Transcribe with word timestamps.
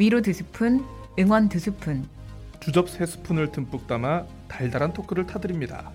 위로 0.00 0.22
두 0.22 0.32
스푼, 0.32 0.82
응원 1.18 1.50
두 1.50 1.58
스푼. 1.58 2.08
주접 2.58 2.88
세 2.88 3.04
스푼을 3.04 3.52
듬뿍 3.52 3.86
담아 3.86 4.24
달달한 4.48 4.94
토크를 4.94 5.26
타드립니다. 5.26 5.92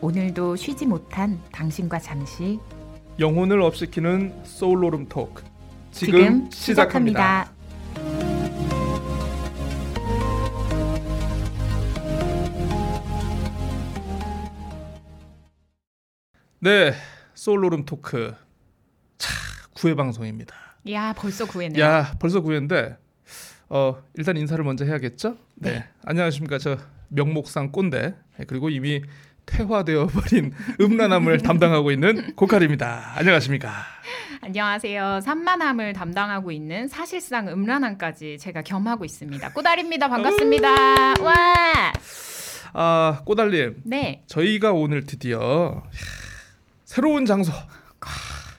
오늘도 0.00 0.54
쉬지 0.54 0.86
못한 0.86 1.42
당신과 1.50 1.98
잠시 1.98 2.60
영혼을 3.18 3.60
up시키는 3.60 4.44
소울오름 4.44 5.08
토크 5.08 5.42
지금, 5.90 6.20
지금 6.20 6.50
시작합니다. 6.52 7.48
시작합니다. 7.48 8.42
네, 16.60 16.92
소울오름 17.34 17.86
토크 17.86 18.36
차 19.18 19.32
구회 19.74 19.96
방송입니다. 19.96 20.54
야 20.92 21.12
벌써 21.12 21.44
구했네요. 21.44 21.82
야 21.82 22.14
벌써 22.20 22.40
구회인데 22.40 23.02
어 23.74 23.96
일단 24.18 24.36
인사를 24.36 24.62
먼저 24.62 24.84
해야겠죠? 24.84 25.38
네, 25.54 25.70
네. 25.70 25.84
안녕하십니까 26.04 26.58
저 26.58 26.76
명목상 27.08 27.72
꼰대 27.72 28.14
네, 28.36 28.44
그리고 28.46 28.68
이미 28.68 29.00
퇴화되어 29.46 30.08
버린 30.08 30.52
음란함을 30.78 31.38
담당하고 31.38 31.90
있는 31.90 32.36
고칼입니다. 32.36 33.14
안녕하십니까? 33.16 33.72
안녕하세요. 34.42 35.20
산만함을 35.22 35.94
담당하고 35.94 36.52
있는 36.52 36.86
사실상 36.86 37.48
음란함까지 37.48 38.36
제가 38.38 38.60
겸하고 38.60 39.06
있습니다. 39.06 39.52
꼬다리입니다. 39.54 40.06
반갑습니다. 40.06 41.22
와. 41.22 41.92
아 42.74 43.22
꼬달님 43.24 43.80
네. 43.84 44.22
저희가 44.26 44.72
오늘 44.72 45.06
드디어 45.06 45.82
새로운 46.84 47.24
장소 47.24 47.52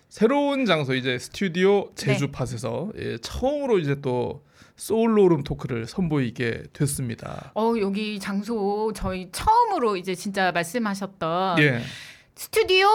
새로운 0.09 0.65
장소 0.65 0.95
이제 0.95 1.19
스튜디오 1.19 1.93
제주팟에서 1.93 2.91
예, 2.97 3.17
처음으로 3.19 3.77
이제 3.77 4.01
또 4.01 4.43
소울로름 4.83 5.43
토크를 5.43 5.87
선보이게 5.87 6.63
됐습니다. 6.73 7.51
어 7.55 7.73
여기 7.79 8.19
장소 8.19 8.91
저희 8.93 9.29
처음으로 9.31 9.95
이제 9.95 10.13
진짜 10.13 10.51
말씀하셨던 10.51 11.59
예, 11.59 11.79
스튜디오 12.35 12.87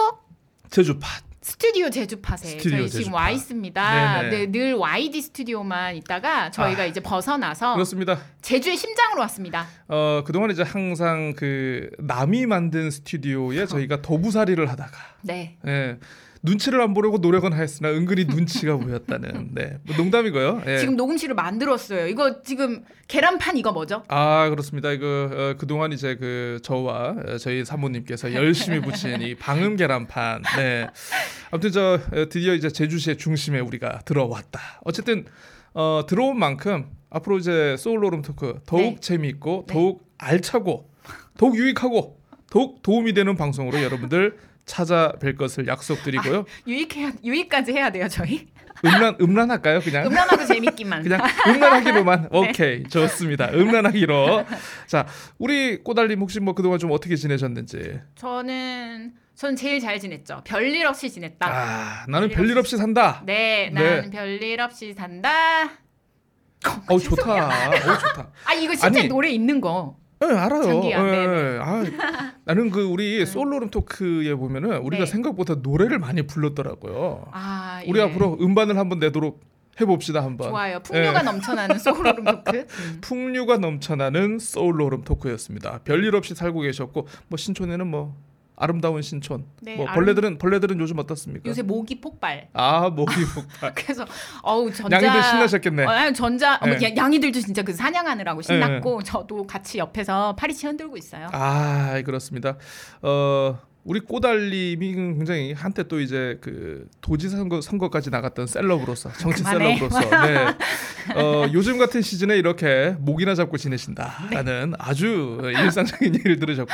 제주팟. 0.69 1.07
스튜디오 1.41 1.89
제주팟에 1.89 2.37
스튜디오 2.37 2.77
저희 2.81 2.89
지금 2.89 2.99
제주팟. 3.05 3.15
와 3.17 3.31
있습니다. 3.31 4.21
네네. 4.21 4.29
네, 4.29 4.51
늘 4.51 4.75
YD 4.75 5.19
스튜디오만 5.19 5.95
있다가 5.95 6.51
저희가 6.51 6.83
아, 6.83 6.85
이제 6.85 6.99
벗어나서 6.99 7.73
그렇습니다. 7.73 8.19
제주의 8.43 8.77
심장으로 8.77 9.21
왔습니다. 9.21 9.65
어 9.87 10.21
그동안 10.23 10.51
이제 10.51 10.61
항상 10.61 11.33
그 11.35 11.89
남이 11.97 12.45
만든 12.45 12.91
스튜디오에 12.91 13.65
저희가 13.65 14.03
도부살이를 14.03 14.69
하다가 14.69 14.91
네. 15.23 15.57
예, 15.65 15.97
눈치를 16.41 16.81
안 16.81 16.93
보려고 16.93 17.17
노력은 17.17 17.53
하였으나 17.53 17.89
은근히 17.91 18.25
눈치가 18.25 18.77
보였다는 18.77 19.49
네, 19.55 19.77
뭐 19.83 19.95
농담이고요. 19.97 20.63
예. 20.67 20.77
지금 20.77 20.95
녹음실을 20.95 21.35
만들었어요. 21.35 22.07
이거 22.07 22.41
지금 22.41 22.83
계란판 23.07 23.57
이거 23.57 23.71
뭐죠? 23.71 24.03
아 24.07 24.49
그렇습니다. 24.49 24.91
이거 24.91 25.29
어, 25.31 25.55
그동안 25.57 25.91
이제 25.91 26.15
그 26.15 26.59
저와 26.63 27.15
어, 27.27 27.37
저희 27.37 27.65
사모님께서 27.65 28.33
열심히 28.35 28.79
붙인 28.79 29.21
이 29.21 29.35
방음 29.35 29.75
계란판. 29.75 30.43
네. 30.57 30.87
아무튼 31.51 31.71
저 31.71 31.99
어, 32.13 32.29
드디어 32.29 32.53
이제 32.53 32.69
제주시의 32.69 33.17
중심에 33.17 33.59
우리가 33.59 33.99
들어왔다. 34.05 34.81
어쨌든 34.85 35.25
어, 35.73 36.03
들어온 36.07 36.39
만큼 36.39 36.85
앞으로 37.09 37.37
이제 37.37 37.75
소울로름 37.77 38.21
토크 38.21 38.59
더욱 38.65 38.81
네. 38.81 38.97
재미있고 38.99 39.65
네. 39.67 39.73
더욱 39.73 40.07
알차고 40.17 40.89
더욱 41.37 41.57
유익하고 41.57 42.19
더욱 42.49 42.81
도움이 42.81 43.13
되는 43.13 43.35
방송으로 43.35 43.81
여러분들 43.81 44.37
찾아뵐 44.69 45.35
것을 45.37 45.67
약속드리고요. 45.67 46.45
유익해야 46.67 47.11
유익까지 47.23 47.73
해야 47.73 47.89
돼요 47.89 48.07
저희. 48.07 48.47
음란 48.85 49.17
음란할까요? 49.19 49.81
그냥 49.81 50.05
음란하고 50.07 50.45
재밌기만. 50.47 51.03
그냥 51.03 51.19
음란하기로만 51.47 52.29
오케이 52.31 52.83
좋습니다 52.83 53.49
음란하기로 53.51 54.45
자 54.87 55.05
우리 55.37 55.83
꼬달님 55.83 56.19
혹시 56.21 56.39
뭐 56.39 56.53
그동안 56.53 56.79
좀 56.79 56.91
어떻게 56.91 57.15
지내셨는지 57.17 57.99
저는 58.15 59.13
전 59.35 59.55
제일 59.55 59.79
잘 59.79 59.99
지냈죠. 59.99 60.41
별일 60.45 60.85
없이 60.85 61.09
지냈다. 61.09 61.45
아 61.47 62.05
나는 62.07 62.27
별일 62.29 62.47
별일 62.47 62.57
없이 62.57 62.77
산다 62.77 63.21
네, 63.25 63.69
네. 63.73 63.81
나는 63.95 64.09
별일 64.11 64.61
없이 64.61 64.93
산다. 64.93 65.65
어 66.87 66.99
좋다 66.99 67.69
어 67.69 67.97
좋다 67.99 68.31
아 68.45 68.53
이거 68.53 68.75
진짜 68.75 68.99
아니, 68.99 69.07
노래 69.07 69.29
있는 69.29 69.59
거. 69.61 69.97
예 70.21 70.35
알아요 70.35 70.63
장기야, 70.63 70.99
예, 70.99 71.11
네네. 71.11 71.53
예. 71.53 71.59
아, 71.61 71.83
나는 72.45 72.69
그 72.71 72.83
우리 72.83 73.25
솔로룸 73.25 73.69
토크에 73.69 74.35
보면은 74.35 74.77
우리가 74.79 75.05
네. 75.05 75.11
생각보다 75.11 75.55
노래를 75.55 75.97
많이 75.99 76.23
불렀더라고요 76.23 77.25
아 77.31 77.81
우리 77.87 77.99
예. 77.99 78.03
앞으로 78.03 78.37
음반을 78.41 78.77
한번 78.77 78.99
내도록 78.99 79.39
해봅시다 79.79 80.21
한번 80.23 80.49
좋아요. 80.49 80.79
풍류가 80.81 81.19
예. 81.19 81.23
넘쳐나는 81.23 81.79
소울룸 81.79 82.23
토크. 82.25 82.57
음. 82.57 82.97
풍류가 82.99 83.57
넘쳐나는 83.59 84.39
소울로름 84.39 85.03
토크였습니다. 85.03 85.79
별일 85.85 86.15
없이 86.15 86.35
살고 86.35 86.59
계셨고 86.59 87.07
뭐 87.29 87.37
신촌에는 87.37 87.87
뭐 87.87 88.13
아름다운 88.59 89.01
신촌. 89.01 89.45
네, 89.61 89.77
뭐 89.77 89.85
벌레들은 89.87 90.37
벌레들은 90.37 90.79
요즘 90.79 90.99
어떻습니까? 90.99 91.49
요새 91.49 91.61
모기 91.61 91.99
폭발. 92.01 92.49
아 92.53 92.89
모기 92.89 93.13
폭발. 93.33 93.73
그래서 93.75 94.05
어우 94.43 94.71
전자 94.73 94.97
양이들 94.97 95.23
신나셨겠네. 95.23 95.85
어, 95.85 96.11
전자 96.11 96.55
어, 96.61 96.65
네. 96.65 96.77
양- 96.81 96.97
양이들도 96.97 97.39
진짜 97.39 97.63
그 97.63 97.73
사냥하느라고 97.73 98.41
신났고 98.41 99.01
저도 99.03 99.47
같이 99.47 99.77
옆에서 99.77 100.35
파리치 100.35 100.67
흔들고 100.67 100.97
있어요. 100.97 101.29
아 101.31 102.01
그렇습니다. 102.05 102.57
어 103.01 103.57
우리 103.89 103.99
꼬달님이 104.01 104.93
굉장히 104.93 105.51
한때 105.51 105.81
또 105.87 105.99
이제 105.99 106.37
그 106.41 106.87
도지 107.01 107.27
선거 107.27 107.59
선거까지 107.59 108.11
나갔던 108.11 108.45
셀럽으로서 108.45 109.11
정치 109.13 109.41
그만해. 109.41 109.77
셀럽으로서 109.79 109.99
네. 110.27 110.45
어, 111.15 111.49
요즘 111.53 111.79
같은 111.79 112.03
시즌에 112.03 112.37
이렇게 112.37 112.95
목이나 112.99 113.33
잡고 113.33 113.57
지내신다라는 113.57 114.73
아주 114.77 115.39
일상적인 115.43 116.13
얘기를 116.13 116.37
들으셨고 116.37 116.71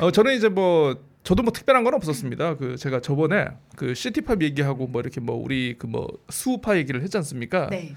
어, 0.00 0.10
저는 0.10 0.34
이제 0.34 0.48
뭐 0.48 0.96
저도 1.24 1.42
뭐 1.42 1.52
특별한 1.52 1.84
건 1.84 1.92
없었습니다. 1.92 2.56
그 2.56 2.76
제가 2.78 3.00
저번에 3.02 3.44
그 3.76 3.92
시티팝 3.94 4.40
얘기하고 4.40 4.86
뭐 4.86 5.02
이렇게 5.02 5.20
뭐 5.20 5.36
우리 5.36 5.76
그 5.78 5.86
뭐 5.86 6.08
수우파 6.30 6.78
얘기를 6.78 7.02
했지 7.02 7.18
않습니까? 7.18 7.66
네. 7.68 7.94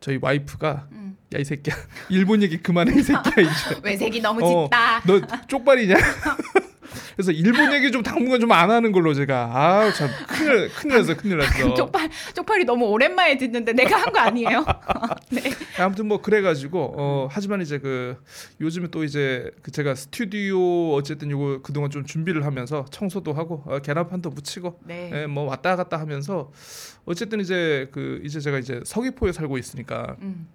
저희 0.00 0.18
와이프가 0.20 0.88
음. 0.92 1.16
야이 1.34 1.44
새끼야 1.44 1.74
일본 2.10 2.42
얘기 2.42 2.58
그만해 2.58 2.98
이 2.98 3.02
새끼야 3.02 3.32
이제 3.38 3.80
외색이 3.82 4.20
너무 4.20 4.44
어, 4.44 4.64
짙다. 4.66 5.00
너 5.06 5.46
쪽발이냐? 5.46 5.94
그래서 7.16 7.32
일본 7.32 7.72
얘기 7.72 7.90
좀 7.90 8.02
당분간 8.02 8.40
좀 8.40 8.52
안 8.52 8.70
하는 8.70 8.92
걸로 8.92 9.14
제가 9.14 9.50
아우 9.54 9.92
참 9.92 10.08
큰일 10.28 10.68
큰일 10.70 10.98
났어 10.98 11.16
큰일 11.16 11.38
났어. 11.38 11.72
쪽팔 11.74 12.10
쪽팔이 12.34 12.64
너무 12.64 12.86
오랜만에 12.86 13.36
듣는데 13.38 13.72
내가 13.72 13.96
한 13.96 14.12
거 14.12 14.18
아니에요? 14.18 14.64
네. 15.32 15.42
아무튼 15.78 16.06
뭐 16.06 16.20
그래가지고 16.20 16.94
어 16.98 17.28
하지만 17.30 17.62
이제 17.62 17.78
그 17.78 18.16
요즘에 18.60 18.88
또 18.90 19.04
이제 19.04 19.50
그 19.62 19.70
제가 19.70 19.94
스튜디오 19.94 20.92
어쨌든 20.94 21.30
요거 21.30 21.60
그동안 21.62 21.90
좀 21.90 22.04
준비를 22.04 22.44
하면서 22.44 22.84
청소도 22.90 23.32
하고 23.32 23.62
어, 23.66 23.78
계란판도 23.78 24.30
묻히고 24.30 24.80
네. 24.84 25.10
예, 25.14 25.26
뭐 25.26 25.44
왔다 25.44 25.76
갔다 25.76 25.98
하면서 25.98 26.52
어쨌든 27.06 27.40
이제 27.40 27.88
그 27.92 28.20
이제 28.24 28.38
제가 28.38 28.58
이제 28.58 28.80
서귀포에 28.84 29.32
살고 29.32 29.56
있으니까 29.56 30.16
음. 30.20 30.46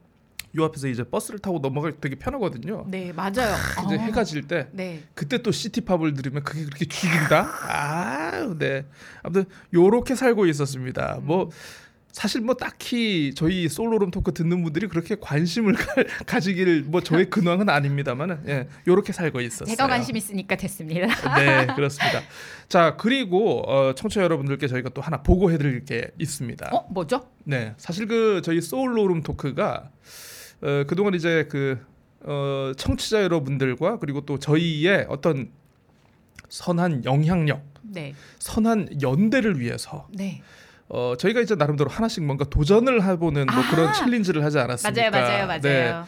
요 0.58 0.66
앞에서 0.66 0.88
이제 0.88 1.04
버스를 1.04 1.40
타고 1.40 1.60
넘어가기 1.60 1.98
되게 2.02 2.16
편하거든요. 2.16 2.86
네, 2.88 3.14
맞아요. 3.14 3.56
이제 3.86 3.96
어. 3.96 4.00
해가 4.00 4.24
질 4.24 4.48
때 4.48 4.68
네. 4.72 5.04
그때 5.14 5.42
또 5.42 5.52
시티팝을 5.52 6.14
들으면 6.14 6.44
그게 6.44 6.64
그렇게 6.66 6.86
죽인다? 6.86 7.50
아, 7.68 8.56
네. 8.58 8.86
아무튼 9.24 9.46
요렇게 9.74 10.16
살고 10.16 10.46
있었습니다. 10.48 11.20
뭐 11.22 11.50
사실 12.12 12.42
뭐 12.42 12.56
딱히 12.56 13.34
저희 13.36 13.68
솔로룸 13.70 14.10
토크 14.10 14.34
듣는 14.34 14.64
분들이 14.64 14.88
그렇게 14.88 15.16
관심을 15.22 15.74
가, 15.78 15.86
가지길 16.26 16.84
뭐 16.88 17.02
저의 17.02 17.30
근황은 17.30 17.70
아닙니다만은 17.70 18.40
예, 18.48 18.68
요렇게 18.88 19.14
살고 19.14 19.40
있었어요. 19.42 19.76
제가 19.76 19.88
관심 19.88 20.16
있으니까 20.16 20.56
됐습니다. 20.56 21.06
네, 21.38 21.68
그렇습니다. 21.76 22.22
자, 22.70 22.96
그리고 22.98 23.62
어, 23.72 23.94
청취자 23.94 24.24
여러분들께 24.24 24.68
저희가 24.68 24.90
또 24.96 25.02
하나 25.02 25.22
보고해 25.22 25.60
드릴 25.60 25.86
게 25.86 26.10
있습니다. 26.18 26.70
어, 26.74 26.88
뭐죠? 26.90 27.28
네, 27.44 27.76
사실 27.78 28.08
그 28.08 28.42
저희 28.44 28.62
소울로룸 28.62 29.22
토크가 29.22 29.92
어, 30.62 30.84
그동안 30.88 31.14
이제 31.14 31.48
그 31.50 31.80
어, 32.22 32.72
청취자 32.76 33.24
여러분들과 33.24 34.00
그리고 34.00 34.22
또 34.22 34.40
저희의 34.40 35.06
어떤 35.10 35.52
선한 36.50 37.06
영향력, 37.06 37.64
네. 37.84 38.16
선한 38.40 39.02
연대를 39.02 39.60
위해서 39.60 40.08
네. 40.14 40.42
어, 40.90 41.16
저희가 41.18 41.42
이제 41.42 41.56
나름대로 41.56 41.90
하나씩 41.90 42.24
뭔가 42.24 42.46
도전을 42.46 43.04
해보는 43.04 43.46
뭐 43.46 43.56
아! 43.56 43.70
그런 43.70 43.94
챌린지를 43.94 44.44
하지 44.44 44.58
않았습니까? 44.60 45.10
맞아요, 45.10 45.46
맞아요, 45.48 45.60
네, 45.62 45.90
맞아요. 45.92 46.06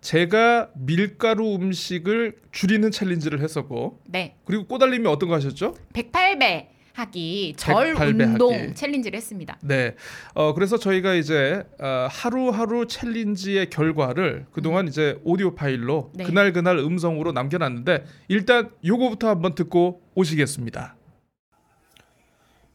제가 0.00 0.70
밀가루 0.74 1.54
음식을 1.54 2.36
줄이는 2.50 2.90
챌린지를 2.90 3.40
했었고 3.40 4.00
네. 4.06 4.36
그리고 4.44 4.66
꼬달님이 4.66 5.06
어떤 5.06 5.28
거 5.28 5.36
하셨죠? 5.36 5.76
108배 5.92 6.71
하기 6.94 7.54
절 7.56 7.94
108배 7.94 8.20
운동 8.20 8.54
하기. 8.54 8.74
챌린지를 8.74 9.16
했습니다. 9.16 9.58
네. 9.62 9.94
어 10.34 10.52
그래서 10.54 10.76
저희가 10.76 11.14
이제 11.14 11.64
어, 11.80 12.06
하루하루 12.10 12.86
챌린지의 12.86 13.70
결과를 13.70 14.46
그동안 14.52 14.88
이제 14.88 15.18
오디오 15.24 15.54
파일로 15.54 16.10
네. 16.14 16.24
그날 16.24 16.52
그날 16.52 16.78
음성으로 16.78 17.32
남겨놨는데 17.32 18.04
일단 18.28 18.70
요거부터 18.84 19.28
한번 19.28 19.54
듣고 19.54 20.02
오시겠습니다. 20.14 20.96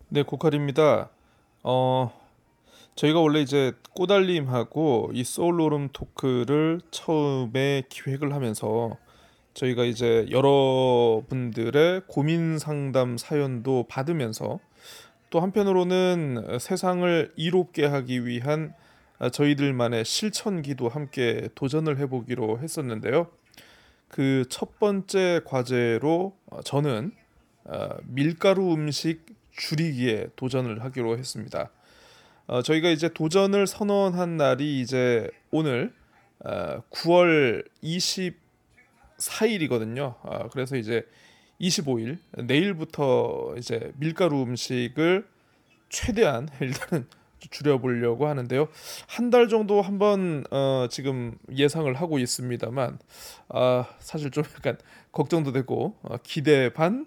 네, 0.10 0.24
고칼입니다. 0.24 1.10
어 1.64 2.12
저희가 2.96 3.19
원래 3.19 3.42
이제 3.42 3.74
꼬달림하고 3.94 5.12
이 5.14 5.24
소울로름 5.24 5.90
토크를 5.94 6.81
처음에 6.90 7.84
기획을 7.90 8.34
하면서 8.34 8.98
저희가 9.57 9.86
이제 9.86 10.27
여러분들의 10.30 12.04
고민 12.07 12.59
상담 12.59 13.18
사연도 13.18 13.86
받으면서 13.89 14.59
또 15.31 15.39
한편으로는 15.39 16.59
세상을 16.59 17.33
이롭게 17.36 17.88
하기 17.88 18.27
위한 18.27 18.75
저희들만의 19.31 20.06
실천기도 20.06 20.89
함께 20.89 21.50
도전을 21.56 21.98
해보기로 21.98 22.59
했었는데요. 22.59 23.27
그 24.09 24.45
첫 24.48 24.77
번째 24.77 25.42
과제로 25.44 26.38
저는 26.63 27.12
어, 27.65 27.89
밀가루 28.06 28.74
음식 28.74 29.25
줄이기에 29.51 30.27
도전을 30.36 30.83
하기로 30.83 31.18
했습니다. 31.18 31.71
어, 32.45 32.62
저희가 32.62 32.89
이제 32.89 33.09
도전을 33.09 33.65
선언한 33.65 34.38
날이 34.38 34.80
이제 34.80 35.30
오늘 35.50 35.94
어, 36.45 36.83
9월 36.92 37.65
24일이거든요. 39.18 40.16
어, 40.22 40.50
그래서 40.52 40.75
이제 40.75 41.06
25일 41.62 42.19
내일부터 42.46 43.56
이제 43.58 43.92
밀가루 43.98 44.42
음식을 44.44 45.28
최대한 45.90 46.50
일단은 46.62 47.08
줄여보려고 47.50 48.28
하는데요. 48.28 48.68
한 49.08 49.30
달 49.30 49.48
정도 49.48 49.81
한번 49.81 50.44
어, 50.52 50.88
지금 50.90 51.38
예상을 51.56 51.92
하고 51.94 52.19
있습니다만 52.19 53.00
아, 53.50 53.86
사실 54.00 54.31
좀 54.31 54.44
약간 54.56 54.78
걱정도 55.12 55.52
되고 55.52 55.96
어, 56.02 56.18
기대 56.24 56.74
반 56.74 57.06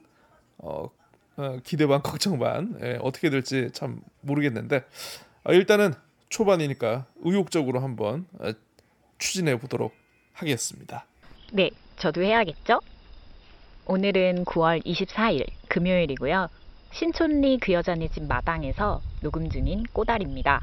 어, 0.58 0.88
어, 1.36 1.58
기대 1.64 1.86
반 1.86 2.00
걱정 2.02 2.38
반 2.38 2.78
예, 2.82 2.98
어떻게 3.02 3.28
될지 3.30 3.70
참 3.72 4.00
모르겠는데 4.20 4.84
어, 5.44 5.52
일단은 5.52 5.94
초반이니까 6.28 7.06
의욕적으로 7.22 7.80
한번 7.80 8.26
어, 8.38 8.52
추진해 9.18 9.58
보도록 9.58 9.92
하겠습니다. 10.32 11.06
네, 11.52 11.70
저도 12.00 12.22
해야겠죠? 12.22 12.80
오늘은 13.84 14.46
9월 14.46 14.82
24일 14.86 15.44
금요일이고요. 15.68 16.48
신촌리 16.92 17.58
그 17.58 17.74
여자네 17.74 18.08
집 18.08 18.24
마당에서 18.24 19.02
녹음 19.20 19.50
중인 19.50 19.82
꼬달입니다. 19.92 20.60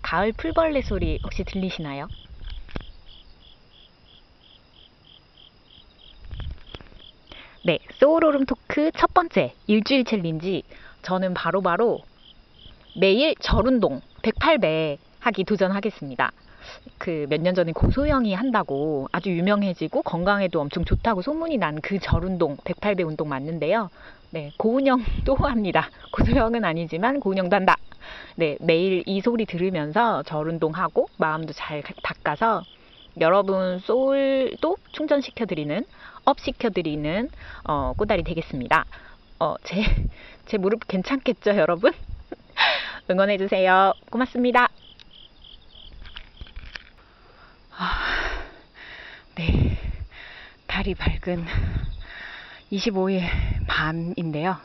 가을 0.00 0.32
풀벌레 0.32 0.80
소리 0.80 1.18
혹시 1.22 1.44
들리시나요? 1.44 2.08
네, 7.66 7.80
소울오름 8.00 8.46
토크 8.46 8.90
첫 8.92 9.12
번째 9.12 9.54
일주일 9.66 10.04
챌린지 10.06 10.62
저는 11.02 11.34
바로바로 11.34 11.98
바로 11.98 12.04
매일 12.96 13.34
절운동 13.40 14.00
108배 14.22 14.96
하기 15.20 15.44
도전하겠습니다. 15.44 16.32
그 16.98 17.26
몇 17.28 17.40
년 17.40 17.54
전에 17.54 17.72
고소영이 17.72 18.34
한다고 18.34 19.08
아주 19.12 19.30
유명해지고 19.30 20.02
건강에도 20.02 20.60
엄청 20.60 20.84
좋다고 20.84 21.22
소문이 21.22 21.58
난 21.58 21.80
그 21.80 21.98
절운동 21.98 22.56
108배 22.58 23.06
운동 23.06 23.28
맞는데요. 23.28 23.90
네, 24.30 24.52
고은영도 24.58 25.34
합니다. 25.46 25.88
고소영은 26.12 26.64
아니지만 26.64 27.20
고은영도 27.20 27.54
한다. 27.56 27.76
네, 28.36 28.56
매일 28.60 29.02
이 29.06 29.20
소리 29.20 29.46
들으면서 29.46 30.22
절운동하고 30.24 31.08
마음도 31.18 31.52
잘 31.52 31.82
닦아서 32.02 32.62
여러분 33.20 33.78
소울도 33.80 34.76
충전시켜드리는 34.92 35.84
up 36.24 36.40
시켜드리는 36.40 37.30
어, 37.64 37.92
꼬달이 37.96 38.22
되겠습니다. 38.22 38.84
어, 39.40 39.54
제, 39.64 39.82
제 40.46 40.58
무릎 40.58 40.86
괜찮겠죠, 40.88 41.56
여러분? 41.56 41.92
응원해주세요. 43.10 43.94
고맙습니다. 44.10 44.68
아, 47.80 47.94
네. 49.36 49.78
달이 50.66 50.96
밝은 50.96 51.46
25일 52.72 53.22
밤인데요. 53.68 54.56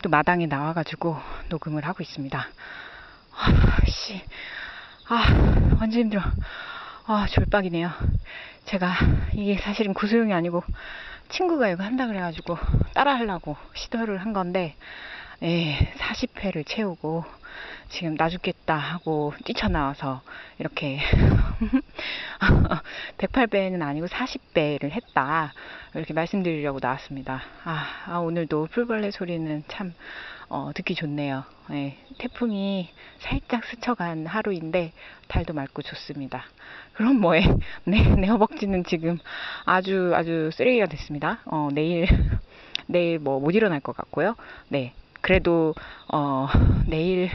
또 0.00 0.08
마당에 0.08 0.46
나와가지고 0.46 1.16
녹음을 1.48 1.84
하고 1.84 2.04
있습니다. 2.04 2.38
아, 2.38 3.76
씨. 3.88 4.22
아, 5.08 5.24
완전 5.80 6.02
힘들어. 6.02 6.22
아, 7.06 7.26
졸박이네요. 7.28 7.90
제가 8.66 8.94
이게 9.32 9.58
사실은 9.58 9.92
구소용이 9.92 10.32
아니고 10.32 10.62
친구가 11.30 11.70
이거 11.70 11.82
한다 11.82 12.06
그래가지고 12.06 12.56
따라 12.94 13.16
하려고 13.16 13.56
시도를 13.74 14.18
한 14.18 14.32
건데, 14.32 14.76
예, 15.42 15.92
40회를 15.98 16.64
채우고 16.64 17.24
지금 17.88 18.16
나 18.16 18.28
죽겠다 18.28 18.76
하고 18.76 19.32
뛰쳐나와서 19.44 20.22
이렇게 20.58 21.00
108배는 23.18 23.82
아니고 23.82 24.06
40배를 24.06 24.90
했다. 24.90 25.52
이렇게 25.94 26.12
말씀드리려고 26.12 26.80
나왔습니다. 26.82 27.42
아, 27.64 27.86
아 28.06 28.18
오늘도 28.18 28.68
풀벌레 28.72 29.10
소리는 29.12 29.62
참 29.68 29.94
어, 30.48 30.70
듣기 30.74 30.94
좋네요. 30.94 31.44
네, 31.70 31.96
태풍이 32.18 32.90
살짝 33.18 33.64
스쳐간 33.64 34.26
하루인데 34.26 34.92
달도 35.28 35.54
맑고 35.54 35.82
좋습니다. 35.82 36.44
그럼 36.92 37.20
뭐해? 37.20 37.42
네, 37.84 38.02
내 38.16 38.26
허벅지는 38.26 38.84
지금 38.84 39.18
아주 39.64 40.12
아주 40.14 40.50
쓰레기가 40.52 40.86
됐습니다. 40.86 41.40
어, 41.46 41.68
내일 41.72 42.06
내일 42.86 43.18
뭐 43.18 43.40
못 43.40 43.54
일어날 43.54 43.80
것 43.80 43.96
같고요. 43.96 44.34
네, 44.68 44.92
그래도 45.24 45.74
어, 46.12 46.46
내일은 46.86 47.30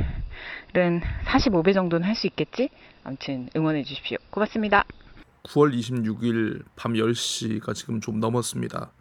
45배 1.26 1.74
정도는 1.74 2.08
할 2.08 2.16
수 2.16 2.28
있겠지? 2.28 2.70
아무튼 3.04 3.50
응원해 3.56 3.84
주십시오. 3.84 4.18
고맙습니다. 4.30 4.86
9월 5.44 5.76
26일 5.76 6.64
밤 6.76 6.94
10시가 6.94 7.74
지금 7.74 8.00
좀 8.00 8.20
넘었습니다. 8.20 8.92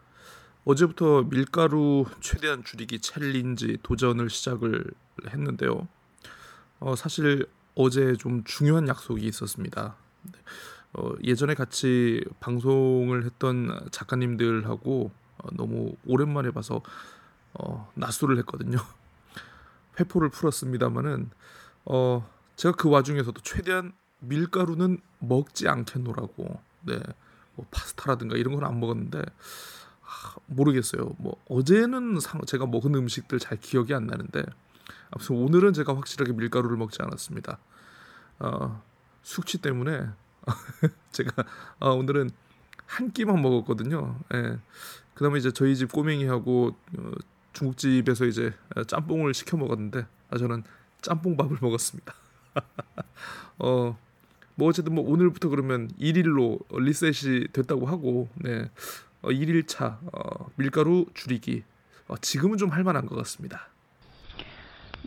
어제부터 0.64 1.25
밀가루 1.25 2.06
최대한 2.20 2.64
줄이기 2.64 2.99
챌린지 3.00 3.76
도전을 3.82 4.31
시작을 4.31 4.85
했는데요. 5.29 5.87
어, 6.81 6.96
사실 6.96 7.46
어제 7.75 8.14
좀 8.14 8.43
중요한 8.44 8.88
약속이 8.88 9.26
있었습니다. 9.26 9.97
어, 10.95 11.11
예전에 11.25 11.52
같이 11.52 12.25
방송을 12.40 13.26
했던 13.26 13.87
작가님들하고 13.90 15.11
어, 15.38 15.49
너무 15.57 15.95
오랜만에 16.07 16.52
봐서 16.52 16.80
어, 17.59 17.91
낯설을 17.95 18.38
했거든요. 18.38 18.79
회포를 20.00 20.31
풀었습니다마는 20.31 21.31
어, 21.85 22.29
제가 22.57 22.75
그 22.77 22.88
와중에서도 22.88 23.41
최대한 23.43 23.93
밀가루는 24.21 25.00
먹지 25.21 25.69
않겠노라고. 25.69 26.61
네. 26.83 27.00
뭐 27.55 27.67
파스타라든가 27.71 28.37
이런 28.37 28.55
건 28.55 28.65
안 28.65 28.79
먹었는데 28.81 29.21
아, 29.21 30.37
모르겠어요. 30.47 31.15
뭐 31.19 31.37
어제는 31.49 32.21
상, 32.21 32.41
제가 32.47 32.67
먹은 32.67 32.95
음식들 32.95 33.38
잘 33.38 33.59
기억이 33.59 33.95
안 33.95 34.07
나는데 34.07 34.45
아무튼 35.11 35.37
오늘은 35.37 35.73
제가 35.73 35.95
확실하게 35.97 36.33
밀가루를 36.33 36.77
먹지 36.77 37.03
않았습니다. 37.03 37.59
어, 38.38 38.83
숙취 39.23 39.59
때문에 39.59 40.09
제가 41.12 41.45
어, 41.81 41.91
오늘은 41.91 42.31
한 42.87 43.11
끼만 43.12 43.43
먹었거든요. 43.43 44.19
예. 44.35 44.59
그다음에 45.15 45.38
이제 45.38 45.50
저희 45.50 45.77
집 45.77 45.93
꼬맹이하고 45.93 46.77
어, 46.99 47.11
중국집에서 47.52 48.26
이제 48.26 48.52
짬뽕을 48.87 49.35
시켜 49.35 49.57
먹었는데 49.57 50.07
아, 50.31 50.38
저는 50.38 50.62
짬뽕밥을 51.02 51.59
먹었습니다. 51.62 52.14
어, 53.59 53.97
뭐 54.55 54.69
어쨌든 54.69 54.95
뭐 54.95 55.09
오늘부터 55.09 55.49
그러면 55.49 55.88
1일로 56.00 56.59
리셋이 56.71 57.49
됐다고 57.52 57.87
하고 57.87 58.28
네. 58.35 58.71
어, 59.23 59.28
1일차 59.28 59.99
어, 60.12 60.50
밀가루 60.57 61.07
줄이기 61.14 61.64
어, 62.07 62.17
지금은 62.21 62.59
좀 62.59 62.71
할만한 62.71 63.07
것 63.07 63.17
같습니다. 63.17 63.69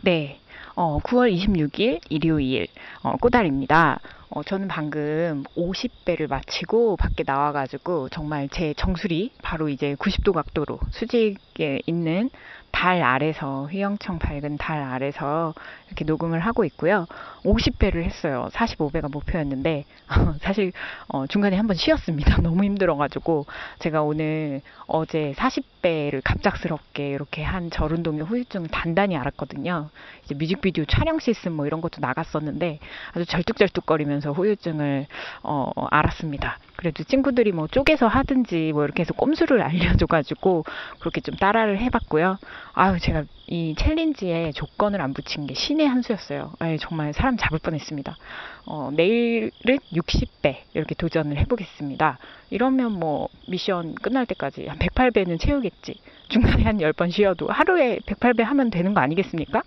네, 0.02 0.40
어, 0.74 1.00
9월 1.00 1.34
26일 1.34 2.00
일요일 2.08 2.66
어, 3.02 3.16
꼬달입니다. 3.16 4.00
어, 4.34 4.42
저는 4.42 4.66
방금 4.66 5.44
50배를 5.58 6.26
마치고 6.26 6.96
밖에 6.96 7.22
나와가지고 7.26 8.08
정말 8.08 8.48
제 8.48 8.72
정수리 8.72 9.30
바로 9.42 9.68
이제 9.68 9.94
90도 9.96 10.32
각도로 10.32 10.80
수직에 10.90 11.82
있는 11.84 12.30
달 12.70 13.02
아래서 13.02 13.68
휘영청 13.70 14.18
밝은 14.18 14.56
달 14.56 14.82
아래서 14.82 15.52
이렇게 15.88 16.06
녹음을 16.06 16.40
하고 16.40 16.64
있고요. 16.64 17.06
50배를 17.44 18.02
했어요. 18.04 18.48
45배가 18.54 19.12
목표였는데 19.12 19.84
사실 20.40 20.72
어, 21.08 21.26
중간에 21.26 21.56
한번 21.58 21.76
쉬었습니다. 21.76 22.40
너무 22.40 22.64
힘들어가지고 22.64 23.44
제가 23.80 24.02
오늘 24.02 24.62
어제 24.86 25.34
40 25.36 25.72
60배를 25.82 26.22
갑작스럽게 26.24 27.10
이렇게 27.10 27.42
한 27.42 27.70
저운동의 27.70 28.22
후유증을 28.22 28.68
단단히 28.68 29.16
알았거든요. 29.16 29.90
이제 30.24 30.34
뮤직비디오 30.34 30.84
촬영 30.86 31.18
시스템 31.18 31.52
뭐 31.52 31.66
이런 31.66 31.80
것도 31.80 32.00
나갔었는데 32.00 32.78
아주 33.12 33.26
절뚝절뚝거리면서 33.26 34.21
후유증을 34.30 35.06
어, 35.42 35.70
알았습니다. 35.90 36.58
그래도 36.76 37.04
친구들이 37.04 37.52
뭐 37.52 37.68
쪼개서 37.68 38.06
하든지 38.06 38.72
뭐 38.72 38.84
이렇게 38.84 39.02
해서 39.02 39.12
꼼수를 39.14 39.62
알려줘가지고 39.62 40.64
그렇게 41.00 41.20
좀 41.20 41.36
따라를 41.36 41.78
해봤고요. 41.78 42.38
아유 42.74 42.98
제가 43.00 43.24
이 43.48 43.74
챌린지에 43.76 44.52
조건을 44.52 45.02
안 45.02 45.12
붙인 45.12 45.46
게 45.46 45.52
신의 45.52 45.86
한 45.86 46.00
수였어요. 46.00 46.52
아유, 46.58 46.78
정말 46.78 47.12
사람 47.12 47.36
잡을 47.36 47.58
뻔했습니다. 47.58 48.16
어, 48.64 48.90
내일은 48.94 49.50
60배 49.92 50.56
이렇게 50.72 50.94
도전을 50.94 51.36
해보겠습니다. 51.36 52.18
이러면 52.48 52.92
뭐 52.92 53.28
미션 53.48 53.96
끝날 53.96 54.24
때까지 54.24 54.68
한 54.68 54.78
108배는 54.78 55.38
채우겠지. 55.38 56.00
중간에 56.28 56.62
한 56.62 56.78
10번 56.78 57.12
쉬어도 57.12 57.48
하루에 57.48 57.98
108배 58.06 58.42
하면 58.42 58.70
되는 58.70 58.94
거 58.94 59.00
아니겠습니까? 59.00 59.62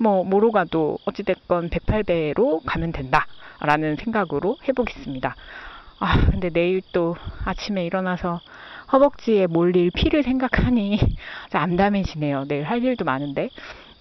뭐 0.00 0.24
뭐로 0.24 0.50
가도 0.50 0.98
어찌됐건 1.04 1.68
108배로 1.68 2.62
가면 2.64 2.92
된다라는 2.92 3.96
생각으로 3.96 4.56
해보겠습니다. 4.66 5.36
아 5.98 6.26
근데 6.30 6.48
내일 6.48 6.80
또 6.92 7.16
아침에 7.44 7.84
일어나서 7.84 8.40
허벅지에 8.92 9.46
몰릴 9.46 9.90
피를 9.90 10.22
생각하니 10.22 10.98
암담해지네요. 11.52 12.46
내일 12.48 12.64
할 12.64 12.82
일도 12.82 13.04
많은데 13.04 13.50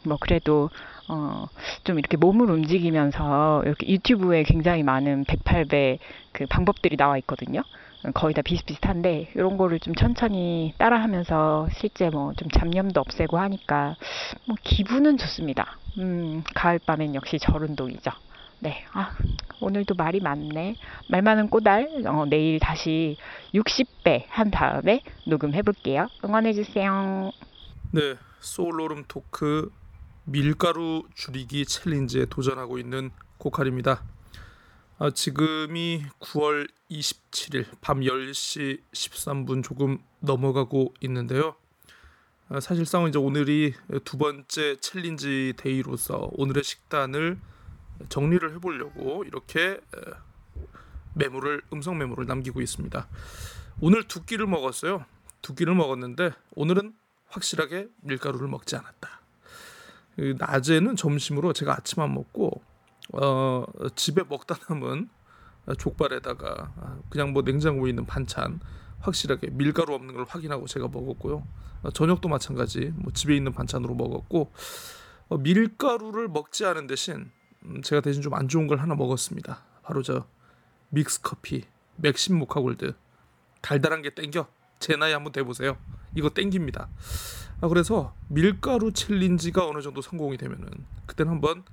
뭐 0.05 0.15
그래도 0.17 0.69
어, 1.09 1.47
좀 1.83 1.99
이렇게 1.99 2.15
몸을 2.15 2.49
움직이면서 2.49 3.63
이렇게 3.65 3.89
유튜브에 3.89 4.43
굉장히 4.43 4.83
많은 4.83 5.25
108배 5.25 5.97
그 6.31 6.45
방법들이 6.45 6.95
나와 6.95 7.17
있거든요. 7.17 7.63
거의 8.13 8.33
다 8.33 8.41
비슷비슷한데 8.41 9.31
이런 9.35 9.57
거를 9.57 9.79
좀 9.79 9.93
천천히 9.93 10.73
따라하면서 10.77 11.67
실제 11.73 12.09
뭐 12.09 12.33
좀 12.37 12.49
잡념도 12.49 12.99
없애고 13.01 13.37
하니까 13.37 13.95
뭐 14.47 14.55
기분은 14.63 15.17
좋습니다. 15.17 15.77
음, 15.97 16.43
가을 16.55 16.79
밤엔 16.79 17.15
역시 17.15 17.37
절 17.39 17.63
운동이죠. 17.63 18.11
네, 18.61 18.83
아, 18.93 19.11
오늘도 19.61 19.95
말이 19.95 20.19
많네. 20.19 20.75
말 21.09 21.21
많은 21.21 21.49
꼬달, 21.49 21.89
어, 22.05 22.25
내일 22.29 22.59
다시 22.59 23.17
60배 23.53 24.25
한 24.27 24.51
다음에 24.51 25.01
녹음해 25.25 25.61
볼게요. 25.61 26.07
응원해 26.23 26.53
주세요. 26.53 27.31
네, 27.91 28.15
소울오름 28.39 29.05
토크 29.07 29.71
밀가루 30.25 31.03
줄이기 31.15 31.65
챌린지에 31.65 32.25
도전하고 32.29 32.77
있는 32.79 33.11
고칼입니다. 33.37 34.03
아, 35.01 35.09
지금이 35.09 36.03
9월 36.19 36.69
27일 36.91 37.65
밤 37.79 38.01
10시 38.01 38.81
13분 38.91 39.63
조금 39.63 39.99
넘어가고 40.19 40.93
있는데요. 40.99 41.55
아, 42.49 42.59
사실상 42.59 43.07
이제 43.07 43.17
오늘이 43.17 43.75
두 44.03 44.17
번째 44.17 44.75
챌린지 44.81 45.53
day로서 45.55 46.29
오늘의 46.33 46.65
식단을 46.65 47.39
정리를 48.09 48.53
해보려고 48.55 49.23
이렇게 49.23 49.79
메모를 51.13 51.61
음성 51.71 51.97
메모를 51.97 52.25
남기고 52.25 52.59
있습니다. 52.59 53.07
오늘 53.79 54.03
두 54.03 54.25
끼를 54.25 54.47
먹었어요. 54.47 55.05
두 55.41 55.55
끼를 55.55 55.75
먹었는데 55.75 56.31
오늘은 56.55 56.93
확실하게 57.29 57.87
밀가루를 58.01 58.49
먹지 58.49 58.75
않았다. 58.75 59.21
그 60.17 60.35
낮에는 60.37 60.97
점심으로 60.97 61.53
제가 61.53 61.71
아침 61.71 62.01
안 62.01 62.13
먹고 62.13 62.61
어, 63.13 63.65
집에 63.95 64.23
먹다 64.27 64.55
남은 64.69 65.09
족발에다가 65.77 66.73
그냥 67.09 67.33
뭐 67.33 67.41
냉장고에 67.43 67.89
있는 67.89 68.05
반찬 68.05 68.59
확실하게 68.99 69.49
밀가루 69.51 69.93
없는 69.93 70.13
걸 70.13 70.25
확인하고 70.27 70.67
제가 70.67 70.87
먹었고요. 70.87 71.45
어, 71.83 71.91
저녁도 71.91 72.27
마찬가지 72.29 72.91
뭐 72.95 73.11
집에 73.13 73.35
있는 73.35 73.51
반찬으로 73.53 73.95
먹었고 73.95 74.51
어, 75.29 75.37
밀가루를 75.37 76.27
먹지 76.27 76.65
않은 76.65 76.87
대신 76.87 77.31
음, 77.65 77.81
제가 77.81 78.01
대신 78.01 78.21
좀 78.21 78.33
안 78.33 78.47
좋은 78.47 78.67
걸 78.67 78.79
하나 78.79 78.95
먹었습니다. 78.95 79.63
바로 79.83 80.01
저 80.01 80.25
믹스 80.89 81.21
커피 81.21 81.63
맥심 81.97 82.37
모카골드 82.37 82.95
달달한 83.61 84.01
게 84.01 84.13
땡겨 84.13 84.47
제 84.79 84.95
나이 84.95 85.11
한번 85.13 85.31
대보세요. 85.33 85.77
이거 86.15 86.29
땡깁니다. 86.29 86.89
아, 87.61 87.67
그래서 87.67 88.15
밀가루 88.29 88.93
챌린지가 88.93 89.67
어느 89.67 89.81
정도 89.81 90.01
성공이 90.01 90.37
되면은 90.37 90.69
그때는 91.05 91.33
한번 91.33 91.63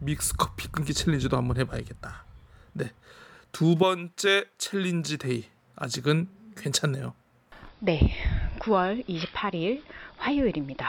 믹스 0.00 0.36
커피 0.36 0.68
끊기 0.68 0.94
챌린지도 0.94 1.36
한번 1.36 1.56
해봐야겠다. 1.58 2.24
네, 2.74 2.92
두 3.52 3.76
번째 3.76 4.44
챌린지 4.58 5.18
day 5.18 5.44
아직은 5.76 6.28
괜찮네요. 6.56 7.14
네, 7.80 8.12
9월 8.60 9.06
28일 9.08 9.82
화요일입니다. 10.16 10.88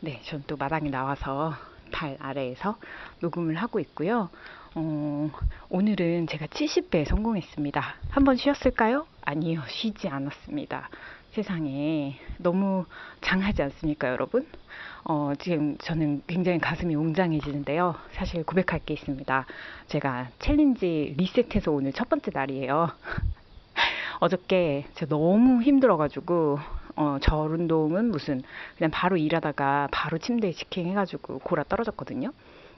네, 0.00 0.20
전 0.24 0.42
또 0.46 0.56
마당에 0.56 0.90
나와서 0.90 1.54
달 1.92 2.16
아래에서 2.20 2.76
녹음을 3.20 3.54
하고 3.56 3.78
있고요. 3.80 4.28
어, 4.74 5.30
오늘은 5.68 6.26
제가 6.26 6.46
70배 6.46 7.06
성공했습니다. 7.06 7.94
한번 8.10 8.36
쉬었을까요? 8.36 9.06
아니요, 9.24 9.62
쉬지 9.68 10.08
않았습니다. 10.08 10.90
세상에 11.32 12.18
너무 12.38 12.84
장하지 13.20 13.62
않습니까, 13.62 14.08
여러분? 14.08 14.46
어, 15.06 15.32
지금 15.38 15.76
저는 15.78 16.22
굉장히 16.26 16.58
가슴이 16.58 16.94
웅장해지는데요. 16.94 17.94
사실 18.12 18.42
고백할 18.42 18.80
게 18.86 18.94
있습니다. 18.94 19.46
제가 19.88 20.28
챌린지 20.38 21.14
리셋해서 21.18 21.70
오늘 21.72 21.92
첫 21.92 22.08
번째 22.08 22.30
날이에요. 22.32 22.88
어저께 24.20 24.86
제가 24.94 25.10
너무 25.10 25.60
힘들어가지고 25.62 26.58
어, 26.96 27.18
절 27.20 27.50
운동은 27.52 28.10
무슨 28.10 28.42
그냥 28.78 28.90
바로 28.90 29.18
일하다가 29.18 29.88
바로 29.92 30.16
침대에 30.16 30.52
직행해가지고 30.52 31.40
골아 31.40 31.64
떨어졌거든요. 31.64 32.32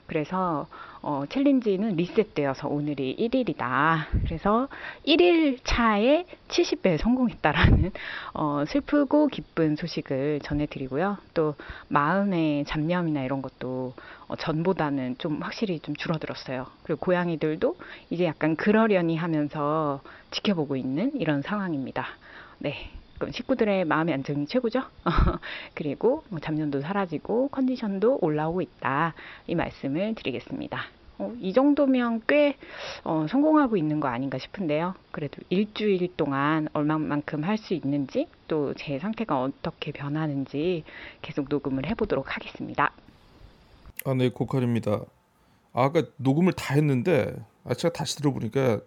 그래서 0.07 0.67
어, 1.01 1.23
챌린지는 1.29 1.95
리셋되어서 1.95 2.67
오늘이 2.67 3.15
1일이다. 3.17 4.05
그래서 4.25 4.67
1일 5.05 5.59
차에 5.63 6.25
70배 6.47 6.97
성공했다라는 6.97 7.91
어, 8.33 8.63
슬프고 8.67 9.27
기쁜 9.27 9.75
소식을 9.75 10.39
전해드리고요. 10.43 11.17
또 11.33 11.55
마음의 11.89 12.65
잡념이나 12.65 13.23
이런 13.23 13.41
것도 13.41 13.93
어, 14.27 14.35
전보다는 14.35 15.17
좀 15.17 15.41
확실히 15.41 15.79
좀 15.79 15.95
줄어들었어요. 15.95 16.65
그리고 16.83 16.99
고양이들도 17.01 17.77
이제 18.09 18.25
약간 18.25 18.55
그러려니 18.55 19.17
하면서 19.17 20.01
지켜보고 20.31 20.75
있는 20.75 21.11
이런 21.15 21.41
상황입니다. 21.41 22.07
네. 22.59 22.91
식구들의 23.31 23.85
마음의 23.85 24.13
안정이 24.13 24.47
최고죠. 24.47 24.83
그리고 25.73 26.23
뭐 26.29 26.39
잡념도 26.39 26.81
사라지고 26.81 27.49
컨디션도 27.49 28.19
올라오고 28.21 28.61
있다. 28.61 29.13
이 29.47 29.55
말씀을 29.55 30.15
드리겠습니다. 30.15 30.81
어, 31.19 31.33
이 31.39 31.51
정도면 31.51 32.21
꽤 32.27 32.57
어, 33.03 33.25
성공하고 33.27 33.75
있는 33.75 33.99
거 33.99 34.07
아닌가 34.07 34.37
싶은데요. 34.37 34.93
그래도 35.11 35.41
일주일 35.49 36.15
동안 36.15 36.67
얼마만큼 36.73 37.43
할 37.43 37.57
수 37.57 37.73
있는지 37.73 38.27
또 38.47 38.73
제 38.77 38.99
상태가 38.99 39.41
어떻게 39.41 39.91
변하는지 39.91 40.83
계속 41.23 41.47
녹음을 41.49 41.87
해보도록 41.87 42.35
하겠습니다. 42.35 42.91
아, 44.05 44.13
네, 44.13 44.29
고칼입니다. 44.29 45.01
아, 45.73 45.83
아까 45.85 46.03
녹음을 46.17 46.53
다 46.53 46.75
했는데 46.75 47.33
아, 47.63 47.73
제가 47.73 47.91
다시 47.93 48.15
들어보니까 48.17 48.79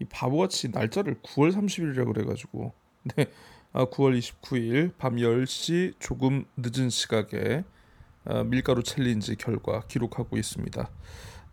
이 0.00 0.04
바보같이 0.04 0.68
날짜를 0.70 1.16
9월 1.22 1.52
30일이라고 1.52 2.12
그래가지고 2.12 2.72
네, 3.16 3.26
9월 3.72 4.14
아, 4.16 4.18
29일 4.18 4.92
밤 4.98 5.16
10시 5.16 5.94
조금 5.98 6.44
늦은 6.56 6.90
시각에 6.90 7.64
아, 8.24 8.42
밀가루 8.44 8.82
챌린지 8.82 9.36
결과 9.36 9.82
기록하고 9.86 10.36
있습니다. 10.36 10.90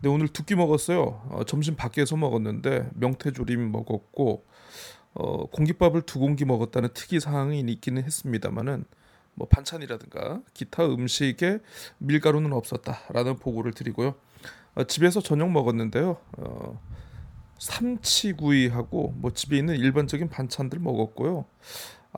네, 0.00 0.08
오늘 0.08 0.28
두 0.28 0.44
끼 0.44 0.54
먹었어요. 0.54 1.22
어, 1.30 1.44
점심 1.46 1.74
밖에서 1.76 2.16
먹었는데 2.16 2.90
명태조림 2.94 3.72
먹었고 3.72 4.44
어, 5.14 5.46
공깃밥을 5.46 6.02
두 6.02 6.18
공기 6.18 6.44
먹었다는 6.44 6.90
특이 6.94 7.20
사항이 7.20 7.60
있기는 7.60 8.02
했습니다만은 8.04 8.84
뭐 9.34 9.48
반찬이라든가 9.48 10.42
기타 10.54 10.86
음식에 10.86 11.58
밀가루는 11.98 12.52
없었다라는 12.52 13.36
보고를 13.38 13.72
드리고요. 13.72 14.14
어, 14.74 14.84
집에서 14.84 15.20
저녁 15.20 15.50
먹었는데요. 15.50 16.18
어, 16.38 16.80
삼치구이하고 17.58 19.14
뭐 19.16 19.32
집에 19.32 19.56
있는 19.56 19.76
일반적인 19.76 20.28
반찬들 20.28 20.78
먹었고요. 20.78 21.46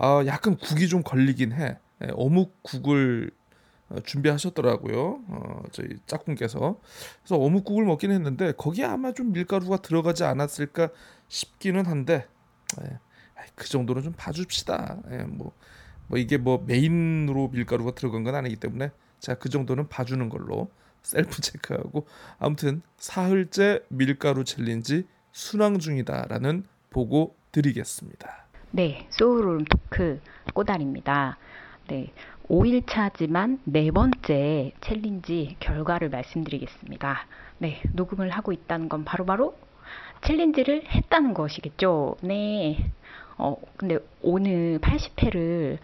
아, 0.00 0.24
약간 0.26 0.56
국이 0.56 0.88
좀 0.88 1.02
걸리긴 1.02 1.52
해. 1.52 1.76
예, 2.04 2.08
어묵국을 2.12 3.32
어, 3.88 4.00
준비하셨더라고요. 4.00 5.24
어, 5.26 5.62
저희 5.72 5.88
짝꿍께서. 6.06 6.78
그래서 7.22 7.36
어묵국을 7.36 7.84
먹긴 7.84 8.12
했는데 8.12 8.52
거기에 8.52 8.84
아마 8.84 9.12
좀 9.12 9.32
밀가루가 9.32 9.78
들어가지 9.78 10.22
않았을까 10.22 10.90
싶기는 11.26 11.84
한데 11.84 12.26
예, 12.82 12.98
그 13.56 13.68
정도는 13.68 14.02
좀 14.02 14.12
봐줍시다. 14.16 14.98
예, 15.10 15.16
뭐, 15.24 15.52
뭐 16.06 16.18
이게 16.18 16.36
뭐 16.36 16.62
메인으로 16.64 17.48
밀가루가 17.48 17.92
들어간 17.92 18.22
건 18.22 18.36
아니기 18.36 18.54
때문에 18.54 18.92
제가 19.18 19.40
그 19.40 19.48
정도는 19.48 19.88
봐주는 19.88 20.28
걸로 20.28 20.70
셀프 21.02 21.40
체크하고 21.40 22.06
아무튼 22.38 22.82
사흘째 22.98 23.82
밀가루 23.88 24.44
챌린지 24.44 25.08
순항 25.32 25.80
중이다라는 25.80 26.64
보고 26.90 27.36
드리겠습니다. 27.50 28.47
네, 28.70 29.06
소울오름 29.10 29.64
토크 29.64 30.20
꼬달입니다. 30.52 31.38
네, 31.88 32.12
5일차지만 32.48 33.60
네 33.64 33.90
번째 33.90 34.72
챌린지 34.80 35.56
결과를 35.60 36.10
말씀드리겠습니다. 36.10 37.26
네, 37.58 37.80
녹음을 37.94 38.30
하고 38.30 38.52
있다는 38.52 38.88
건 38.88 39.04
바로바로 39.04 39.56
챌린지를 40.22 40.84
했다는 40.90 41.32
것이겠죠. 41.34 42.16
네. 42.22 42.90
어, 43.38 43.56
근데 43.76 43.98
오늘 44.20 44.80
80회를 44.80 45.78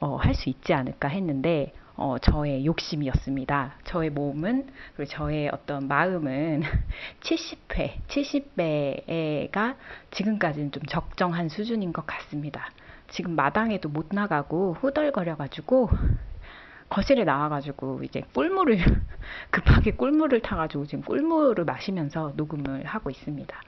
어, 0.00 0.16
할 0.16 0.34
수 0.34 0.48
있지 0.48 0.72
않을까 0.72 1.08
했는데, 1.08 1.74
어, 2.00 2.16
저의 2.18 2.64
욕심이었습니다. 2.64 3.74
저의 3.84 4.08
몸은, 4.08 4.68
그리고 4.96 5.10
저의 5.10 5.50
어떤 5.52 5.86
마음은 5.86 6.62
70회, 7.20 8.00
70회가 8.08 9.76
지금까지는 10.10 10.72
좀 10.72 10.82
적정한 10.84 11.50
수준인 11.50 11.92
것 11.92 12.06
같습니다. 12.06 12.70
지금 13.10 13.36
마당에도 13.36 13.90
못 13.90 14.06
나가고 14.12 14.78
후덜거려가지고 14.80 15.90
거실에 16.88 17.24
나와가지고 17.24 18.02
이제 18.02 18.22
꿀물을 18.32 18.78
급하게 19.52 19.90
꿀물을 19.92 20.40
타가지고 20.40 20.86
지금 20.86 21.04
꿀물을 21.04 21.66
마시면서 21.66 22.32
녹음을 22.34 22.86
하고 22.86 23.10
있습니다. 23.10 23.62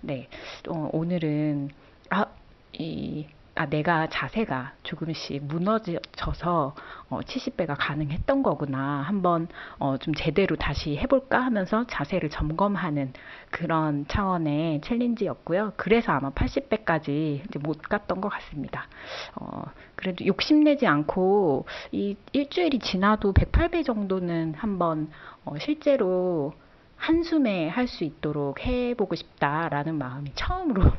네, 0.00 0.28
어, 0.70 0.88
오늘은 0.90 1.68
아, 2.08 2.24
이, 2.72 3.26
아, 3.56 3.66
내가 3.66 4.08
자세가 4.08 4.72
조금씩 4.82 5.44
무너져서 5.44 6.74
어, 7.08 7.20
70배가 7.20 7.76
가능했던 7.78 8.42
거구나. 8.42 9.02
한번 9.02 9.46
어, 9.78 9.96
좀 9.96 10.12
제대로 10.14 10.56
다시 10.56 10.96
해볼까 10.96 11.40
하면서 11.40 11.86
자세를 11.86 12.30
점검하는 12.30 13.12
그런 13.50 14.06
차원의 14.08 14.80
챌린지였고요. 14.80 15.74
그래서 15.76 16.10
아마 16.12 16.30
80배까지 16.30 17.44
이제 17.46 17.58
못 17.60 17.80
갔던 17.80 18.20
것 18.20 18.28
같습니다. 18.28 18.88
어, 19.36 19.62
그래도 19.94 20.26
욕심내지 20.26 20.88
않고 20.88 21.66
이 21.92 22.16
일주일이 22.32 22.80
지나도 22.80 23.34
108배 23.34 23.84
정도는 23.84 24.54
한번 24.54 25.10
어, 25.44 25.54
실제로 25.60 26.54
한숨에 26.96 27.68
할 27.68 27.86
수 27.86 28.02
있도록 28.02 28.64
해보고 28.64 29.14
싶다라는 29.14 29.96
마음이 29.96 30.32
처음으로 30.34 30.90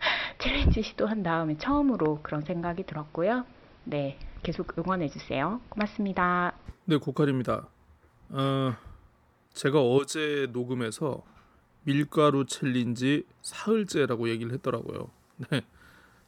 챌린지 0.38 0.82
시도한 0.82 1.22
다음에 1.22 1.56
처음으로 1.58 2.20
그런 2.22 2.42
생각이 2.42 2.84
들었고요. 2.84 3.44
네, 3.84 4.18
계속 4.42 4.78
응원해 4.78 5.08
주세요. 5.08 5.60
고맙습니다. 5.68 6.52
네, 6.84 6.96
고칼입니다. 6.96 7.68
어, 8.30 8.74
제가 9.52 9.80
어제 9.80 10.48
녹음해서 10.52 11.22
밀가루 11.84 12.44
챌린지 12.46 13.24
사흘째라고 13.42 14.28
얘기를 14.28 14.52
했더라고요. 14.52 15.10
네, 15.50 15.62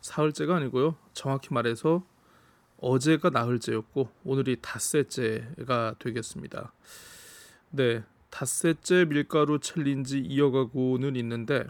사흘째가 0.00 0.56
아니고요. 0.56 0.96
정확히 1.12 1.52
말해서 1.52 2.04
어제가 2.80 3.30
나흘째였고 3.30 4.08
오늘이 4.24 4.56
닷새째가 4.60 5.96
되겠습니다. 5.98 6.72
네, 7.70 8.04
닷새째 8.30 9.06
밀가루 9.06 9.58
챌린지 9.58 10.20
이어가고는 10.20 11.16
있는데 11.16 11.66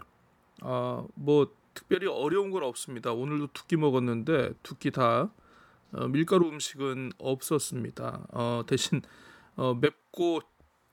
아, 0.61 1.03
뭐 1.15 1.51
특별히 1.79 2.07
어려운 2.07 2.51
건 2.51 2.63
없습니다. 2.63 3.13
오늘도 3.13 3.47
두 3.53 3.65
끼 3.65 3.77
먹었는데 3.77 4.53
두 4.63 4.75
끼다 4.75 5.31
어, 5.93 6.07
밀가루 6.07 6.49
음식은 6.49 7.13
없었습니다. 7.17 8.27
어, 8.33 8.63
대신 8.67 9.01
어, 9.55 9.73
맵고 9.75 10.41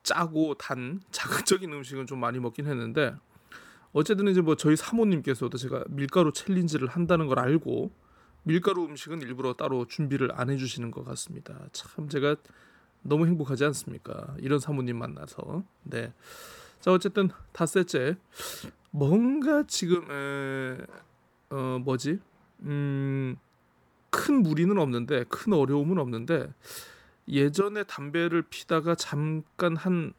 짜고 0.05 0.55
단 0.55 1.01
자극적인 1.11 1.73
음식은 1.73 2.07
좀 2.07 2.21
많이 2.21 2.39
먹긴 2.39 2.67
했는데 2.67 3.17
어쨌든 3.93 4.29
이제 4.29 4.41
뭐 4.41 4.55
저희 4.55 4.77
사모님께서도 4.77 5.59
제가 5.59 5.85
밀가루 5.89 6.33
챌린지를 6.33 6.87
한다는 6.89 7.27
걸 7.27 7.41
알고 7.41 7.91
밀가루 8.45 8.85
음식은 8.85 9.23
일부러 9.23 9.55
따로 9.55 9.87
준비를 9.87 10.31
안 10.35 10.51
해주시는 10.51 10.93
것 10.93 11.05
같습니다. 11.05 11.59
참 11.73 12.09
제가 12.09 12.37
너무 13.03 13.27
행복하지 13.27 13.65
않습니까? 13.65 14.37
이런 14.39 14.61
사모님 14.61 14.99
만나서 14.99 15.65
네. 15.83 16.13
자 16.81 16.93
어쨌든 16.93 17.31
닷새째 17.53 18.17
뭔가 18.99 19.65
지금 19.67 20.03
에, 20.11 20.77
어 21.51 21.79
뭐지 21.85 22.19
음 22.63 23.37
큰 24.11 24.43
무리는 24.43 24.77
없는데 24.79 25.25
큰 25.25 25.53
어려움은 25.53 25.99
없는데 25.99 26.49
예전에 27.29 27.85
담배를 27.85 28.43
피다가 28.43 28.95
잠깐 28.95 29.77
한 29.77 30.15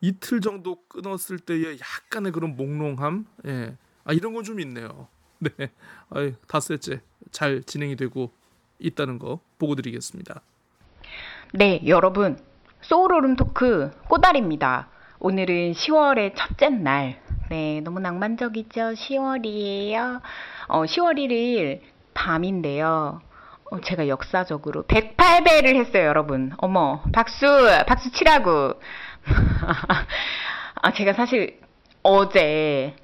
이틀 0.00 0.40
정도 0.40 0.82
끊었을 0.88 1.38
때의 1.38 1.78
약간의 1.78 2.32
그런 2.32 2.56
몽롱함 2.56 3.26
예. 3.46 3.76
아 4.04 4.12
이런 4.12 4.34
건 4.34 4.42
좀 4.42 4.58
있네요. 4.60 5.06
네. 5.38 5.70
아이 6.10 6.34
닷새째 6.48 7.00
잘 7.30 7.62
진행이 7.62 7.94
되고 7.94 8.32
있다는 8.80 9.20
거 9.20 9.40
보고 9.58 9.76
드리겠습니다. 9.76 10.40
네, 11.54 11.80
여러분. 11.86 12.38
소울오름 12.80 13.36
토크 13.36 13.90
꼬다리입니다. 14.08 14.88
오늘은 15.20 15.72
10월의 15.72 16.34
첫째 16.36 16.70
날. 16.70 17.22
네, 17.50 17.80
너무 17.80 17.98
낭만적이죠? 18.00 18.92
10월이에요. 18.92 20.20
어, 20.68 20.82
10월 20.84 21.16
1일 21.16 21.80
밤인데요. 22.12 23.22
어, 23.70 23.80
제가 23.80 24.08
역사적으로 24.08 24.82
108배를 24.84 25.74
했어요, 25.76 26.04
여러분. 26.04 26.52
어머, 26.58 27.02
박수, 27.12 27.46
박수 27.86 28.12
치라고. 28.12 28.74
아, 30.82 30.92
제가 30.92 31.14
사실 31.14 31.58
어제, 32.02 32.94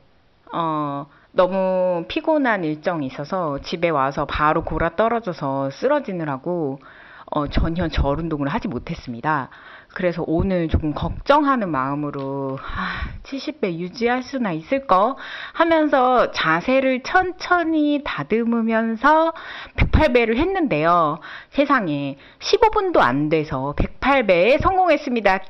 어, 0.53 1.07
너무 1.33 2.05
피곤한 2.09 2.65
일정이 2.65 3.07
있어서 3.07 3.59
집에 3.63 3.89
와서 3.89 4.27
바로 4.27 4.63
골아 4.63 4.95
떨어져서 4.97 5.71
쓰러지느라고 5.71 6.79
어, 7.27 7.49
전혀 7.49 7.89
절 7.89 8.21
운동을 8.21 8.49
하지 8.49 8.69
못했습니다. 8.69 9.49
그래서 9.95 10.25
오늘 10.27 10.69
조금 10.69 10.93
걱정하는 10.93 11.71
마음으로 11.71 12.59
아, 12.61 13.11
70배 13.23 13.79
유지할 13.79 14.23
수나 14.23 14.53
있을까 14.53 15.17
하면서 15.53 16.33
자세를 16.33 17.03
천천히 17.05 18.03
다듬으면서 18.05 19.33
108배를 19.77 20.37
했는데요. 20.37 21.21
세상에 21.51 22.19
15분도 22.41 22.99
안 22.99 23.29
돼서 23.29 23.75
108배에 23.79 24.61
성공했습니다. 24.61 25.33
야! 25.33 25.41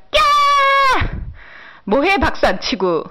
뭐해 1.84 2.18
박수 2.18 2.46
안 2.46 2.60
치고 2.60 3.04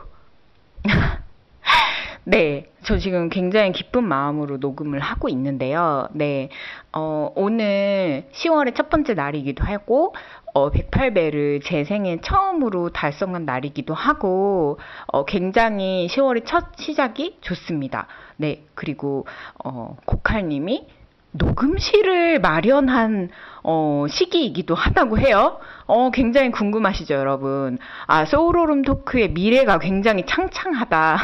네, 2.25 2.71
저 2.83 2.97
지금 2.97 3.27
굉장히 3.27 3.73
기쁜 3.73 4.05
마음으로 4.05 4.57
녹음을 4.57 4.99
하고 4.99 5.27
있는데요. 5.27 6.07
네, 6.13 6.49
어, 6.93 7.31
오늘 7.35 8.27
10월의 8.31 8.75
첫 8.75 8.89
번째 8.89 9.13
날이기도 9.13 9.63
하고, 9.65 10.15
어, 10.53 10.69
108배를 10.69 11.61
제 11.63 11.83
생애 11.83 12.19
처음으로 12.21 12.89
달성한 12.89 13.45
날이기도 13.45 13.93
하고, 13.93 14.77
어, 15.07 15.25
굉장히 15.25 16.07
10월의 16.11 16.43
첫 16.45 16.77
시작이 16.77 17.37
좋습니다. 17.41 18.07
네, 18.37 18.63
그리고, 18.75 19.25
어, 19.63 19.97
고칼님이 20.05 20.87
녹음실을 21.33 22.39
마련한 22.39 23.29
어, 23.63 24.05
시기이기도 24.07 24.75
하다고 24.75 25.19
해요. 25.19 25.59
어, 25.85 26.11
굉장히 26.11 26.51
궁금하시죠, 26.51 27.15
여러분? 27.15 27.77
아, 28.05 28.25
소울오름 28.25 28.83
토크의 28.83 29.31
미래가 29.31 29.79
굉장히 29.79 30.25
창창하다. 30.25 31.17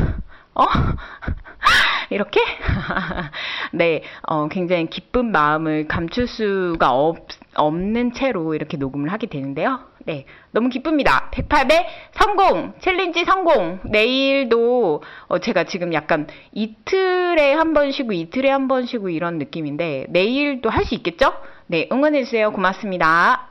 어? 0.55 0.65
이렇게? 2.09 2.41
네, 3.71 4.01
어, 4.23 4.47
굉장히 4.47 4.87
기쁜 4.89 5.31
마음을 5.31 5.87
감출 5.87 6.27
수가 6.27 6.91
없, 6.91 7.27
없는 7.59 8.13
채로 8.13 8.53
이렇게 8.55 8.77
녹음을 8.77 9.11
하게 9.11 9.27
되는데요. 9.27 9.81
네, 10.05 10.25
너무 10.51 10.69
기쁩니다. 10.69 11.29
108배 11.31 11.85
성공! 12.11 12.73
챌린지 12.79 13.25
성공! 13.25 13.79
내일도 13.83 15.03
어, 15.27 15.39
제가 15.39 15.65
지금 15.65 15.93
약간 15.93 16.27
이틀에 16.53 17.53
한 17.53 17.73
번 17.73 17.91
쉬고 17.91 18.13
이틀에 18.13 18.49
한 18.49 18.67
번 18.67 18.85
쉬고 18.85 19.09
이런 19.09 19.37
느낌인데 19.37 20.07
내일도 20.09 20.69
할 20.69 20.85
수 20.85 20.95
있겠죠? 20.95 21.33
네, 21.67 21.87
응원해주세요. 21.91 22.51
고맙습니다. 22.51 23.49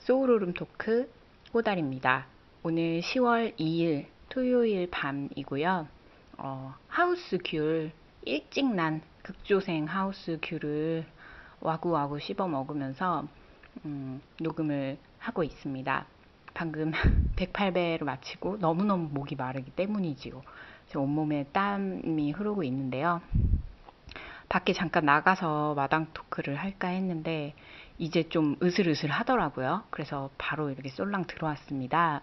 소울오름 0.00 0.54
토크 0.54 1.08
꼬달입니다. 1.52 2.26
오늘 2.62 3.00
10월 3.00 3.56
2일 3.58 4.06
토요일 4.28 4.88
밤이고요. 4.90 5.86
어, 6.38 6.74
하우스 6.88 7.38
귤 7.44 7.92
일찍 8.24 8.66
난 8.74 9.02
극조생 9.22 9.84
하우스 9.84 10.38
귤을 10.42 11.04
와구와구 11.60 12.18
씹어 12.20 12.48
먹으면서 12.48 13.24
음, 13.84 14.20
녹음을 14.40 14.98
하고 15.18 15.42
있습니다. 15.42 16.06
방금 16.54 16.92
108배를 17.36 18.04
마치고 18.04 18.58
너무너무 18.58 19.08
목이 19.12 19.36
마르기 19.36 19.70
때문이지요. 19.70 20.42
제 20.88 20.98
온몸에 20.98 21.44
땀이 21.52 22.32
흐르고 22.32 22.62
있는데요. 22.64 23.22
밖에 24.48 24.72
잠깐 24.72 25.04
나가서 25.04 25.74
마당 25.74 26.08
토크를 26.12 26.56
할까 26.56 26.88
했는데 26.88 27.54
이제 27.98 28.28
좀 28.28 28.56
으슬으슬 28.62 29.08
하더라고요. 29.10 29.84
그래서 29.90 30.30
바로 30.36 30.70
이렇게 30.70 30.88
쏠랑 30.88 31.26
들어왔습니다. 31.26 32.22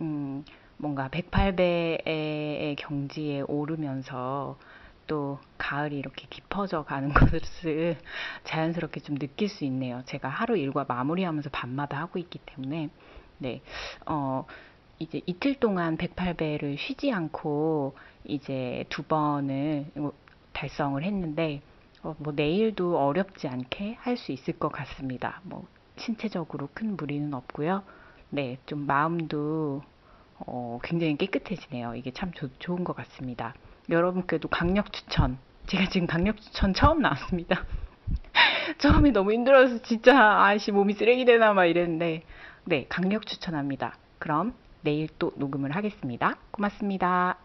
음, 0.00 0.44
뭔가 0.76 1.08
108배의 1.08 2.76
경지에 2.76 3.42
오르면서 3.48 4.58
또 5.06 5.38
가을이 5.58 5.96
이렇게 5.98 6.26
깊어져 6.30 6.84
가는 6.84 7.08
것을 7.14 7.98
자연스럽게 8.44 9.00
좀 9.00 9.16
느낄 9.18 9.48
수 9.48 9.64
있네요. 9.64 10.02
제가 10.06 10.28
하루 10.28 10.56
일과 10.56 10.84
마무리하면서 10.88 11.50
밤마다 11.50 11.98
하고 12.00 12.18
있기 12.18 12.38
때문에 12.46 12.90
네, 13.38 13.62
어, 14.06 14.44
이제 14.98 15.20
이틀 15.26 15.54
동안 15.56 15.96
108배를 15.96 16.78
쉬지 16.78 17.12
않고 17.12 17.96
이제 18.24 18.84
두 18.90 19.02
번을 19.04 19.90
달성을 20.52 21.02
했는데 21.02 21.62
어, 22.02 22.14
뭐 22.18 22.32
내일도 22.34 22.98
어렵지 22.98 23.48
않게 23.48 23.94
할 24.00 24.16
수 24.16 24.32
있을 24.32 24.58
것 24.58 24.68
같습니다. 24.70 25.40
뭐 25.44 25.66
신체적으로 25.98 26.68
큰 26.74 26.96
무리는 26.96 27.32
없고요. 27.34 27.82
네, 28.30 28.58
좀 28.66 28.80
마음도 28.86 29.82
어, 30.46 30.78
굉장히 30.82 31.16
깨끗해지네요. 31.16 31.94
이게 31.96 32.12
참 32.12 32.32
조- 32.32 32.52
좋은 32.58 32.84
것 32.84 32.94
같습니다. 32.96 33.54
여러분께도 33.88 34.48
강력 34.48 34.92
추천. 34.92 35.38
제가 35.66 35.88
지금 35.88 36.06
강력 36.06 36.40
추천 36.40 36.74
처음 36.74 37.00
나왔습니다. 37.00 37.64
처음에 38.78 39.10
너무 39.10 39.32
힘들어서 39.32 39.82
진짜 39.82 40.44
아씨 40.44 40.72
몸이 40.72 40.94
쓰레기 40.94 41.24
되나 41.24 41.52
막 41.52 41.66
이랬는데 41.66 42.22
네 42.64 42.86
강력 42.88 43.26
추천합니다. 43.26 43.96
그럼 44.18 44.54
내일 44.82 45.08
또 45.18 45.32
녹음을 45.36 45.74
하겠습니다. 45.74 46.36
고맙습니다. 46.50 47.38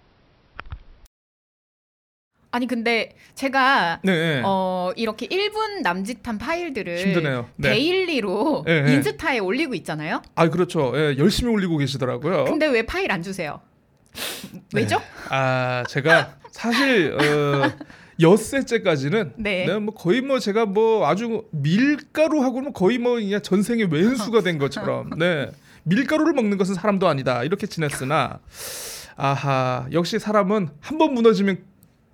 아니 2.51 2.65
근데 2.65 3.15
제가 3.35 3.99
네. 4.03 4.11
네. 4.11 4.41
어 4.43 4.91
이렇게 4.95 5.27
1분 5.27 5.81
남짓한 5.83 6.39
파일들을 6.39 6.97
힘드네요. 6.97 7.47
네. 7.57 7.69
daily로 7.69 8.63
네, 8.65 8.81
네. 8.81 8.93
인스타에 8.95 9.39
올리고 9.39 9.75
있잖아요. 9.75 10.21
아 10.35 10.49
그렇죠. 10.49 10.91
예, 10.95 11.15
열심히 11.17 11.53
올리고 11.53 11.77
계시더라고요. 11.77 12.45
근데 12.45 12.65
왜 12.67 12.81
파일 12.83 13.11
안 13.11 13.21
주세요? 13.21 13.61
왜죠? 14.73 15.01
아 15.29 15.83
제가 15.89 16.35
사실 16.51 17.13
어, 17.13 17.71
엿새째까지는 18.19 19.33
네. 19.37 19.65
네, 19.65 19.77
뭐 19.79 19.93
거의 19.93 20.21
뭐 20.21 20.39
제가 20.39 20.65
뭐 20.65 21.07
아주 21.07 21.45
밀가루하고는 21.51 22.73
거의 22.73 22.97
뭐 22.97 23.13
그냥 23.15 23.41
전생의 23.41 23.87
왼수가 23.91 24.41
된 24.41 24.57
것처럼 24.57 25.11
네 25.19 25.49
밀가루를 25.83 26.33
먹는 26.33 26.57
것은 26.57 26.75
사람도 26.75 27.07
아니다 27.07 27.43
이렇게 27.43 27.65
지냈으나 27.67 28.39
아하 29.15 29.87
역시 29.91 30.19
사람은 30.19 30.69
한 30.81 30.97
번 30.97 31.13
무너지면 31.13 31.63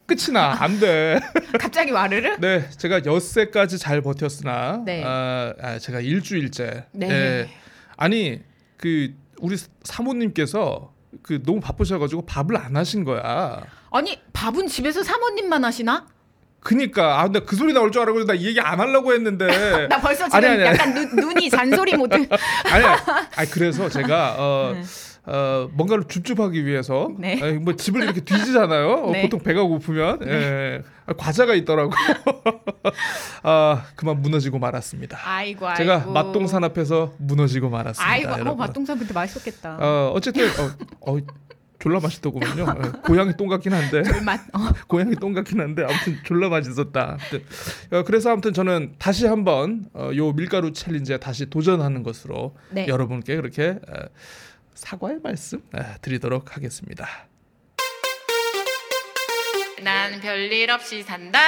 끝이 0.07 0.31
나 0.33 0.55
안 0.61 0.79
돼. 0.79 1.19
갑자기 1.59 1.89
와르르? 1.91 2.37
네 2.39 2.69
제가 2.77 3.01
엿새까지 3.05 3.79
잘 3.79 4.01
버텼으나 4.01 4.83
네. 4.85 5.03
아, 5.03 5.53
아, 5.59 5.79
제가 5.79 5.99
일주일째 6.01 6.85
네. 6.91 7.09
예. 7.09 7.49
아니 7.97 8.41
그 8.77 9.15
우리 9.39 9.57
사모님께서 9.83 10.93
그 11.25 11.41
너무 11.43 11.59
바쁘셔가지고 11.59 12.27
밥을 12.27 12.55
안 12.55 12.77
하신 12.77 13.03
거야. 13.03 13.63
아니 13.91 14.19
밥은 14.31 14.67
집에서 14.67 15.01
사모님만 15.01 15.65
하시나? 15.65 16.05
그니까 16.59 17.19
아 17.19 17.23
근데 17.23 17.39
그 17.39 17.55
소리 17.55 17.73
나올 17.73 17.91
줄 17.91 18.03
알고 18.03 18.25
나 18.25 18.35
이 18.35 18.45
얘기 18.45 18.59
안 18.59 18.79
하려고 18.79 19.11
했는데 19.11 19.87
나 19.89 19.99
벌써 19.99 20.25
지금 20.25 20.37
아니, 20.37 20.45
아니, 20.47 20.61
아니. 20.61 20.77
약간 20.77 20.93
눈, 20.93 21.15
눈이 21.15 21.49
잔소리 21.49 21.95
모드. 21.97 22.13
아니 22.69 22.85
아니 23.35 23.49
그래서 23.49 23.89
제가 23.89 24.35
어, 24.37 24.73
네. 24.75 24.83
어 25.27 25.69
뭔가를 25.73 26.05
줍줍하기 26.07 26.65
위해서 26.65 27.09
네. 27.17 27.39
아니, 27.41 27.57
뭐 27.57 27.75
집을 27.75 28.03
이렇게 28.03 28.21
뒤지잖아요. 28.21 28.91
어, 28.91 29.11
네. 29.13 29.21
보통 29.23 29.39
배가 29.39 29.63
고프면 29.63 30.19
예. 30.27 30.83
아, 31.07 31.13
과자가 31.13 31.55
있더라고. 31.55 31.91
아 33.43 33.85
그만 33.95 34.21
무너지고 34.21 34.59
말았습니다. 34.59 35.17
아이고 35.23 35.67
아이고. 35.67 35.77
제가 35.77 36.05
맛동산 36.07 36.63
앞에서 36.63 37.13
무너지고 37.17 37.69
말았습니다. 37.69 38.11
아이고 38.11 38.51
어. 38.51 38.55
맛동산 38.55 38.99
근데 38.99 39.13
맛있었겠다. 39.13 39.77
어 39.79 40.11
어쨌든 40.13 40.47
어, 40.47 41.11
어 41.11 41.17
졸라 41.85 41.99
맛있더군요. 41.99 42.65
예, 42.83 42.91
고양이 43.03 43.37
똥 43.37 43.47
같긴 43.47 43.73
한데 43.73 44.01
맛. 44.21 44.39
어. 44.53 44.71
고양이 44.87 45.15
똥 45.15 45.33
같긴 45.33 45.59
한데 45.59 45.83
아무튼 45.83 46.17
졸라 46.23 46.49
맛있었다. 46.49 47.17
어, 47.91 48.03
그래서 48.03 48.31
아무튼 48.31 48.53
저는 48.53 48.95
다시 48.97 49.27
한번 49.27 49.85
어, 49.93 50.09
요 50.15 50.31
밀가루 50.31 50.73
챌린지에 50.73 51.17
다시 51.17 51.47
도전하는 51.47 52.01
것으로 52.01 52.55
네. 52.71 52.87
여러분께 52.87 53.35
그렇게 53.35 53.77
어, 53.87 54.05
사과의 54.75 55.19
말씀 55.23 55.59
어, 55.73 55.79
드리도록 56.01 56.55
하겠습니다. 56.55 57.07
난 59.83 60.19
별일 60.19 60.69
없이 60.71 61.03
산다. 61.03 61.39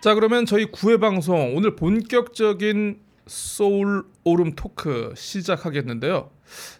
자 0.00 0.14
그러면 0.14 0.46
저희 0.46 0.66
9회 0.66 1.00
방송 1.00 1.56
오늘 1.56 1.76
본격적인 1.76 3.00
소울 3.26 4.04
오름 4.24 4.54
토크 4.54 5.14
시작하겠는데요. 5.16 6.30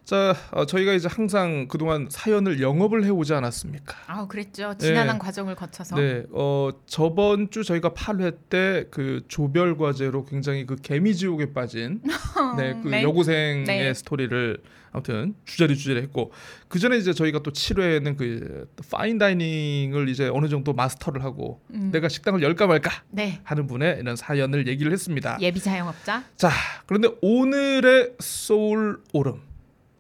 자 0.04 0.35
어, 0.50 0.66
저희가 0.66 0.92
이제 0.92 1.08
항상 1.11 1.68
그동안 1.68 2.08
사연을 2.11 2.61
영업을 2.61 3.04
해오지 3.04 3.32
않았습니까? 3.32 3.96
아우 4.08 4.26
그랬죠. 4.28 4.74
지난한 4.76 5.16
네. 5.16 5.18
과정을 5.18 5.54
거쳐서. 5.54 5.96
네, 5.96 6.24
어 6.32 6.70
저번 6.87 7.48
주 7.50 7.62
저희가 7.64 7.90
8회 7.90 8.37
때 8.50 8.85
그 8.90 9.22
조별 9.28 9.78
과제로 9.78 10.24
굉장히 10.26 10.66
그 10.66 10.76
개미지옥에 10.76 11.52
빠진 11.54 12.02
네, 12.58 12.74
그 12.82 12.88
네. 12.88 13.02
여고생의 13.04 13.64
네. 13.64 13.94
스토리를 13.94 14.61
아무튼 14.92 15.35
주저리 15.44 15.76
주저리 15.76 16.00
했고 16.02 16.33
그 16.68 16.78
전에 16.78 16.96
이제 16.98 17.12
저희가 17.12 17.40
또 17.42 17.50
7회에는 17.50 18.16
그 18.16 18.68
파인 18.90 19.18
다이닝을 19.18 20.09
이제 20.09 20.28
어느 20.28 20.48
정도 20.48 20.72
마스터를 20.74 21.24
하고 21.24 21.61
음. 21.70 21.90
내가 21.92 22.09
식당을 22.09 22.42
열까 22.42 22.66
말까 22.66 22.90
네. 23.11 23.40
하는 23.42 23.66
분의 23.66 23.98
이런 24.00 24.16
사연을 24.16 24.68
얘기를 24.68 24.92
했습니다. 24.92 25.38
예비 25.40 25.61
자영업자. 25.61 26.24
자, 26.37 26.50
그런데 26.87 27.09
오늘의 27.22 28.14
소울 28.20 29.02
오름 29.12 29.40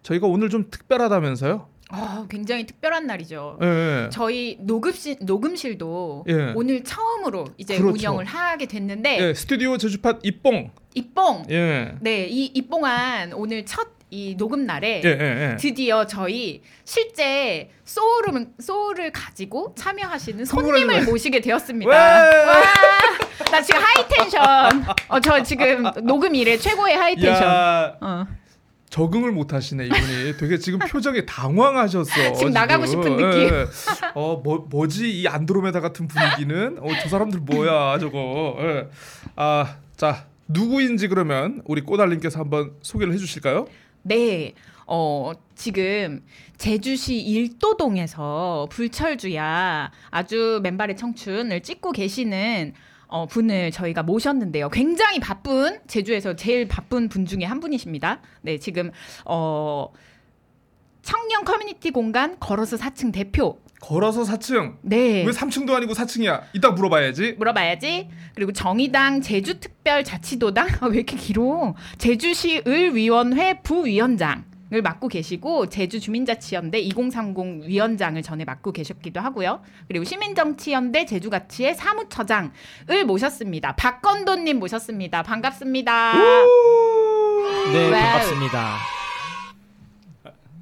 저희가 0.02 0.26
오늘 0.26 0.50
좀 0.50 0.68
특별하다면서요? 0.70 1.72
어, 1.94 2.26
굉장히 2.28 2.64
특별한 2.66 3.06
날이죠. 3.06 3.58
예, 3.62 3.66
예. 3.66 4.08
저희 4.10 4.56
녹음실 4.60 5.16
녹음실도 5.20 6.24
예. 6.28 6.52
오늘 6.56 6.82
처음으로 6.84 7.48
이제 7.58 7.76
그렇죠. 7.76 7.94
운영을 7.94 8.24
하게 8.24 8.64
됐는데 8.66 9.18
예, 9.20 9.34
스튜디오 9.34 9.76
제주팟 9.76 10.20
이뽕. 10.22 10.70
이뽕 10.94 11.44
예. 11.50 11.94
네, 12.00 12.26
이 12.28 12.46
이뽕한 12.46 13.34
오늘 13.34 13.66
첫 13.66 13.88
이 14.12 14.36
녹음 14.36 14.66
날에 14.66 15.00
예, 15.02 15.08
예, 15.08 15.52
예. 15.52 15.56
드디어 15.56 16.04
저희 16.06 16.60
실제 16.84 17.70
소울을 17.86 18.46
소울을 18.60 19.10
가지고 19.10 19.74
참여하시는 19.74 20.44
손님을 20.44 20.86
왜- 20.86 21.00
모시게 21.02 21.40
되었습니다. 21.40 21.90
왜? 21.90 21.96
와, 21.96 22.62
나 23.50 23.62
지금 23.62 23.80
high 23.82 24.16
tension. 24.16 24.84
어, 25.08 25.18
저 25.20 25.42
지금 25.42 25.84
녹음 26.04 26.34
이래 26.34 26.58
최고의 26.58 26.94
high 26.94 27.10
tension. 27.10 27.42
야, 27.42 27.96
어. 28.02 28.26
적응을 28.90 29.32
못 29.32 29.54
하시네 29.54 29.86
이분이. 29.86 30.36
되게 30.38 30.58
지금 30.58 30.78
표정이 30.80 31.24
당황하셨어. 31.24 32.34
지금 32.34 32.52
나가고 32.52 32.84
싶은 32.84 33.16
느낌. 33.16 33.40
예, 33.40 33.60
예. 33.60 33.66
어, 34.14 34.42
뭐 34.44 34.66
뭐지 34.68 35.10
이 35.22 35.26
안드로메다 35.26 35.80
같은 35.80 36.06
분위기는? 36.06 36.76
어, 36.80 36.86
저 37.02 37.08
사람들 37.08 37.40
뭐야 37.40 37.98
저거. 37.98 38.56
예. 38.60 38.88
아, 39.36 39.76
자 39.96 40.26
누구인지 40.48 41.08
그러면 41.08 41.62
우리 41.64 41.80
꼬달님께서 41.80 42.40
한번 42.40 42.72
소개를 42.82 43.14
해주실까요? 43.14 43.64
네. 44.02 44.54
어, 44.86 45.32
지금 45.54 46.24
제주시 46.58 47.18
일도동에서 47.20 48.66
불철주야 48.70 49.90
아주 50.10 50.60
맨발의 50.62 50.96
청춘을 50.96 51.62
찍고 51.62 51.92
계시는 51.92 52.74
어, 53.06 53.26
분을 53.26 53.70
저희가 53.70 54.02
모셨는데요. 54.02 54.70
굉장히 54.70 55.20
바쁜 55.20 55.78
제주에서 55.86 56.34
제일 56.34 56.66
바쁜 56.66 57.08
분 57.08 57.26
중에 57.26 57.44
한 57.44 57.60
분이십니다. 57.60 58.20
네, 58.40 58.58
지금 58.58 58.90
어 59.24 59.92
청년 61.02 61.44
커뮤니티 61.44 61.90
공간 61.90 62.38
걸어서 62.40 62.76
4층 62.76 63.12
대표. 63.12 63.58
걸어서 63.82 64.22
4층. 64.22 64.76
네. 64.82 65.24
왜 65.24 65.32
3층도 65.32 65.70
아니고 65.72 65.92
4층이야? 65.92 66.42
이따 66.54 66.70
물어봐야지. 66.70 67.34
물어봐야지. 67.36 68.08
그리고 68.34 68.52
정의당 68.52 69.20
제주특별자치도당 69.20 70.68
아, 70.80 70.86
왜 70.88 70.98
이렇게 70.98 71.16
길어? 71.16 71.74
제주시 71.98 72.62
을위원회 72.66 73.60
부위원장 73.62 74.44
을 74.72 74.80
맡고 74.80 75.08
계시고 75.08 75.68
제주주민자치연대 75.68 76.78
2030 76.78 77.68
위원장을 77.68 78.22
전에 78.22 78.46
맡고 78.46 78.72
계셨기도 78.72 79.20
하고요. 79.20 79.60
그리고 79.86 80.06
시민정치연대 80.06 81.04
제주가치의 81.04 81.74
사무처장을 81.74 83.04
모셨습니다. 83.06 83.76
박건도님 83.76 84.58
모셨습니다. 84.58 85.24
반갑습니다. 85.24 86.14
네, 87.70 87.90
와우. 87.90 87.90
반갑습니다. 87.90 89.01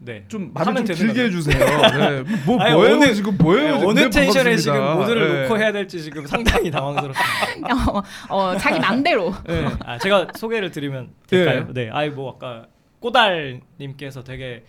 네. 0.02 0.24
좀 0.28 0.50
말을 0.54 0.68
하면 0.68 0.86
좀 0.86 0.96
되는 0.96 1.12
길게. 1.12 1.26
해주세요. 1.26 1.58
네. 1.58 2.22
뭐 2.46 2.58
아니, 2.62 2.74
뭐예요 2.74 2.96
어느- 2.96 3.14
지금 3.14 3.36
뭐예요? 3.36 3.76
네, 3.78 3.84
어느 3.86 4.00
네, 4.00 4.10
텐션에 4.10 4.44
반갑습니다. 4.44 4.56
지금 4.56 4.94
모드를 4.96 5.32
네. 5.34 5.42
놓고 5.42 5.58
해야 5.58 5.72
될지 5.72 6.02
지금 6.02 6.26
상당히 6.26 6.70
당황스럽습니다. 6.72 7.74
어, 7.92 8.02
어, 8.30 8.56
자기 8.56 8.80
맘대로. 8.80 9.34
네. 9.46 9.66
아, 9.84 9.98
제가 9.98 10.28
소개를 10.36 10.70
드리면 10.70 11.10
될까요? 11.26 11.66
네. 11.72 11.90
아이 11.92 12.08
뭐 12.08 12.32
아까 12.32 12.66
꼬달님께서 13.00 14.24
되게 14.24 14.64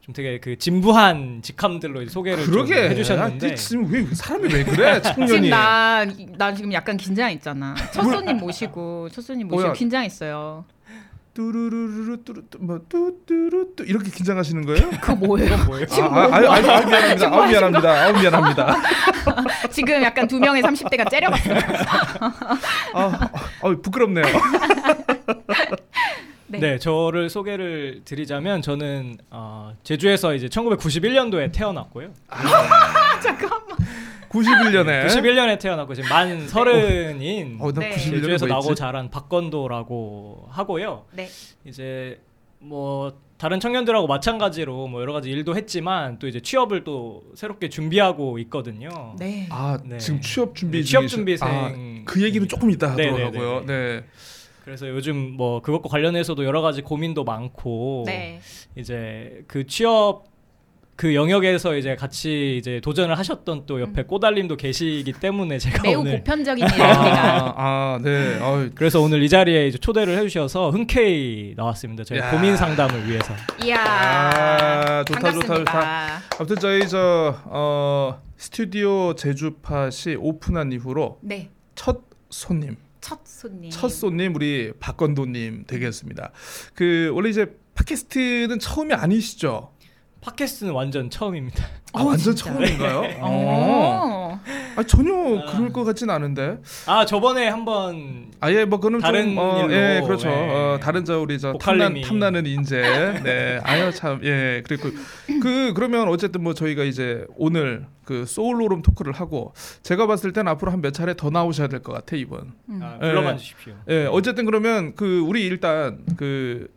좀 0.00 0.12
되게 0.12 0.40
그 0.40 0.58
진부한 0.58 1.42
직함들로 1.42 2.04
소개를 2.08 2.44
좀 2.44 2.52
그러게 2.52 2.88
해주셨는데 2.90 3.52
아, 3.52 3.54
지금 3.54 3.92
왜 3.92 4.04
사람이 4.12 4.52
왜 4.52 4.64
그래 4.64 5.00
지금 5.02 5.26
청년이 5.26 5.48
나, 5.48 6.04
나 6.36 6.52
지금 6.52 6.72
약간 6.72 6.96
긴장했잖아. 6.96 7.76
첫 7.92 8.02
손님 8.02 8.38
모시고, 8.38 9.08
첫 9.12 9.22
손님 9.22 9.46
모시고 9.46 9.62
뭐야? 9.62 9.72
긴장했어요. 9.74 10.64
뚜루루루루 11.34 12.24
뚜루 12.24 12.42
뭐 12.60 12.78
뚜뚜루 12.88 13.74
뚜 13.74 13.84
이렇게 13.84 14.10
긴장하시는 14.10 14.66
거예요? 14.66 14.90
그거 15.00 15.14
뭐예요? 15.14 15.56
뭐예요? 15.64 15.86
아, 15.90 16.04
아, 16.04 16.08
뭐- 16.10 16.20
아, 16.20 16.26
아, 16.26 16.56
아, 16.56 16.60
미안합니다. 16.60 17.26
아 17.32 17.46
미안합니다. 17.46 17.90
아 18.06 18.12
미안합니다. 18.12 18.76
지금 19.72 20.02
약간 20.02 20.28
두 20.28 20.38
명의 20.38 20.62
30대가 20.62 21.08
째려봤어요. 21.10 21.54
아, 22.94 23.30
아, 23.62 23.76
부끄럽네요. 23.82 24.24
네. 26.48 26.58
네. 26.58 26.78
저를 26.78 27.30
소개를 27.30 28.02
드리자면 28.04 28.60
저는 28.60 29.16
어, 29.30 29.72
제주에서 29.84 30.34
이제 30.34 30.48
1991년도에 30.48 31.50
태어났고요. 31.50 32.10
잠깐만. 33.22 33.71
91년에 34.32 35.06
91년에 35.06 35.58
태어났고 35.60 35.94
지금 35.94 36.08
만 36.08 36.48
서른인 36.48 37.58
어, 37.60 37.72
나 37.72 37.80
네. 37.80 37.90
91년에 37.90 37.98
제주에서 38.22 38.46
뭐 38.46 38.56
나고 38.56 38.70
있지? 38.72 38.78
자란 38.80 39.10
박건도라고 39.10 40.48
하고요. 40.50 41.04
네. 41.12 41.28
이제 41.64 42.20
뭐 42.58 43.12
다른 43.36 43.60
청년들하고 43.60 44.06
마찬가지로 44.06 44.86
뭐 44.86 45.00
여러 45.00 45.12
가지 45.12 45.28
일도 45.30 45.56
했지만 45.56 46.18
또 46.18 46.28
이제 46.28 46.40
취업을 46.40 46.84
또 46.84 47.24
새롭게 47.34 47.68
준비하고 47.68 48.38
있거든요. 48.40 49.16
네. 49.18 49.48
아, 49.50 49.78
네. 49.84 49.98
지금 49.98 50.20
취업 50.20 50.54
준비 50.54 50.78
네, 50.78 50.84
취업 50.84 51.06
준비생. 51.08 51.48
아, 51.48 51.72
그 52.04 52.22
얘기는 52.22 52.46
조금 52.48 52.70
이따 52.70 52.94
네, 52.94 53.08
하더라고요. 53.08 53.64
네, 53.66 53.66
네. 53.66 54.04
그래서 54.64 54.88
요즘 54.88 55.16
뭐 55.36 55.60
그것과 55.60 55.88
관련해서도 55.88 56.44
여러 56.44 56.60
가지 56.62 56.82
고민도 56.82 57.24
많고 57.24 58.04
네. 58.06 58.40
이제 58.76 59.42
그 59.48 59.66
취업 59.66 60.31
그 60.94 61.14
영역에서 61.14 61.76
이제 61.76 61.96
같이 61.96 62.56
이제 62.58 62.80
도전을 62.80 63.16
하셨던 63.18 63.64
또 63.66 63.80
옆에 63.80 64.02
꼬달님도 64.04 64.56
계시기 64.56 65.12
때문에 65.14 65.58
제가 65.58 65.82
매우 65.82 66.00
오늘 66.00 66.18
보편적인 66.18 66.64
이야기가 66.68 66.84
아, 66.86 67.54
아, 67.56 67.98
네. 68.02 68.38
아, 68.40 68.68
그래서 68.74 69.00
오늘 69.00 69.22
이 69.22 69.28
자리에 69.28 69.66
이제 69.68 69.78
초대를 69.78 70.16
해주셔서 70.18 70.70
흔쾌히 70.70 71.54
나왔습니다. 71.56 72.04
저희 72.04 72.18
야. 72.18 72.30
고민 72.30 72.56
상담을 72.56 73.08
위해서. 73.08 73.34
이야. 73.64 73.78
아, 73.84 75.04
좋다, 75.04 75.20
반갑습니다. 75.20 75.54
좋다, 75.56 75.58
좋다. 75.64 76.22
아무튼 76.38 76.56
저희 76.60 76.86
저 76.88 77.36
어, 77.46 78.22
스튜디오 78.36 79.14
제주팟이 79.14 80.16
오픈한 80.18 80.72
이후로 80.72 81.18
네. 81.22 81.50
첫 81.74 82.02
손님, 82.30 82.76
첫 83.00 83.20
손님. 83.24 83.70
첫 83.70 83.88
손님 83.88 84.34
우리 84.36 84.72
박건도님 84.78 85.64
되겠습니다. 85.66 86.32
그 86.74 87.10
원래 87.14 87.30
이제 87.30 87.46
팟캐스트는 87.74 88.58
처음이 88.58 88.92
아니시죠? 88.92 89.71
팟캐스트는 90.22 90.72
완전 90.72 91.10
처음입니다. 91.10 91.64
아, 91.92 92.00
어, 92.02 92.06
완전 92.06 92.34
진짜? 92.34 92.52
처음인가요? 92.52 92.98
어. 93.20 94.38
어. 94.38 94.40
아, 94.76 94.82
전혀 94.84 95.12
그럴 95.50 95.72
것 95.72 95.84
같진 95.84 96.08
않은데. 96.10 96.58
아 96.86 97.04
저번에 97.04 97.48
한번 97.48 98.30
아예 98.40 98.64
뭐 98.64 98.78
그는 98.80 99.00
다른 99.00 99.30
좀 99.34 99.38
어, 99.38 99.58
일로, 99.64 99.72
예 99.74 100.00
그렇죠 100.02 100.28
네. 100.28 100.48
어, 100.50 100.78
다른 100.80 101.04
저 101.04 101.20
우리 101.20 101.38
저 101.38 101.52
탐난. 101.54 102.00
탐나는 102.00 102.46
인재 102.46 103.20
네 103.24 103.60
아유 103.64 103.92
참예 103.92 104.62
그리고 104.66 104.90
그 105.42 105.72
그러면 105.74 106.08
어쨌든 106.08 106.42
뭐 106.42 106.54
저희가 106.54 106.84
이제 106.84 107.26
오늘 107.36 107.86
그 108.04 108.24
소울로룸 108.24 108.82
토크를 108.82 109.12
하고 109.12 109.52
제가 109.82 110.06
봤을 110.06 110.32
땐 110.32 110.48
앞으로 110.48 110.70
한 110.72 110.80
몇 110.80 110.92
차례 110.94 111.14
더 111.14 111.30
나오셔야 111.30 111.68
될 111.68 111.80
것 111.82 111.92
같아 111.92 112.16
이분 112.16 112.52
음. 112.68 112.80
아, 112.82 112.94
예. 113.02 113.08
불러봐 113.08 113.36
주십시오. 113.36 113.74
예 113.90 114.06
어쨌든 114.06 114.46
그러면 114.46 114.94
그 114.94 115.20
우리 115.20 115.42
일단 115.44 115.98
그 116.16 116.68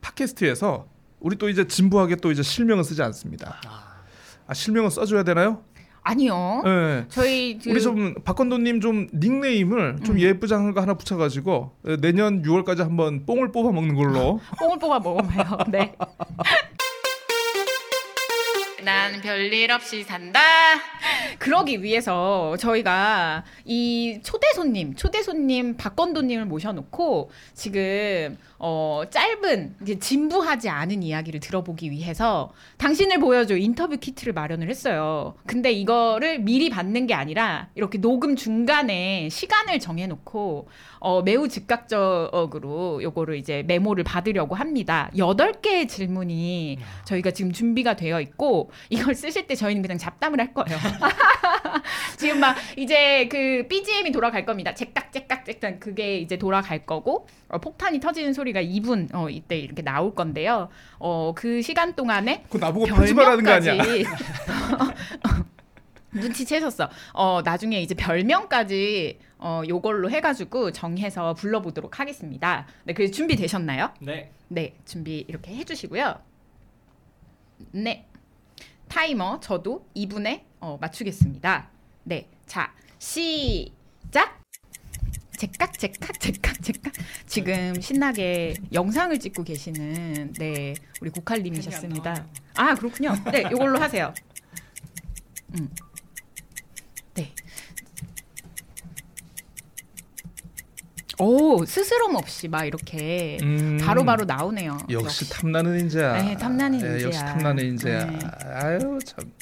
팟캐스트에서 0.00 0.86
우리 1.26 1.34
또 1.34 1.48
이제 1.48 1.66
진부하게 1.66 2.16
또 2.16 2.30
이제 2.30 2.40
실명을 2.44 2.84
쓰지 2.84 3.02
않습니다 3.02 3.56
아 4.46 4.54
실명을 4.54 4.92
써줘야 4.92 5.24
되나요? 5.24 5.64
아니요. 6.04 6.62
예 6.64 7.04
저희 7.08 7.58
그 7.58 7.68
우리 7.68 7.82
좀 7.82 8.14
박건도님 8.22 8.80
좀 8.80 9.08
닉네임을 9.12 9.96
좀 10.04 10.14
음. 10.14 10.20
예쁘장한 10.20 10.72
거 10.72 10.80
하나 10.80 10.94
붙여가지고 10.94 11.72
어, 11.84 11.96
내년 12.00 12.42
6월까지 12.42 12.78
한번 12.78 13.26
뽕을 13.26 13.50
뽑아 13.50 13.72
먹는 13.72 13.96
걸로. 13.96 14.38
뽕을 14.56 14.78
뽑아 14.78 15.00
먹어봐요. 15.00 15.58
네. 15.68 15.96
난 18.86 19.20
별일 19.20 19.72
없이 19.72 20.04
산다. 20.04 20.38
그러기 21.40 21.82
위해서 21.82 22.56
저희가 22.56 23.42
이 23.64 24.20
초대 24.22 24.52
손님, 24.54 24.94
초대 24.94 25.24
손님 25.24 25.76
박건도님을 25.76 26.44
모셔놓고 26.44 27.32
지금 27.52 28.38
어 28.60 29.02
짧은 29.10 29.74
이제 29.82 29.98
진부하지 29.98 30.68
않은 30.68 31.02
이야기를 31.02 31.40
들어보기 31.40 31.90
위해서 31.90 32.52
당신을 32.78 33.18
보여줘 33.18 33.56
인터뷰 33.56 33.96
키트를 33.96 34.32
마련을 34.32 34.70
했어요. 34.70 35.34
근데 35.46 35.72
이거를 35.72 36.38
미리 36.38 36.70
받는 36.70 37.08
게 37.08 37.14
아니라 37.14 37.68
이렇게 37.74 37.98
녹음 37.98 38.36
중간에 38.36 39.28
시간을 39.30 39.80
정해놓고 39.80 40.68
어, 41.00 41.22
매우 41.22 41.48
즉각적으로 41.48 43.02
요거를 43.02 43.36
이제 43.36 43.62
메모를 43.66 44.04
받으려고 44.04 44.54
합니다. 44.54 45.10
여덟 45.18 45.52
개의 45.60 45.88
질문이 45.88 46.78
저희가 47.04 47.32
지금 47.32 47.52
준비가 47.52 47.94
되어 47.94 48.20
있고 48.20 48.70
이걸 48.88 49.14
쓰실 49.14 49.46
때 49.46 49.54
저희는 49.54 49.82
그냥 49.82 49.98
잡담을 49.98 50.40
할 50.40 50.52
거예요. 50.54 50.78
지금 52.16 52.40
막 52.40 52.56
이제 52.76 53.28
그 53.28 53.66
BGM이 53.68 54.12
돌아갈 54.12 54.44
겁니다. 54.44 54.74
잭깍잭깍잭깍 54.74 55.80
그게 55.80 56.18
이제 56.18 56.36
돌아갈 56.36 56.86
거고 56.86 57.26
어, 57.48 57.58
폭탄이 57.58 58.00
터지는 58.00 58.32
소리가 58.32 58.62
2분 58.62 59.14
어, 59.14 59.28
이때 59.28 59.56
이렇게 59.58 59.82
나올 59.82 60.14
건데요. 60.14 60.68
어, 60.98 61.32
그 61.34 61.62
시간 61.62 61.94
동안에 61.94 62.44
그 62.50 62.58
나보고 62.58 62.86
편집하라는 62.86 63.44
거 63.44 63.50
아니야? 63.52 63.74
눈치채셨어. 66.16 66.88
어, 67.12 67.42
나중에 67.44 67.80
이제 67.80 67.94
별명까지 67.94 69.18
어, 69.38 69.62
요걸로 69.68 70.10
해가지고 70.10 70.72
정해서 70.72 71.34
불러보도록 71.34 72.00
하겠습니다. 72.00 72.66
네, 72.84 72.94
그 72.94 73.10
준비되셨나요? 73.10 73.92
네. 74.00 74.30
네, 74.48 74.76
준비 74.84 75.24
이렇게 75.28 75.54
해주시고요. 75.54 76.14
네, 77.72 78.06
타이머 78.96 79.38
저도 79.40 79.86
2분에 79.94 80.44
어, 80.58 80.78
맞추겠습니다. 80.80 81.68
네, 82.04 82.30
자 82.46 82.72
시작. 82.98 84.40
제깍 85.36 85.78
제깍 85.78 86.18
제깍 86.18 86.62
제깍 86.62 86.92
지금 87.26 87.78
신나게 87.78 88.54
영상을 88.72 89.18
찍고 89.18 89.44
계시는 89.44 90.32
네 90.38 90.72
우리 91.02 91.10
고칼님이셨습니다. 91.10 92.26
아 92.54 92.74
그렇군요. 92.74 93.12
네, 93.30 93.40
이걸로 93.52 93.78
하세요. 93.78 94.14
음. 95.58 95.68
오 101.18 101.64
스스럼 101.64 102.14
없이 102.14 102.46
막 102.48 102.64
이렇게 102.64 103.38
음, 103.42 103.78
바로바로 103.80 104.24
나오네요. 104.24 104.76
역시 104.90 105.28
탐나는 105.30 105.80
인재야. 105.80 106.22
네, 106.22 106.36
탐나는 106.36 106.80
예, 106.82 106.92
역시 107.04 107.06
인재야. 107.06 107.24
탐나는 107.24 107.64
인재야. 107.64 108.04
네. 108.06 108.18
아유 108.52 108.98
참 109.04 109.32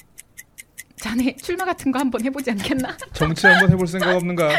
자네 0.97 1.35
출마 1.37 1.65
같은 1.65 1.91
거 1.91 1.99
한번 1.99 2.25
해보지 2.25 2.51
않겠나? 2.53 2.97
정치 3.13 3.47
한번 3.47 3.71
해볼 3.73 3.87
생각 3.89 4.15
없는가? 4.15 4.51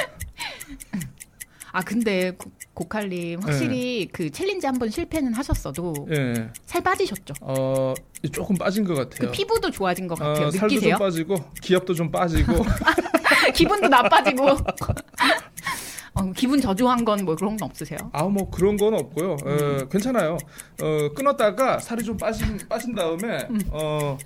아 1.71 1.81
근데 1.81 2.31
고, 2.31 2.51
고칼님 2.73 3.41
확실히 3.41 4.07
그 4.11 4.29
challenge 4.29 4.67
한번 4.67 4.89
실패는 4.89 5.33
하셨어도 5.33 6.07
예, 6.11 6.49
살 6.65 6.81
빠지셨죠? 6.83 7.33
어 7.41 7.93
조금 8.33 8.57
빠진 8.57 8.83
것 8.83 8.93
같아요. 8.95 9.29
그 9.29 9.31
피부도 9.31 9.71
좋아진 9.71 10.07
것 10.07 10.19
같아요. 10.19 10.47
어, 10.47 10.51
살도 10.51 10.57
좀 10.59 10.67
느끼세요? 10.69 10.97
빠지고 10.97 11.35
기압도 11.61 11.93
좀 11.93 12.11
빠지고 12.11 12.65
기분도 13.55 13.87
나빠지고. 13.87 14.47
어, 16.15 16.31
기분 16.33 16.61
저조한 16.61 17.03
건 17.05 17.25
뭐 17.25 17.35
그런 17.35 17.57
건 17.57 17.69
없으세요? 17.69 17.97
아 18.13 18.23
뭐 18.23 18.49
그런 18.49 18.77
건 18.77 18.93
없고요. 18.93 19.31
어, 19.43 19.85
괜찮아요. 19.89 20.37
어, 20.81 21.09
끊었다가 21.15 21.79
살이 21.79 22.03
좀 22.03 22.17
빠진 22.17 22.57
빠진 22.69 22.93
다음에 22.95 23.47
음. 23.49 23.59
어, 23.71 24.17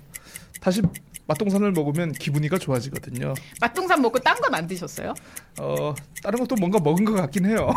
다시 0.60 0.82
맛동산을 1.26 1.70
먹으면 1.72 2.10
기분이가 2.12 2.58
좋아지거든요. 2.58 3.34
맛동산 3.60 4.02
먹고 4.02 4.18
딴 4.18 4.36
건 4.40 4.52
안 4.54 4.66
드셨어요? 4.66 5.14
어, 5.60 5.94
다른 6.24 6.40
것도 6.40 6.56
뭔가 6.56 6.80
먹은 6.80 7.04
것 7.04 7.12
같긴 7.14 7.46
해요. 7.46 7.70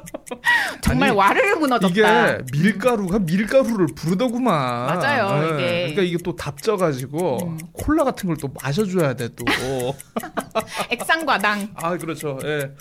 정말 0.80 1.10
아니, 1.10 1.18
와르르 1.18 1.56
무너졌다. 1.56 1.92
이게 1.92 2.38
밀가루가 2.52 3.18
밀가루를 3.18 3.86
부르더구만. 3.94 4.86
맞아요, 4.86 5.42
예, 5.42 5.46
이게. 5.48 5.80
그러니까 5.80 6.02
이게 6.02 6.16
또 6.24 6.34
답져가지고 6.36 7.38
음. 7.48 7.58
콜라 7.72 8.04
같은 8.04 8.28
걸 8.28 8.36
또 8.40 8.48
마셔줘야 8.62 9.12
돼 9.14 9.28
또. 9.36 9.44
액상과당. 10.90 11.70
아 11.74 11.96
그렇죠. 11.98 12.38
예. 12.44 12.72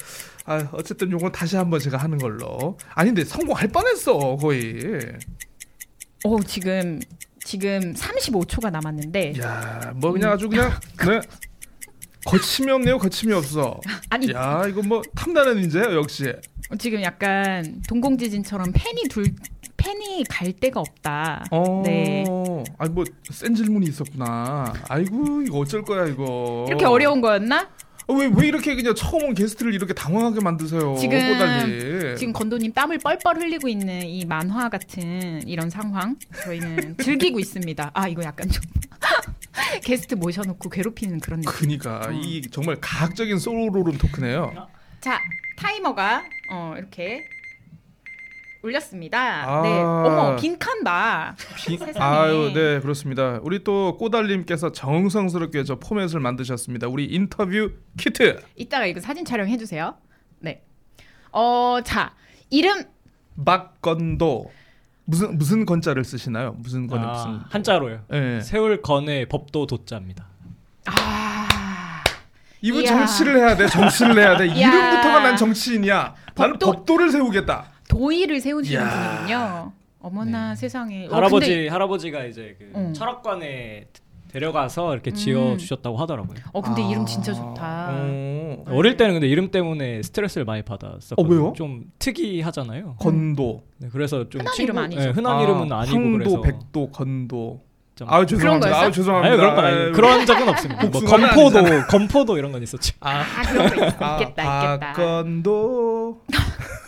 아 0.45 0.67
어쨌든 0.71 1.12
요건 1.12 1.32
다시 1.32 1.56
한번 1.56 1.80
제가 1.80 1.97
하는 1.97 2.17
걸로. 2.17 2.78
아닌데 2.95 3.23
성공할 3.23 3.67
뻔했어 3.67 4.36
거의. 4.38 4.80
오 6.23 6.41
지금 6.43 6.99
지금 7.43 7.93
35초가 7.93 8.71
남았는데 8.71 9.34
야, 9.39 9.93
뭐 9.95 10.12
그냥 10.12 10.32
아주 10.32 10.49
그냥 10.49 10.71
네. 11.08 11.21
거침이 12.25 12.69
없네요. 12.71 12.97
거침이 12.97 13.34
없어. 13.34 13.80
아니 14.10 14.32
야, 14.34 14.65
이거 14.67 14.82
뭐 14.82 15.02
탐나는 15.15 15.58
인재요 15.63 15.95
역시. 15.95 16.32
지금 16.78 17.02
약간 17.02 17.82
동공지진처럼 17.88 18.71
팬이 18.73 19.04
둘 19.10 19.25
팬이 19.78 20.25
갈 20.30 20.52
데가 20.52 20.82
없다. 20.82 21.45
어. 21.52 21.82
네. 21.86 22.25
아니 22.78 22.91
뭐 22.91 23.06
센 23.32 23.56
질문이 23.56 23.88
있었구나. 23.88 24.73
아이고 24.89 25.41
이거 25.43 25.60
어쩔 25.60 25.84
거야 25.84 26.06
이거. 26.08 26.65
이렇게 26.67 26.86
어려운 26.86 27.21
거였나? 27.21 27.69
왜왜 28.10 28.32
왜 28.36 28.48
이렇게 28.48 28.76
그냥 28.76 28.95
처음 28.95 29.24
온 29.24 29.34
게스트를 29.34 29.74
이렇게 29.74 29.93
당황하게 29.93 30.41
만드세요? 30.41 30.95
지금- 31.00 31.17
꼬달리. 31.34 32.17
지금 32.17 32.34
건도님 32.34 32.74
땀을 32.74 32.98
뻘뻘 33.00 33.38
흘리고 33.38 33.67
있는 33.67 34.04
이 34.04 34.26
만화 34.26 34.69
같은 34.69 35.48
이런 35.48 35.69
상황 35.69 36.15
저희는 36.43 36.98
즐기고 37.04 37.39
있습니다. 37.39 37.91
아 37.93 38.08
이거 38.08 38.24
약간 38.24 38.50
좀 38.50 38.63
게스트 39.84 40.15
모셔놓고 40.15 40.69
괴롭히는 40.69 41.19
그런 41.19 41.41
느낌. 41.41 41.52
그니까 41.60 42.02
어. 42.08 42.12
이 42.12 42.41
정말 42.52 42.78
가학적인 42.82 43.38
소로룸 43.38 43.98
토크네요. 43.98 44.67
자 45.02 45.19
타이머가 45.58 46.24
어 46.52 46.74
이렇게 46.78 47.26
울렸습니다. 48.62 49.19
아. 49.19 49.62
네. 49.62 49.69
어머 49.82 50.36
빈칸 50.36 50.84
봐. 50.84 51.36
비- 51.56 51.78
세상에. 51.78 52.06
아유, 52.06 52.52
네 52.54 52.80
그렇습니다. 52.82 53.39
우리 53.41 53.63
또 53.63 53.98
꼬달님께서 53.98 54.72
정성스럽게 54.74 55.63
저 55.63 55.80
포맷을 55.80 56.19
만드셨습니다. 56.19 56.88
우리 56.88 57.06
인터뷰 57.06 57.72
키트 57.98 58.41
이따가 58.56 58.86
이거 58.86 59.00
사진 59.00 59.24
촬영해 59.24 59.58
주세요. 59.58 59.95
네. 60.39 60.63
어 61.32 61.80
자 61.84 62.13
이름 62.50 62.84
박건도 63.45 64.52
무슨 65.06 65.38
무슨 65.38 65.65
건자를 65.65 66.04
쓰시나요? 66.04 66.56
무슨 66.60 66.88
건에 66.88 67.04
아, 67.04 67.12
무슨 67.13 67.39
한자로요. 67.50 68.02
예. 68.13 68.41
세울 68.41 68.82
건의 68.82 69.28
법도 69.28 69.67
도자입니다. 69.67 70.28
아 70.86 71.48
이분 72.62 72.82
이야. 72.84 72.89
정치를 72.89 73.38
해야 73.38 73.56
돼. 73.56 73.67
정치를 73.67 74.17
해야 74.17 74.38
돼. 74.38 74.45
이름부터가 74.52 75.19
난 75.22 75.38
정치인이야. 75.38 76.15
나는 76.36 76.56
법도- 76.58 76.65
법도를 76.65 77.10
세우겠다. 77.12 77.65
도의를 77.99 78.39
세우시는 78.39 78.82
이야. 78.82 78.89
분이군요. 79.17 79.71
어머나 80.02 80.56
세상에. 80.56 81.08
어, 81.08 81.15
할아버지 81.15 81.49
근데, 81.54 81.67
할아버지가 81.67 82.23
이제 82.25 82.56
그 82.58 82.71
어. 82.73 82.93
철학관에 82.95 83.88
데려가서 84.32 84.93
이렇게 84.93 85.10
음. 85.12 85.15
지어 85.15 85.58
주셨다고 85.58 85.97
하더라고요. 85.97 86.38
어 86.54 86.62
근데 86.62 86.84
아. 86.84 86.88
이름 86.88 87.06
진짜 87.06 87.34
좋다. 87.34 87.89
어. 87.91 88.63
어릴 88.67 88.95
때는 88.95 89.15
근데 89.15 89.28
이름 89.28 89.49
때문에 89.52 90.02
스트레스를 90.04 90.45
많이 90.45 90.62
받았었거든요. 90.62 91.15
어, 91.17 91.41
왜요? 91.43 91.54
좀 91.58 91.86
특이하잖아요. 91.97 92.95
건도, 92.99 93.63
네, 93.78 93.89
그래서 93.91 94.30
좀 94.30 94.41
흔한 94.41 94.54
친구- 94.54 94.63
이름 94.71 94.78
아니죠. 94.78 95.02
네, 95.02 95.10
흔한 95.10 95.38
아, 95.38 95.41
이름은 95.41 95.71
아니고 95.71 95.95
황도, 95.97 96.17
그래서 96.17 96.41
백도, 96.41 96.91
건도. 96.91 97.62
좀- 97.95 98.08
아유 98.10 98.25
죄송합니다. 98.25 98.80
아유 98.80 98.91
죄송합니다. 98.93 99.28
아니 99.34 99.38
그런 99.41 99.56
건 99.56 99.65
아니에요. 99.65 99.91
그런 99.91 100.25
적은 100.25 100.47
없습니다. 100.47 100.82
뭐 100.84 100.91
복숭아는 100.91 101.30
건포도. 101.36 101.88
건포도 101.89 102.38
이런 102.38 102.52
건 102.54 102.63
있었죠. 102.63 102.95
아, 103.02 103.19
아 103.21 103.41
그런 103.52 103.67
거 103.69 103.75
있, 103.75 104.02
아, 104.02 104.17
있겠다 104.21 104.21
있겠다. 104.75 104.80
박건도. 104.80 106.21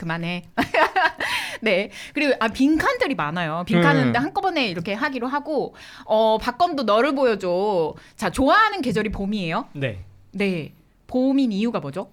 그만해. 0.00 0.44
네. 1.60 1.90
그리고 2.14 2.32
아 2.40 2.48
빈칸들이 2.48 3.14
많아요. 3.14 3.64
빈칸은 3.66 4.12
네. 4.12 4.18
한꺼번에 4.18 4.66
이렇게 4.66 4.94
하기로 4.94 5.26
하고 5.26 5.74
어 6.06 6.38
박건도 6.38 6.84
너를 6.84 7.14
보여줘. 7.14 7.94
자 8.16 8.30
좋아하는 8.30 8.80
계절이 8.80 9.10
봄이에요. 9.10 9.68
네. 9.74 10.02
네. 10.32 10.72
봄인 11.06 11.52
이유가 11.52 11.80
뭐죠? 11.80 12.10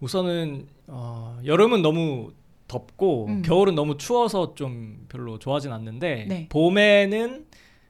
우선은 0.00 0.66
어, 0.88 1.38
여름은 1.46 1.80
너무 1.80 2.32
덥고 2.68 3.26
음. 3.28 3.42
겨울은 3.42 3.74
너무 3.74 3.96
추워서 3.96 4.54
좀 4.54 5.06
별로 5.08 5.38
좋아하진 5.38 5.72
않는데 5.72 6.26
네. 6.28 6.46
봄에는 6.50 7.46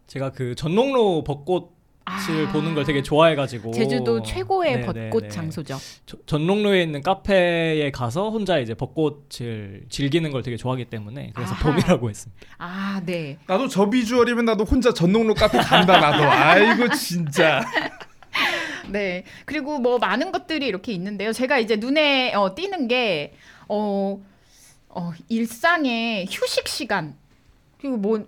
제가 0.06 0.30
그 0.30 0.54
전농로 0.54 1.24
벚꽃 1.24 1.72
을 2.06 2.46
아, 2.46 2.52
보는 2.52 2.74
걸 2.74 2.84
되게 2.84 3.02
좋아해가지고 3.02 3.72
제주도 3.72 4.22
최고의 4.22 4.80
네, 4.80 4.80
벚꽃 4.82 5.22
네, 5.22 5.28
네. 5.28 5.28
장소죠. 5.28 5.78
저- 6.04 6.18
전농로에 6.26 6.82
있는 6.82 7.00
카페에 7.02 7.90
가서 7.92 8.28
혼자 8.28 8.58
이제 8.58 8.74
벚꽃을 8.74 9.84
즐기는 9.88 10.30
걸 10.30 10.42
되게 10.42 10.58
좋아하기 10.58 10.84
때문에 10.86 11.32
그래서 11.34 11.54
아하. 11.54 11.70
봄이라고 11.72 12.10
했습니다. 12.10 12.46
아 12.58 13.00
네. 13.06 13.38
나도 13.46 13.68
저 13.68 13.88
비주얼이면 13.88 14.44
나도 14.44 14.64
혼자 14.64 14.92
전농로 14.92 15.32
카페 15.32 15.56
간다 15.58 15.98
나도. 15.98 16.24
아이고 16.24 16.90
진짜. 16.94 17.64
네. 18.90 19.24
그리고 19.46 19.78
뭐 19.78 19.96
많은 19.98 20.30
것들이 20.30 20.66
이렇게 20.66 20.92
있는데요. 20.92 21.32
제가 21.32 21.58
이제 21.58 21.76
눈에 21.76 22.34
어, 22.34 22.54
띄는 22.54 22.86
게 22.86 23.32
어, 23.66 24.22
어, 24.90 25.12
일상의 25.30 26.26
휴식 26.30 26.68
시간 26.68 27.16
그리고 27.80 27.96
뭐 27.96 28.18
네. 28.18 28.24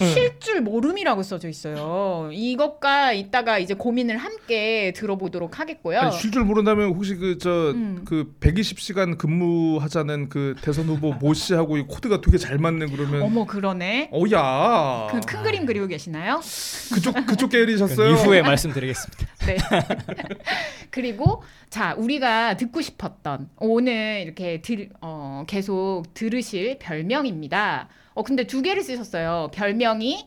쉴 0.00 0.38
줄 0.40 0.60
모름이라고 0.60 1.22
써져 1.22 1.48
있어요. 1.48 2.30
이것과 2.32 3.12
이따가 3.12 3.58
이제 3.58 3.74
고민을 3.74 4.16
함께 4.18 4.92
들어보도록 4.94 5.58
하겠고요. 5.60 6.00
아니, 6.00 6.12
쉴줄 6.16 6.44
모른다면 6.44 6.90
혹시 6.94 7.14
그저 7.16 7.70
음. 7.74 8.02
그 8.04 8.34
120시간 8.40 9.18
근무하자는 9.18 10.28
그 10.28 10.54
대선 10.60 10.86
후보 10.86 11.12
모 11.14 11.34
씨하고 11.34 11.76
이 11.78 11.82
코드가 11.82 12.20
되게 12.20 12.38
잘 12.38 12.58
맞네 12.58 12.86
그러면. 12.86 13.22
어머 13.22 13.44
그러네. 13.46 14.10
어야. 14.12 15.08
그 15.10 15.20
큰 15.28 15.42
그림 15.42 15.66
그리고 15.66 15.86
계시나요? 15.86 16.40
그쪽 16.94 17.14
그쪽 17.26 17.50
계열이셨어요. 17.50 17.96
그건 17.96 18.12
이후에 18.24 18.42
말씀드리겠습니다. 18.42 19.26
네. 19.46 19.56
그리고 20.90 21.42
자 21.70 21.94
우리가 21.98 22.56
듣고 22.56 22.80
싶었던 22.80 23.50
오늘 23.58 24.22
이렇게 24.24 24.62
들, 24.62 24.88
어, 25.00 25.44
계속 25.46 26.04
들으실 26.14 26.78
별명입니다. 26.78 27.88
어 28.18 28.22
근데 28.24 28.48
두 28.48 28.62
개를 28.62 28.82
쓰셨어요. 28.82 29.48
별명이 29.54 30.26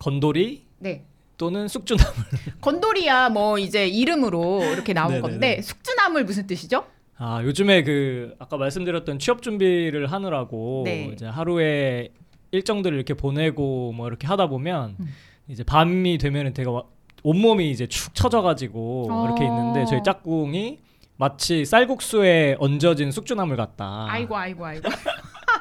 건돌이 0.00 0.64
네 0.80 1.04
또는 1.38 1.68
쑥주나물. 1.68 2.12
건돌이야 2.60 3.28
뭐 3.28 3.56
이제 3.56 3.86
이름으로 3.86 4.64
이렇게 4.72 4.92
나온 4.92 5.10
네네네. 5.12 5.22
건데 5.22 5.62
숙주나물 5.62 6.24
무슨 6.24 6.48
뜻이죠? 6.48 6.84
아 7.16 7.40
요즘에 7.44 7.84
그 7.84 8.34
아까 8.40 8.56
말씀드렸던 8.56 9.20
취업 9.20 9.42
준비를 9.42 10.10
하느라고 10.10 10.82
네. 10.84 11.10
이제 11.12 11.24
하루에 11.26 12.08
일정들을 12.50 12.96
이렇게 12.96 13.14
보내고 13.14 13.92
뭐 13.92 14.08
이렇게 14.08 14.26
하다 14.26 14.48
보면 14.48 14.96
음. 14.98 15.06
이제 15.46 15.62
밤이 15.62 16.18
되면은 16.18 16.52
제가 16.52 16.72
와- 16.72 16.82
온몸이 17.22 17.70
이제 17.70 17.86
축 17.86 18.12
처져가지고 18.16 19.06
어. 19.12 19.26
이렇게 19.26 19.44
있는데 19.44 19.84
저희 19.84 20.02
짝꿍이 20.02 20.80
마치 21.16 21.64
쌀국수에 21.64 22.56
얹어진 22.58 23.12
쑥주나물 23.12 23.56
같다. 23.56 24.06
아이고 24.08 24.36
아이고 24.36 24.66
아이고. 24.66 24.88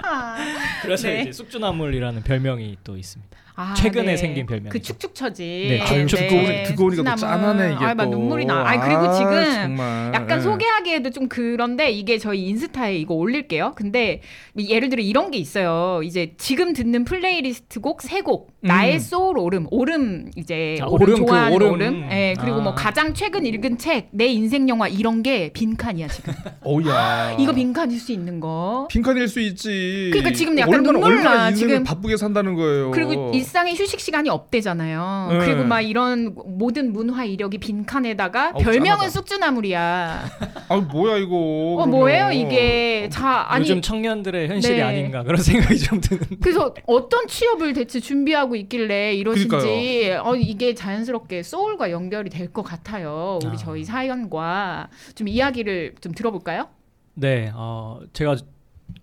그래서 0.82 1.08
네. 1.08 1.22
이제 1.22 1.32
숙주나물이라는 1.32 2.24
별명이 2.24 2.78
또 2.84 2.98
있습니다. 2.98 3.43
아, 3.56 3.74
최근에 3.76 4.18
생긴 4.18 4.46
별명이죠. 4.46 4.70
그 4.72 4.82
축축 4.82 5.14
처지. 5.16 5.44
네, 5.70 5.82
아, 5.82 5.86
좀 5.86 6.08
네. 6.08 6.64
듣고 6.64 6.84
보니까 6.86 7.04
또 7.04 7.18
숙주나물. 7.18 7.18
짠하네 7.18 7.74
이게 7.76 7.86
아, 7.86 7.94
막 7.94 8.06
또. 8.06 8.12
눈물이 8.12 8.46
나. 8.46 8.68
아 8.68 8.80
그리고 8.80 9.02
아, 9.02 9.14
지금 9.14 9.54
정말. 9.54 10.12
약간 10.14 10.38
예. 10.40 10.42
소개하기에도 10.42 11.10
좀 11.12 11.28
그런데 11.30 11.92
이게 11.92 12.18
저희 12.18 12.48
인스타에 12.48 12.96
이거 12.98 13.14
올릴게요. 13.14 13.74
근데 13.76 14.22
예를 14.58 14.90
들어 14.90 15.02
이런 15.04 15.30
게 15.32 15.38
있어요. 15.38 16.02
이제 16.04 16.34
지금 16.38 16.74
듣는 16.74 17.06
플레이리스트 17.06 17.80
곡 17.80 18.02
세 18.02 18.22
곡. 18.22 18.52
음. 18.62 18.68
나의 18.68 19.00
소울 19.00 19.38
오름. 19.38 19.68
오름 19.72 20.32
이제 20.36 20.76
자, 20.80 20.86
오름, 20.88 21.04
오름, 21.10 21.20
그 21.20 21.26
좋아하는 21.26 21.54
오름. 21.56 21.72
오름. 21.74 22.08
예, 22.12 22.34
그리고 22.40 22.62
뭐 22.62 22.72
아. 22.72 22.76
가장 22.76 23.14
최근 23.14 23.46
읽은 23.46 23.78
책, 23.78 24.10
내 24.12 24.26
인생 24.28 24.68
영화 24.68 24.88
이런 24.88 25.22
게 25.24 25.52
빈칸이야 25.54 26.08
지금. 26.08 26.34
어야. 26.66 27.36
이거 27.40 27.54
빈칸일 27.54 28.00
수 28.00 28.12
있는 28.12 28.40
거. 28.40 28.88
빈칸일 28.90 29.28
수 29.28 29.40
있지. 29.40 30.10
그러니까 30.12 30.34
지금 30.36 30.58
약간 30.58 30.82
눈물 30.84 31.24
나, 31.24 31.52
지금. 31.52 31.84
바쁘게 31.84 32.18
산다는 32.18 32.56
거예요. 32.56 32.92
그리고 32.92 33.32
일상의 33.44 33.76
휴식 33.76 34.00
시간이 34.00 34.30
없대잖아요. 34.30 35.28
네. 35.32 35.38
그리고 35.46 35.64
막 35.66 35.82
이런 35.82 36.34
모든 36.34 36.94
문화 36.94 37.26
이력이 37.26 37.58
빈칸에다가 37.58 38.52
어우, 38.56 38.64
별명은 38.64 38.86
짠하다. 39.00 39.10
쑥주나물이야. 39.10 40.26
아 40.70 40.76
뭐야 40.78 41.18
이거. 41.18 41.36
어 41.36 41.76
그러면. 41.76 41.90
뭐예요 41.92 42.32
이게? 42.32 43.10
자 43.12 43.46
아니 43.50 43.64
요즘 43.64 43.82
청년들의 43.82 44.48
현실이 44.48 44.78
네. 44.78 44.82
아닌가 44.82 45.24
그런 45.24 45.40
생각이 45.44 45.78
좀 45.80 46.00
드는. 46.00 46.22
그래서 46.42 46.74
어떤 46.88 47.28
취업을 47.28 47.74
대체 47.74 48.00
준비하고 48.00 48.56
있길래 48.56 49.14
이러신지 49.16 50.16
어, 50.24 50.36
이게 50.36 50.74
자연스럽게 50.74 51.44
소울과 51.44 51.92
연결이 51.92 52.30
될 52.30 52.54
것 52.54 52.62
같아요. 52.62 53.40
우리 53.44 53.54
아. 53.54 53.56
저희 53.56 53.84
사연과 53.84 54.90
좀 55.16 55.28
이야기를 55.28 55.96
좀 56.02 56.12
들어볼까요? 56.14 56.68
네, 57.16 57.52
어, 57.56 58.00
제가 58.14 58.36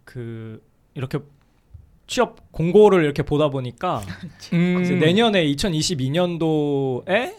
그 0.05 0.63
이렇게 0.95 1.19
취업 2.11 2.51
공고를 2.51 3.05
이렇게 3.05 3.23
보다 3.23 3.49
보니까 3.51 4.03
음. 4.53 4.81
이제 4.83 4.95
내년에 4.97 5.45
2022년도에 5.47 7.35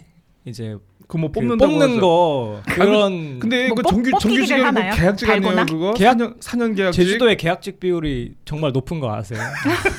이제 0.46 0.78
그뭐 1.08 1.28
그 1.28 1.32
뽑는 1.34 1.58
뽑는 1.58 2.00
거 2.00 2.62
그런 2.68 3.40
근데 3.40 3.68
뭐그 3.68 3.82
뽑- 3.82 3.90
정규 3.92 4.12
정규직은 4.18 4.74
뭐? 4.74 4.82
계약직 4.96 5.30
아니에요? 5.30 5.66
그거? 5.66 5.94
계약- 5.94 6.18
4년 6.18 6.40
4년 6.40 6.76
계약직. 6.78 7.04
제주도의 7.04 7.36
계약직 7.36 7.82
비율이 7.82 8.36
정말 8.46 8.72
높은 8.72 9.02
거 9.02 9.14
아세요? 9.14 9.42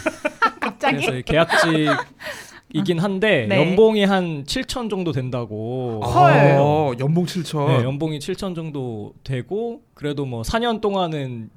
갑자기 0.58 1.04
그래서 1.04 1.20
계약직이긴 1.22 2.98
한데 2.98 3.44
네. 3.50 3.56
연봉이 3.58 4.04
한 4.06 4.44
7천 4.44 4.88
정도 4.88 5.12
된다고. 5.12 6.00
헐. 6.02 6.32
어, 6.58 6.92
연봉 6.98 7.26
7천. 7.26 7.66
네, 7.68 7.84
연봉이 7.84 8.18
7천 8.18 8.54
정도 8.54 9.12
되고 9.22 9.82
그래도 9.92 10.24
뭐 10.24 10.40
4년 10.40 10.80
동안은 10.80 11.50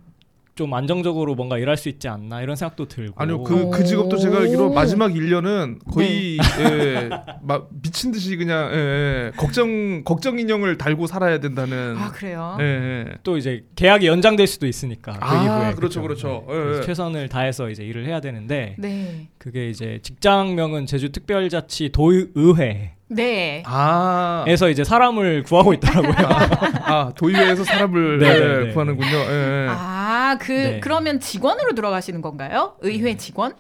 좀 0.56 0.74
안정적으로 0.74 1.36
뭔가 1.36 1.58
일할 1.58 1.76
수 1.76 1.90
있지 1.90 2.08
않나 2.08 2.42
이런 2.42 2.56
생각도 2.56 2.88
들고. 2.88 3.22
아니요 3.22 3.44
그 3.44 3.70
그 3.70 3.84
직업도 3.84 4.16
제가 4.18 4.40
알기로 4.40 4.68
오. 4.70 4.74
마지막 4.74 5.12
1년은 5.12 5.80
거의 5.94 6.38
네. 6.38 6.64
예, 6.64 7.10
막 7.42 7.68
미친 7.84 8.12
듯이 8.14 8.38
그냥 8.38 8.70
예, 8.72 8.78
예, 8.78 9.32
걱정 9.36 10.04
걱정 10.06 10.40
인형을 10.40 10.78
달고 10.78 11.08
살아야 11.08 11.40
된다는. 11.42 11.98
아 11.98 12.10
그래요? 12.12 12.58
예, 12.62 12.64
예. 12.64 13.06
또 13.24 13.38
이제 13.38 13.66
계약이 13.76 14.08
연장될 14.08 14.48
수도 14.48 14.66
있으니까 14.66 15.14
그 15.14 15.20
아, 15.22 15.44
이후에 15.44 15.74
그렇죠? 15.76 16.02
그렇죠. 16.02 16.46
예, 16.50 16.54
그래서 16.54 16.78
예. 16.80 16.86
최선을 16.86 17.28
다해서 17.30 17.70
이제 17.70 17.84
일을 17.84 18.06
해야 18.06 18.22
되는데 18.22 18.76
네. 18.80 19.28
그게 19.38 19.70
이제 19.70 20.00
직장명은 20.04 20.86
제주특별자치 20.86 21.90
도의회 21.92 22.95
에서 23.18 23.22
네. 23.22 23.64
아, 23.66 24.46
이제 24.70 24.84
사람을 24.84 25.44
구하고 25.44 25.74
있더라고요. 25.74 26.14
아 26.86 27.12
도의회에서 27.16 27.64
사람을 27.64 28.20
네, 28.20 28.28
예, 28.28 28.40
네, 28.40 28.66
네. 28.66 28.74
구하는군요. 28.74 29.08
예, 29.08 29.66
예. 29.66 29.68
아, 29.70 30.38
그 30.40 30.52
네. 30.52 30.80
그러면 30.80 31.20
직원으로 31.20 31.74
들어가시는 31.74 32.22
건가요? 32.22 32.76
의회 32.82 33.16
직원? 33.18 33.54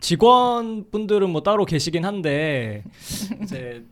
직원분들은 0.00 1.28
뭐 1.30 1.42
따로 1.42 1.64
계시긴 1.64 2.04
한데 2.04 2.82
이제 3.42 3.84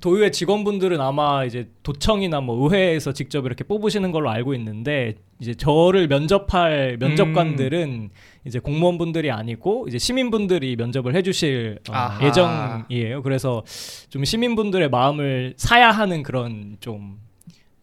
도의회 0.00 0.30
직원분들은 0.30 1.00
아마 1.00 1.44
이제 1.44 1.68
도청이나 1.82 2.40
뭐 2.40 2.62
의회에서 2.64 3.12
직접 3.12 3.46
이렇게 3.46 3.64
뽑으시는 3.64 4.12
걸로 4.12 4.30
알고 4.30 4.54
있는데 4.54 5.14
이제 5.40 5.54
저를 5.54 6.06
면접할 6.08 6.98
면접관들은 7.00 8.10
이제 8.44 8.58
공무원분들이 8.58 9.30
아니고 9.30 9.86
이제 9.88 9.98
시민분들이 9.98 10.76
면접을 10.76 11.14
해주실 11.14 11.80
어, 11.88 11.92
아하. 11.92 12.26
예정이에요. 12.26 13.22
그래서 13.22 13.64
좀 14.10 14.24
시민분들의 14.24 14.90
마음을 14.90 15.54
사야 15.56 15.90
하는 15.90 16.22
그런 16.22 16.76
좀 16.80 17.18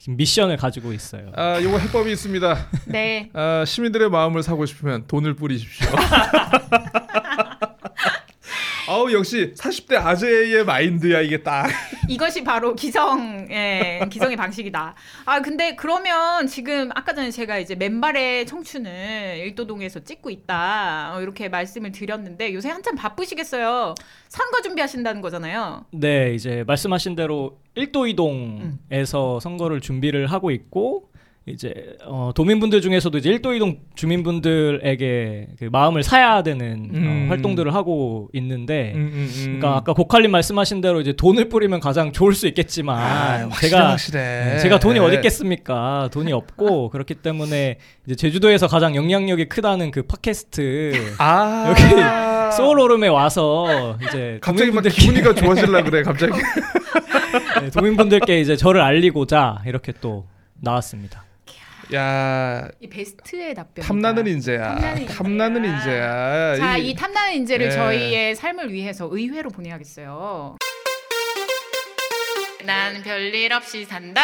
미션을 0.08 0.58
가지고 0.58 0.94
있어요. 0.94 1.32
아, 1.36 1.62
요거 1.62 1.78
해법이 1.78 2.12
있습니다. 2.12 2.58
네. 2.88 3.30
아, 3.34 3.64
시민들의 3.66 4.10
마음을 4.10 4.44
사고 4.44 4.66
싶으면 4.66 5.06
돈을 5.08 5.36
뿌리십시오. 5.36 5.88
아우 8.88 9.12
역시 9.14 9.54
40대 9.58 9.96
아재의 9.96 10.66
마인드야 10.66 11.22
이게 11.22 11.42
딱. 11.42 11.70
이것이 12.10 12.44
바로 12.44 12.76
기성의 12.76 14.10
기성의 14.10 14.36
방식이다. 14.36 14.94
아 15.26 15.42
근데 15.42 15.76
그러면 15.76 16.48
지금 16.48 16.90
아까 16.94 17.14
전에 17.14 17.32
제가 17.32 17.60
이제 17.60 17.76
맨발의 17.76 18.46
청춘을 18.46 19.38
일도동에서 19.40 20.02
찍고 20.02 20.30
있다 20.30 21.14
어, 21.16 21.22
이렇게 21.22 21.48
말씀을 21.48 21.92
드렸는데 21.92 22.54
요새 22.54 22.70
한참 22.70 22.96
바쁘시겠어요. 22.96 23.96
선거 24.28 24.62
준비하신다는 24.62 25.22
거잖아요. 25.22 25.86
네, 25.92 26.34
이제 26.34 26.64
말씀하신 26.68 27.16
대로 27.16 27.60
1도 27.78 28.10
이동에서 28.10 29.40
선거를 29.40 29.80
준비를 29.80 30.28
하고 30.28 30.52
있고 30.52 31.10
이제 31.46 31.74
어, 32.06 32.32
도민분들 32.34 32.80
중에서도 32.80 33.18
이제 33.18 33.30
1도 33.32 33.54
이동 33.54 33.80
주민분들에게 33.96 35.48
그 35.60 35.66
마음을 35.66 36.02
사야 36.02 36.42
되는 36.42 36.90
음. 36.94 37.26
어, 37.26 37.30
활동들을 37.30 37.74
하고 37.74 38.30
있는데 38.32 38.94
음, 38.96 39.12
음, 39.14 39.30
음. 39.30 39.44
그러니까 39.44 39.76
아까 39.76 39.92
고칼님 39.92 40.32
말씀하신 40.32 40.80
대로 40.80 41.02
이제 41.02 41.12
돈을 41.12 41.50
뿌리면 41.50 41.82
가장 41.82 42.14
좋을 42.14 42.34
수 42.34 42.48
있겠지만 42.48 42.98
아, 42.98 43.48
확실해 43.50 43.70
제가 43.70 43.90
확실해. 43.90 44.20
네, 44.20 44.58
제가 44.60 44.80
돈이 44.80 45.00
어디 45.00 45.16
있겠습니까? 45.16 46.10
돈이 46.14 46.32
없고 46.32 46.90
그렇기 46.90 47.16
때문에 47.16 47.78
이제 48.06 48.16
제주도에서 48.16 48.68
가장 48.68 48.96
영향력이 48.96 49.50
크다는 49.50 49.92
그 49.92 50.04
팟캐스트 50.04 51.16
아 51.18 51.66
여기 51.68 52.56
소울오름에 52.56 53.10
와서 53.10 53.98
이제 54.08 54.38
갑자기 54.42 54.72
막 54.72 54.82
기분이가 54.82 55.36
좋아질라 55.36 55.84
그래 55.84 56.04
갑자기. 56.04 56.32
네, 57.62 57.70
도민분들께 57.70 58.40
이제 58.40 58.56
저를 58.56 58.80
알리고자 58.80 59.64
이렇게 59.66 59.92
또 60.00 60.26
나왔습니다. 60.62 61.24
야 61.94 62.70
이 62.82 62.88
베스트의 62.88 63.54
답변. 63.54 63.86
탐나는 63.86 64.26
인재야. 64.28 64.76
탐나는 65.08 65.64
인재야. 65.66 66.56
자, 66.58 66.78
이- 66.78 66.90
이 66.90 66.96
탐나는 66.96 67.34
인재를 67.36 67.68
예. 67.68 67.72
저희의 67.72 68.36
삶을 68.36 68.72
위해서 68.74 69.08
의회로 69.12 69.50
보내야겠어요. 69.52 70.58
난 72.66 73.04
별일 73.04 73.52
없이 73.52 73.84
산다. 73.84 74.22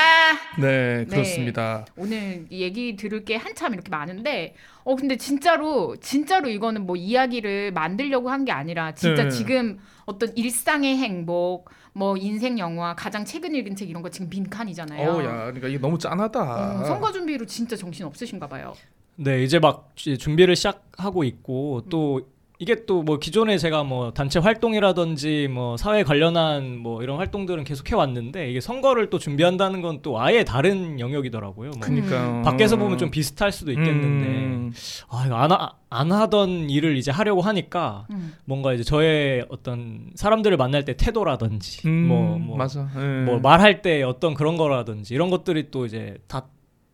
네 0.58 1.06
그렇습니다. 1.10 1.86
오늘 1.98 2.46
이 2.50 2.62
얘기 2.62 2.96
들을 2.96 3.26
게 3.26 3.36
한참 3.36 3.74
이렇게 3.74 3.90
많은데 3.90 4.56
어 4.86 4.96
근데 4.96 5.18
진짜로 5.18 5.98
진짜로 6.00 6.48
이거는 6.50 6.86
뭐 6.86 6.96
이야기를 6.96 7.74
만들려고 7.74 8.30
한 8.30 8.46
게 8.46 8.54
아니라 8.54 8.94
진짜 8.94 9.24
네. 9.26 9.30
지금 9.30 9.78
어떤 10.06 10.32
일상의 10.38 10.96
행복 10.98 11.70
뭐 11.94 12.16
인생 12.18 12.60
영화 12.60 12.96
가장 12.96 13.26
최근 13.26 13.56
읽은 13.56 13.76
책 13.76 13.90
이런 13.90 14.02
거 14.02 14.10
지금 14.10 14.30
빈칸이잖아요. 14.30 15.10
어야 15.10 15.46
그러니까 15.46 15.68
이게 15.68 15.78
너무 15.78 15.98
짠하다. 15.98 16.82
어, 16.82 16.86
선거 16.86 17.12
준비로 17.12 17.46
진짜 17.46 17.76
정신 17.76 18.06
없으신가 18.06 18.48
봐요. 18.48 18.74
네, 19.16 19.44
이제 19.44 19.60
막 19.60 19.92
준비를 19.96 20.56
시작하고 20.56 21.24
있고 21.26 21.84
또 21.90 22.22
이게 22.62 22.86
또 22.86 23.00
뭐 23.04 23.18
기존에 23.18 23.58
제가 23.58 23.84
뭐 23.86 24.12
단체 24.12 24.38
활동이라든지 24.40 25.48
뭐 25.50 25.78
사회 25.78 26.04
관련한 26.04 26.78
뭐 26.78 27.02
이런 27.02 27.18
활동들은 27.18 27.64
계속 27.64 27.90
해왔는데 27.90 28.50
이게 28.50 28.60
선거를 28.60 29.10
또 29.10 29.18
준비한다는 29.18 29.82
건 29.82 30.02
또 30.02 30.20
아예 30.22 30.44
다른 30.44 31.00
영역이더라고요. 31.00 31.72
뭐 31.72 31.80
그러니까 31.82 32.42
밖에서 32.44 32.76
보면 32.78 32.98
좀 32.98 33.10
비슷할 33.10 33.52
수도 33.52 33.72
있겠는데 33.72 34.26
음. 34.28 34.72
아 35.10 35.24
이거 35.26 35.36
안, 35.36 35.52
하, 35.52 35.72
안 35.90 36.12
하던 36.12 36.70
일을 36.70 36.96
이제 36.98 37.12
하려고 37.12 37.42
하니까 37.42 38.06
음. 38.12 38.34
뭔가 38.46 38.74
이제 38.74 38.84
저의 38.84 39.46
어떤 39.50 40.12
사람들을 40.16 40.56
만날 40.58 40.86
때 40.86 40.96
태도라든지 40.96 41.88
음, 41.88 42.08
뭐, 42.08 42.38
뭐, 42.38 42.58
맞아. 42.58 42.88
예. 42.98 43.24
뭐 43.26 43.40
말할 43.40 43.82
때 43.82 44.04
어떤 44.04 44.34
그런 44.34 44.58
거라든지 44.58 45.14
이런 45.14 45.30
것들이 45.30 45.72
또 45.72 45.86
이제 45.86 46.18
다 46.28 46.46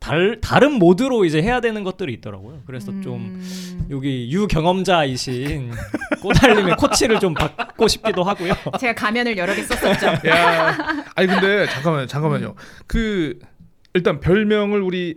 달, 0.05 0.39
다른 0.39 0.73
모드로 0.73 1.25
이제 1.25 1.41
해야 1.41 1.59
되는 1.61 1.83
것들이 1.83 2.13
있더라고요. 2.13 2.61
그래서 2.67 2.91
좀 3.01 3.15
음. 3.15 3.87
여기 3.89 4.29
유경험자이신 4.31 5.71
꼬달님의 6.21 6.75
코치를 6.75 7.19
좀 7.19 7.33
받고 7.33 7.87
싶기도 7.87 8.21
하고요. 8.23 8.53
제가 8.79 8.93
가면을 8.93 9.35
여러 9.35 9.55
개 9.55 9.63
썼었죠. 9.63 10.27
야, 10.29 10.77
아니 11.15 11.27
근데 11.27 11.65
잠깐만요, 11.65 12.05
잠깐만요. 12.05 12.47
음. 12.49 12.53
그 12.85 13.39
일단 13.95 14.19
별명을 14.19 14.79
우리 14.81 15.15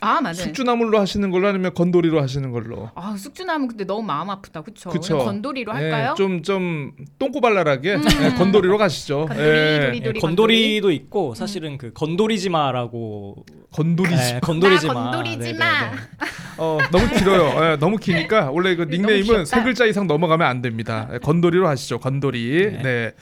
아 0.00 0.20
맞네. 0.20 0.34
숙주나물로 0.34 0.98
하시는 0.98 1.30
걸로 1.30 1.48
아니면 1.48 1.74
건돌이로 1.74 2.20
하시는 2.22 2.50
걸로. 2.50 2.90
아 2.94 3.16
쑥주나무 3.16 3.68
근데 3.68 3.84
너무 3.84 4.02
마음 4.02 4.30
아프다. 4.30 4.62
그쵸? 4.62 4.90
그쵸. 4.90 5.18
건돌이로 5.18 5.72
할까요? 5.72 6.12
음. 6.12 6.16
좀좀 6.16 6.92
똥꼬발랄하게 7.18 7.90
예, 7.90 8.34
건돌이로 8.36 8.78
가시죠. 8.78 9.26
건돌이, 9.28 9.48
예. 9.48 9.86
도리, 9.86 10.02
도리, 10.02 10.20
건돌이 10.20 10.80
도 10.80 10.90
있고 10.90 11.34
사실은 11.34 11.76
그 11.76 11.92
건돌이지마라고 11.92 13.44
건돌이. 13.72 14.10
네, 14.10 14.40
건돌이지마. 14.42 14.92
나 14.94 15.00
건돌이지마. 15.10 15.40
네, 15.40 15.90
네, 15.90 15.96
네. 15.96 16.00
어 16.56 16.78
너무 16.90 17.08
길어요. 17.08 17.72
예, 17.72 17.76
너무 17.76 17.96
기니까 17.96 18.50
원래 18.50 18.74
그 18.76 18.82
닉네임은. 18.82 19.44
세 19.44 19.62
글자 19.62 19.84
이상 19.86 20.06
넘어가면 20.06 20.46
안 20.46 20.62
됩니다. 20.62 21.08
예, 21.12 21.18
건돌이로 21.18 21.68
하시죠. 21.68 21.98
건돌이. 22.00 22.70
네. 22.72 22.82
네. 22.82 23.12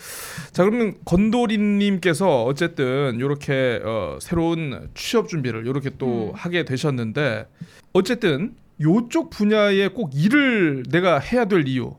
자 0.53 0.65
그러면 0.65 0.95
건돌이님께서 1.05 2.45
어쨌든 2.45 3.17
이렇게 3.17 3.81
어, 3.85 4.19
새로운 4.21 4.89
취업 4.95 5.29
준비를 5.29 5.67
이렇게 5.67 5.91
또 5.99 6.31
음. 6.31 6.33
하게 6.35 6.65
되셨는데 6.69 7.49
어쨌든 7.93 8.55
요쪽 8.81 9.31
분야에 9.31 9.89
꼭 9.89 10.13
일을 10.15 10.85
내가 10.91 11.19
해야 11.19 11.47
될 11.47 11.67
이유, 11.67 11.95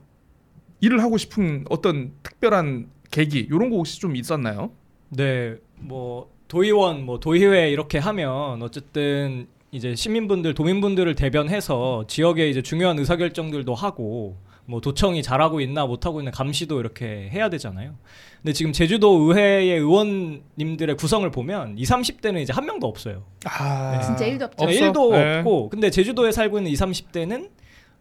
일을 0.80 1.02
하고 1.02 1.18
싶은 1.18 1.64
어떤 1.68 2.12
특별한 2.22 2.88
계기 3.10 3.40
이런 3.40 3.68
거 3.70 3.76
혹시 3.76 4.00
좀 4.00 4.16
있었나요? 4.16 4.70
네, 5.10 5.56
뭐 5.76 6.30
도의원, 6.48 7.04
뭐 7.04 7.20
도의회 7.20 7.70
이렇게 7.70 7.98
하면 7.98 8.62
어쨌든 8.62 9.46
이제 9.72 9.94
시민분들, 9.94 10.54
도민분들을 10.54 11.14
대변해서 11.14 12.04
지역의 12.08 12.50
이제 12.50 12.62
중요한 12.62 12.98
의사결정들도 12.98 13.74
하고 13.74 14.36
뭐 14.70 14.80
도청이 14.80 15.22
잘하고 15.24 15.60
있나 15.60 15.84
못하고 15.84 16.20
있나 16.20 16.30
감시도 16.30 16.78
이렇게 16.78 17.28
해야 17.32 17.48
되잖아요. 17.50 17.96
근데 18.40 18.52
지금 18.52 18.72
제주도 18.72 19.18
의회의 19.18 19.68
의원님들의 19.70 20.96
구성을 20.96 21.28
보면 21.30 21.76
20, 21.76 21.96
30대는 21.96 22.40
이제 22.40 22.52
한 22.52 22.64
명도 22.66 22.86
없어요. 22.86 23.24
아 23.44 23.96
네, 23.98 24.04
진짜 24.06 24.24
일도 24.26 24.44
없죠. 24.44 24.64
없어? 24.64 24.78
네, 24.78 24.80
1도 24.92 25.10
네. 25.12 25.38
없고 25.38 25.68
근데 25.70 25.90
제주도에 25.90 26.30
살고 26.30 26.58
있는 26.58 26.70
20, 26.70 26.86
30대는 26.86 27.50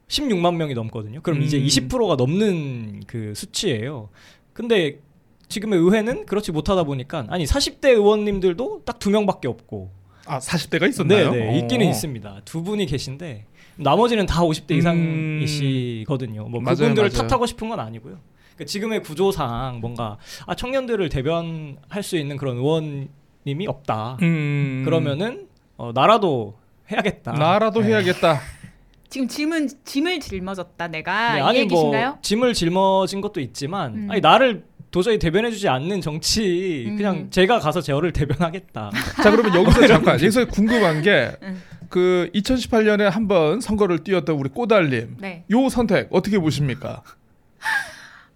16만 0.07 0.55
명이 0.55 0.75
넘거든요. 0.75 1.21
그럼 1.21 1.41
이제 1.41 1.57
음. 1.57 1.63
20%가 1.65 2.15
넘는 2.15 3.01
그 3.07 3.33
수치예요. 3.35 4.09
근데 4.53 4.99
지금의 5.47 5.79
의회는 5.79 6.27
그렇지 6.27 6.51
못하다 6.51 6.83
보니까 6.83 7.25
아니 7.29 7.45
40대 7.45 7.85
의원님들도 7.89 8.83
딱 8.85 8.99
두 8.99 9.09
명밖에 9.09 9.47
없고 9.47 9.89
아 10.25 10.37
40대가 10.37 10.87
있었나요? 10.87 11.31
네, 11.31 11.45
네, 11.51 11.59
있기는 11.59 11.87
있습니다. 11.87 12.41
두 12.45 12.61
분이 12.61 12.85
계신데 12.85 13.45
나머지는 13.79 14.25
다 14.25 14.41
50대 14.41 14.71
음. 14.71 14.77
이상이시거든요. 14.77 16.43
뭐 16.49 16.61
맞아요, 16.61 16.77
그분들을 16.77 17.09
맞아요. 17.13 17.27
탓하고 17.27 17.45
싶은 17.45 17.69
건 17.69 17.79
아니고요. 17.79 18.17
그러니까 18.55 18.65
지금의 18.65 19.01
구조상 19.03 19.79
뭔가 19.79 20.17
아, 20.45 20.55
청년들을 20.55 21.07
대변할 21.09 22.03
수 22.03 22.17
있는 22.17 22.37
그런 22.37 22.57
의원님이 22.57 23.67
없다. 23.67 24.17
음. 24.21 24.81
그러면은 24.85 25.47
어, 25.77 25.91
나라도 25.93 26.57
해야겠다. 26.91 27.31
나라도 27.33 27.81
네. 27.81 27.87
해야겠다. 27.89 28.39
지금 29.09 29.27
짐은 29.27 29.69
짐을 29.85 30.19
짊어졌다 30.19 30.87
내가 30.89 31.33
네, 31.33 31.39
이 31.39 31.41
아니 31.41 31.59
얘기신가요? 31.59 32.09
뭐 32.09 32.17
짐을 32.21 32.53
짊어진 32.53 33.21
것도 33.21 33.39
있지만 33.41 33.95
음. 33.95 34.07
아니 34.11 34.21
나를 34.21 34.65
도저히 34.91 35.17
대변해주지 35.17 35.67
않는 35.67 36.01
정치 36.01 36.85
음. 36.87 36.95
그냥 36.95 37.29
제가 37.31 37.59
가서 37.59 37.81
제어를 37.81 38.11
대변하겠다. 38.13 38.91
자 39.23 39.31
그러면 39.31 39.55
여기서 39.55 39.87
잠깐 39.87 40.15
여기서 40.15 40.45
궁금한 40.45 41.01
게 41.01 41.31
응. 41.41 41.61
그 41.89 42.29
2018년에 42.33 43.03
한번 43.09 43.61
선거를 43.61 44.03
뛰었던 44.03 44.35
우리 44.35 44.49
꼬달님 44.49 45.17
네. 45.19 45.43
요 45.51 45.69
선택 45.69 46.07
어떻게 46.11 46.37
보십니까? 46.39 47.03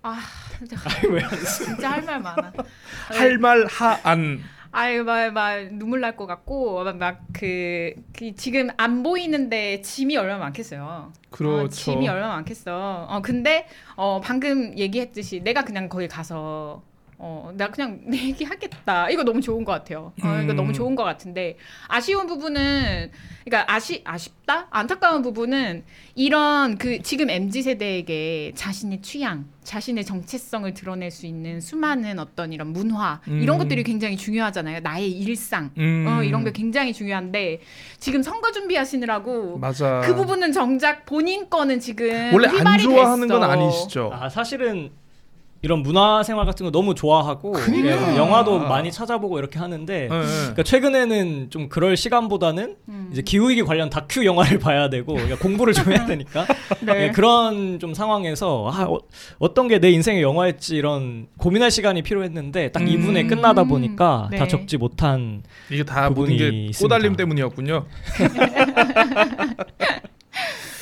아 0.02 0.20
진짜, 0.58 0.78
왜 1.10 1.22
진짜 1.58 1.92
할 1.92 2.02
말 2.04 2.20
많아. 2.20 2.52
할 3.10 3.38
말 3.38 3.66
하안 3.68 4.42
아유 4.72 5.04
막, 5.04 5.32
막 5.34 5.60
눈물 5.74 6.02
날 6.02 6.16
것 6.16 6.26
같고 6.26 6.84
막그 6.96 7.94
그 8.18 8.36
지금 8.36 8.70
안 8.78 9.04
보이는데 9.04 9.82
짐이 9.82 10.18
얼마나 10.18 10.40
많겠어요. 10.40 11.14
그렇죠. 11.30 11.64
어, 11.66 11.68
짐이 11.70 12.08
얼마나 12.10 12.34
많겠어. 12.36 13.06
어 13.10 13.22
근데 13.22 13.68
어 13.96 14.20
방금 14.22 14.78
얘기했듯이 14.78 15.42
내가 15.42 15.64
그냥 15.64 15.88
거기 15.90 16.08
가서 16.08 16.82
어, 17.26 17.54
나 17.56 17.70
그냥 17.72 18.02
내 18.06 18.18
얘기 18.18 18.44
하겠다. 18.44 19.10
이거 19.10 19.24
너무 19.24 19.40
좋은 19.40 19.64
것 19.64 19.72
같아요. 19.72 20.12
어, 20.22 20.40
이거 20.44 20.52
음. 20.52 20.56
너무 20.58 20.74
좋은 20.74 20.94
것 20.94 21.06
같은데 21.06 21.56
아쉬운 21.88 22.28
부분은 22.28 23.12
그러니까 23.46 23.74
아시 23.74 24.02
아쉽다 24.04 24.68
안타까운 24.70 25.22
부분은 25.22 25.86
이런 26.16 26.78
그 26.78 27.02
지금 27.02 27.30
mz 27.30 27.62
세대에게 27.62 28.52
자신의 28.56 29.02
취향, 29.02 29.46
자신의 29.64 30.04
정체성을 30.04 30.74
드러낼 30.74 31.12
수 31.12 31.26
있는 31.26 31.62
수많은 31.62 32.20
어떤 32.20 32.52
이런 32.52 32.74
문화 32.74 33.22
이런 33.26 33.56
음. 33.56 33.58
것들이 33.60 33.84
굉장히 33.84 34.18
중요하잖아요. 34.18 34.82
나의 34.82 35.10
일상 35.10 35.72
음. 35.78 36.06
어, 36.06 36.24
이런 36.24 36.44
게 36.44 36.52
굉장히 36.52 36.92
중요한데 36.92 37.62
지금 38.00 38.22
선거 38.22 38.52
준비하시느라고 38.52 39.60
맞아. 39.60 40.02
그 40.04 40.14
부분은 40.14 40.52
정작 40.52 41.06
본인 41.06 41.50
거는 41.50 41.80
지금 41.80 42.34
원래 42.34 42.50
안 42.50 42.56
휘발이 42.58 42.84
좋아하는 42.84 43.28
됐어. 43.30 43.40
건 43.40 43.50
아니시죠? 43.50 44.12
아 44.14 44.28
사실은 44.28 44.92
이런 45.64 45.82
문화 45.82 46.22
생활 46.24 46.46
같은 46.46 46.66
거 46.66 46.72
너무 46.72 46.94
좋아하고. 46.94 47.56
예, 47.86 48.18
영화도 48.18 48.60
많이 48.60 48.92
찾아보고 48.92 49.40
이렇게 49.40 49.60
하는데 49.60 49.94
예, 49.94 50.04
예. 50.04 50.08
그러니까 50.10 50.64
최근에는 50.64 51.50
좀 51.50 51.70
그럴 51.70 51.96
시간보다는 51.96 52.76
음. 52.90 53.10
이제 53.14 53.22
기후 53.22 53.50
위기 53.50 53.64
관련 53.64 53.90
다큐 53.90 54.26
영화를 54.26 54.60
봐야 54.60 54.90
되고 54.90 55.14
그러니까 55.14 55.38
공부를 55.38 55.74
좀 55.74 55.90
해야 55.94 56.06
되니까 56.06 56.46
네. 56.86 57.06
예, 57.08 57.12
그런 57.12 57.80
좀 57.80 57.94
상황에서 57.94 58.70
아, 58.74 58.88
어, 59.40 59.54
떤 59.54 59.70
게 59.70 59.80
내 59.80 59.90
인생의 59.92 60.22
영화였지 60.22 60.76
이런 60.76 61.28
고민할 61.38 61.72
시간이 61.72 62.02
필요했는데 62.02 62.74
딱 62.74 62.82
음. 62.84 62.88
2분에 62.88 63.30
끝나다 63.30 63.64
보니까 63.64 64.28
네. 64.32 64.38
다 64.38 64.48
적지 64.48 64.76
못한 64.78 65.44
이게 65.72 65.84
다 65.86 66.10
모든 66.10 66.16
부분이 66.16 66.38
게 66.38 66.48
있습니다. 66.50 66.80
꼬달림 66.80 67.16
때문이었군요. 67.16 67.86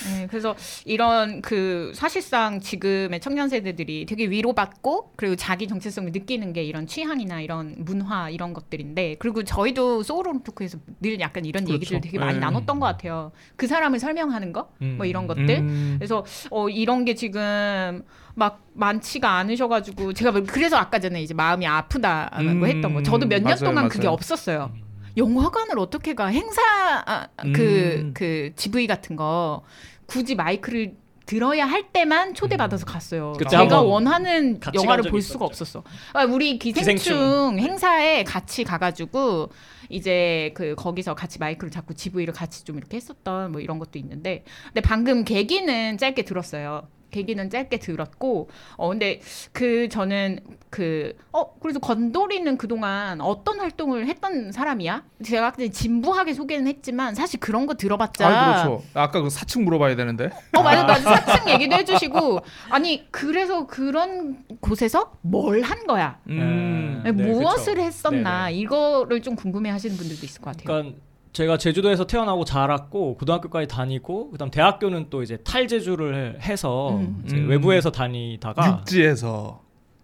네, 0.10 0.28
그래서 0.28 0.56
이런 0.86 1.42
그 1.42 1.92
사실상 1.96 2.60
지금의 2.60 3.20
청년 3.20 3.50
세대들이 3.50 4.06
되게 4.06 4.30
위로받고 4.30 5.14
그리고 5.16 5.36
자기 5.36 5.68
정체성을 5.68 6.12
느끼는 6.12 6.54
게 6.54 6.64
이런 6.64 6.88
취향이나 6.88 7.42
이런 7.42 7.76
문화 7.80 8.30
이런 8.30 8.54
것들인데 8.54 9.18
그리고 9.20 9.44
저희도 9.44 10.04
소울온 10.04 10.44
토크에서 10.44 10.78
늘 11.00 11.20
약간 11.20 11.46
이런 11.46 11.64
그렇죠. 11.64 11.76
얘기들 11.76 12.02
되게 12.02 12.20
많이 12.20 12.34
네. 12.36 12.40
나눴던 12.40 12.80
것 12.80 12.86
같아요. 12.86 13.32
그 13.56 13.68
사람을 13.68 14.00
설명하는 14.00 14.54
거, 14.54 14.70
음. 14.82 14.96
뭐 14.98 15.06
이런 15.06 15.28
것들. 15.28 15.50
음. 15.50 15.96
그래서 15.98 16.26
어 16.50 16.70
이런 16.70 17.06
게 17.06 17.16
지금 17.16 18.04
막 18.36 18.66
많지가 18.74 19.30
않으셔가지고 19.38 20.14
제가 20.14 20.32
뭐 20.32 20.44
그래서 20.48 20.78
아까 20.78 21.00
전에 21.00 21.22
이제 21.22 21.34
마음이 21.34 21.68
아프다라고 21.68 22.42
음, 22.44 22.66
했던 22.66 22.94
거. 22.94 23.04
저도 23.04 23.28
몇년 23.28 23.44
맞아요, 23.44 23.60
동안 23.60 23.90
그게 23.90 24.06
맞아요. 24.06 24.14
없었어요. 24.14 24.72
영화관을 25.18 25.78
어떻게 25.78 26.14
가 26.14 26.28
행사 26.28 26.62
아, 27.06 27.28
그 27.54 27.98
음. 28.00 28.12
그 28.14 28.52
GV 28.56 28.88
같은 28.88 29.16
거 29.16 29.64
굳이 30.12 30.36
마이크를 30.36 30.96
들어야 31.26 31.66
할 31.66 31.94
때만 31.94 32.34
초대받아서 32.34 32.86
갔어요. 32.86 33.34
그때 33.38 33.52
제가 33.52 33.82
원하는 33.82 34.60
영화를 34.74 35.10
볼 35.10 35.22
수가 35.22 35.46
있었죠. 35.46 35.80
없었어. 35.80 35.84
아, 36.12 36.26
우리 36.26 36.60
기생충, 36.60 36.96
기생충. 36.98 37.60
행사에 37.60 38.26
같이 38.26 38.66
가가지고 38.66 39.50
이제 39.88 40.52
그 40.56 40.76
거기서 40.76 41.16
같이 41.16 41.40
마이크를 41.40 41.72
잡고 41.72 41.94
GV를 41.94 42.34
같이 42.34 42.66
좀 42.66 42.78
이렇게 42.78 42.98
했었던 42.98 43.54
뭐 43.54 43.62
이런 43.62 43.80
것도 43.80 43.98
있는데, 44.00 44.44
근데 44.66 44.82
방금 44.82 45.24
계기는 45.24 45.98
짧게 45.98 46.24
들었어요. 46.26 46.88
계기는 47.12 47.50
짧게 47.50 47.78
들었고, 47.78 48.50
어 48.78 48.90
근데 48.90 49.20
그 49.52 49.88
저는 49.90 50.40
그 50.70 51.14
어 51.34 51.54
그래서 51.60 51.80
건돌이는 51.80 52.58
그동안 52.58 53.22
어떤 53.22 53.60
활동을 53.60 54.08
했던 54.08 54.52
사람이야? 54.52 55.04
제가 55.24 55.52
그냥 55.52 55.72
진부하게 55.72 56.34
소개는 56.34 56.68
했지만 56.68 57.16
사실 57.16 57.40
그런 57.40 57.66
거 57.66 57.74
들어봤자 57.76 58.28
아 58.28 58.46
그렇죠. 58.64 58.84
아까 58.94 59.22
그 59.22 59.30
사층 59.30 59.64
물어봐야 59.64 59.96
되는데. 59.96 60.30
어 60.58 60.62
맞아 60.62 60.84
맞아 60.84 61.16
사층 61.22 61.50
얘기도 61.54 61.76
해주시고 61.78 62.40
아니 62.70 63.08
그래서 63.12 63.66
그런 63.68 64.44
곳에서 64.60 65.14
뭘 65.22 65.62
한 65.62 65.86
거야? 65.86 66.20
음. 66.28 67.02
네, 67.06 67.12
무엇을 67.12 67.76
그쵸. 67.76 67.86
했었나 67.86 68.46
네네. 68.48 68.58
이거를 68.58 69.22
좀 69.22 69.36
궁금해하시는 69.36 69.96
분들도 69.96 70.26
있을 70.26 70.42
것 70.42 70.52
같아요. 70.58 70.66
그러니까 70.66 70.98
제가 71.34 71.58
제주도에서 71.58 72.06
태어나고 72.06 72.44
자랐고 72.44 73.16
고등학교까지 73.18 73.68
다니고 73.68 74.32
그다음 74.32 74.52
대학교는 74.52 75.08
또 75.10 75.24
이제 75.24 75.38
탈제주를 75.38 76.40
해서 76.42 76.98
음. 76.98 77.24
이제 77.26 77.38
음. 77.38 77.50
외부에서 77.50 77.90
다니다가 77.92 78.80
육지에서 78.80 79.62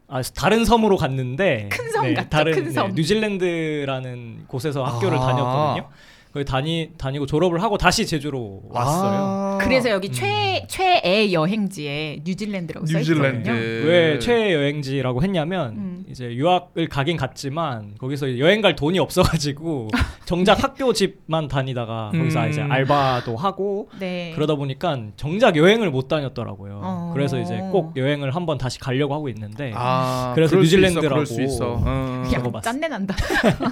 아, 0.08 0.22
다른 0.22 0.64
섬으로 0.64 0.96
갔는데 0.96 1.68
큰섬 1.70 2.14
같죠, 2.14 2.30
다른 2.30 2.54
큰 2.54 2.72
섬. 2.72 2.88
네, 2.90 2.94
뉴질랜드라는 2.96 4.46
곳에서 4.48 4.84
학교를 4.86 5.18
아. 5.18 5.22
다녔거든요. 5.22 5.90
거기 6.34 6.46
다니 6.46 6.92
다니고 6.98 7.26
졸업을 7.26 7.62
하고 7.64 7.78
다시 7.78 8.06
제주로 8.06 8.62
왔어요. 8.70 9.12
아. 9.20 9.58
그래서 9.62 9.90
여기 9.90 10.08
음. 10.10 10.14
최 10.14 10.66
최애 10.70 11.34
여행지에 11.34 12.22
뉴질랜드라고 12.24 12.86
써 12.86 12.98
뉴질랜드. 13.00 13.50
있거든요. 13.50 13.88
왜 13.90 14.20
최애 14.20 14.54
여행지라고 14.54 15.24
했냐면 15.24 15.70
음. 15.76 15.87
이제 16.10 16.34
유학을 16.34 16.88
가긴 16.88 17.18
갔지만 17.18 17.96
거기서 18.00 18.40
여행 18.40 18.62
갈 18.62 18.76
돈이 18.76 18.98
없어가지고 19.00 19.90
정작 20.26 20.64
학교 20.64 20.94
집만 20.94 21.48
다니다가 21.48 22.12
거기서 22.14 22.44
음. 22.44 22.50
이제 22.50 22.62
알바도 22.62 23.36
하고 23.36 23.90
네. 24.00 24.32
그러다 24.36 24.56
보니까 24.56 24.98
정작 25.16 25.56
여행을 25.56 25.92
못 25.92 26.08
다녔더라고요. 26.08 26.82
어. 26.84 27.12
그래서 27.14 27.40
이제 27.40 27.58
꼭 27.72 27.96
여행을 27.98 28.36
한번 28.36 28.58
다시 28.58 28.80
가려고 28.80 29.14
하고 29.14 29.30
있는데 29.30 29.72
아, 29.76 30.32
그래서 30.36 30.56
뉴질랜드라고 30.56 31.10
그럴 31.10 31.26
수 31.26 31.42
있어. 31.42 31.76
어. 31.80 32.24
짠내 32.62 32.88
난다. 32.88 33.16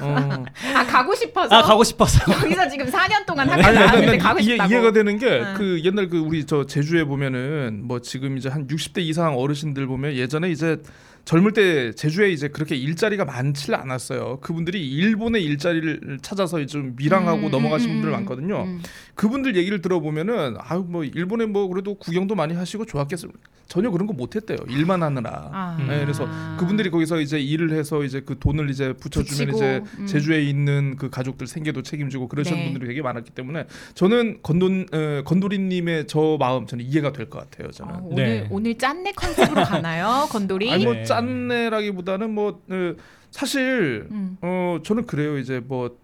어. 0.01 0.43
아 0.75 0.86
가고 0.86 1.15
싶어서. 1.15 1.55
아 1.55 1.61
가고 1.61 1.83
싶어서 1.83 2.23
거기서 2.25 2.67
지금 2.69 2.86
4년 2.88 3.25
동안 3.25 3.49
아니, 3.49 3.61
학교 3.61 3.73
난, 3.73 3.86
나왔는데 3.86 4.17
난 4.17 4.17
가고 4.19 4.39
이해, 4.39 4.51
싶다고. 4.51 4.73
이해가 4.73 4.91
되는 4.91 5.17
게 5.17 5.27
응. 5.27 5.53
그 5.57 5.81
옛날 5.83 6.09
그 6.09 6.17
우리 6.19 6.45
저 6.45 6.65
제주에 6.65 7.03
보면은 7.05 7.81
뭐 7.83 8.01
지금 8.01 8.38
이제 8.38 8.49
한 8.49 8.67
60대 8.67 8.99
이상 8.99 9.38
어르신들 9.38 9.88
보면 9.88 10.13
예전에 10.15 10.49
이제 10.49 10.77
젊을 11.26 11.53
때 11.53 11.91
제주에 11.93 12.30
이제 12.32 12.47
그렇게 12.47 12.76
일자리가 12.76 13.26
많지 13.26 13.73
않았어요. 13.73 14.39
그분들이 14.41 14.88
일본의 14.88 15.43
일자리를 15.43 16.19
찾아서 16.21 16.63
좀 16.67 16.93
밀항하고 16.95 17.47
음, 17.47 17.51
넘어가신 17.51 17.89
음, 17.89 17.93
분들 17.95 18.09
음, 18.09 18.11
많거든요. 18.13 18.63
음. 18.63 18.82
그분들 19.15 19.55
얘기를 19.55 19.82
들어보면은 19.82 20.55
아유 20.59 20.86
뭐 20.88 21.03
일본에 21.03 21.45
뭐 21.47 21.67
그래도 21.67 21.95
구경도 21.95 22.36
많이 22.36 22.53
하시고 22.53 22.86
좋았겠어요. 22.86 23.32
전혀 23.67 23.89
그런 23.89 24.05
거 24.05 24.13
못했대요. 24.13 24.59
일만 24.69 25.01
하느라. 25.01 25.49
아. 25.51 25.78
네, 25.88 25.99
그래서 26.01 26.30
그분들이 26.59 26.91
거기서 26.91 27.19
이제 27.19 27.39
일을 27.39 27.71
해서 27.73 28.03
이제 28.03 28.21
그 28.23 28.38
돈을 28.38 28.69
이제 28.69 28.93
붙여주면 28.93 29.47
붙이고, 29.51 29.57
이제 29.57 29.82
음. 29.97 30.05
제주에 30.05 30.43
있는 30.43 30.95
그 30.97 31.09
가족들 31.09 31.47
생계도 31.47 31.82
책임지고 31.82 32.28
그러시는 32.28 32.59
네. 32.59 32.65
분들이 32.65 32.88
되게 32.89 33.01
많았기 33.01 33.32
때문에 33.32 33.65
저는 33.95 34.39
건돈 34.43 34.86
어, 34.93 35.23
건도리님의 35.26 36.05
저 36.05 36.38
마음 36.39 36.67
저는 36.67 36.86
이해가 36.86 37.11
될 37.11 37.26
것 37.26 37.39
같아요. 37.49 37.71
저는. 37.71 37.95
어, 37.95 37.99
오늘 38.03 38.23
네. 38.23 38.47
오늘 38.51 38.78
짠내 38.78 39.13
컨셉으로 39.13 39.63
가나요, 39.63 40.28
건돌이? 40.30 40.71
아니 40.71 40.84
뭐 40.86 40.93
네. 40.93 41.03
짠내라기보다는 41.16 42.34
뭐 42.34 42.61
어, 42.70 42.93
사실 43.32 44.07
음. 44.11 44.38
어 44.41 44.80
저는 44.84 45.05
그래요. 45.05 45.38
이제 45.38 45.61
뭐 45.66 45.97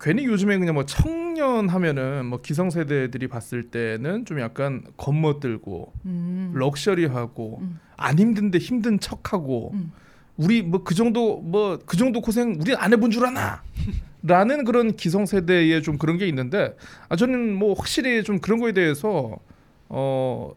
괜히 0.00 0.24
요즘에 0.26 0.58
그냥 0.58 0.74
뭐 0.74 0.84
청년 0.84 1.68
하면은 1.68 2.26
뭐 2.26 2.40
기성세대들이 2.40 3.28
봤을 3.28 3.62
때는 3.64 4.24
좀 4.24 4.40
약간 4.40 4.82
겉멋들고 4.96 5.92
음. 6.06 6.52
럭셔리하고 6.54 7.58
음. 7.62 7.80
안 7.96 8.18
힘든데 8.18 8.58
힘든 8.58 8.98
척하고 9.00 9.70
음. 9.74 9.92
우리 10.36 10.62
뭐 10.62 10.82
그 10.84 10.94
정도 10.94 11.38
뭐 11.40 11.78
그 11.86 11.96
정도 11.96 12.20
고생 12.20 12.56
우리 12.60 12.74
안 12.74 12.92
해본 12.92 13.10
줄 13.12 13.24
아나 13.24 13.62
라는 14.22 14.64
그런 14.64 14.96
기성세대의 14.96 15.82
좀 15.82 15.96
그런 15.98 16.18
게 16.18 16.26
있는데 16.28 16.76
아 17.08 17.16
저는 17.16 17.54
뭐 17.54 17.74
확실히 17.74 18.22
좀 18.24 18.40
그런 18.40 18.58
거에 18.58 18.72
대해서 18.72 19.36
어 19.88 20.52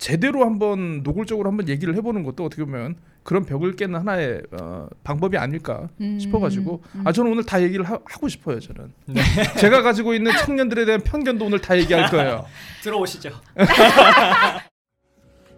제대로 0.00 0.46
한번 0.46 1.02
노골적으로 1.02 1.48
한번 1.50 1.68
얘기를 1.68 1.94
해보는 1.94 2.24
것도 2.24 2.46
어떻게 2.46 2.64
보면 2.64 2.96
그런 3.22 3.44
벽을 3.44 3.76
깨는 3.76 4.00
하나의 4.00 4.42
어, 4.58 4.88
방법이 5.04 5.36
아닐까 5.36 5.88
음. 6.00 6.18
싶어가지고 6.18 6.82
음. 6.94 7.02
아 7.06 7.12
저는 7.12 7.32
오늘 7.32 7.44
다 7.44 7.62
얘기를 7.62 7.84
하, 7.84 7.98
고 7.98 8.26
싶어요 8.26 8.58
저는 8.58 8.92
네. 9.04 9.20
제가 9.60 9.82
가지고 9.82 10.14
있는 10.14 10.32
청년들에 10.32 10.86
대한 10.86 11.02
편견도 11.02 11.44
오늘 11.44 11.60
다 11.60 11.78
얘기할 11.78 12.10
거예요 12.10 12.46
들어오시죠. 12.82 13.30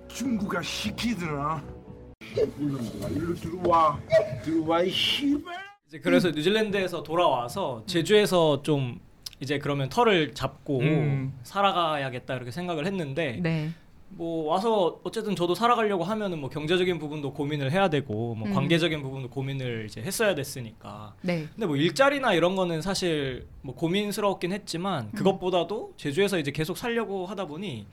중국아 0.08 0.60
시키더라. 0.60 1.62
일로 2.58 3.34
들어와, 3.34 3.98
들어와 4.44 4.82
이 4.82 4.90
씨발. 4.90 5.54
이제 5.86 5.98
그래서 6.00 6.30
뉴질랜드에서 6.30 7.02
돌아와서 7.02 7.82
제주에서 7.86 8.62
좀 8.62 9.00
이제 9.40 9.58
그러면 9.58 9.88
털을 9.88 10.34
잡고 10.34 10.80
음. 10.80 11.32
살아가야겠다 11.44 12.34
이렇게 12.34 12.50
생각을 12.50 12.86
했는데 12.86 13.40
네. 13.42 13.70
뭐 14.14 14.50
와서 14.50 15.00
어쨌든 15.04 15.34
저도 15.34 15.54
살아가려고 15.54 16.04
하면은 16.04 16.38
뭐 16.38 16.50
경제적인 16.50 16.98
부분도 16.98 17.32
고민을 17.32 17.72
해야 17.72 17.88
되고 17.88 18.34
뭐 18.34 18.48
음. 18.48 18.54
관계적인 18.54 19.02
부분도 19.02 19.30
고민을 19.30 19.86
이제 19.86 20.02
했어야 20.02 20.34
됐으니까 20.34 21.14
네. 21.22 21.48
근데 21.54 21.66
뭐 21.66 21.76
일자리나 21.76 22.34
이런 22.34 22.54
거는 22.54 22.82
사실 22.82 23.46
뭐 23.62 23.74
고민스러웠긴 23.74 24.52
했지만 24.52 25.10
그것보다도 25.12 25.94
제주에서 25.96 26.38
이제 26.38 26.50
계속 26.50 26.76
살려고 26.76 27.26
하다 27.26 27.46
보니 27.46 27.86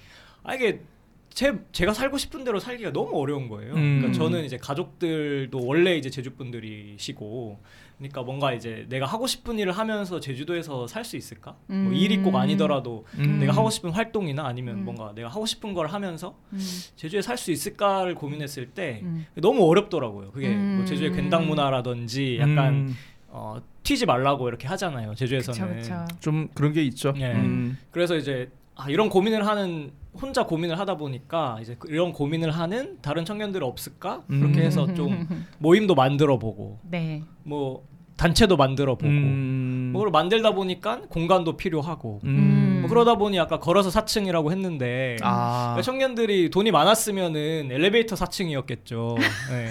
아 0.43 0.55
이게 0.55 0.81
제 1.29 1.53
제가 1.71 1.93
살고 1.93 2.17
싶은 2.17 2.43
대로 2.43 2.59
살기가 2.59 2.91
너무 2.91 3.17
어려운 3.17 3.47
거예요. 3.47 3.73
음. 3.75 3.99
그러니까 4.01 4.11
저는 4.11 4.43
이제 4.43 4.57
가족들도 4.57 5.63
원래 5.63 5.95
이제 5.95 6.09
제주 6.09 6.33
분들이시고, 6.33 7.59
그러니까 7.99 8.23
뭔가 8.23 8.53
이제 8.53 8.85
내가 8.89 9.05
하고 9.05 9.27
싶은 9.27 9.59
일을 9.59 9.73
하면서 9.73 10.19
제주도에서 10.21 10.87
살 10.87 11.03
수 11.03 11.17
있을까? 11.17 11.55
음. 11.69 11.85
뭐 11.85 11.93
일이 11.93 12.17
꼭 12.21 12.35
아니더라도 12.35 13.05
음. 13.17 13.39
내가 13.39 13.53
하고 13.53 13.69
싶은 13.69 13.89
활동이나 13.91 14.45
아니면 14.45 14.75
음. 14.79 14.85
뭔가 14.85 15.11
내가 15.13 15.27
하고 15.27 15.45
싶은 15.45 15.73
걸 15.73 15.87
하면서 15.87 16.35
음. 16.53 16.59
제주에 16.95 17.21
살 17.21 17.37
수 17.37 17.51
있을까를 17.51 18.15
고민했을 18.15 18.67
때 18.71 18.99
음. 19.03 19.25
너무 19.35 19.65
어렵더라고요. 19.69 20.31
그게 20.31 20.47
음. 20.49 20.75
뭐 20.77 20.85
제주의 20.85 21.11
괜당 21.11 21.47
문화라든지 21.47 22.37
약간 22.39 22.73
음, 22.73 22.95
어, 23.29 23.57
튀지 23.83 24.05
말라고 24.05 24.47
이렇게 24.49 24.67
하잖아요. 24.67 25.15
제주에서는. 25.15 25.75
그쵸 25.77 26.05
그쵸. 26.07 26.19
좀 26.19 26.47
그런 26.53 26.71
게 26.73 26.83
있죠. 26.83 27.11
네. 27.13 27.33
음. 27.33 27.77
그래서 27.91 28.15
이제 28.15 28.49
아, 28.75 28.89
이런 28.89 29.09
고민을 29.09 29.45
하는 29.47 29.91
혼자 30.13 30.45
고민을 30.45 30.79
하다 30.79 30.95
보니까 30.97 31.59
이제 31.61 31.75
그- 31.77 31.89
이런 31.91 32.11
고민을 32.13 32.51
하는 32.51 32.97
다른 33.01 33.25
청년들이 33.25 33.63
없을까 33.63 34.23
그렇게 34.27 34.59
음. 34.61 34.65
해서 34.65 34.93
좀 34.93 35.27
모임도 35.59 35.95
만들어 35.95 36.37
보고 36.39 36.79
네. 36.83 37.23
뭐 37.43 37.85
단체도 38.19 38.57
만들어 38.57 38.95
보고 38.95 39.07
음. 39.07 39.91
뭐를 39.93 40.11
만들다 40.11 40.51
보니까 40.51 40.99
공간도 41.07 41.55
필요하고 41.55 42.19
음. 42.25 42.79
뭐 42.81 42.89
그러다 42.89 43.15
보니 43.15 43.39
아까 43.39 43.59
걸어서 43.59 43.89
4층이라고 43.89 44.51
했는데 44.51 45.15
아. 45.21 45.75
그러니까 45.75 45.81
청년들이 45.83 46.49
돈이 46.49 46.71
많았으면은 46.71 47.69
엘리베이터 47.71 48.17
4층이었겠죠. 48.17 49.17
네. 49.19 49.69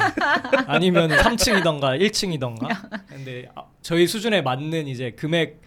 아니면 0.67 1.11
3층이던가 1.11 2.01
1층이던가. 2.01 2.69
근데 3.09 3.49
아, 3.55 3.65
저희 3.83 4.07
수준에 4.07 4.41
맞는 4.41 4.89
이제 4.89 5.11
금액 5.11 5.61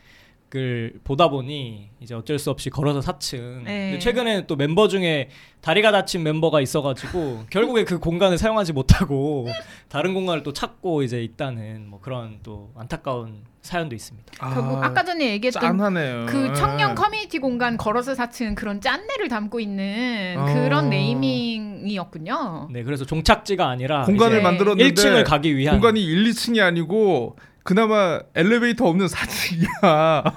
을 0.53 0.93
보다 1.05 1.29
보니 1.29 1.91
이제 2.01 2.13
어쩔 2.13 2.37
수 2.37 2.49
없이 2.49 2.69
걸어서 2.69 2.99
4층. 2.99 3.63
네. 3.63 3.91
근데 3.91 3.99
최근에 3.99 4.47
또 4.47 4.57
멤버 4.57 4.89
중에 4.89 5.29
다리가 5.61 5.91
다친 5.91 6.23
멤버가 6.23 6.59
있어가지고 6.59 7.45
결국에 7.49 7.85
그 7.85 7.99
공간을 7.99 8.37
사용하지 8.37 8.73
못하고 8.73 9.47
다른 9.87 10.13
공간을 10.13 10.43
또 10.43 10.51
찾고 10.51 11.03
이제 11.03 11.23
있다는 11.23 11.87
뭐 11.87 12.01
그런 12.01 12.39
또 12.43 12.71
안타까운 12.75 13.43
사연도 13.61 13.95
있습니다. 13.95 14.33
결국 14.53 14.83
아까 14.83 15.03
전에 15.03 15.31
얘기했던 15.31 15.61
짠하네요. 15.61 16.25
그 16.27 16.51
청년 16.53 16.91
예. 16.91 16.95
커뮤니티 16.95 17.39
공간 17.39 17.77
걸어서 17.77 18.13
4층 18.13 18.55
그런 18.55 18.81
짠내를 18.81 19.29
담고 19.29 19.59
있는 19.59 20.35
어. 20.37 20.45
그런 20.45 20.89
네이밍이었군요. 20.89 22.69
네, 22.71 22.83
그래서 22.83 23.05
종착지가 23.05 23.69
아니라 23.69 24.03
공간을 24.03 24.41
만들었는데 24.41 24.93
1층을 24.93 25.23
가기 25.25 25.55
위한 25.55 25.75
공간이 25.75 26.03
1, 26.03 26.23
2층이 26.31 26.61
아니고 26.61 27.37
그나마 27.63 28.19
엘리베이터 28.35 28.85
없는 28.87 29.05
4층이야. 29.07 30.33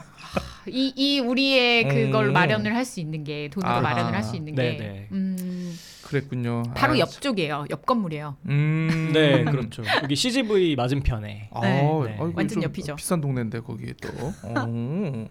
이, 0.66 0.92
이 0.96 1.20
우리의 1.20 1.88
그걸 1.88 2.28
음. 2.28 2.32
마련을 2.32 2.74
할 2.74 2.84
수 2.84 3.00
있는 3.00 3.22
게 3.24 3.48
돈으로 3.52 3.70
아하. 3.70 3.80
마련을 3.82 4.14
할 4.14 4.22
수 4.22 4.36
있는 4.36 4.54
게 4.54 4.62
네네. 4.62 5.08
음, 5.12 5.78
그랬군요. 6.02 6.62
바로 6.74 6.94
아, 6.94 6.98
옆쪽이에요. 6.98 7.66
옆 7.70 7.84
건물이에요. 7.86 8.36
음. 8.46 9.10
네, 9.12 9.44
그렇죠. 9.44 9.82
여기 10.02 10.16
CGV 10.16 10.74
맞은편에. 10.76 11.50
아, 11.52 11.60
네. 11.60 11.80
아이고, 11.80 12.32
완전 12.34 12.48
좀 12.48 12.62
옆이죠. 12.62 12.96
비싼 12.96 13.20
동네인데 13.20 13.60
거기 13.60 13.92
또. 14.00 14.08
어. 14.44 15.26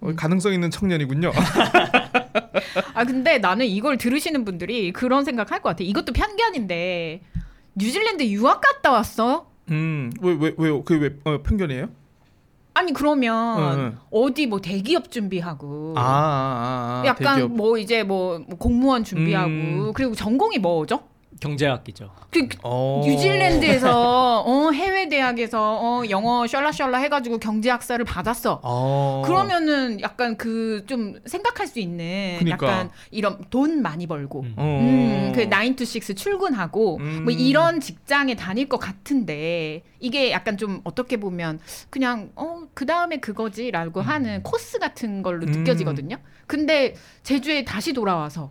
어, 0.00 0.12
가능성 0.16 0.52
있는 0.52 0.70
청년이군요. 0.70 1.30
아 2.94 3.04
근데 3.04 3.38
나는 3.38 3.66
이걸 3.66 3.96
들으시는 3.98 4.44
분들이 4.44 4.92
그런 4.92 5.24
생각할 5.24 5.62
것 5.62 5.70
같아. 5.70 5.84
이것도 5.84 6.12
편견인데 6.12 7.22
뉴질랜드 7.76 8.24
유학 8.24 8.60
갔다 8.60 8.90
왔어? 8.90 9.50
음, 9.70 10.12
왜 10.20 10.34
왜 10.34 10.54
왜요? 10.58 10.82
그왜 10.82 11.16
어, 11.24 11.42
편견이에요? 11.42 11.88
아니 12.76 12.92
그러면 12.92 13.58
응, 13.58 13.78
응. 13.78 13.98
어디 14.10 14.46
뭐 14.46 14.60
대기업 14.60 15.10
준비하고 15.10 15.94
아, 15.96 16.00
아, 16.00 16.04
아, 16.04 17.02
아 17.02 17.06
약간 17.06 17.36
대기업. 17.36 17.52
뭐 17.52 17.78
이제 17.78 18.02
뭐, 18.02 18.40
뭐 18.48 18.58
공무원 18.58 19.04
준비하고 19.04 19.48
음. 19.50 19.92
그리고 19.94 20.14
전공이 20.14 20.58
뭐죠? 20.58 21.00
경제학이죠. 21.40 22.10
그 22.30 22.48
어. 22.62 23.02
뉴질랜드에서 23.04 24.42
어, 24.46 24.70
해외 24.72 25.08
대학에서 25.08 25.78
어, 25.80 26.02
영어 26.10 26.46
셜라셜라 26.46 26.98
해가지고 26.98 27.38
경제학사를 27.38 28.04
받았어. 28.04 28.60
어. 28.62 29.22
그러면은 29.24 30.00
약간 30.00 30.36
그 30.36 30.84
좀 30.86 31.18
생각할 31.24 31.66
수 31.66 31.78
있는 31.78 32.36
그니까. 32.38 32.66
약간 32.66 32.90
이런 33.10 33.38
돈 33.50 33.82
많이 33.82 34.06
벌고 34.06 34.40
음. 34.40 34.54
어. 34.56 34.78
음, 34.80 35.32
그9 35.34 35.76
to 35.76 35.86
6 35.86 36.16
출근하고 36.16 36.98
음. 36.98 37.24
뭐 37.24 37.32
이런 37.32 37.80
직장에 37.80 38.34
다닐 38.34 38.68
것 38.68 38.78
같은데 38.78 39.82
이게 40.00 40.30
약간 40.30 40.56
좀 40.56 40.80
어떻게 40.84 41.16
보면 41.16 41.60
그냥 41.90 42.30
어그 42.34 42.86
다음에 42.86 43.16
그거지라고 43.18 44.00
하는 44.00 44.42
코스 44.42 44.78
같은 44.78 45.22
걸로 45.22 45.46
음. 45.46 45.52
느껴지거든요. 45.52 46.16
근데 46.46 46.94
제주에 47.22 47.64
다시 47.64 47.92
돌아와서 47.92 48.50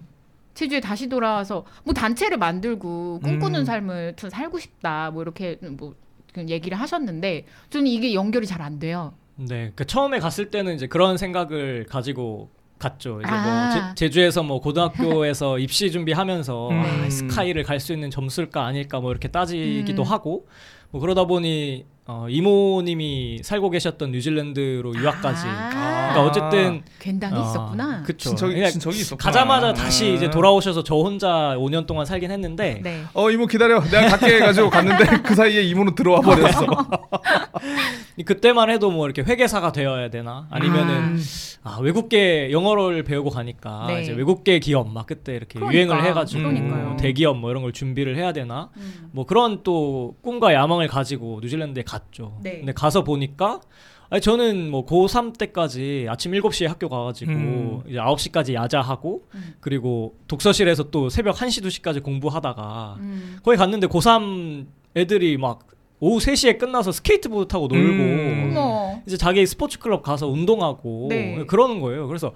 제주에 0.54 0.80
다시 0.80 1.08
돌아와서 1.10 1.66
뭐 1.84 1.94
단체를 1.94 2.38
만들고 2.38 3.20
꿈꾸는 3.24 3.62
음. 3.62 3.66
삶을 3.66 4.14
좀 4.18 4.30
살고 4.30 4.60
싶다 4.60 5.12
뭐 5.12 5.22
이렇게 5.24 5.58
뭐그 5.62 6.48
얘기를 6.50 6.80
하셨는데 6.80 7.46
저는 7.70 7.88
이게 7.88 8.14
연결이 8.14 8.46
잘 8.48 8.62
안 8.62 8.80
돼요. 8.80 9.14
네, 9.36 9.72
그 9.76 9.86
처음에 9.86 10.20
갔을 10.20 10.52
때는 10.52 10.76
이제 10.76 10.86
그런 10.88 11.18
생각을 11.18 11.86
가지고 11.90 12.50
갔죠. 12.78 13.20
이제 13.22 13.30
아. 13.32 13.72
뭐 13.86 13.96
제, 13.96 14.10
주에서뭐 14.10 14.60
고등학교에서 14.62 15.58
입시 15.60 15.92
준비하면서 15.92 16.70
음. 16.70 16.82
아, 16.84 17.10
스카이를 17.10 17.64
갈 17.64 17.80
수 17.80 17.94
있는 17.94 18.12
점수일까 18.12 18.64
아닐까 18.66 19.00
뭐 19.00 19.12
이렇게 19.12 19.30
따지기도 19.30 20.04
음. 20.04 20.08
하고 20.08 20.48
뭐 20.92 21.02
그러다 21.02 21.26
보니 21.26 21.86
어, 22.06 22.28
이모님이 22.30 23.40
살고 23.44 23.70
계셨던 23.70 24.12
뉴질랜드로 24.12 24.94
유학까지. 24.96 25.46
아. 25.48 25.70
그러니까 26.12 26.24
어쨌든 26.26 26.84
괜당이 27.00 27.38
어, 27.38 27.42
있었구나. 27.44 28.04
그쵸. 28.04 28.30
친척이 28.30 28.54
그러니까 28.56 28.72
친척이 28.72 28.98
있었구나. 29.00 29.26
가자마자 29.26 29.74
다시 29.74 30.06
아. 30.06 30.10
이제 30.10 30.30
돌아오셔서 30.30 30.84
저 30.84 30.96
혼자 30.96 31.56
5년 31.58 31.88
동안 31.88 32.06
살긴 32.06 32.30
했는데 32.30 32.82
네. 32.84 33.04
어 33.14 33.32
이모 33.32 33.46
기다려. 33.46 33.82
내가 33.82 34.18
갈게 34.18 34.36
해가지고 34.36 34.70
갔는데 34.70 35.06
그 35.24 35.34
사이에 35.34 35.64
이모는 35.64 35.96
들어와 35.96 36.20
버렸어. 36.20 36.68
그때만 38.26 38.70
해도 38.70 38.92
뭐 38.92 39.06
이렇게 39.06 39.22
회계사가 39.22 39.72
되어야 39.72 40.10
되나 40.10 40.48
아니면은 40.52 41.18
아, 41.64 41.80
외국계 41.82 42.52
영어를 42.52 43.04
배우고 43.04 43.30
가니까 43.30 43.86
네. 43.88 44.02
이제 44.02 44.12
외국계 44.12 44.60
기업 44.60 44.92
막 44.92 45.06
그때 45.06 45.34
이렇게 45.34 45.58
그러니까, 45.60 45.74
유행을 45.74 46.04
해가지고 46.06 46.44
그러니까요. 46.44 46.98
대기업 47.00 47.38
뭐 47.38 47.50
이런 47.50 47.64
걸 47.64 47.72
준비를 47.72 48.18
해야 48.18 48.34
되나 48.34 48.70
음. 48.76 49.10
뭐 49.14 49.26
그런 49.26 49.64
또 49.64 50.16
꿈과 50.22 50.54
야망을 50.54 50.90
가지고 50.90 51.40
뉴질랜드에 51.42 51.84
갔죠. 51.94 52.38
네. 52.42 52.58
근데 52.58 52.74
가서 52.74 53.04
보니까 53.04 53.62
아니 54.10 54.22
저는 54.22 54.70
뭐 54.70 54.86
고3 54.86 55.38
때까지 55.38 56.08
아침 56.10 56.34
7시에 56.34 56.68
학교 56.68 56.90
가가지고 56.90 57.32
음. 57.32 57.84
이제 57.88 57.98
9시까지 57.98 58.54
야자하고 58.54 59.24
음. 59.34 59.56
그리고 59.60 60.16
독서실에서 60.28 60.92
또 60.92 61.10
새벽 61.10 61.36
1시 61.36 61.64
2시까지 61.64 62.04
공부하다가 62.04 62.98
음. 63.00 63.38
거기 63.44 63.58
갔는데 63.58 63.88
고3 63.88 64.66
애들이 64.96 65.38
막 65.38 65.68
오후 66.00 66.20
3시에 66.20 66.60
끝나서 66.60 66.92
스케이트보드 66.92 67.48
타고 67.48 67.68
놀고 67.68 68.04
음. 68.04 69.02
이제 69.08 69.18
자기 69.18 69.46
스포츠 69.46 69.80
클럽 69.80 70.04
가서 70.04 70.28
운동하고 70.28 71.08
네. 71.10 71.46
그러는 71.48 71.80
거예요. 71.80 72.08
그래서 72.08 72.34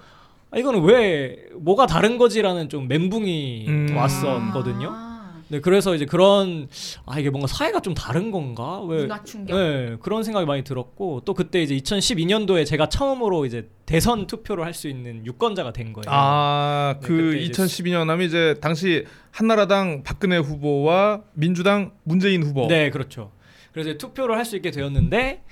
아, 0.49 0.57
이거는 0.57 0.83
왜 0.83 1.35
뭐가 1.55 1.85
다른 1.85 2.17
거지라는 2.17 2.69
좀 2.69 2.87
멘붕이 2.87 3.65
음. 3.67 3.95
왔었거든요. 3.95 5.06
아, 5.47 5.49
네, 5.49 5.59
그래서 5.61 5.95
이제 5.95 6.05
그런 6.05 6.67
아 7.05 7.19
이게 7.19 7.29
뭔가 7.29 7.47
사회가 7.47 7.79
좀 7.81 7.93
다른 7.93 8.31
건가? 8.31 8.81
왜 8.81 9.01
문화 9.01 9.23
충격. 9.23 9.57
네, 9.57 9.95
그런 10.01 10.23
생각이 10.23 10.45
많이 10.45 10.63
들었고 10.63 11.21
또 11.25 11.33
그때 11.33 11.61
이제 11.63 11.75
2012년도에 11.77 12.65
제가 12.65 12.89
처음으로 12.89 13.45
이제 13.45 13.69
대선 13.85 14.27
투표를 14.27 14.65
할 14.65 14.73
수 14.73 14.87
있는 14.89 15.25
유권자가 15.25 15.73
된 15.73 15.93
거예요. 15.93 16.05
아, 16.07 16.95
네, 17.01 17.07
그 17.07 17.31
그때 17.31 17.37
이제 17.39 17.63
2012년 17.63 18.07
하면 18.07 18.21
이제 18.21 18.55
당시 18.61 19.05
한나라당 19.31 20.03
박근혜 20.03 20.37
후보와 20.37 21.21
민주당 21.33 21.91
문재인 22.03 22.43
후보. 22.43 22.67
네, 22.67 22.89
그렇죠. 22.89 23.31
그래서 23.71 23.97
투표를 23.97 24.35
할 24.37 24.45
수 24.45 24.55
있게 24.55 24.71
되었는데 24.71 25.43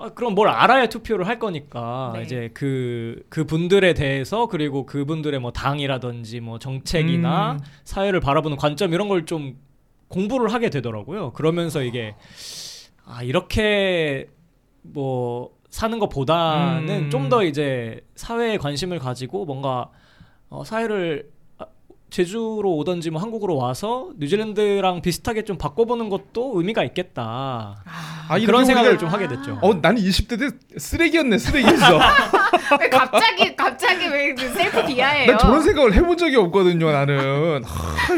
아, 0.00 0.10
그럼 0.10 0.34
뭘 0.34 0.48
알아야 0.48 0.86
투표를 0.86 1.26
할 1.26 1.38
거니까 1.38 2.12
네. 2.14 2.22
이제 2.22 2.50
그 2.54 3.22
그분들에 3.28 3.94
대해서 3.94 4.46
그리고 4.46 4.86
그분들의 4.86 5.38
뭐 5.40 5.50
당이라든지 5.52 6.40
뭐 6.40 6.58
정책이나 6.58 7.52
음. 7.52 7.58
사회를 7.84 8.20
바라보는 8.20 8.56
관점 8.56 8.94
이런 8.94 9.08
걸 9.08 9.26
좀 9.26 9.56
공부를 10.08 10.52
하게 10.52 10.70
되더라고요. 10.70 11.32
그러면서 11.32 11.82
이게 11.82 12.14
아 13.04 13.22
이렇게 13.22 14.28
뭐 14.82 15.50
사는 15.68 15.98
것보다는 15.98 16.88
음. 17.06 17.10
좀더 17.10 17.44
이제 17.44 18.00
사회에 18.14 18.56
관심을 18.56 18.98
가지고 19.00 19.44
뭔가 19.44 19.90
어, 20.48 20.64
사회를 20.64 21.28
아, 21.28 21.37
제주로 22.10 22.74
오던지 22.76 23.10
뭐 23.10 23.20
한국으로 23.20 23.56
와서 23.56 24.08
뉴질랜드랑 24.18 25.02
비슷하게 25.02 25.44
좀 25.44 25.58
바꿔보는 25.58 26.08
것도 26.08 26.52
의미가 26.56 26.82
있겠다. 26.84 27.82
아, 27.84 28.36
이렇게 28.36 28.46
그런 28.46 28.64
생각을 28.64 28.96
보니까- 28.96 29.00
좀 29.00 29.08
하게 29.10 29.28
됐죠. 29.28 29.58
어, 29.60 29.74
나는 29.74 30.00
20대 30.00 30.38
때 30.38 30.50
쓰레기였네, 30.78 31.36
쓰레기였어. 31.38 31.98
왜 32.80 32.88
갑자기 32.88 33.54
갑자기 33.56 34.06
왜 34.06 34.34
그 34.34 34.48
셀프 34.54 34.84
비하예요? 34.86 35.26
난 35.26 35.38
저런 35.38 35.62
생각을 35.62 35.92
해본 35.94 36.16
적이 36.16 36.36
없거든요, 36.36 36.90
나는. 36.90 37.62
하, 37.64 38.14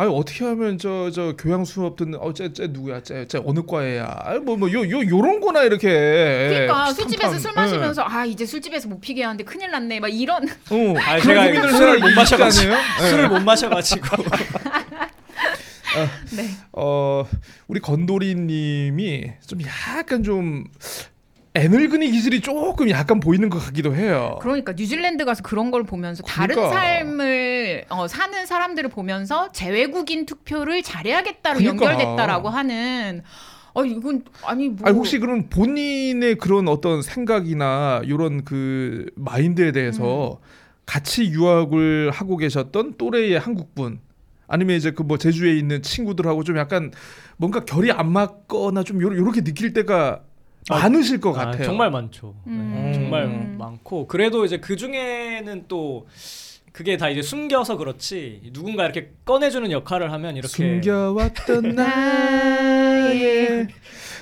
아니 0.00 0.10
어떻게 0.14 0.44
하면 0.46 0.78
저 0.78 1.10
저 1.12 1.34
교양 1.36 1.64
수업 1.64 1.96
듣는 1.96 2.18
어쟤쟤 2.18 2.68
누구야 2.68 3.02
쟤 3.02 3.26
쟤 3.26 3.38
어느 3.44 3.60
과애야 3.66 4.38
뭐뭐요 4.44 4.88
요 4.90 5.06
요런 5.10 5.40
거나 5.40 5.64
이렇게 5.64 5.88
그러니까 6.50 6.86
예, 6.88 6.94
술집에서 6.94 7.22
탐탐. 7.32 7.38
술 7.40 7.52
마시면서 7.52 8.04
아 8.06 8.24
이제 8.24 8.46
술집에서 8.46 8.88
못 8.88 9.00
피게 9.00 9.22
하는데 9.24 9.44
큰일 9.44 9.70
났네 9.70 10.00
막 10.00 10.08
이런 10.08 10.46
예. 10.48 10.94
어 10.94 10.96
아니, 11.04 11.22
제가 11.22 11.44
고민을 11.46 11.70
술을 11.70 11.88
해야 11.94 11.98
못이 12.00 12.14
마셔가지고. 12.14 12.72
예. 12.72 13.08
술을 13.10 13.28
못 13.28 13.40
마셔가지고 13.42 14.06
네. 16.36 16.44
어 16.72 17.26
우리 17.66 17.80
건도리님이 17.80 19.32
좀 19.46 19.58
약간 19.62 20.22
좀 20.22 20.64
애늙은이 21.54 22.10
기질이 22.12 22.40
조금 22.42 22.88
약간 22.90 23.18
보이는 23.18 23.48
것 23.50 23.58
같기도 23.58 23.94
해요. 23.94 24.38
그러니까 24.40 24.72
뉴질랜드 24.72 25.24
가서 25.24 25.42
그런 25.42 25.70
걸 25.70 25.82
보면서 25.82 26.22
다른 26.22 26.54
그러니까. 26.54 26.78
삶을 26.78 27.84
어, 27.88 28.06
사는 28.06 28.46
사람들을 28.46 28.88
보면서 28.90 29.50
재외국인 29.50 30.26
투표를 30.26 30.82
잘해야겠다로 30.82 31.58
그러니까. 31.58 31.86
연결됐다라고 31.86 32.48
하는 32.50 33.22
어 33.72 33.84
이건 33.84 34.24
아니 34.44 34.68
뭐 34.68 34.88
아니 34.88 34.96
혹시 34.96 35.18
그럼 35.18 35.48
본인의 35.48 36.36
그런 36.36 36.68
어떤 36.68 37.02
생각이나 37.02 38.02
이런 38.04 38.44
그 38.44 39.06
마인드에 39.16 39.72
대해서 39.72 40.38
음. 40.40 40.46
같이 40.86 41.26
유학을 41.30 42.10
하고 42.12 42.36
계셨던 42.36 42.94
또래의 42.98 43.38
한국분 43.38 44.00
아니면 44.48 44.76
이제 44.76 44.90
그 44.92 45.02
뭐 45.04 45.18
제주에 45.18 45.54
있는 45.56 45.82
친구들하고 45.82 46.42
좀 46.44 46.56
약간 46.58 46.92
뭔가 47.36 47.64
결이 47.64 47.90
안 47.92 48.10
맞거나 48.12 48.82
좀 48.82 49.00
요렇게 49.00 49.42
느낄 49.42 49.72
때가 49.72 50.20
아, 50.22 50.29
많으실 50.68 51.20
것 51.20 51.36
아, 51.38 51.46
같아요. 51.46 51.64
정말 51.64 51.90
많죠. 51.90 52.34
네, 52.44 52.52
음. 52.52 52.92
정말 52.94 53.24
음. 53.24 53.56
많고 53.58 54.06
그래도 54.06 54.44
이제 54.44 54.58
그 54.58 54.76
중에는 54.76 55.64
또 55.68 56.06
그게 56.72 56.96
다 56.96 57.08
이제 57.08 57.22
숨겨서 57.22 57.76
그렇지 57.76 58.50
누군가 58.52 58.84
이렇게 58.84 59.12
꺼내주는 59.24 59.70
역할을 59.70 60.12
하면 60.12 60.36
이렇게 60.36 60.48
숨겨왔던 60.48 61.62
나의 61.74 63.10
나의 63.10 63.68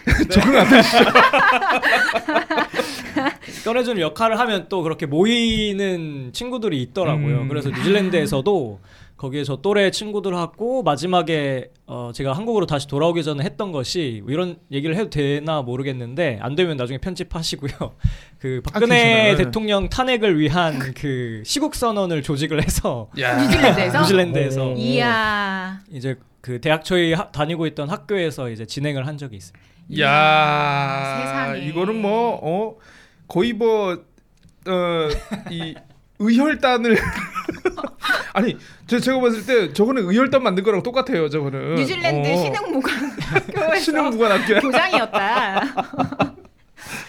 적응 0.30 0.56
안 0.56 0.70
되시죠? 0.70 1.04
꺼내주는 3.64 4.00
역할을 4.00 4.38
하면 4.38 4.66
또 4.68 4.82
그렇게 4.82 5.06
모이는 5.06 6.30
친구들이 6.32 6.80
있더라고요. 6.82 7.42
음. 7.42 7.48
그래서 7.48 7.70
뉴질랜드에서도 7.70 8.80
거기에 9.18 9.44
저 9.44 9.56
또래 9.56 9.90
친구들하고 9.90 10.82
마지막에 10.84 11.70
어 11.86 12.12
제가 12.14 12.32
한국으로 12.32 12.64
다시 12.66 12.86
돌아오기 12.86 13.22
전에 13.24 13.44
했던 13.44 13.72
것이 13.72 14.20
뭐 14.24 14.32
이런 14.32 14.56
얘기를 14.72 14.94
해도 14.96 15.10
되나 15.10 15.60
모르겠는데 15.60 16.38
안 16.40 16.54
되면 16.54 16.76
나중에 16.76 16.98
편집하시고요. 16.98 17.70
그 18.38 18.62
박근혜 18.64 18.96
괜찮아요. 18.96 19.36
대통령 19.36 19.88
탄핵을 19.88 20.38
위한 20.38 20.78
그 20.94 21.42
시국 21.44 21.74
선언을 21.74 22.22
조직을 22.22 22.62
해서 22.62 23.10
야. 23.20 23.36
뉴질랜드에서 23.42 24.00
뉴질랜드에서 24.00 24.68
오. 24.70 24.74
이야 24.76 25.80
이제 25.90 26.16
그 26.40 26.60
대학 26.60 26.84
저희 26.84 27.12
하- 27.12 27.30
다니고 27.32 27.66
있던 27.66 27.90
학교에서 27.90 28.48
이제 28.50 28.64
진행을 28.66 29.06
한 29.06 29.18
적이 29.18 29.36
있습니다. 29.36 29.68
야 30.00 31.18
세상에. 31.22 31.66
이거는 31.66 32.00
뭐 32.00 32.38
어, 32.42 32.76
거의 33.26 33.52
뭐 33.52 33.96
어 34.66 35.08
이 35.50 35.74
의혈단을 36.18 36.96
아니 38.38 38.56
제, 38.86 39.00
제가 39.00 39.20
봤을 39.20 39.44
때 39.44 39.72
저거는 39.72 40.08
의혈단 40.08 40.42
만든 40.42 40.62
거랑 40.62 40.82
똑같아요 40.82 41.28
저거는 41.28 41.74
뉴질랜드 41.74 42.28
어. 42.28 42.36
신흥무관학교에서 42.36 43.76
신흥무관학교야 43.80 44.60
교장이었다. 44.60 45.62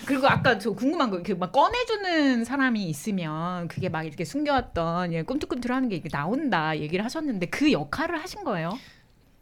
그리고 0.06 0.28
아까 0.28 0.58
저 0.58 0.72
궁금한 0.72 1.12
거, 1.12 1.22
그막 1.22 1.52
꺼내주는 1.52 2.44
사람이 2.44 2.84
있으면 2.90 3.68
그게 3.68 3.90
막 3.90 4.04
이렇게 4.04 4.26
숨겨왔던 4.26 5.14
예, 5.14 5.22
꿈틀꿈틀하는 5.22 5.88
게 5.90 5.98
이게 5.98 6.10
나온다 6.10 6.78
얘기를 6.78 7.06
하셨는데 7.06 7.46
그 7.48 7.72
역할을 7.72 8.20
하신 8.20 8.44
거예요? 8.44 8.78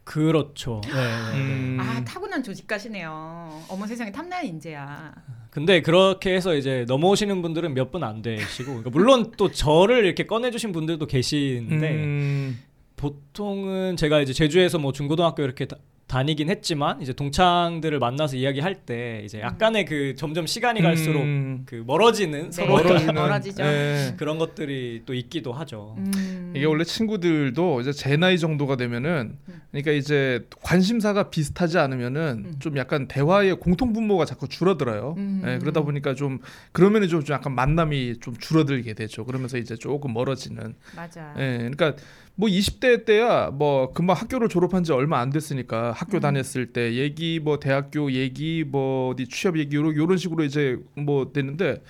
그렇죠. 0.04 0.80
네, 0.84 0.92
네, 0.92 1.32
네. 1.32 1.38
음. 1.38 1.78
아 1.80 2.04
타고난 2.04 2.42
조직가시네요. 2.42 3.62
어머 3.68 3.86
세상에 3.86 4.12
탐나는 4.12 4.46
인재야. 4.48 5.14
근데 5.58 5.82
그렇게 5.82 6.34
해서 6.34 6.54
이제 6.54 6.84
넘어오시는 6.88 7.42
분들은 7.42 7.74
몇 7.74 7.90
분 7.90 8.04
안 8.04 8.22
되시고 8.22 8.66
그러니까 8.66 8.90
물론 8.90 9.32
또 9.36 9.50
저를 9.50 10.04
이렇게 10.04 10.26
꺼내주신 10.26 10.72
분들도 10.72 11.06
계시는데 11.06 11.90
음. 11.94 12.58
보통은 12.96 13.96
제가 13.96 14.20
이제 14.20 14.32
제주에서 14.32 14.78
뭐 14.78 14.92
중고등학교 14.92 15.42
이렇게 15.42 15.66
다, 16.08 16.18
다니긴 16.18 16.50
했지만 16.50 17.00
이제 17.00 17.12
동창들을 17.12 17.98
만나서 17.98 18.36
이야기할 18.36 18.74
때 18.74 19.22
이제 19.24 19.40
약간의 19.40 19.84
그 19.84 20.14
점점 20.16 20.46
시간이 20.46 20.82
갈수록 20.82 21.20
음. 21.20 21.62
그 21.64 21.84
멀어지는 21.86 22.44
네. 22.46 22.50
서로 22.50 22.76
멀어지는 22.76 23.14
멀어지죠. 23.14 23.62
예. 23.62 24.14
그런 24.16 24.38
것들이 24.38 25.02
또 25.06 25.14
있기도 25.14 25.52
하죠. 25.52 25.94
음. 25.98 26.52
이게 26.56 26.64
원래 26.66 26.82
친구들도 26.82 27.82
이제 27.82 27.92
제 27.92 28.16
나이 28.16 28.38
정도가 28.38 28.76
되면은 28.76 29.36
그러니까 29.70 29.92
이제 29.92 30.44
관심사가 30.62 31.30
비슷하지 31.30 31.78
않으면은 31.78 32.44
음. 32.46 32.56
좀 32.58 32.76
약간 32.78 33.06
대화의 33.06 33.60
공통 33.60 33.92
분모가 33.92 34.24
자꾸 34.24 34.48
줄어들어요. 34.48 35.14
음. 35.18 35.42
예, 35.46 35.58
그러다 35.58 35.82
보니까 35.82 36.14
좀 36.14 36.40
그러면은 36.72 37.08
좀, 37.08 37.22
좀 37.22 37.34
약간 37.34 37.54
만남이 37.54 38.18
좀 38.20 38.36
줄어들게 38.36 38.94
되죠. 38.94 39.24
그러면서 39.24 39.58
이제 39.58 39.76
조금 39.76 40.14
멀어지는. 40.14 40.74
맞아. 40.96 41.34
예, 41.38 41.58
그러니까 41.58 41.94
뭐 42.38 42.48
20대 42.48 43.04
때야 43.04 43.50
뭐 43.50 43.92
금방 43.92 44.16
학교를 44.16 44.48
졸업한 44.48 44.84
지 44.84 44.92
얼마 44.92 45.18
안 45.18 45.30
됐으니까 45.30 45.90
학교 45.90 46.18
음. 46.18 46.20
다녔을 46.20 46.72
때 46.72 46.94
얘기 46.94 47.40
뭐 47.40 47.58
대학교 47.58 48.12
얘기 48.12 48.62
뭐 48.64 49.10
어디 49.10 49.26
취업 49.26 49.58
얘기 49.58 49.74
요런 49.74 50.16
식으로 50.16 50.44
이제 50.44 50.78
뭐 50.94 51.32
됐는데 51.32 51.82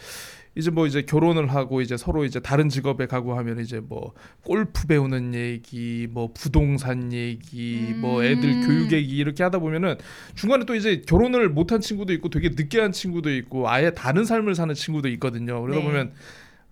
이제 0.54 0.70
뭐 0.70 0.86
이제 0.86 1.02
결혼을 1.02 1.48
하고 1.48 1.82
이제 1.82 1.98
서로 1.98 2.24
이제 2.24 2.40
다른 2.40 2.70
직업에 2.70 3.04
가고 3.04 3.36
하면 3.36 3.60
이제 3.60 3.78
뭐 3.78 4.14
골프 4.42 4.86
배우는 4.86 5.34
얘기 5.34 6.08
뭐 6.10 6.32
부동산 6.32 7.12
얘기 7.12 7.92
뭐 7.98 8.24
애들 8.24 8.48
음. 8.48 8.66
교육 8.66 8.92
얘기 8.92 9.18
이렇게 9.18 9.42
하다 9.42 9.58
보면은 9.58 9.96
중간에 10.34 10.64
또 10.64 10.74
이제 10.74 11.02
결혼을 11.06 11.50
못한 11.50 11.82
친구도 11.82 12.14
있고 12.14 12.30
되게 12.30 12.48
늦게 12.48 12.80
한 12.80 12.92
친구도 12.92 13.30
있고 13.34 13.68
아예 13.68 13.90
다른 13.90 14.24
삶을 14.24 14.54
사는 14.54 14.74
친구도 14.74 15.08
있거든요. 15.10 15.60
그러다 15.60 15.80
네. 15.80 15.84
보면 15.86 16.12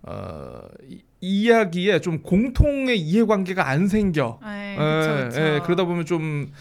어 0.01 0.61
이, 1.21 1.43
이야기에 1.43 1.99
좀 2.01 2.21
공통의 2.21 2.99
이해관계가 2.99 3.67
안 3.67 3.87
생겨. 3.87 4.39
네, 4.43 4.73
예, 4.73 4.99
그쵸, 5.01 5.25
그쵸. 5.29 5.41
예, 5.41 5.61
그러다 5.63 5.85
보면 5.85 6.05
좀 6.05 6.51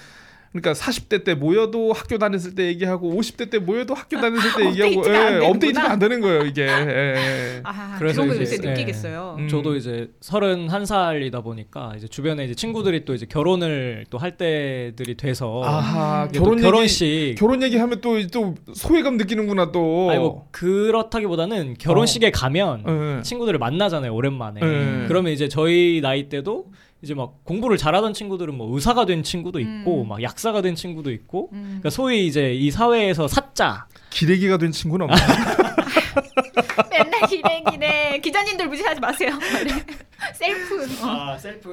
그러니까 0.60 0.72
40대 0.72 1.24
때 1.24 1.34
모여도 1.34 1.92
학교 1.92 2.18
다녔을 2.18 2.54
때 2.54 2.66
얘기하고 2.66 3.14
50대 3.14 3.50
때 3.50 3.58
모여도 3.58 3.94
학교 3.94 4.20
다녔을 4.20 4.50
때 4.56 4.64
얘기하고 4.80 5.00
업데이트가 5.00 5.18
안 5.18 5.28
되는구나. 5.28 5.48
업데이트가 5.50 5.90
안 5.92 5.98
되는 5.98 6.20
거예요 6.20 6.42
이게. 6.42 6.62
예, 6.62 6.66
예. 6.66 7.60
아, 7.64 7.96
그래서 7.98 8.22
그런 8.22 8.36
거 8.36 8.42
이제- 8.42 8.58
예. 8.62 8.68
느끼겠어요. 8.70 9.36
음. 9.38 9.48
저도 9.48 9.76
이제 9.76 10.08
31살이다 10.22 11.42
보니까 11.42 11.92
이제 11.96 12.08
주변에 12.08 12.44
이제 12.44 12.54
친구들이 12.54 13.04
또 13.04 13.14
이제 13.14 13.26
결혼을 13.26 14.04
또 14.10 14.16
할 14.16 14.36
때들이 14.38 15.14
돼서 15.16 15.62
아하 15.62 16.26
결혼 16.32 16.58
결혼식 16.60 17.04
얘기 17.06 17.34
결혼 17.34 17.62
얘기하면 17.62 18.00
또 18.00 18.16
또 18.32 18.54
소외감 18.74 19.16
느끼는구나 19.18 19.70
또. 19.72 20.08
아니 20.10 20.18
뭐 20.18 20.48
그렇다기보다는 20.52 21.74
결혼식에 21.78 22.30
가면 22.30 22.84
예. 23.18 23.22
친구들을 23.22 23.58
만나잖아요 23.58 24.12
오랜만에 24.14 24.60
네. 24.60 25.04
그러면 25.06 25.32
이제 25.32 25.48
저희 25.48 26.00
나이 26.02 26.28
때도 26.28 26.66
이제 27.06 27.14
막 27.14 27.44
공부를 27.44 27.76
잘하던 27.76 28.14
친구들은 28.14 28.56
뭐 28.56 28.74
의사가 28.74 29.06
된 29.06 29.22
친구도 29.22 29.60
있고 29.60 30.02
음. 30.02 30.08
막 30.08 30.20
약사가 30.20 30.60
된 30.60 30.74
친구도 30.74 31.12
있고 31.12 31.50
음. 31.52 31.62
그러니까 31.62 31.90
소위 31.90 32.26
이제 32.26 32.52
이 32.52 32.72
사회에서 32.72 33.28
사자 33.28 33.86
기레기가 34.10 34.58
된 34.58 34.72
친구는 34.72 35.08
없나? 35.08 35.16
맨날 36.90 37.20
기레기래. 37.28 38.18
기자님들 38.18 38.66
무시하지 38.66 39.00
마세요. 39.00 39.30
네. 39.38 39.84
셀프. 40.34 40.82
어. 41.06 41.08
아 41.08 41.38
셀프 41.38 41.72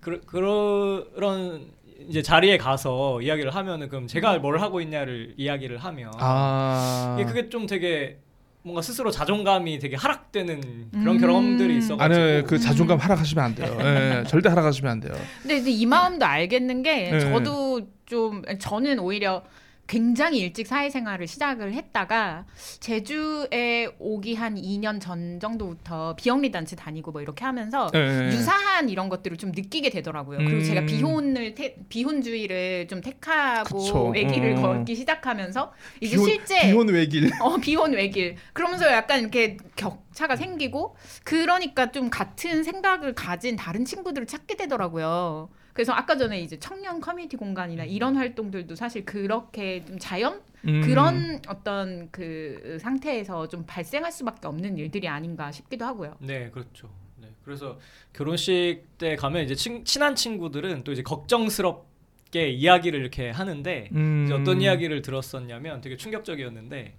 그, 0.00 0.20
그런 0.26 1.70
이제 2.08 2.20
자리에 2.20 2.58
가서 2.58 3.22
이야기를 3.22 3.54
하면은 3.54 3.88
그럼 3.88 4.08
제가 4.08 4.38
뭘 4.38 4.60
하고 4.60 4.80
있냐를 4.80 5.34
이야기를 5.36 5.78
하면 5.78 6.10
아. 6.18 7.16
이게 7.16 7.28
그게 7.28 7.48
좀 7.48 7.68
되게 7.68 8.18
뭔가 8.62 8.80
스스로 8.80 9.10
자존감이 9.10 9.78
되게 9.78 9.96
하락되는 9.96 10.90
그런 10.92 11.16
음. 11.16 11.20
경험들이 11.20 11.78
있어가지고 11.78 12.22
아니 12.22 12.42
그 12.44 12.58
자존감 12.58 12.98
하락하시면 12.98 13.44
안 13.44 13.54
돼요. 13.54 13.76
예, 13.80 14.24
절대 14.28 14.48
하락하시면 14.48 14.90
안 14.90 15.00
돼요. 15.00 15.14
근데, 15.42 15.56
근데 15.56 15.70
이 15.70 15.84
마음도 15.84 16.24
알겠는 16.24 16.82
게 16.82 17.10
네. 17.10 17.20
저도 17.20 17.88
좀 18.06 18.42
저는 18.60 19.00
오히려 19.00 19.42
굉장히 19.86 20.38
일찍 20.38 20.66
사회생활을 20.66 21.26
시작을 21.26 21.74
했다가 21.74 22.46
제주에 22.80 23.88
오기 23.98 24.34
한 24.34 24.54
2년 24.54 25.00
전 25.00 25.38
정도부터 25.40 26.14
비영리 26.16 26.50
단체 26.50 26.76
다니고 26.76 27.12
뭐 27.12 27.20
이렇게 27.20 27.44
하면서 27.44 27.90
예, 27.94 27.98
예. 27.98 28.26
유사한 28.28 28.88
이런 28.88 29.08
것들을 29.08 29.36
좀 29.36 29.50
느끼게 29.52 29.90
되더라고요. 29.90 30.38
그리고 30.38 30.54
음. 30.60 30.64
제가 30.64 30.82
비혼을 30.86 31.54
택- 31.54 31.88
비혼주의를 31.88 32.86
좀 32.88 33.00
택하고 33.00 33.78
그쵸. 33.78 34.08
외길을 34.08 34.56
어. 34.56 34.62
걷기 34.62 34.94
시작하면서 34.94 35.72
이제 36.00 36.16
비혼- 36.16 36.28
실제 36.28 36.60
비혼 36.70 36.88
외길. 36.88 37.30
어 37.40 37.56
비혼 37.58 37.92
외길 37.92 38.36
그러면서 38.52 38.90
약간 38.92 39.20
이렇게 39.20 39.56
격차가 39.76 40.36
생기고 40.36 40.96
그러니까 41.24 41.90
좀 41.92 42.08
같은 42.08 42.62
생각을 42.62 43.14
가진 43.14 43.56
다른 43.56 43.84
친구들을 43.84 44.26
찾게 44.26 44.56
되더라고요. 44.56 45.50
그래서 45.72 45.92
아까 45.92 46.16
전에 46.16 46.40
이제 46.40 46.58
청년 46.58 47.00
커뮤니티 47.00 47.36
공간이나 47.36 47.84
이런 47.84 48.16
활동들도 48.16 48.74
사실 48.74 49.04
그렇게 49.04 49.84
좀 49.84 49.98
자연 49.98 50.40
음. 50.66 50.82
그런 50.82 51.40
어떤 51.48 52.10
그 52.10 52.78
상태에서 52.80 53.48
좀 53.48 53.64
발생할 53.66 54.12
수밖에 54.12 54.46
없는 54.48 54.76
일들이 54.76 55.08
아닌가 55.08 55.50
싶기도 55.50 55.84
하고요. 55.84 56.16
네 56.20 56.50
그렇죠 56.50 56.90
네. 57.16 57.28
그래서 57.44 57.78
결혼식 58.12 58.82
때 58.98 59.16
가면 59.16 59.44
이제 59.44 59.54
친, 59.54 59.84
친한 59.84 60.14
친구들은 60.14 60.84
또 60.84 60.92
이제 60.92 61.02
걱정스럽게 61.02 62.50
이야기를 62.50 63.00
이렇게 63.00 63.30
하는데 63.30 63.88
음. 63.92 64.24
이제 64.26 64.34
어떤 64.34 64.60
이야기를 64.60 65.02
들었었냐면 65.02 65.80
되게 65.80 65.96
충격적이었는데 65.96 66.96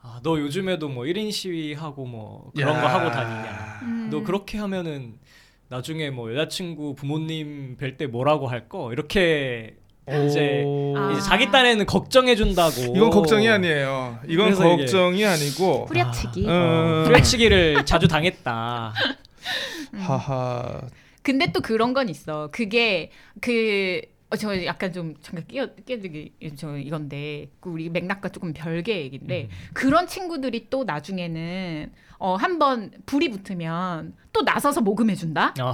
아, 0.00 0.20
너 0.22 0.38
요즘에도 0.38 0.88
뭐 0.88 1.04
1인 1.04 1.30
시위하고 1.30 2.06
뭐 2.06 2.50
그런 2.54 2.74
야. 2.76 2.80
거 2.80 2.86
하고 2.86 3.10
다니냐. 3.10 3.80
음. 3.82 4.08
너 4.10 4.22
그렇게 4.22 4.58
하면은 4.58 5.18
나중에 5.68 6.10
뭐 6.10 6.32
여자친구 6.32 6.94
부모님 6.94 7.76
뵐 7.76 7.96
때 7.98 8.06
뭐라고 8.06 8.46
할 8.48 8.68
거? 8.68 8.92
이렇게 8.92 9.76
이제 10.26 10.62
오. 10.64 10.96
아. 10.96 11.12
이제 11.12 11.20
자기 11.20 11.50
딴에는 11.50 11.84
걱정해 11.84 12.34
준다고. 12.34 12.96
이건 12.96 13.10
걱정이 13.10 13.46
아니에요. 13.48 14.18
이건 14.26 14.54
걱정이 14.54 15.24
아니고 15.26 15.86
후려치기. 15.86 16.46
어. 16.48 16.50
어, 16.50 17.02
후려치기를 17.06 17.84
자주 17.84 18.08
당했다. 18.08 18.94
음. 19.92 19.98
하하. 19.98 20.80
근데 21.22 21.52
또 21.52 21.60
그런 21.60 21.92
건 21.92 22.08
있어. 22.08 22.48
그게 22.50 23.10
그. 23.40 24.00
어, 24.30 24.36
저 24.36 24.62
약간 24.66 24.92
좀 24.92 25.14
잠깐 25.22 25.46
끼어 25.46 25.68
끼어들기 25.86 26.32
저 26.56 26.76
이건데 26.76 27.48
그 27.60 27.70
우리 27.70 27.88
맥락과 27.88 28.28
조금 28.28 28.52
별개 28.52 28.98
얘기인데 29.00 29.44
음. 29.44 29.48
그런 29.72 30.06
친구들이 30.06 30.66
또 30.68 30.84
나중에는 30.84 31.90
어 32.18 32.34
한번 32.34 32.90
불이 33.06 33.30
붙으면 33.30 34.14
또 34.32 34.42
나서서 34.42 34.80
모금해 34.80 35.14
준다. 35.14 35.54
어. 35.60 35.72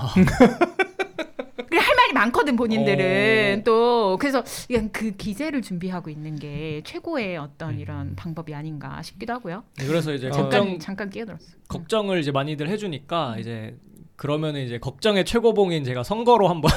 그래 1.56 1.78
할 1.80 1.96
말이 1.96 2.12
많거든 2.12 2.56
본인들은 2.56 3.60
어. 3.60 3.64
또 3.64 4.16
그래서 4.20 4.44
그냥 4.66 4.90
그 4.92 5.12
기세를 5.12 5.62
준비하고 5.62 6.10
있는 6.10 6.36
게 6.36 6.82
최고의 6.84 7.36
어떤 7.38 7.74
음. 7.74 7.80
이런 7.80 8.16
방법이 8.16 8.54
아닌가 8.54 9.00
싶기도 9.02 9.32
하고요. 9.32 9.64
네, 9.78 9.86
그래서 9.86 10.12
이제 10.12 10.30
잠깐 10.30 10.60
걱정 10.60 10.78
잠깐 10.78 11.10
끼어들었어. 11.10 11.44
걱정을 11.68 12.20
이제 12.20 12.30
많이들 12.30 12.68
해주니까 12.68 13.38
이제 13.38 13.76
그러면은 14.16 14.62
이제 14.64 14.78
걱정의 14.78 15.24
최고봉인 15.24 15.84
제가 15.84 16.02
선거로 16.04 16.48
한번 16.48 16.70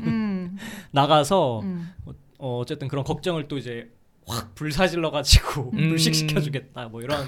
음, 0.00 0.56
나가서 0.92 1.60
음. 1.60 1.92
어, 2.38 2.58
어쨌든 2.58 2.88
그런 2.88 3.04
걱정을 3.04 3.48
또 3.48 3.56
이제 3.58 3.90
확 4.26 4.54
불사질러 4.54 5.10
가지고 5.10 5.70
음. 5.74 5.88
불식시켜 5.88 6.40
주겠다 6.40 6.88
뭐 6.88 7.02
이런 7.02 7.26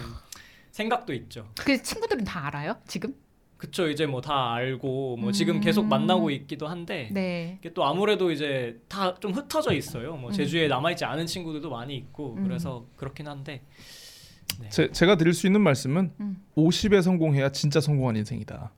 생각도 0.76 1.14
있죠. 1.14 1.48
그 1.58 1.82
친구들은 1.82 2.24
다 2.24 2.46
알아요 2.48 2.76
지금? 2.86 3.14
그쵸 3.56 3.88
이제 3.88 4.04
뭐 4.04 4.20
다 4.20 4.52
알고 4.52 5.16
뭐 5.16 5.30
음. 5.30 5.32
지금 5.32 5.60
계속 5.60 5.86
만나고 5.86 6.30
있기도 6.30 6.68
한데 6.68 7.08
네. 7.12 7.56
이게 7.60 7.72
또 7.72 7.86
아무래도 7.86 8.30
이제 8.30 8.78
다 8.86 9.14
좀 9.18 9.32
흩어져 9.32 9.72
있어요. 9.72 10.16
뭐 10.16 10.28
음. 10.30 10.32
제주에 10.34 10.68
남아 10.68 10.90
있지 10.90 11.06
않은 11.06 11.24
친구들도 11.26 11.70
많이 11.70 11.96
있고 11.96 12.34
음. 12.34 12.44
그래서 12.44 12.84
그렇긴 12.96 13.26
한데 13.26 13.62
제, 14.68 14.90
제가 14.92 15.16
드릴 15.16 15.32
수 15.32 15.46
있는 15.46 15.62
말씀은 15.62 16.12
음. 16.20 16.36
50에 16.58 17.00
성공해야 17.00 17.50
진짜 17.52 17.80
성공한 17.80 18.16
인생이다. 18.16 18.70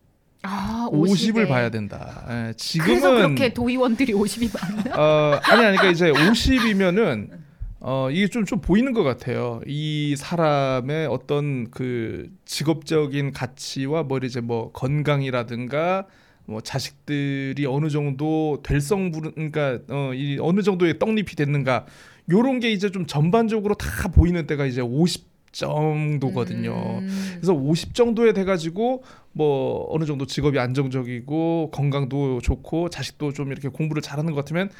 아 0.44 0.88
50을 0.92 1.34
50에. 1.46 1.49
봐야 1.49 1.68
된다. 1.70 2.24
예, 2.28 2.32
그래서 2.32 2.57
지금은 2.57 3.34
그렇게 3.34 3.53
도의원들이 3.53 4.12
50이 4.12 4.57
많나? 4.57 4.96
어, 4.96 5.40
아니 5.42 5.64
아니 5.64 5.76
그러니까 5.76 5.88
이제 5.90 6.12
50이면은 6.12 7.38
어 7.81 8.11
이게 8.11 8.26
좀 8.29 8.45
좀 8.45 8.61
보이는 8.61 8.93
것 8.93 9.03
같아요. 9.05 9.61
이 9.66 10.14
사람의 10.16 11.07
어떤 11.07 11.70
그 11.70 12.29
직업적인 12.45 13.33
가치와 13.33 14.03
뭐 14.05 14.18
이제 14.24 14.41
뭐 14.41 14.72
건강이라든가 14.72 16.07
뭐 16.47 16.61
자식들이 16.61 17.66
어느 17.66 17.89
정도 17.91 18.61
될성 18.64 19.11
부른 19.12 19.33
그러니까 19.35 19.79
어 19.91 20.12
이 20.14 20.39
어느 20.41 20.62
정도의 20.62 20.99
떡잎이 20.99 21.37
됐는가 21.37 21.87
요런 22.31 22.61
게 22.61 22.70
이제 22.72 22.91
좀 22.91 23.07
전반적으로 23.07 23.74
다 23.74 24.09
보이는 24.09 24.47
때가 24.47 24.66
이제 24.66 24.81
50 24.81 25.29
정도거든요. 25.53 26.99
음. 27.01 27.09
그래서 27.37 27.53
50 27.55 27.95
정도에 27.95 28.33
돼가지고 28.33 29.03
뭐 29.33 29.87
어느 29.91 30.05
정도 30.05 30.26
직업이 30.26 30.59
안정적이고 30.59 31.70
건강도 31.72 32.41
좋고 32.41 32.91
자식도 32.91 33.33
좀 33.33 33.51
이렇게 33.53 33.68
공부를 33.68 34.03
잘하는 34.03 34.33
것 34.33 34.37
같으면 34.41 34.70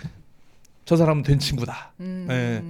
저 0.89 0.97
사람은 0.97 1.23
된 1.23 1.39
친구다. 1.39 1.93
음. 2.01 2.25
네. 2.27 2.65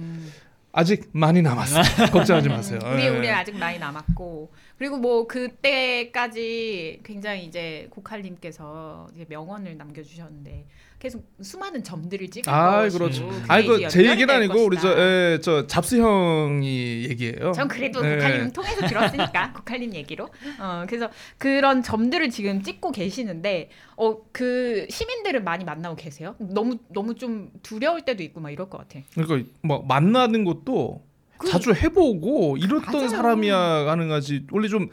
아직 0.73 1.09
많이 1.13 1.41
남았어요. 1.41 1.83
걱정하지 2.11 2.49
마세요. 2.49 2.77
우리 2.83 3.03
예. 3.03 3.07
우리 3.07 3.29
아직 3.29 3.55
많이 3.55 3.79
남았고 3.79 4.51
그리고 4.77 4.97
뭐 4.97 5.25
그때까지 5.25 6.99
굉장히 7.05 7.45
이제 7.45 7.87
고칼님께서 7.91 9.07
명언을 9.29 9.77
남겨주셨는데 9.77 10.65
계속 10.99 11.25
수많은 11.41 11.81
점들을 11.81 12.27
찍을 12.29 12.51
아, 12.53 12.81
것이고 12.81 12.99
그렇죠. 13.05 13.27
그게 13.29 13.43
아니 13.47 13.63
이제 13.63 13.71
그제 13.85 13.99
연결이 13.99 14.09
얘기는 14.11 14.27
될 14.27 14.35
아니고 14.35 14.65
우리. 14.65 14.77
저, 14.77 14.89
예, 14.99 15.39
저 15.41 15.65
잡스 15.65 15.95
형이 15.95 17.05
얘기예요. 17.09 17.53
전 17.53 17.69
그래도 17.69 18.05
예. 18.05 18.15
고칼님 18.15 18.51
통해서 18.51 18.85
들었으니까 18.85 19.53
고칼님 19.57 19.95
얘기로 19.95 20.27
어 20.59 20.83
그래서 20.87 21.09
그런 21.37 21.81
점들을 21.81 22.29
지금 22.29 22.61
찍고 22.61 22.91
계시는데 22.91 23.69
어 23.95 24.17
그 24.33 24.85
시민들은 24.89 25.43
많이 25.43 25.63
만나고 25.63 25.95
계세요? 25.95 26.35
너무 26.39 26.77
너무 26.89 27.15
좀 27.15 27.49
두려울 27.63 28.01
때도 28.03 28.21
있고 28.23 28.39
막 28.41 28.51
이럴 28.51 28.69
것 28.69 28.77
같아. 28.77 28.99
그러니까 29.15 29.49
뭐 29.61 29.81
만나는 29.87 30.43
것도 30.43 31.03
그- 31.37 31.47
자주 31.49 31.73
해보고 31.73 32.57
이랬던 32.57 32.81
맞아요. 32.91 33.07
사람이야 33.07 33.83
가능하지. 33.85 34.47
원래 34.51 34.67
좀 34.67 34.89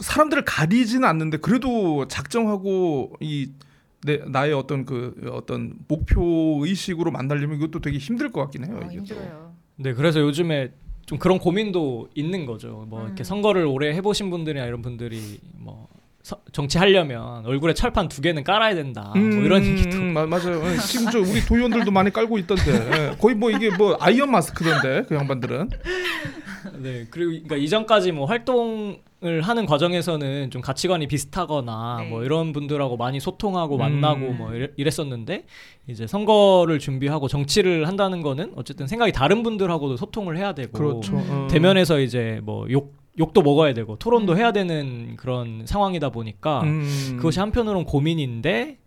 사람들을 0.00 0.44
가리지는 0.44 1.06
않는데 1.08 1.36
그래도 1.38 2.06
작정하고 2.08 3.12
이 3.20 3.50
내, 4.04 4.18
나의 4.26 4.52
어떤 4.52 4.84
그 4.84 5.14
어떤 5.32 5.74
목표 5.88 6.58
의식으로 6.62 7.10
만나려면 7.10 7.56
이것도 7.56 7.80
되게 7.80 7.96
힘들 7.96 8.30
것 8.30 8.42
같긴 8.42 8.66
해요. 8.66 8.78
어. 8.82 8.86
힘들어요. 8.90 9.54
네 9.76 9.94
그래서 9.94 10.20
요즘에 10.20 10.72
좀 11.06 11.18
그런 11.18 11.38
고민도 11.38 12.10
있는 12.14 12.44
거죠. 12.44 12.84
뭐 12.88 13.06
이렇게 13.06 13.22
음. 13.22 13.24
선거를 13.24 13.64
오래 13.64 13.94
해보신 13.94 14.28
분들이나 14.30 14.66
이런 14.66 14.82
분들이 14.82 15.38
뭐 15.54 15.88
서- 16.22 16.40
정치하려면 16.52 17.44
얼굴에 17.46 17.72
철판 17.74 18.08
두 18.08 18.20
개는 18.20 18.44
깔아야 18.44 18.74
된다. 18.74 19.12
뭐 19.14 19.22
이런 19.22 19.64
얘기도 19.64 19.96
음, 19.98 20.12
마, 20.12 20.26
맞아요. 20.26 20.62
예, 20.70 20.76
지금 20.78 21.10
저 21.10 21.20
우리 21.20 21.40
도의원들도 21.40 21.90
많이 21.90 22.10
깔고 22.12 22.36
있던데 22.38 23.10
예, 23.12 23.16
거의 23.16 23.34
뭐 23.34 23.50
이게 23.50 23.74
뭐 23.74 23.96
아이언 24.00 24.30
마스크던데 24.30 25.04
그 25.08 25.14
양반들은. 25.14 25.70
네 26.82 27.06
그리고 27.10 27.30
그러니까 27.32 27.56
이전까지 27.56 28.12
뭐 28.12 28.26
활동 28.26 28.98
을 29.24 29.40
하는 29.40 29.64
과정에서는 29.64 30.50
좀 30.50 30.60
가치관이 30.60 31.06
비슷하거나 31.06 31.96
네. 32.02 32.08
뭐 32.10 32.24
이런 32.24 32.52
분들하고 32.52 32.98
많이 32.98 33.20
소통하고 33.20 33.76
음. 33.76 33.78
만나고 33.78 34.32
뭐 34.34 34.52
이래- 34.52 34.68
이랬었는데 34.76 35.46
이제 35.88 36.06
선거를 36.06 36.78
준비하고 36.78 37.28
정치를 37.28 37.88
한다는 37.88 38.20
거는 38.20 38.52
어쨌든 38.56 38.86
생각이 38.86 39.12
다른 39.12 39.42
분들하고도 39.42 39.96
소통을 39.96 40.36
해야 40.36 40.52
되고 40.52 40.72
그렇죠. 40.72 41.14
음. 41.14 41.26
어. 41.30 41.48
대면에서 41.50 42.00
이제 42.00 42.40
뭐욕 42.44 42.92
욕도 43.18 43.42
먹어야 43.42 43.72
되고 43.74 43.96
토론도 43.96 44.32
음. 44.32 44.38
해야 44.38 44.52
되는 44.52 45.16
그런 45.16 45.62
상황이다 45.64 46.10
보니까 46.10 46.62
음. 46.64 47.14
그것이 47.16 47.38
한편으로는 47.40 47.86
고민인데 47.86 48.78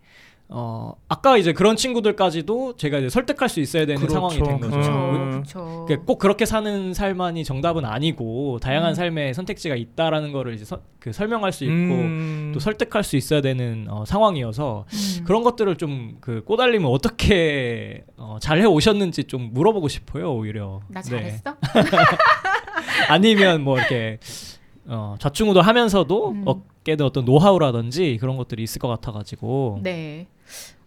어 0.50 0.94
아까 1.08 1.36
이제 1.36 1.52
그런 1.52 1.76
친구들까지도 1.76 2.76
제가 2.76 2.98
이제 2.98 3.10
설득할 3.10 3.50
수 3.50 3.60
있어야 3.60 3.84
되는 3.84 4.00
그렇죠. 4.00 4.14
상황이 4.14 4.42
된 4.42 4.60
거죠. 4.60 5.30
그렇죠. 5.30 5.84
그러니까 5.86 6.06
꼭 6.06 6.18
그렇게 6.18 6.46
사는 6.46 6.94
삶만이 6.94 7.44
정답은 7.44 7.84
아니고 7.84 8.58
다양한 8.60 8.92
음. 8.92 8.94
삶의 8.94 9.34
선택지가 9.34 9.74
있다라는 9.76 10.32
거를 10.32 10.54
이제 10.54 10.64
서, 10.64 10.80
그 10.98 11.12
설명할 11.12 11.52
수 11.52 11.64
있고 11.64 11.74
음. 11.74 12.50
또 12.54 12.60
설득할 12.60 13.04
수 13.04 13.16
있어야 13.16 13.42
되는 13.42 13.86
어, 13.90 14.06
상황이어서 14.06 14.86
음. 14.90 15.24
그런 15.24 15.42
것들을 15.42 15.76
좀 15.76 16.08
그 16.20 16.42
꼬달림을 16.44 16.88
어떻게 16.90 18.04
어, 18.16 18.38
잘해 18.40 18.64
오셨는지 18.64 19.24
좀 19.24 19.50
물어보고 19.52 19.88
싶어요 19.88 20.32
오히려. 20.34 20.80
나 20.88 21.00
네. 21.00 21.08
잘했어? 21.10 21.56
아니면 23.08 23.62
뭐 23.62 23.78
이렇게 23.78 24.18
어, 24.86 25.16
좌충우돌 25.18 25.62
하면서도 25.62 26.30
음. 26.30 26.42
얻게 26.46 26.96
된 26.96 27.06
어떤 27.06 27.24
노하우라든지 27.24 28.18
그런 28.20 28.36
것들이 28.36 28.62
있을 28.62 28.78
것 28.78 28.88
같아가지고. 28.88 29.80
네. 29.82 30.26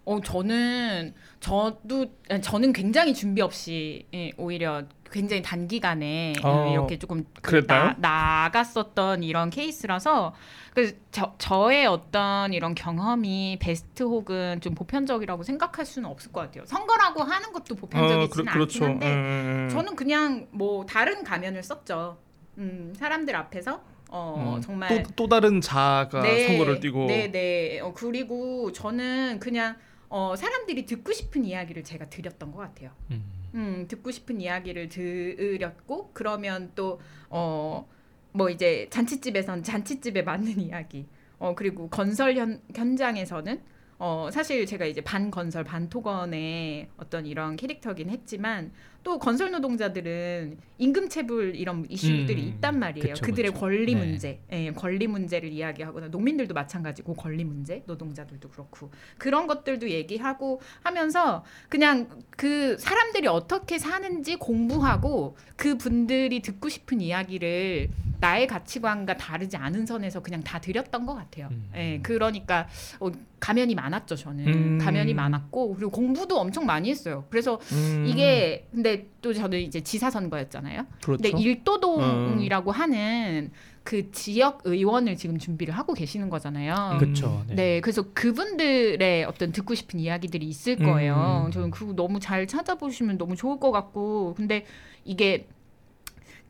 어 0.03 0.19
저는 0.19 1.13
저도 1.39 2.07
저는 2.41 2.73
굉장히 2.73 3.13
준비 3.13 3.41
없이 3.41 4.05
예, 4.13 4.31
오히려 4.37 4.83
굉장히 5.11 5.41
단기간에 5.41 6.33
어, 6.43 6.65
예, 6.67 6.71
이렇게 6.71 6.97
조금 6.97 7.25
그? 7.41 7.65
나, 7.67 7.95
나갔었던 7.99 9.23
이런 9.23 9.49
케이스라서 9.49 10.33
그 10.73 10.97
저, 11.11 11.35
저의 11.37 11.85
어떤 11.85 12.53
이런 12.53 12.73
경험이 12.73 13.57
베스트 13.59 14.03
혹은 14.03 14.59
좀 14.61 14.73
보편적이라고 14.73 15.43
생각할 15.43 15.85
수는 15.85 16.09
없을 16.09 16.31
것 16.31 16.41
같아요. 16.41 16.65
선거라고 16.65 17.23
하는 17.23 17.51
것도 17.51 17.75
보편적이지는 17.75 18.29
그, 18.29 18.39
않긴 18.39 18.53
그렇죠. 18.53 18.85
한데 18.85 19.07
음. 19.07 19.69
저는 19.71 19.95
그냥 19.95 20.47
뭐 20.51 20.85
다른 20.85 21.23
가면을 21.23 21.61
썼죠. 21.61 22.17
음, 22.57 22.93
사람들 22.97 23.35
앞에서 23.35 23.81
어 24.11 24.55
음, 24.57 24.61
정말 24.61 25.03
또, 25.03 25.11
또 25.15 25.27
다른 25.27 25.61
자가 25.61 26.21
선거를 26.21 26.81
뛰고 26.81 27.07
네, 27.07 27.31
네. 27.31 27.79
어, 27.79 27.93
그리고 27.93 28.71
저는 28.73 29.39
그냥 29.39 29.77
어, 30.09 30.35
사람들이 30.35 30.85
듣고 30.85 31.13
싶은 31.13 31.45
이야기를 31.45 31.85
제가 31.85 32.09
드렸던 32.09 32.51
것 32.51 32.57
같아요. 32.59 32.91
음. 33.09 33.23
음, 33.55 33.85
듣고 33.87 34.11
싶은 34.11 34.41
이야기를 34.41 34.89
들었고 34.89 36.11
그러면 36.13 36.71
또 36.75 36.99
어, 37.29 37.87
뭐 38.33 38.49
이제 38.49 38.87
잔치집에선 38.89 39.63
잔치집에 39.63 40.21
맞는 40.23 40.59
이야기. 40.61 41.07
어, 41.39 41.55
그리고 41.55 41.89
건설 41.89 42.35
현, 42.35 42.61
현장에서는 42.75 43.61
어, 43.97 44.29
사실 44.31 44.65
제가 44.65 44.85
이제 44.85 44.99
반 45.01 45.31
건설 45.31 45.63
반 45.63 45.89
토건의 45.89 46.89
어떤 46.97 47.25
이런 47.25 47.55
캐릭터긴 47.55 48.09
했지만 48.09 48.71
또 49.03 49.17
건설 49.17 49.51
노동자들은 49.51 50.57
임금 50.77 51.09
체불 51.09 51.55
이런 51.55 51.85
이슈들이 51.89 52.41
음, 52.41 52.47
있단 52.49 52.79
말이에요. 52.79 53.13
그쵸, 53.13 53.25
그들의 53.25 53.51
그쵸. 53.51 53.59
권리 53.59 53.93
네. 53.93 54.05
문제, 54.05 54.39
예, 54.51 54.71
권리 54.71 55.07
문제를 55.07 55.51
이야기하거나 55.51 56.07
농민들도 56.09 56.53
마찬가지고 56.53 57.15
권리 57.15 57.43
문제, 57.43 57.83
노동자들도 57.85 58.49
그렇고 58.49 58.91
그런 59.17 59.47
것들도 59.47 59.89
얘기하고 59.89 60.61
하면서 60.83 61.43
그냥 61.69 62.09
그 62.31 62.77
사람들이 62.77 63.27
어떻게 63.27 63.77
사는지 63.79 64.35
공부하고 64.35 65.35
그 65.55 65.77
분들이 65.77 66.41
듣고 66.41 66.69
싶은 66.69 67.01
이야기를 67.01 67.89
나의 68.19 68.47
가치관과 68.47 69.17
다르지 69.17 69.57
않은 69.57 69.85
선에서 69.85 70.21
그냥 70.21 70.43
다 70.43 70.59
드렸던 70.59 71.05
것 71.05 71.15
같아요. 71.15 71.49
음. 71.51 71.69
예, 71.75 71.99
그러니까 72.03 72.67
어, 72.99 73.11
가면이 73.39 73.73
많았죠 73.73 74.15
저는 74.15 74.47
음. 74.47 74.77
가면이 74.79 75.13
많았고 75.15 75.75
그리고 75.75 75.91
공부도 75.91 76.39
엄청 76.39 76.65
많이 76.65 76.89
했어요. 76.89 77.25
그래서 77.29 77.59
음, 77.71 78.05
이게 78.07 78.67
근데 78.71 78.90
또 79.21 79.33
저는 79.33 79.59
이제 79.59 79.81
지사 79.81 80.09
선거였잖아요. 80.09 80.85
그렇죠. 81.01 81.21
근데 81.21 81.37
일도동이라고 81.41 82.71
하는 82.71 83.51
그 83.83 84.11
지역 84.11 84.61
의원을 84.63 85.15
지금 85.15 85.37
준비를 85.37 85.73
하고 85.73 85.93
계시는 85.93 86.29
거잖아요. 86.29 86.91
음. 86.93 86.97
그렇죠. 86.99 87.43
네. 87.49 87.81
그래서 87.81 88.03
그분들의 88.13 89.23
어떤 89.25 89.51
듣고 89.51 89.73
싶은 89.75 89.99
이야기들이 89.99 90.45
있을 90.45 90.77
거예요. 90.77 91.45
음. 91.47 91.51
저는 91.51 91.71
그거 91.71 91.93
너무 91.93 92.19
잘 92.19 92.45
찾아보시면 92.47 93.17
너무 93.17 93.35
좋을 93.35 93.59
것 93.59 93.71
같고, 93.71 94.35
근데 94.35 94.65
이게 95.03 95.47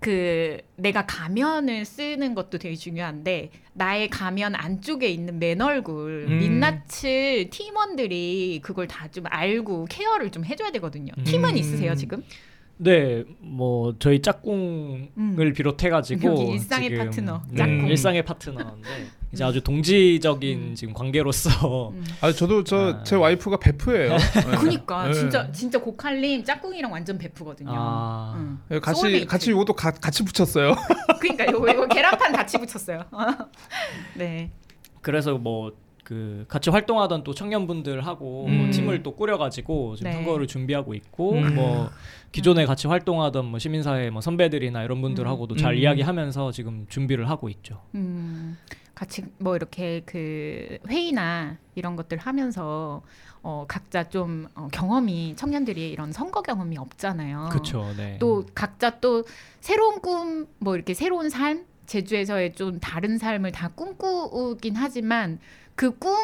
그 0.02 0.58
내가 0.78 1.06
가면을 1.06 1.86
쓰는 1.86 2.34
것도 2.34 2.58
되게 2.58 2.76
중요한데 2.76 3.52
나의 3.74 4.10
가면 4.10 4.56
안쪽에 4.56 5.08
있는 5.08 5.38
맨 5.38 5.62
얼굴 5.62 6.26
음. 6.28 6.39
민낯을 6.39 7.52
팀원들이 7.52 8.62
그걸 8.64 8.88
다 8.88 9.08
좀 9.12 9.26
알고 9.28 9.86
케어를 9.89 10.32
좀 10.32 10.43
해줘야 10.45 10.72
되거든요. 10.72 11.12
음. 11.18 11.24
팀은 11.24 11.56
있으세요 11.58 11.93
지금? 11.95 12.24
네, 12.78 13.24
뭐 13.39 13.93
저희 13.99 14.22
짝꿍을 14.22 15.10
음. 15.18 15.54
비롯해가지고 15.54 16.52
일상의 16.54 16.97
파트너, 16.97 17.43
네, 17.49 17.58
짝꿍. 17.58 17.88
일상의 17.88 18.24
파트너인데 18.26 18.89
이제 19.34 19.44
아주 19.44 19.62
동지적인 19.62 20.60
음. 20.60 20.76
지금 20.76 20.94
관계로서 20.94 21.90
음. 21.90 22.04
아 22.20 22.32
저도 22.32 22.64
저 22.64 22.96
아. 23.00 23.04
제 23.04 23.16
와이프가 23.16 23.58
베프예요. 23.58 24.18
네. 24.18 24.18
그니까 24.60 25.08
네. 25.08 25.14
진짜 25.14 25.52
진짜 25.52 25.80
고칼님 25.80 26.44
짝꿍이랑 26.44 26.92
완전 26.92 27.18
베프거든요. 27.18 27.70
아. 27.74 28.36
응. 28.38 28.60
네, 28.68 28.80
같이 28.80 29.02
소울메이트. 29.02 29.26
같이 29.28 29.52
이것도 29.52 29.74
가, 29.74 29.92
같이 29.92 30.24
붙였어요. 30.26 30.76
그러니까 31.22 31.52
요거 31.52 31.72
이거 31.72 31.88
계란판 31.88 32.34
같이 32.34 32.58
붙였어요. 32.58 33.06
네. 34.16 34.52
그래서 35.02 35.38
뭐 35.38 35.72
그 36.12 36.44
같이 36.50 36.70
활동하던 36.70 37.24
또 37.24 37.34
청년분들하고 37.34 38.46
음. 38.48 38.58
뭐 38.58 38.70
팀을 38.72 39.02
또 39.02 39.16
꾸려가지고 39.16 39.96
지금 39.96 40.12
네. 40.12 40.18
선거를 40.18 40.46
준비하고 40.46 40.94
있고 40.94 41.34
음. 41.34 41.56
뭐 41.56 41.90
기존에 42.34 42.66
같이 42.66 42.88
활동하던 42.88 43.46
뭐 43.46 43.60
시민사회 43.60 44.10
뭐 44.10 44.20
선배들이나 44.20 44.84
이런 44.84 45.02
분들하고도 45.02 45.56
잘 45.56 45.74
음. 45.74 45.78
이야기하면서 45.78 46.52
지금 46.52 46.86
준비를 46.90 47.30
하고 47.30 47.48
있죠. 47.48 47.82
음, 49.02 49.06
같이 49.12 49.24
뭐 49.39 49.56
이렇게 49.56 50.04
그 50.06 50.78
회의나 50.88 51.58
이런 51.76 51.95
것들 51.95 52.20
하면서 52.20 53.02
어, 53.41 53.66
각자 53.68 54.08
좀 54.08 54.47
어, 54.54 54.68
경험이 54.72 55.36
청년들이 55.36 55.89
이런 55.89 56.12
선거 56.12 56.43
경험이 56.43 56.78
없잖아요. 56.78 57.49
그렇죠. 57.52 57.91
네. 57.97 58.18
또 58.20 58.45
각자 58.54 58.99
또 58.99 59.24
새로운 59.60 59.99
꿈, 59.99 60.47
뭐 60.60 60.76
이렇게 60.76 60.93
새로운 60.93 61.30
삶, 61.30 61.66
제주에서의 61.88 62.54
좀 62.54 62.80
다른 62.80 63.18
삶을 63.18 63.52
다 63.52 63.70
꿈꾸긴 63.70 64.76
하지만 64.76 65.39
그 65.76 65.97
꿈, 65.97 66.16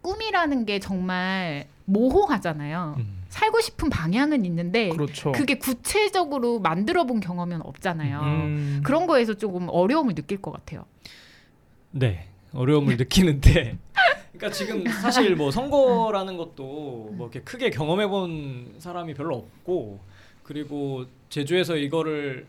꿈이라는 0.00 0.64
게 0.64 0.80
정말 0.80 1.66
모호하잖아요. 1.84 2.94
음. 2.98 3.24
살고 3.28 3.60
싶은 3.60 3.90
방향은 3.90 4.44
있는데 4.46 4.88
그렇죠. 4.90 5.32
그게 5.32 5.58
구체적으로 5.58 6.60
만들어 6.60 7.04
본 7.04 7.20
경험은 7.20 7.60
없잖아요. 7.62 8.20
음. 8.20 8.80
그런 8.84 9.06
거에서 9.06 9.34
조금 9.34 9.68
어려움을 9.68 10.14
느낄 10.14 10.40
것 10.40 10.52
같아요. 10.52 10.86
네 11.94 12.26
어려움을 12.52 12.96
느끼는데 12.98 13.78
그러니까 14.32 14.50
지금 14.50 14.84
사실 14.86 15.36
뭐 15.36 15.50
선거라는 15.50 16.36
것도 16.36 17.12
뭐 17.12 17.28
이렇게 17.28 17.40
크게 17.40 17.70
경험해 17.70 18.08
본 18.08 18.74
사람이 18.78 19.14
별로 19.14 19.36
없고 19.36 20.00
그리고 20.42 21.06
제주에서 21.28 21.76
이거를 21.76 22.46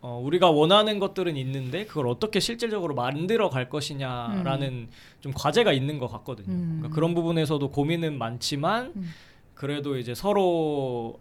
어, 0.00 0.20
우리가 0.22 0.50
원하는 0.50 0.98
것들은 0.98 1.36
있는데 1.36 1.86
그걸 1.86 2.08
어떻게 2.08 2.38
실질적으로 2.38 2.94
만들어 2.94 3.48
갈 3.48 3.68
것이냐라는 3.68 4.88
좀 5.20 5.32
과제가 5.34 5.72
있는 5.72 5.98
것 5.98 6.08
같거든요. 6.08 6.52
음. 6.52 6.76
그러니까 6.78 6.94
그런 6.94 7.14
부분에서도 7.14 7.70
고민은 7.70 8.18
많지만 8.18 8.92
음. 8.94 9.10
그래도 9.54 9.96
이제 9.96 10.14
서로 10.14 11.18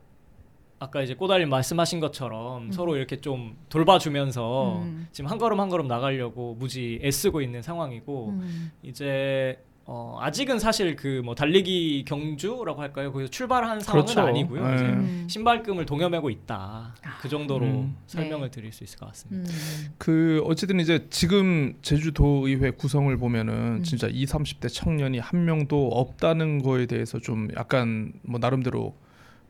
아까 0.83 1.01
이제 1.01 1.13
꼬달님 1.15 1.49
말씀하신 1.49 1.99
것처럼 2.01 2.63
음. 2.63 2.71
서로 2.71 2.97
이렇게 2.97 3.21
좀 3.21 3.55
돌봐주면서 3.69 4.79
음. 4.81 5.07
지금 5.11 5.29
한 5.29 5.37
걸음 5.37 5.59
한 5.59 5.69
걸음 5.69 5.87
나가려고 5.87 6.55
무지 6.59 6.99
애쓰고 7.01 7.41
있는 7.41 7.61
상황이고 7.61 8.29
음. 8.29 8.71
이제 8.83 9.57
어, 9.85 10.17
아직은 10.21 10.59
사실 10.59 10.95
그 10.95 11.21
뭐 11.23 11.35
달리기 11.35 12.03
경주라고 12.05 12.81
할까요? 12.81 13.11
거기서 13.11 13.29
출발한 13.29 13.79
상황은 13.79 14.05
그렇죠. 14.05 14.21
아니고요. 14.27 14.67
네. 14.67 14.75
이제 14.75 14.83
음. 14.85 15.27
신발금을 15.29 15.85
동여매고 15.85 16.29
있다. 16.29 16.95
그 17.21 17.29
정도로 17.29 17.65
음. 17.65 17.95
설명을 18.07 18.49
네. 18.49 18.51
드릴 18.51 18.71
수 18.73 18.83
있을 18.83 18.99
것 18.99 19.07
같습니다. 19.07 19.49
음. 19.49 19.93
그 19.97 20.41
어쨌든 20.45 20.79
이제 20.79 21.07
지금 21.09 21.75
제주도 21.81 22.47
의회 22.47 22.71
구성을 22.71 23.15
보면은 23.17 23.77
음. 23.77 23.83
진짜 23.83 24.07
20, 24.07 24.35
30대 24.35 24.73
청년이 24.73 25.19
한 25.19 25.45
명도 25.45 25.87
없다는 25.89 26.61
거에 26.61 26.85
대해서 26.85 27.19
좀 27.19 27.47
약간 27.55 28.11
뭐 28.21 28.39
나름대로 28.39 28.95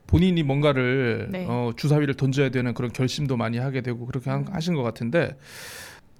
본인이 0.06 0.42
뭔가를 0.42 1.28
네. 1.30 1.46
어, 1.48 1.72
주사위를 1.76 2.14
던져야 2.14 2.50
되는 2.50 2.74
그런 2.74 2.92
결심도 2.92 3.36
많이 3.36 3.58
하게 3.58 3.80
되고 3.80 4.06
그렇게 4.06 4.30
한- 4.30 4.40
음. 4.48 4.52
하신 4.54 4.74
것 4.74 4.82
같은데 4.82 5.36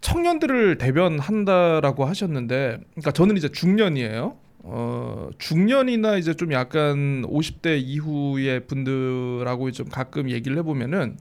청년들을 0.01 0.79
대변한다라고 0.79 2.05
하셨는데 2.05 2.79
그러니까 2.93 3.11
저는 3.13 3.37
이제 3.37 3.49
중년이에요. 3.49 4.37
어, 4.67 5.29
중년이나 5.39 6.17
이제 6.17 6.35
좀 6.35 6.53
약간 6.53 7.23
50대 7.27 7.79
이후의 7.83 8.67
분들하고 8.67 9.71
좀 9.73 9.89
가끔 9.89 10.31
얘기를 10.31 10.57
해보면은 10.59 11.19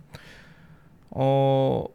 어 1.12 1.86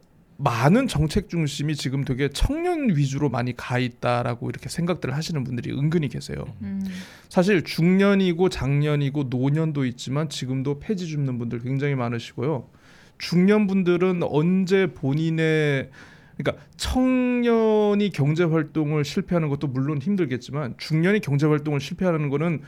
많은 0.41 0.87
정책 0.87 1.27
중심이 1.27 1.75
지금 1.75 2.05
되게 2.05 2.29
청년 2.29 2.95
위주로 2.95 3.29
많이 3.29 3.53
가 3.53 3.77
있다라고 3.77 4.49
이렇게 4.49 4.69
생각들을 4.69 5.13
하시는 5.13 5.43
분들이 5.43 5.71
은근히 5.71 6.07
계세요. 6.07 6.45
음. 6.61 6.81
사실 7.27 7.61
중년이고 7.61 8.47
장년이고 8.47 9.25
노년도 9.25 9.83
있지만 9.83 10.29
지금도 10.29 10.79
폐지 10.79 11.07
줍는 11.07 11.39
분들 11.39 11.59
굉장히 11.59 11.95
많으시고요. 11.95 12.69
중년 13.17 13.67
분들은 13.67 14.23
언제 14.23 14.87
본인의 14.93 15.89
그러니까 16.37 16.65
청년이 16.77 18.11
경제 18.11 18.45
활동을 18.45 19.03
실패하는 19.03 19.49
것도 19.49 19.67
물론 19.67 20.01
힘들겠지만 20.01 20.75
중년이 20.77 21.19
경제 21.19 21.47
활동을 21.47 21.81
실패하는 21.81 22.29
거는 22.29 22.61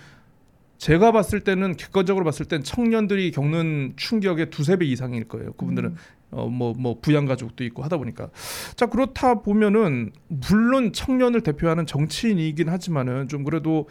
제가 0.77 1.13
봤을 1.13 1.39
때는 1.39 1.77
객관적으로 1.77 2.25
봤을 2.25 2.47
땐 2.47 2.63
청년들이 2.63 3.31
겪는 3.31 3.93
충격의 3.95 4.49
두세 4.49 4.75
배 4.75 4.85
이상일 4.85 5.29
거예요. 5.29 5.53
그분들은 5.53 5.91
음. 5.91 5.95
어뭐뭐 6.31 6.99
부양 7.01 7.25
가족도 7.25 7.63
있고 7.65 7.83
하다 7.83 7.97
보니까 7.97 8.29
자 8.75 8.85
그렇다 8.87 9.41
보면은 9.41 10.11
물론 10.27 10.93
청년을 10.93 11.41
대표하는 11.41 11.85
정치인이긴 11.85 12.69
하지만은 12.69 13.27
좀 13.27 13.43
그래도 13.43 13.87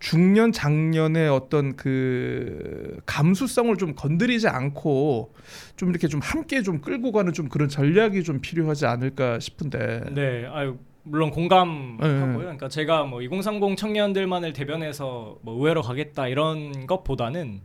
중년 0.00 0.52
장년의 0.52 1.28
어떤 1.28 1.74
그 1.74 2.98
감수성을 3.06 3.76
좀 3.76 3.94
건드리지 3.94 4.48
않고 4.48 5.34
좀 5.76 5.90
이렇게 5.90 6.06
좀 6.08 6.20
함께 6.22 6.62
좀 6.62 6.80
끌고 6.80 7.10
가는 7.10 7.32
좀 7.32 7.48
그런 7.48 7.68
전략이 7.68 8.22
좀 8.22 8.40
필요하지 8.40 8.86
않을까 8.86 9.40
싶은데 9.40 10.04
네, 10.12 10.46
아유 10.52 10.76
물론 11.02 11.30
공감하고요. 11.30 12.28
네. 12.28 12.36
그러니까 12.36 12.68
제가 12.68 13.04
뭐 13.04 13.22
2030 13.22 13.76
청년들만을 13.76 14.52
대변해서 14.52 15.38
뭐 15.42 15.54
의회로 15.54 15.82
가겠다 15.82 16.28
이런 16.28 16.86
것보다는 16.86 17.62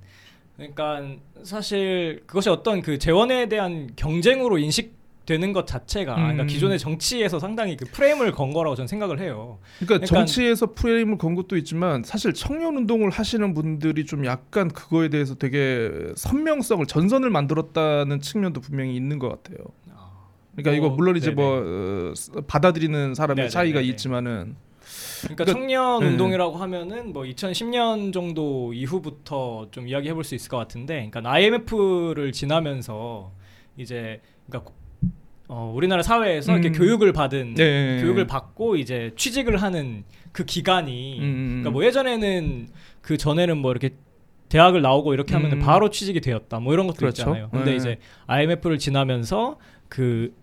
그러니까 0.57 1.01
사실 1.43 2.21
그것이 2.25 2.49
어떤 2.49 2.81
그 2.81 2.97
재원에 2.97 3.47
대한 3.49 3.89
경쟁으로 3.95 4.57
인식 4.57 4.93
되는 5.25 5.53
것 5.53 5.65
자체가 5.65 6.15
그러니까 6.15 6.43
음. 6.43 6.47
기존의 6.47 6.77
정치에서 6.77 7.39
상당히 7.39 7.77
그 7.77 7.85
프레임을 7.85 8.33
건 8.33 8.51
거라고 8.51 8.75
저는 8.75 8.87
생각을 8.87 9.21
해요. 9.21 9.57
그러니까 9.79 10.05
그러니까- 10.05 10.05
정치에서 10.17 10.73
프레임을 10.73 11.17
건 11.17 11.33
것도 11.35 11.55
있지만 11.57 12.03
사실 12.03 12.33
청년 12.33 12.75
운동을 12.75 13.09
하시는 13.09 13.53
분들이 13.53 14.05
좀 14.05 14.25
약간 14.25 14.67
그거에 14.67 15.07
대해서 15.07 15.35
되게 15.35 15.89
선명성을 16.15 16.85
전선을 16.85 17.29
만들었다는 17.29 18.19
측면도 18.19 18.59
분명히 18.59 18.95
있는 18.97 19.17
것 19.17 19.29
같아요. 19.29 19.65
그러니까 20.55 20.71
뭐, 20.71 20.73
이거 20.73 20.89
물론 20.95 21.15
이제 21.17 21.33
네네. 21.33 21.41
뭐 21.41 21.63
어, 21.65 22.41
받아들이는 22.45 23.15
사람의 23.15 23.35
네네네네. 23.45 23.49
차이가 23.49 23.79
있지만은 23.81 24.55
그러니까, 25.23 25.45
그러니까- 25.45 25.51
청년 25.59 25.99
네. 26.01 26.07
운동이라고 26.07 26.57
하면은 26.57 27.13
뭐 27.13 27.23
2010년 27.23 28.13
정도 28.13 28.73
이후부터 28.73 29.67
좀 29.71 29.87
이야기해 29.87 30.13
볼 30.13 30.23
수 30.23 30.35
있을 30.35 30.49
것 30.49 30.57
같은데, 30.57 31.09
그러니까 31.09 31.31
IMF를 31.31 32.31
지나면서 32.31 33.31
이제 33.77 34.21
그러니까 34.47 34.71
어, 35.49 35.71
우리나라 35.75 36.01
사회에서 36.03 36.53
이렇게 36.53 36.69
음. 36.69 36.73
교육을 36.73 37.11
받은 37.13 37.55
네. 37.55 37.99
교육을 38.01 38.25
받고 38.27 38.77
이제 38.77 39.11
취직을 39.17 39.61
하는 39.61 40.03
그 40.31 40.45
기간이 40.45 41.19
음, 41.19 41.23
음, 41.23 41.47
그러니까 41.49 41.69
뭐 41.71 41.83
예전에는 41.85 42.67
그 43.01 43.17
전에는 43.17 43.57
뭐 43.57 43.71
이렇게 43.71 43.91
대학을 44.49 44.81
나오고 44.81 45.13
이렇게 45.13 45.33
하면 45.33 45.51
음. 45.53 45.59
바로 45.59 45.89
취직이 45.89 46.21
되었다. 46.21 46.59
뭐 46.59 46.73
이런 46.73 46.87
것도 46.87 46.97
그렇죠. 46.97 47.21
있잖아요. 47.23 47.49
근데 47.51 47.71
네. 47.71 47.75
이제 47.75 47.99
IMF를 48.27 48.77
지나면서 48.77 49.57
그 49.89 50.33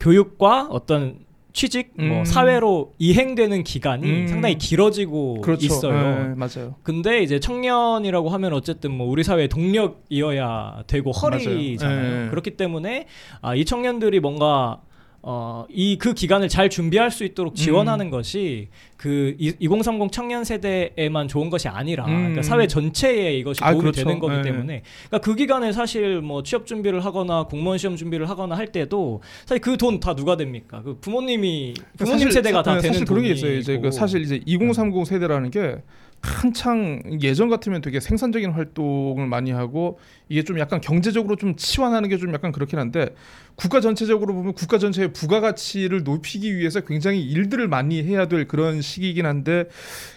교육과 0.00 0.66
어떤 0.70 1.18
취직, 1.56 1.94
뭐 1.96 2.18
음. 2.18 2.24
사회로 2.26 2.92
이행되는 2.98 3.64
기간이 3.64 4.06
음. 4.06 4.26
상당히 4.28 4.58
길어지고 4.58 5.40
그렇죠. 5.40 5.64
있어요. 5.64 6.28
네, 6.28 6.34
맞아요. 6.34 6.74
근데 6.82 7.22
이제 7.22 7.40
청년이라고 7.40 8.28
하면 8.28 8.52
어쨌든 8.52 8.92
뭐 8.92 9.08
우리 9.08 9.24
사회의 9.24 9.48
동력이어야 9.48 10.84
되고 10.86 11.12
허리잖아요. 11.12 12.24
네. 12.24 12.28
그렇기 12.28 12.58
때문에 12.58 13.06
아, 13.40 13.54
이 13.54 13.64
청년들이 13.64 14.20
뭔가 14.20 14.82
어, 15.28 15.66
이 15.70 15.98
그 15.98 16.14
기간을 16.14 16.48
잘 16.48 16.70
준비할 16.70 17.10
수 17.10 17.24
있도록 17.24 17.54
음. 17.54 17.56
지원하는 17.56 18.10
것이 18.10 18.68
그 18.96 19.34
이- 19.40 19.52
2030 19.58 20.12
청년 20.12 20.44
세대에만 20.44 21.26
좋은 21.26 21.50
것이 21.50 21.66
아니라 21.66 22.04
음. 22.06 22.16
그러니까 22.16 22.42
사회 22.42 22.68
전체에 22.68 23.36
이것이 23.38 23.58
아, 23.64 23.72
도움이 23.72 23.80
그렇죠. 23.82 24.04
되는 24.04 24.20
거기 24.20 24.36
네. 24.36 24.42
때문에 24.42 24.82
그러니까 25.08 25.18
그 25.18 25.34
기간에 25.34 25.72
사실 25.72 26.20
뭐 26.20 26.44
취업 26.44 26.64
준비를 26.64 27.04
하거나 27.04 27.42
공무원 27.42 27.76
시험 27.76 27.96
준비를 27.96 28.28
하거나 28.30 28.56
할 28.56 28.68
때도 28.70 29.20
사실 29.46 29.60
그 29.60 29.76
돈 29.76 29.98
다 29.98 30.14
누가 30.14 30.36
됩니까? 30.36 30.80
그 30.84 30.96
부모님이 31.00 31.74
부모님 31.98 32.18
사실 32.20 32.30
세대가 32.32 32.58
사- 32.58 32.62
다 32.62 32.74
네, 32.76 32.82
되는 32.82 32.92
사실 32.94 33.06
그런 33.06 33.24
게. 33.24 33.30
있어요. 33.32 33.56
이제 33.56 33.78
그 33.78 33.90
사실 33.90 34.22
이제 34.22 34.40
2030 34.46 35.04
세대라는 35.06 35.50
게 35.50 35.76
한창 36.22 37.02
예전 37.22 37.48
같으면 37.48 37.80
되게 37.82 38.00
생산적인 38.00 38.50
활동을 38.50 39.26
많이 39.26 39.52
하고 39.52 39.98
이게 40.28 40.42
좀 40.42 40.58
약간 40.58 40.80
경제적으로 40.80 41.36
좀 41.36 41.54
치환하는 41.56 42.08
게 42.08 42.16
좀 42.16 42.32
약간 42.34 42.50
그렇긴 42.50 42.78
한데 42.78 43.14
국가 43.54 43.80
전체적으로 43.80 44.34
보면 44.34 44.54
국가 44.54 44.78
전체의 44.78 45.12
부가가치를 45.12 46.02
높이기 46.02 46.56
위해서 46.56 46.80
굉장히 46.80 47.22
일들을 47.22 47.68
많이 47.68 48.02
해야 48.02 48.26
될 48.26 48.48
그런 48.48 48.80
시기이긴 48.82 49.24
한데 49.26 49.66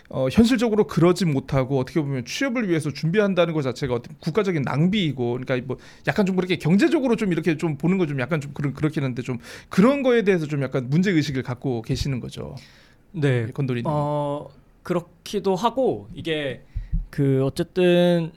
어, 0.09 0.27
현실적으로 0.31 0.87
그러지 0.87 1.25
못하고 1.25 1.77
어떻게 1.79 2.01
보면 2.01 2.25
취업을 2.25 2.69
위해서 2.69 2.91
준비한다는 2.91 3.53
것 3.53 3.61
자체가 3.61 3.93
어떤 3.93 4.15
국가적인 4.19 4.63
낭비이고 4.63 5.39
그러니까 5.39 5.67
뭐 5.67 5.77
약간 6.07 6.25
좀 6.25 6.35
그렇게 6.35 6.55
경제적으로 6.57 7.15
좀 7.15 7.31
이렇게 7.31 7.57
좀 7.57 7.77
보는 7.77 7.97
거 7.97 8.05
좀 8.07 8.19
약간 8.19 8.41
좀 8.41 8.51
그런 8.53 8.73
그렇긴 8.73 9.03
한데 9.03 9.21
좀 9.21 9.37
그런 9.69 10.01
거에 10.01 10.23
대해서 10.23 10.47
좀 10.47 10.63
약간 10.63 10.89
문제 10.89 11.11
의식을 11.11 11.43
갖고 11.43 11.81
계시는 11.83 12.19
거죠. 12.19 12.55
네. 13.11 13.47
건돌이. 13.53 13.83
님 13.83 13.85
어 13.87 14.49
그렇기도 14.83 15.55
하고 15.55 16.07
이게 16.13 16.63
그 17.09 17.43
어쨌든 17.45 18.31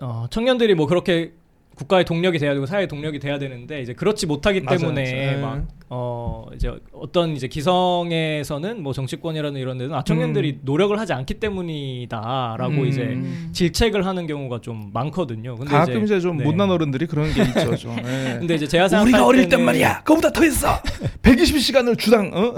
어 0.00 0.26
청년들이 0.30 0.74
뭐 0.74 0.86
그렇게 0.86 1.32
국가의 1.76 2.06
동력이 2.06 2.38
돼야 2.38 2.54
되고 2.54 2.64
사회의 2.64 2.88
동력이 2.88 3.18
돼야 3.18 3.38
되는데 3.38 3.82
이제 3.82 3.92
그렇지 3.92 4.26
못하기 4.26 4.62
맞아요. 4.62 4.78
때문에 4.78 5.02
네. 5.04 5.36
막어 5.36 6.46
이제 6.54 6.72
어떤 6.92 7.36
이제 7.36 7.48
기성에서는 7.48 8.82
뭐 8.82 8.94
정치권이라는 8.94 9.60
이런 9.60 9.76
데는 9.76 9.94
아 9.94 10.02
청년들이 10.02 10.60
노력을 10.62 10.98
하지 10.98 11.12
않기 11.12 11.34
때문이다라고 11.34 12.72
음. 12.72 12.86
이제 12.86 13.02
음. 13.02 13.50
질책을 13.52 14.06
하는 14.06 14.26
경우가 14.26 14.62
좀 14.62 14.90
많거든요. 14.94 15.54
근데 15.56 15.70
가끔 15.70 16.04
이제, 16.04 16.18
좀 16.18 16.38
네. 16.38 16.44
못난 16.44 16.70
어른들이 16.70 17.06
그런 17.06 17.32
게 17.34 17.42
있죠. 17.42 17.76
좀. 17.76 17.94
예. 17.98 18.36
근데 18.40 18.54
이제 18.54 18.66
제가 18.66 18.88
생각할 18.88 19.08
우리가 19.08 19.26
어릴 19.26 19.48
땐 19.50 19.62
말이야. 19.62 20.02
그보다 20.02 20.32
더 20.32 20.42
했어. 20.42 20.80
120시간을 21.22 21.98
주당. 22.00 22.30
어? 22.32 22.54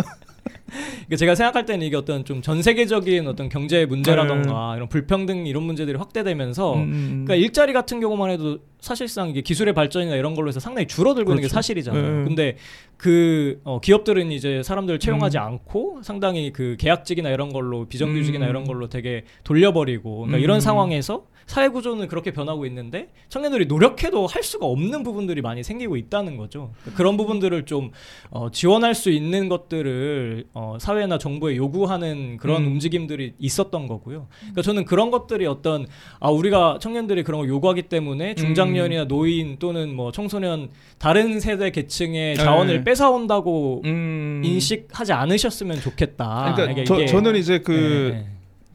그러니까 0.68 1.16
제가 1.16 1.34
생각할 1.34 1.64
때는 1.66 1.86
이게 1.86 1.96
어떤 1.96 2.24
좀 2.24 2.38
전 2.48 2.62
세계적인 2.62 3.26
어떤 3.26 3.48
경제 3.48 3.84
문제라던가 3.84 4.74
이런 4.76 4.88
불평등 4.88 5.46
이런 5.46 5.64
문제들이 5.64 5.98
확대되면서 5.98 6.74
네. 6.76 6.82
음. 6.82 7.24
그러니까 7.26 7.34
일자리 7.34 7.72
같은 7.72 8.00
경우만 8.00 8.30
해도 8.30 8.58
사실상 8.80 9.28
이게 9.28 9.40
기술의 9.42 9.74
발전이나 9.74 10.14
이런 10.16 10.34
걸로 10.34 10.48
해서 10.48 10.60
상당히 10.60 10.86
줄어들고 10.86 11.32
있는 11.32 11.42
게 11.42 11.48
그렇죠. 11.48 11.54
사실이잖아요. 11.54 12.18
네. 12.18 12.24
근데 12.24 12.56
그 12.96 13.60
어, 13.64 13.80
기업들은 13.80 14.30
이제 14.32 14.62
사람들을 14.62 14.98
채용하지 14.98 15.36
음. 15.38 15.42
않고 15.42 16.00
상당히 16.02 16.52
그 16.52 16.76
계약직이나 16.78 17.30
이런 17.30 17.52
걸로 17.52 17.86
비정규직이나 17.86 18.46
음. 18.46 18.50
이런 18.50 18.64
걸로 18.64 18.88
되게 18.88 19.24
돌려버리고 19.44 20.16
그러니까 20.20 20.38
음. 20.38 20.42
이런 20.42 20.60
상황에서 20.60 21.26
사회 21.48 21.68
구조는 21.68 22.08
그렇게 22.08 22.30
변하고 22.30 22.66
있는데 22.66 23.08
청년들이 23.30 23.66
노력해도 23.66 24.26
할 24.26 24.42
수가 24.42 24.66
없는 24.66 25.02
부분들이 25.02 25.40
많이 25.40 25.64
생기고 25.64 25.96
있다는 25.96 26.36
거죠. 26.36 26.72
그러니까 26.82 26.96
그런 26.98 27.16
부분들을 27.16 27.64
좀 27.64 27.90
어, 28.30 28.50
지원할 28.50 28.94
수 28.94 29.08
있는 29.10 29.48
것들을 29.48 30.44
어, 30.52 30.76
사회나 30.78 31.16
정부에 31.16 31.56
요구하는 31.56 32.36
그런 32.36 32.64
음. 32.64 32.72
움직임들이 32.72 33.32
있었던 33.38 33.86
거고요. 33.88 34.28
그러니까 34.40 34.60
저는 34.60 34.84
그런 34.84 35.10
것들이 35.10 35.46
어떤 35.46 35.86
아 36.20 36.28
우리가 36.30 36.78
청년들이 36.82 37.24
그런 37.24 37.40
걸 37.40 37.48
요구하기 37.48 37.82
때문에 37.84 38.34
중장년이나 38.34 39.02
음. 39.04 39.08
노인 39.08 39.56
또는 39.58 39.94
뭐 39.96 40.12
청소년 40.12 40.68
다른 40.98 41.40
세대 41.40 41.70
계층의 41.70 42.36
자원을 42.36 42.78
네. 42.78 42.84
뺏어온다고 42.84 43.80
음. 43.86 44.42
인식하지 44.44 45.14
않으셨으면 45.14 45.80
좋겠다. 45.80 46.52
그러니까 46.54 46.72
이게- 46.72 46.84
저, 46.84 47.06
저는 47.06 47.36
이제 47.36 47.60
그 47.60 48.10
네, 48.12 48.18
네. 48.18 48.26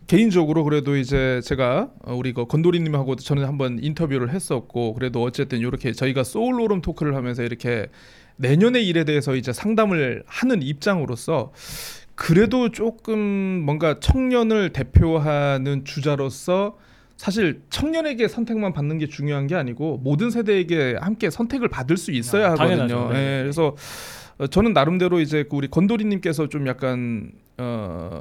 개인적으로 0.08 0.64
그래도 0.64 0.98
이제 0.98 1.42
제가 1.44 1.90
어, 2.04 2.14
우리 2.14 2.34
그 2.34 2.46
건도리님하고 2.46 3.16
저는 3.16 3.46
한번 3.46 3.80
인터뷰를 3.82 4.32
했었고 4.32 4.94
그래도 4.94 5.22
어쨌든 5.24 5.60
이렇게 5.60 5.92
저희가 5.92 6.24
소울로름 6.24 6.82
토크를 6.82 7.16
하면서 7.16 7.44
이렇게 7.44 7.88
내년의 8.38 8.88
일에 8.88 9.04
대해서 9.04 9.36
이제 9.36 9.54
상담을 9.54 10.24
하는 10.26 10.62
입장으로서 10.62 11.54
그래도 12.16 12.70
조금 12.70 13.20
뭔가 13.20 14.00
청년을 14.00 14.72
대표하는 14.72 15.86
주자로서 15.86 16.78
사실 17.18 17.62
청년에게 17.70 18.28
선택만 18.28 18.74
받는 18.74 18.98
게 18.98 19.08
중요한 19.08 19.48
게 19.48 19.56
아니고 19.56 20.00
모든 20.04 20.30
세대에게 20.30 20.98
함께 21.00 21.30
선택을 21.30 21.70
받을 21.70 21.96
수 21.96 22.12
있어야 22.12 22.50
아, 22.50 22.52
하거든요. 22.52 23.10
네. 23.12 23.38
예, 23.38 23.42
그래서 23.44 23.76
어, 24.38 24.48
저는 24.48 24.74
나름대로 24.74 25.20
이제 25.20 25.44
그 25.44 25.56
우리 25.56 25.70
건도리님께서 25.70 26.50
좀 26.50 26.68
약간 26.68 27.32
어 27.58 28.20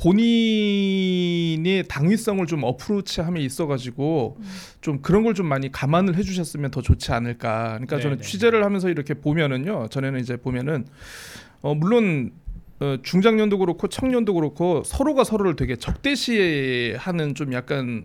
본인의 0.00 1.84
당위성을 1.88 2.44
좀 2.46 2.64
어프로치함에 2.64 3.40
있어가지고 3.40 4.38
좀 4.80 5.02
그런 5.02 5.22
걸 5.24 5.30
좀 5.34 5.46
많이 5.46 5.70
감안을 5.70 6.16
해주셨으면 6.16 6.70
더 6.72 6.82
좋지 6.82 7.12
않을까. 7.12 7.74
그러니까 7.74 7.96
네, 7.96 8.02
저는 8.02 8.16
네. 8.18 8.22
취재를 8.22 8.64
하면서 8.64 8.88
이렇게 8.90 9.14
보면은요. 9.14 9.88
전에는 9.90 10.18
이제 10.20 10.36
보면은 10.36 10.86
어 11.62 11.74
물론 11.74 12.32
어, 12.80 12.96
중장년도 13.02 13.58
그렇고 13.58 13.88
청년도 13.88 14.34
그렇고 14.34 14.82
서로가 14.84 15.22
서로를 15.24 15.54
되게 15.54 15.76
적대시하는 15.76 17.34
좀 17.34 17.52
약간 17.52 18.04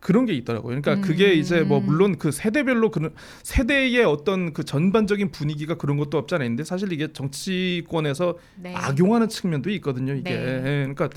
그런 0.00 0.26
게 0.26 0.32
있더라고요. 0.34 0.80
그러니까 0.80 1.06
그게 1.06 1.34
이제 1.34 1.62
뭐 1.62 1.78
음. 1.78 1.86
물론 1.86 2.18
그 2.18 2.30
세대별로 2.30 2.90
그 2.90 3.12
세대의 3.42 4.04
어떤 4.04 4.52
그 4.52 4.64
전반적인 4.64 5.32
분위기가 5.32 5.74
그런 5.74 5.96
것도 5.96 6.18
없지 6.18 6.36
않아 6.36 6.44
있는데 6.44 6.64
사실 6.64 6.92
이게 6.92 7.12
정치권에서 7.12 8.38
네. 8.56 8.74
악용하는 8.74 9.28
측면도 9.28 9.70
있거든요. 9.70 10.14
이게 10.14 10.30
네. 10.30 10.36
예, 10.36 10.60
그러니까 10.86 11.10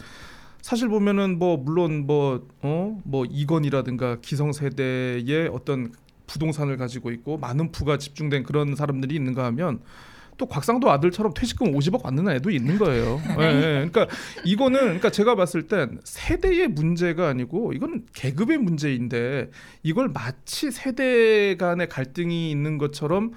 사실 0.62 0.88
보면은 0.90 1.38
뭐 1.38 1.58
물론 1.58 2.06
뭐어 2.08 3.00
뭐 3.04 3.26
이건이라든가 3.30 4.18
기성 4.22 4.52
세대의 4.52 5.50
어떤 5.52 5.92
부동산을 6.28 6.78
가지고 6.78 7.12
있고 7.12 7.38
많은 7.38 7.72
부가 7.72 7.98
집중된 7.98 8.44
그런 8.44 8.76
사람들이 8.76 9.16
있는가 9.16 9.46
하면 9.46 9.82
또 10.42 10.48
곽상도 10.48 10.90
아들처럼 10.90 11.36
퇴직금 11.36 11.72
50억 11.72 12.02
받는 12.02 12.28
애도 12.28 12.50
있는 12.50 12.80
거예요. 12.80 13.22
예, 13.40 13.44
예. 13.44 13.90
그러니까 13.92 14.08
이거는 14.44 14.80
그러니까 14.80 15.12
제가 15.12 15.36
봤을 15.36 15.68
땐 15.68 16.00
세대의 16.04 16.70
문제가 16.70 17.28
아니고 17.28 17.74
이거는 17.74 18.08
계급의 18.16 18.58
문제인데 18.58 19.52
이걸 19.84 20.10
마치 20.10 20.72
세대 20.72 21.56
간의 21.58 21.90
갈등이 21.90 22.50
있는 22.50 22.80
것처럼 22.80 23.34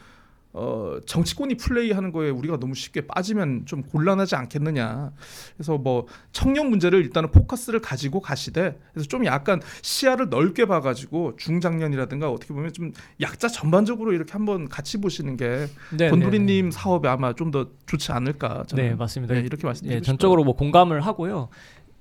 어, 0.57 0.99
정치권이 1.07 1.57
플레이하는 1.57 2.13
거에 2.13 2.31
우리가 2.31 2.59
너무 2.59 2.75
쉽게 2.75 3.07
빠지면 3.07 3.67
좀 3.67 3.83
곤란하지 3.83 4.37
않겠느냐. 4.37 5.13
그래서 5.57 5.79
뭐 5.79 6.07
청년 6.33 6.71
문제를 6.71 7.01
일단은 7.01 7.31
포커스를 7.31 7.81
가지고 7.81 8.21
가시되 8.21 8.79
그래서 8.93 9.09
좀 9.09 9.25
약간 9.25 9.61
시야를 9.83 10.29
넓게 10.29 10.67
봐가지고 10.67 11.37
중장년이라든가 11.39 12.31
어떻게 12.31 12.53
보면 12.55 12.73
좀 12.73 12.93
약자 13.21 13.49
전반적으로 13.49 14.13
이렇게 14.13 14.33
한번 14.33 14.69
같이 14.69 15.01
보시는 15.01 15.37
게 15.37 15.67
네, 15.91 15.97
네, 15.97 16.11
건도리님 16.11 16.67
네. 16.67 16.71
사업에 16.71 17.09
아마 17.09 17.33
좀 17.33 17.55
더 17.55 17.69
좋지 17.87 18.11
않을까. 18.11 18.65
저는. 18.67 18.83
네 18.89 18.95
맞습니다. 18.97 19.35
네, 19.35 19.41
이렇게 19.41 19.65
말씀드리고 19.65 19.95
예, 19.95 19.99
싶어요. 19.99 20.05
전적으로 20.07 20.43
뭐 20.45 20.57
공감을 20.57 21.01
하고요. 21.03 21.51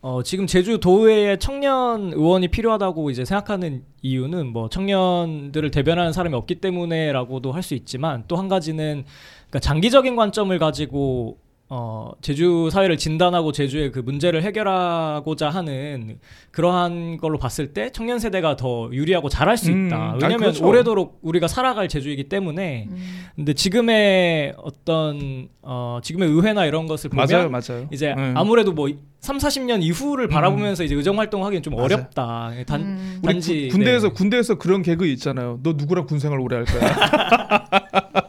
어, 0.05 0.21
지금 0.21 0.47
제주 0.47 0.79
도의회에 0.81 1.37
청년 1.37 2.11
의원이 2.11 2.49
필요하다고 2.49 3.09
이제 3.09 3.23
생각하는 3.23 3.85
이유는 4.01 4.47
뭐 4.51 4.67
청년들을 4.67 5.71
대변하는 5.71 6.11
사람이 6.11 6.35
없기 6.35 6.55
때문에라고도 6.55 7.53
할 7.53 7.63
수 7.63 7.73
있지만 7.73 8.25
또 8.27 8.35
한 8.35 8.49
가지는 8.49 9.05
그러니까 9.49 9.59
장기적인 9.59 10.17
관점을 10.17 10.57
가지고 10.59 11.37
어, 11.75 12.11
제주 12.21 12.69
사회를 12.71 12.97
진단하고 12.97 13.51
제주의 13.51 13.91
그 13.91 13.97
문제를 13.97 14.43
해결하고자 14.43 15.49
하는 15.49 16.19
그러한 16.51 17.17
걸로 17.17 17.39
봤을 17.39 17.73
때 17.73 17.89
청년 17.91 18.19
세대가 18.19 18.55
더 18.55 18.91
유리하고 18.91 19.27
잘할 19.27 19.57
수 19.57 19.71
음, 19.71 19.87
있다. 19.87 19.95
아니, 20.11 20.13
왜냐하면 20.21 20.39
그렇죠. 20.39 20.67
오래도록 20.67 21.17
우리가 21.23 21.47
살아갈 21.47 21.87
제주이기 21.87 22.25
때문에. 22.25 22.89
음. 22.91 23.25
근데 23.35 23.53
지금의 23.55 24.53
어떤 24.57 25.47
어, 25.63 25.97
지금의 26.03 26.29
의회나 26.29 26.67
이런 26.67 26.85
것을 26.85 27.09
보면 27.09 27.25
맞아요, 27.27 27.49
맞아요. 27.49 27.87
이제 27.91 28.13
네. 28.13 28.33
아무래도 28.35 28.71
뭐 28.71 28.87
3, 29.21 29.37
40년 29.37 29.81
이후를 29.81 30.27
바라보면서 30.27 30.83
이제 30.83 30.93
의정 30.93 31.17
활동하기는 31.17 31.63
좀 31.63 31.73
맞아요. 31.73 31.85
어렵다. 31.85 32.51
단 32.67 32.81
음. 32.81 33.19
단지 33.25 33.69
군, 33.69 33.83
대에서 33.83 34.09
네. 34.09 34.13
군대에서 34.13 34.59
그런 34.59 34.83
개그 34.83 35.07
있잖아요. 35.07 35.59
너 35.63 35.73
누구랑 35.73 36.05
군 36.05 36.19
생활 36.19 36.39
오래 36.39 36.57
할 36.57 36.65
거야? 36.65 38.13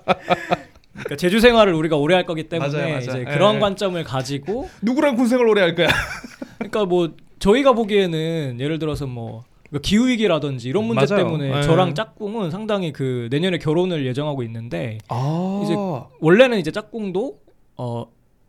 그러니까 1.04 1.16
제주 1.16 1.40
생활을 1.40 1.74
우리가 1.74 1.96
오래 1.96 2.14
할 2.14 2.24
거기 2.24 2.44
때문에 2.44 2.72
맞아요, 2.72 2.88
맞아요. 2.88 3.00
이제 3.00 3.18
예, 3.20 3.24
그런 3.24 3.56
예. 3.56 3.60
관점을 3.60 4.02
가지고 4.04 4.68
누구랑 4.82 5.16
군 5.16 5.28
생활 5.28 5.46
오래 5.48 5.60
할 5.60 5.74
거야? 5.74 5.88
그러니까 6.58 6.84
뭐 6.86 7.10
저희가 7.38 7.72
보기에는 7.72 8.56
예를 8.58 8.78
들어서 8.78 9.06
뭐 9.06 9.44
그러니까 9.68 9.86
기후 9.86 10.08
위기라든지 10.08 10.68
이런 10.68 10.84
문제 10.84 11.06
맞아요. 11.06 11.24
때문에 11.24 11.50
네. 11.50 11.62
저랑 11.62 11.94
짝꿍은 11.94 12.50
상당히 12.50 12.92
그 12.92 13.28
내년에 13.30 13.58
결혼을 13.58 14.06
예정하고 14.06 14.42
있는데 14.44 14.98
아. 15.08 15.60
이제 15.64 15.74
원래는 16.20 16.58
이제 16.58 16.70
짝꿍도 16.70 17.38
어 17.76 18.06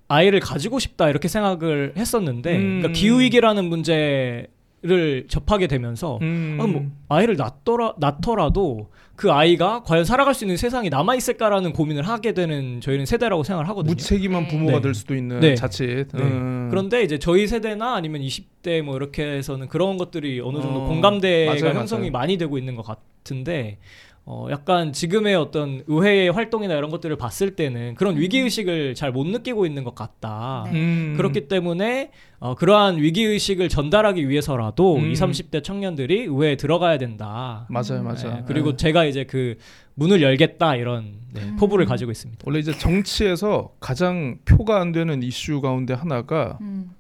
아이를 0.08 0.40
가지고 0.40 0.80
싶다 0.80 1.10
이렇게 1.10 1.28
생각을 1.28 1.94
했었는데 1.98 2.56
음. 2.56 2.80
그러니까 2.80 2.92
기후 2.92 3.20
위기라는 3.20 3.66
문제 3.66 4.48
를 4.86 5.26
접하게 5.28 5.66
되면서 5.66 6.20
음. 6.22 6.60
아, 6.62 6.68
뭐 6.68 6.86
아이를 7.10 7.38
낳더라 7.38 7.96
낳더라도 7.98 8.90
그 9.16 9.32
아이가 9.32 9.82
과연 9.84 10.06
살아갈 10.06 10.36
수 10.36 10.44
있는 10.44 10.58
세상이 10.58 10.90
남아 10.90 11.16
있을까라는 11.16 11.74
고민을 11.74 12.04
하게 12.04 12.34
되는 12.34 12.82
저희는 12.82 13.08
세대라고 13.08 13.44
생각을 13.44 13.68
하거든요. 13.70 13.92
무책임한 13.92 14.44
네. 14.44 14.48
부모가 14.50 14.74
네. 14.74 14.82
될 14.82 14.94
수도 14.94 15.16
있는 15.16 15.40
네. 15.40 15.56
자칫. 15.56 16.08
네. 16.14 16.22
음. 16.22 16.68
그런데 16.70 17.02
이제 17.02 17.18
저희 17.18 17.48
세대나 17.48 17.96
아니면 17.96 18.22
20대 18.22 18.84
뭐 18.84 18.96
이렇게 18.96 19.24
해서는 19.24 19.70
그런 19.70 19.98
것들이 19.98 20.40
어느 20.42 20.62
정도 20.62 20.84
어, 20.84 20.88
공감대가 20.88 21.56
맞아요, 21.56 21.80
형성이 21.80 22.12
맞아요. 22.12 22.12
많이 22.12 22.38
되고 22.38 22.58
있는 22.60 22.76
것 22.76 22.86
같은데 22.86 23.80
어 24.28 24.48
약간 24.50 24.92
지금의 24.92 25.36
어떤 25.36 25.84
의회의 25.86 26.30
활동이나 26.32 26.74
이런 26.74 26.90
것들을 26.90 27.16
봤을 27.16 27.56
때는 27.56 27.94
그런 27.94 28.18
위기 28.18 28.40
의식을 28.40 28.96
잘 28.96 29.12
못 29.12 29.28
느끼고 29.28 29.66
있는 29.68 29.84
것 29.84 29.94
같다. 29.94 30.64
네. 30.66 30.80
음. 30.80 31.14
그렇기 31.16 31.48
때문에 31.48 32.10
어, 32.40 32.56
그러한 32.56 32.98
위기 32.98 33.24
의식을 33.24 33.70
전달하기 33.70 34.28
위해서라도 34.28 34.96
음. 34.98 35.12
20, 35.12 35.24
30대 35.52 35.64
청년들이 35.64 36.24
의회에 36.24 36.58
들어가야 36.58 36.98
된다. 36.98 37.68
맞아요, 37.70 38.00
음. 38.02 38.04
맞아요. 38.06 38.38
네, 38.38 38.44
그리고 38.48 38.72
네. 38.72 38.78
제가 38.78 39.06
이제 39.06 39.26
그 39.26 39.58
문을 39.94 40.22
열겠다 40.24 40.76
이런 40.76 41.20
네, 41.32 41.42
음. 41.44 41.56
포부를 41.58 41.86
가지고 41.86 42.12
있습니다. 42.12 42.42
원래 42.46 42.60
이제 42.60 42.72
정치에서 42.78 43.74
가장 43.80 44.40
표가 44.46 44.82
안 44.82 44.92
되는 44.92 45.22
이슈 45.22 45.62
가운데 45.62 45.94
하나가 45.94 46.58
음, 46.62 46.92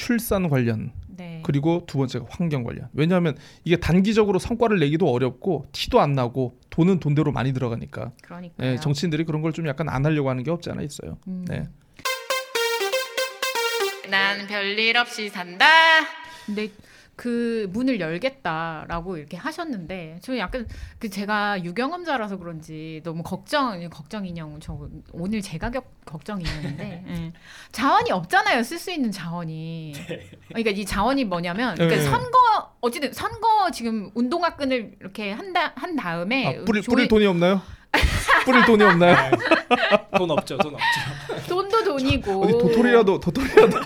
출산 0.00 0.48
관련 0.50 0.92
네. 1.08 1.40
그리고 1.42 1.84
두 1.86 1.96
번째가 1.96 2.26
환경 2.28 2.62
관련. 2.64 2.88
왜냐하면 2.92 3.34
이게 3.64 3.76
단기적으로 3.76 4.38
성과를 4.38 4.78
내기도 4.78 5.10
어렵고 5.10 5.64
티도 5.72 6.00
안 6.00 6.12
나고 6.12 6.58
돈은 6.68 7.00
돈대로 7.00 7.32
많이 7.32 7.54
들어가니까. 7.54 8.12
그러니까 8.22 8.54
예, 8.66 8.76
정치인들이 8.76 9.24
그런 9.24 9.40
걸 9.40 9.52
좀 9.52 9.66
약간 9.66 9.88
안 9.88 10.04
하려고 10.04 10.28
하는 10.28 10.42
게 10.42 10.50
없지 10.50 10.70
않아 10.70 10.82
있어요. 10.82 11.16
음. 11.28 11.46
네. 11.48 11.62
난 14.10 14.46
별일 14.46 14.98
없이 14.98 15.30
산다. 15.30 15.66
근데 16.44 16.68
그 17.16 17.68
문을 17.72 17.98
열겠다라고 17.98 19.16
이렇게 19.16 19.38
하셨는데 19.38 20.18
저 20.20 20.36
약간 20.36 20.68
그 20.98 21.08
제가 21.08 21.64
유경험자라서 21.64 22.36
그런지 22.36 23.00
너무 23.04 23.22
걱정 23.22 23.88
걱정 23.88 24.26
인형 24.26 24.60
저 24.60 24.78
오늘 25.12 25.40
제가 25.40 25.70
격, 25.70 25.90
걱정 26.04 26.40
인형인데 26.40 27.04
예. 27.08 27.32
자원이 27.72 28.10
없잖아요 28.10 28.62
쓸 28.62 28.78
수 28.78 28.92
있는 28.92 29.10
자원이 29.10 29.94
그러니까 30.48 30.70
이 30.70 30.84
자원이 30.84 31.24
뭐냐면 31.24 31.74
그러니까 31.74 32.02
네. 32.02 32.04
선거 32.04 32.36
어쨌든 32.82 33.12
선거 33.14 33.70
지금 33.70 34.10
운동화 34.14 34.54
끈을 34.54 34.96
이렇게 35.00 35.32
한다 35.32 35.72
한 35.74 35.96
다음에 35.96 36.58
아, 36.58 36.64
뿌릴, 36.66 36.82
뿌릴 36.82 37.08
돈이 37.08 37.24
없나요? 37.26 37.62
뿌릴 38.44 38.64
돈이 38.66 38.82
없나요? 38.82 39.16
돈 40.18 40.30
없죠, 40.30 40.58
돈 40.58 40.74
없죠. 40.74 41.48
돈도 41.48 41.84
돈이고 41.84 42.58
도토리라도 42.58 43.20
도토리라도. 43.20 43.80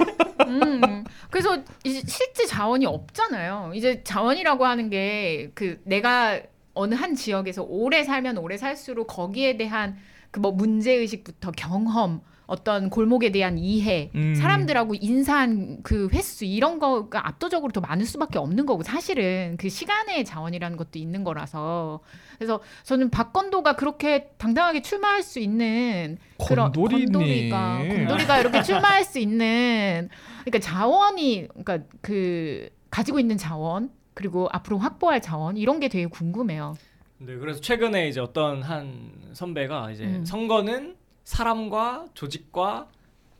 음, 0.51 1.05
그래서 1.31 1.59
이제 1.85 2.03
실제 2.07 2.47
자원이 2.47 2.87
없잖아요. 2.87 3.73
이제 3.75 4.03
자원이라고 4.05 4.65
하는 4.67 4.91
게 4.91 5.51
그 5.55 5.81
내가 5.85 6.41
어느 6.75 6.95
한 6.95 7.15
지역에서 7.15 7.63
오래 7.65 8.05
살면 8.05 8.39
오래 8.39 8.57
살수록 8.57 9.07
거기에 9.09 9.57
대한 9.57 9.97
그 10.31 10.39
뭐 10.41 10.53
문제 10.53 10.93
의식부터 10.93 11.51
경험, 11.53 12.21
어떤 12.47 12.89
골목에 12.91 13.31
대한 13.33 13.59
이해, 13.59 14.11
음. 14.15 14.35
사람들하고 14.37 14.95
인사한 15.01 15.79
그 15.83 16.09
횟수 16.13 16.45
이런 16.45 16.79
거가 16.79 17.27
압도적으로 17.27 17.73
더 17.73 17.81
많을 17.81 18.07
수밖에 18.07 18.39
없는 18.39 18.65
거고 18.67 18.83
사실은 18.85 19.57
그 19.59 19.69
시간의 19.69 20.25
자원이라는 20.25 20.77
것도 20.77 20.99
있는 21.01 21.25
거라서 21.25 22.01
그래서 22.39 22.61
저는 22.85 23.11
박건도가 23.11 23.75
그렇게 23.75 24.29
당당하게 24.39 24.83
출마할 24.83 25.23
수 25.25 25.41
있는 25.41 26.19
그런. 26.39 26.71
건돌이가 26.73 27.79
건돌이가 27.89 28.39
이렇게 28.39 28.63
출마할 28.63 29.05
수 29.05 29.19
있는 29.19 30.09
그러니까 30.45 30.59
자원이 30.59 31.49
그러니까 31.49 31.79
그 32.01 32.69
가지고 32.91 33.21
있는 33.21 33.37
자원 33.37 33.91
그리고 34.15 34.49
앞으로 34.53 34.79
확보할 34.79 35.21
자원 35.23 35.57
이런 35.57 35.81
게 35.81 35.89
되게 35.89 36.07
궁금해요. 36.07 36.77
네, 37.19 37.37
그래서 37.37 37.61
최근에 37.61 38.09
이제 38.09 38.21
어떤 38.21 38.63
한 38.63 39.13
선배가 39.35 39.91
이제 39.91 40.05
음. 40.05 40.25
선거는 40.25 40.97
사람과 41.25 42.07
조직과 42.15 42.89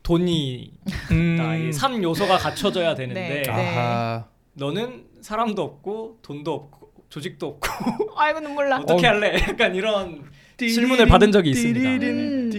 돈이 0.03 0.73
음. 1.11 1.69
이삼 1.69 2.03
요소가 2.03 2.39
갖춰져야 2.39 2.95
되는데 2.95 3.43
네. 3.43 3.51
아하. 3.51 4.27
너는 4.55 5.07
사람도 5.21 5.63
없고 5.63 6.19
돈도 6.23 6.53
없고 6.53 6.93
조직도 7.09 7.47
없고 7.47 8.15
아이고 8.17 8.41
눈물 8.41 8.69
나. 8.69 8.79
어떻게 8.79 9.07
어. 9.07 9.11
할래? 9.11 9.35
약간 9.41 9.75
이런 9.75 10.25
질문을 10.57 11.07
받은 11.07 11.33
적이 11.33 11.51
있습니다. 11.51 11.81
음. 12.07 12.51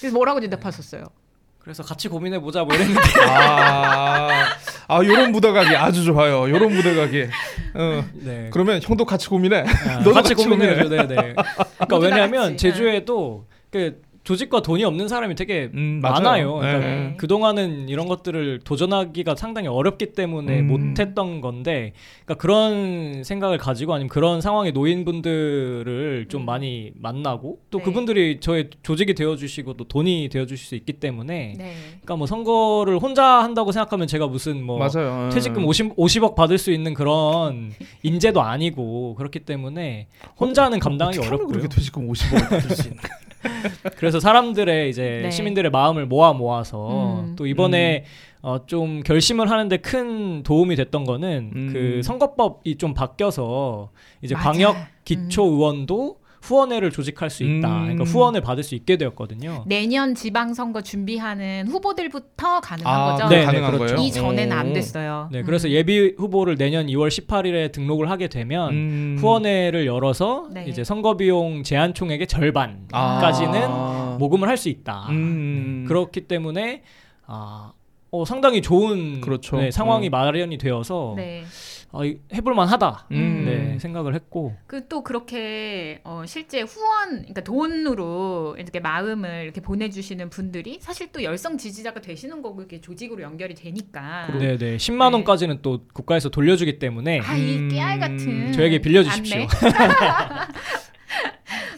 그래서 0.00 0.14
뭐라고 0.14 0.40
대답하셨어요? 0.40 1.04
그래서 1.62 1.82
같이 1.84 2.08
고민해 2.08 2.40
보자 2.40 2.64
뭐 2.64 2.74
이랬는데 2.74 3.00
아, 3.28 4.28
아 4.88 4.96
요런 5.04 5.30
묻어가기 5.30 5.76
아주 5.76 6.04
좋아요. 6.04 6.50
요런 6.50 6.74
묻어가기. 6.74 7.28
어. 7.74 8.04
네. 8.14 8.48
그러면 8.52 8.80
형도 8.82 9.04
같이 9.04 9.28
고민해. 9.28 9.64
아, 9.88 9.98
너도 9.98 10.12
같이 10.12 10.34
같이 10.34 10.48
고민해야죠. 10.48 10.88
네, 10.88 11.06
네. 11.06 11.34
그러니까 11.78 11.98
왜냐하면 11.98 12.42
같이. 12.42 12.56
제주에도 12.56 13.46
그 13.70 14.02
조직과 14.24 14.62
돈이 14.62 14.84
없는 14.84 15.08
사람이 15.08 15.34
되게 15.34 15.70
음. 15.74 15.98
많아요. 16.00 16.54
그러니까 16.54 16.78
네. 16.78 17.14
그 17.16 17.26
동안은 17.26 17.88
이런 17.88 18.06
것들을 18.06 18.60
도전하기가 18.62 19.34
상당히 19.34 19.66
어렵기 19.66 20.12
때문에 20.12 20.60
음. 20.60 20.68
못했던 20.68 21.40
건데, 21.40 21.92
그러니까 22.24 22.40
그런 22.40 23.24
생각을 23.24 23.58
가지고 23.58 23.94
아니면 23.94 24.08
그런 24.08 24.40
상황에 24.40 24.70
놓인 24.70 25.04
분들을 25.04 26.26
좀 26.28 26.42
음. 26.42 26.46
많이 26.46 26.92
만나고 26.94 27.58
또 27.70 27.78
네. 27.78 27.84
그분들이 27.84 28.38
저의 28.38 28.70
조직이 28.82 29.14
되어주시고 29.14 29.74
또 29.74 29.84
돈이 29.84 30.28
되어주실 30.30 30.66
수 30.66 30.74
있기 30.76 30.94
때문에, 30.94 31.54
네. 31.58 31.74
그러니까 31.90 32.16
뭐 32.16 32.26
선거를 32.28 32.98
혼자 32.98 33.24
한다고 33.24 33.72
생각하면 33.72 34.06
제가 34.06 34.28
무슨 34.28 34.62
뭐 34.62 34.78
맞아요. 34.78 35.30
퇴직금 35.32 35.64
50, 35.66 35.96
50억 35.96 36.36
받을 36.36 36.58
수 36.58 36.70
있는 36.70 36.94
그런 36.94 37.72
인재도 38.04 38.40
아니고 38.40 39.16
그렇기 39.16 39.40
때문에 39.40 40.06
혼자는 40.38 40.78
감당하기 40.78 41.18
어떻게 41.18 41.26
하면 41.26 41.40
어렵고요. 41.40 41.58
그렇게 41.58 41.74
퇴직금 41.74 42.08
50억 42.08 42.48
받을 42.48 42.70
수 42.76 42.88
있는? 42.88 43.02
그래서 43.96 44.20
사람들의 44.20 44.90
이제 44.90 45.20
네. 45.22 45.30
시민들의 45.30 45.70
마음을 45.70 46.06
모아 46.06 46.32
모아서 46.32 47.20
음. 47.20 47.36
또 47.36 47.46
이번에 47.46 48.04
어, 48.42 48.66
좀 48.66 49.02
결심을 49.02 49.50
하는데 49.50 49.76
큰 49.76 50.42
도움이 50.42 50.76
됐던 50.76 51.04
거는 51.04 51.52
음. 51.54 51.70
그 51.72 52.02
선거법이 52.02 52.76
좀 52.76 52.94
바뀌어서 52.94 53.90
이제 54.20 54.34
맞아. 54.34 54.50
광역 54.50 54.76
기초 55.04 55.44
의원도 55.44 56.21
후원회를 56.42 56.90
조직할 56.90 57.30
수 57.30 57.44
있다. 57.44 57.68
음. 57.68 57.82
그러니까 57.82 58.04
후원을 58.04 58.40
받을 58.40 58.62
수 58.64 58.74
있게 58.74 58.96
되었거든요. 58.96 59.64
내년 59.66 60.14
지방선거 60.14 60.82
준비하는 60.82 61.68
후보들부터 61.68 62.60
가능한 62.60 63.00
아, 63.00 63.12
거죠. 63.12 63.28
네, 63.28 63.38
네, 63.38 63.44
가능한 63.44 63.72
그렇죠. 63.72 63.94
거예요? 63.94 64.06
이전에는 64.08 64.56
안 64.56 64.70
오. 64.70 64.72
됐어요. 64.72 65.28
네, 65.30 65.40
음. 65.40 65.44
그래서 65.44 65.70
예비 65.70 66.14
후보를 66.18 66.56
내년 66.56 66.86
2월 66.88 67.08
18일에 67.08 67.70
등록을 67.72 68.10
하게 68.10 68.28
되면 68.28 68.70
음. 68.72 69.16
후원회를 69.20 69.86
열어서 69.86 70.48
네. 70.52 70.64
이제 70.68 70.82
선거 70.82 71.16
비용 71.16 71.62
제한 71.62 71.94
총액의 71.94 72.26
절반까지는 72.26 73.60
아. 73.68 74.16
모금을 74.18 74.48
할 74.48 74.62
수 74.62 74.68
있다. 74.68 75.06
음. 75.08 75.84
그렇기 75.88 76.22
때문에 76.28 76.82
아 77.26 77.72
어, 78.12 78.24
상당히 78.26 78.60
좋은 78.62 79.20
그렇죠. 79.22 79.56
네, 79.56 79.70
상황이 79.70 80.08
어. 80.08 80.10
마련이 80.10 80.58
되어서 80.58 81.14
네. 81.16 81.42
어, 81.92 82.04
이- 82.06 82.20
해볼만하다 82.32 83.06
음. 83.12 83.44
네, 83.44 83.78
생각을 83.78 84.14
했고 84.14 84.54
그 84.66 84.82
또 84.88 85.02
그렇게 85.02 86.00
어, 86.04 86.24
실제 86.26 86.60
후원, 86.62 87.10
그러니까 87.20 87.42
돈으로 87.42 88.56
이렇게 88.58 88.80
마음을 88.80 89.44
이렇게 89.44 89.60
보내주시는 89.60 90.28
분들이 90.30 90.78
사실 90.80 91.10
또 91.12 91.22
열성 91.22 91.56
지지자가 91.56 92.00
되시는 92.00 92.42
거고 92.42 92.60
이렇게 92.60 92.80
조직으로 92.80 93.22
연결이 93.22 93.54
되니까. 93.54 94.26
네, 94.38 94.58
네, 94.58 94.76
10만 94.76 95.12
원까지는 95.14 95.60
또 95.62 95.84
국가에서 95.94 96.28
돌려주기 96.28 96.78
때문에 96.78 97.20
아, 97.20 97.36
이 97.36 97.56
음. 97.58 97.68
깨알 97.70 98.00
같은. 98.00 98.52
저에게 98.52 98.80
빌려주십시오. 98.80 99.46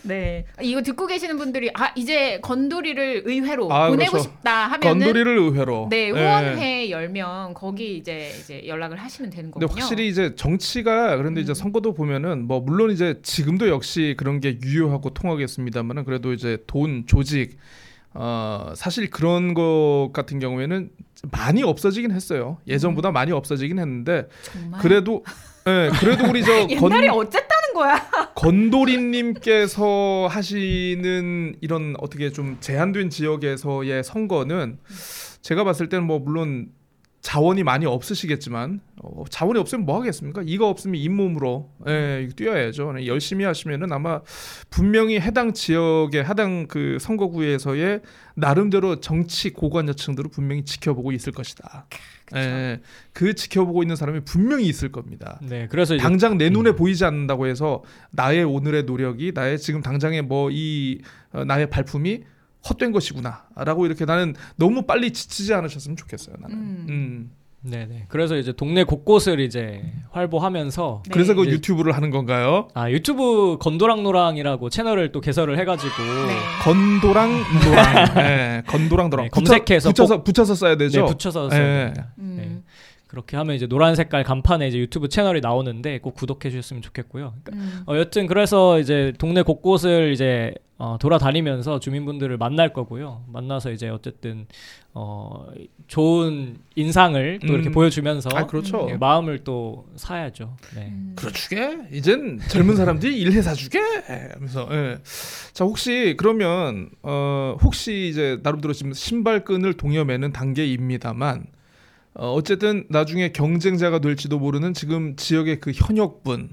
네. 0.05 0.45
이거 0.61 0.83
듣고 0.83 1.07
계시는 1.07 1.37
분들이 1.39 1.71
아 1.75 1.93
이제 1.97 2.39
건돌이를 2.41 3.23
의회로 3.25 3.73
아, 3.73 3.89
보내고 3.89 4.13
그렇죠. 4.13 4.29
싶다 4.31 4.67
하면은 4.67 4.81
건드리를 4.81 5.39
의회로. 5.39 5.89
네 5.91 6.07
예. 6.07 6.11
후원회 6.11 6.91
열면 6.91 7.55
거기 7.55 7.97
이제 7.97 8.31
이제 8.41 8.63
연락을 8.67 8.99
하시면 8.99 9.31
되는 9.31 9.51
근데 9.51 9.67
거군요. 9.67 9.83
확실히 9.83 10.09
이제 10.09 10.35
정치가 10.37 11.17
그런데 11.17 11.41
이제 11.41 11.53
음. 11.53 11.55
선거도 11.55 11.95
보면은 11.95 12.47
뭐 12.47 12.61
물론 12.61 12.91
이제 12.91 13.21
지금도 13.23 13.69
역시 13.69 14.15
그런 14.19 14.41
게 14.41 14.59
유효하고 14.63 15.11
통하겠습니다만은 15.15 16.05
그래도 16.05 16.33
이제 16.33 16.59
돈 16.67 17.05
조직 17.07 17.57
어 18.13 18.73
사실 18.77 19.11
그런 19.11 19.55
것 19.55 20.11
같은 20.13 20.39
경우에는 20.39 20.91
많이 21.33 21.63
없어지긴 21.63 22.13
했어요. 22.13 22.59
예전보다 22.69 23.11
많이 23.11 23.33
없어지긴 23.33 23.79
했는데 23.79 24.29
정말 24.43 24.81
그래도 24.81 25.25
예 25.67 25.91
그래도 25.99 26.29
우리 26.29 26.45
저 26.45 26.53
옛날에 26.69 27.09
건, 27.09 27.19
어쨌다는 27.19 27.54
거야. 27.75 28.01
건도리님께서 28.35 30.29
하시는 30.31 31.57
이런 31.61 31.95
어떻게 31.99 32.31
좀 32.31 32.57
제한된 32.61 33.11
지역에서의 33.11 34.03
선거는 34.03 34.79
제가 35.43 35.65
봤을 35.65 35.91
때는 35.91 36.07
뭐 36.07 36.19
물론 36.19 36.73
자원이 37.25 37.65
많이 37.65 37.87
없으시겠지만 37.87 38.81
어, 39.03 39.25
자원이 39.31 39.59
없으면 39.59 39.87
뭐 39.87 39.99
하겠습니까? 39.99 40.43
이거 40.45 40.69
없으면 40.69 41.01
잇몸으로 41.01 41.71
예, 41.89 42.29
뛰어야죠. 42.37 42.93
네, 42.93 43.07
열심히 43.07 43.47
하시면은 43.47 43.91
아마 43.93 44.21
분명히 44.69 45.19
해당 45.19 45.55
지역의 45.55 46.23
해당 46.25 46.67
그 46.69 46.99
선거구에서의 47.01 48.03
나름대로 48.37 49.01
정치 49.01 49.51
고관여층들을 49.55 50.31
분명히 50.31 50.67
지켜보고 50.67 51.13
있을 51.13 51.33
것이다. 51.33 51.87
예, 52.37 52.81
그 53.13 53.35
지켜보고 53.35 53.83
있는 53.83 53.97
사람이 53.97 54.21
분명히 54.25 54.67
있을 54.67 54.91
겁니다. 54.91 55.39
네, 55.43 55.67
그래서 55.69 55.97
당장 55.97 56.39
내 56.39 56.51
눈에 56.51 56.71
음. 56.71 56.77
보이지 56.77 57.05
않는다고 57.05 57.47
해서 57.47 57.83
나의 58.11 58.45
오늘의 58.45 58.85
노력이 58.85 59.33
나의 59.35 59.59
지금 59.59 59.81
당장의 59.83 60.23
뭐 60.23 60.51
이 60.51 61.01
나의 61.47 61.69
발품이 61.71 62.23
헛된 62.69 62.93
것이구나라고 62.93 63.87
이렇게 63.87 64.05
나는 64.05 64.35
너무 64.57 64.83
빨리 64.87 65.13
지치지 65.13 65.53
않으셨으면 65.53 65.97
좋겠어요. 65.97 66.37
나는. 66.39 66.57
음. 66.57 66.87
음. 66.89 67.31
네, 67.67 67.87
네. 67.89 68.05
그래서 68.09 68.37
이제 68.37 68.53
동네 68.53 68.85
곳곳을 68.85 69.41
이제 69.41 69.81
활보하면서 70.11 71.03
네. 71.07 71.11
그래서 71.13 71.35
그 71.35 71.45
이제- 71.45 71.53
유튜브를 71.53 71.93
하는 71.93 72.11
건가요? 72.11 72.69
아 72.75 72.91
유튜브 72.91 73.57
건도랑노랑이라고 73.59 74.69
채널을 74.69 75.13
또 75.13 75.21
개설을 75.23 75.59
해가지고 75.59 75.95
네. 75.97 76.35
건도랑 76.63 77.31
노랑, 77.65 78.15
네, 78.17 78.63
건도랑 78.67 79.11
노랑 79.11 79.27
네, 79.27 79.31
검색해서 79.31 79.89
붙여서 79.91 80.23
붙여서 80.25 80.55
써야 80.55 80.77
되죠. 80.77 81.01
네, 81.01 81.07
붙여서 81.07 81.49
네. 81.49 81.57
써야 81.57 81.85
됩니다. 81.85 82.09
음. 82.19 82.35
네. 82.39 82.63
그렇게 83.07 83.37
하면 83.37 83.55
이제 83.55 83.67
노란 83.67 83.95
색깔 83.95 84.25
간판에 84.25 84.67
이제 84.69 84.77
유튜브 84.79 85.09
채널이 85.09 85.41
나오는데 85.41 86.01
꼭 86.01 86.15
구독해 86.15 86.51
주셨으면 86.51 86.83
좋겠고요. 86.83 87.35
그러니까 87.45 87.53
음. 87.65 87.83
어, 87.87 87.97
여튼 87.97 88.27
그래서 88.27 88.79
이제 88.81 89.13
동네 89.19 89.43
곳곳을 89.43 90.13
이제 90.13 90.53
어, 90.85 90.99
돌아다니면서 90.99 91.81
주민분들을 91.81 92.37
만날 92.37 92.75
거고요. 92.75 93.25
만나서 93.33 93.73
이제 93.73 93.89
어쨌든 93.89 94.47
어, 94.93 95.47
좋은 95.87 96.59
인상을 96.75 97.39
또 97.41 97.55
이렇게 97.55 97.71
음. 97.71 97.73
보여주면서 97.73 98.29
아 98.35 98.47
그렇죠. 98.47 98.87
예, 98.91 98.97
마음을 98.99 99.45
또 99.45 99.87
사야죠. 99.97 100.59
네. 100.75 100.89
음. 100.89 101.15
그렇주게 101.17 101.89
이젠 101.91 102.39
젊은 102.51 102.77
사람들이 102.77 103.19
일해 103.19 103.41
사 103.41 103.55
주게 103.55 103.79
하면서 103.79 104.69
예. 104.73 104.99
자 105.55 105.65
혹시 105.65 106.17
그러면 106.19 106.91
어 107.03 107.57
혹시 107.63 108.09
이제 108.11 108.39
나름대로 108.43 108.75
지금 108.75 108.93
신발끈을 108.93 109.79
동여매는 109.79 110.35
단계입니다만 110.35 111.47
어, 112.13 112.35
어쨌든 112.35 112.85
나중에 112.91 113.33
경쟁자가 113.33 114.01
될지도 114.01 114.39
모르는 114.39 114.75
지금 114.75 115.17
지역의 115.17 115.61
그 115.61 115.73
현역분 115.75 116.51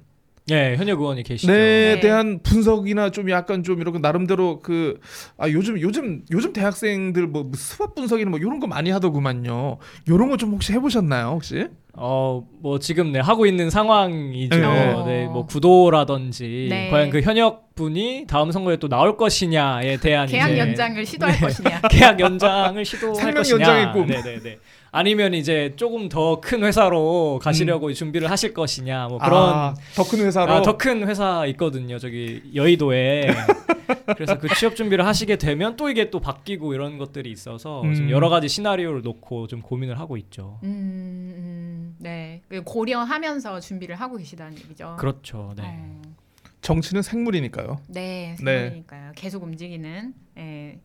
네, 0.56 0.76
현역 0.78 0.99
의원이 0.99 1.23
계시죠. 1.23 1.52
네 1.52 1.95
네. 1.95 1.99
대한 1.99 2.40
분석이나 2.44 3.10
좀 3.11 3.30
약간 3.30 3.64
좀 3.64 3.80
이렇게 3.82 3.99
나름대로 3.99 4.60
그 4.60 4.99
아 5.38 5.49
요즘 5.49 5.80
요즘 5.82 6.23
요즘 6.32 6.53
대학생들 6.53 7.28
뭐 7.28 7.49
수업 7.56 7.95
분석이나 7.95 8.30
뭐 8.30 8.40
이런 8.40 8.60
거 8.60 8.68
많이 8.68 8.90
하더구만요. 8.91 9.78
이런 10.07 10.30
거 10.30 10.38
좀 10.38 10.52
혹시 10.52 10.73
해보셨나요 10.73 11.28
혹시? 11.30 11.68
어, 11.94 12.48
뭐 12.61 12.80
지금 12.80 13.11
네 13.11 13.19
하고 13.19 13.45
있는 13.45 13.69
상황이죠. 13.69 14.56
네. 14.57 15.03
네, 15.06 15.26
뭐 15.26 15.45
구도라든지 15.45 16.68
네. 16.69 16.90
과연 16.90 17.10
그 17.10 17.22
현역 17.22 17.76
분이 17.76 18.26
다음 18.28 18.52
선거에 18.52 18.78
또 18.78 18.88
나올 18.88 19.18
것이냐에 19.18 19.98
대한 19.98 20.28
계약 20.28 20.49
이제 20.52 20.60
연장을 20.60 21.06
시도할 21.06 21.40
것이냐. 21.40 21.82
계약 21.91 22.19
연장을 22.19 22.84
시도할 22.86 23.15
생명 23.15 23.34
것이냐. 23.36 23.60
연장의 23.60 23.94
꿈. 23.94 24.07
네 24.07 24.22
네 24.22 24.40
네. 24.40 24.57
아니면 24.91 25.34
이제 25.34 25.73
조금 25.77 26.09
더 26.09 26.41
큰 26.41 26.63
회사로 26.63 27.39
가시려고 27.41 27.91
준비를 27.93 28.30
하실 28.30 28.53
것이냐. 28.53 29.07
뭐 29.07 29.19
그런 29.19 29.49
아, 29.53 29.73
더큰 29.95 30.19
회사로 30.26 30.51
아, 30.51 30.61
더큰 30.61 31.07
회사 31.07 31.45
있거든요. 31.47 31.97
저기 31.97 32.41
여의도에. 32.53 33.27
그래서 34.15 34.38
그 34.38 34.47
취업 34.55 34.76
준비를 34.76 35.05
하시게 35.05 35.38
되면 35.38 35.76
또 35.77 35.89
이게 35.89 36.09
또 36.09 36.19
바뀌고 36.19 36.73
이런 36.73 36.97
것들이 36.97 37.31
있어서 37.31 37.81
음. 37.84 37.93
지금 37.93 38.09
여러 38.09 38.30
가지 38.30 38.49
시나리오를 38.49 39.01
놓고 39.01 39.47
좀 39.47 39.61
고민을 39.61 39.99
하고 39.99 40.18
있죠. 40.18 40.59
음, 40.63 40.69
음, 41.38 41.95
네. 41.99 42.41
그 42.49 42.61
고려하면서 42.63 43.59
준비를 43.61 43.95
하고 43.95 44.18
계시다는 44.18 44.57
얘기죠. 44.57 44.97
그렇죠. 44.99 45.53
네. 45.55 45.63
어, 45.65 46.01
정치는 46.61 47.01
생물이니까요. 47.01 47.80
네, 47.88 48.35
네. 48.43 48.59
생각이니까요. 48.59 49.11
계속 49.15 49.43
움직이는. 49.43 50.13
예. 50.38 50.80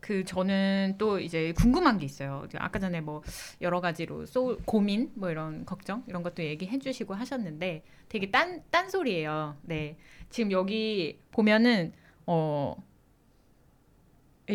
그 0.00 0.24
저는 0.24 0.94
또 0.98 1.18
이제 1.18 1.52
궁금한 1.52 1.98
게 1.98 2.06
있어요. 2.06 2.46
아까 2.56 2.78
전에 2.78 3.00
뭐 3.00 3.22
여러 3.60 3.80
가지로 3.80 4.26
소, 4.26 4.58
고민 4.64 5.10
뭐 5.14 5.30
이런 5.30 5.64
걱정 5.64 6.04
이런 6.06 6.22
것도 6.22 6.42
얘기해 6.42 6.78
주시고 6.78 7.14
하셨는데 7.14 7.82
되게 8.08 8.30
딴 8.30 8.62
딴 8.70 8.88
소리예요. 8.90 9.56
네. 9.62 9.96
지금 10.30 10.52
여기 10.52 11.18
보면은 11.30 11.92
어 12.26 12.76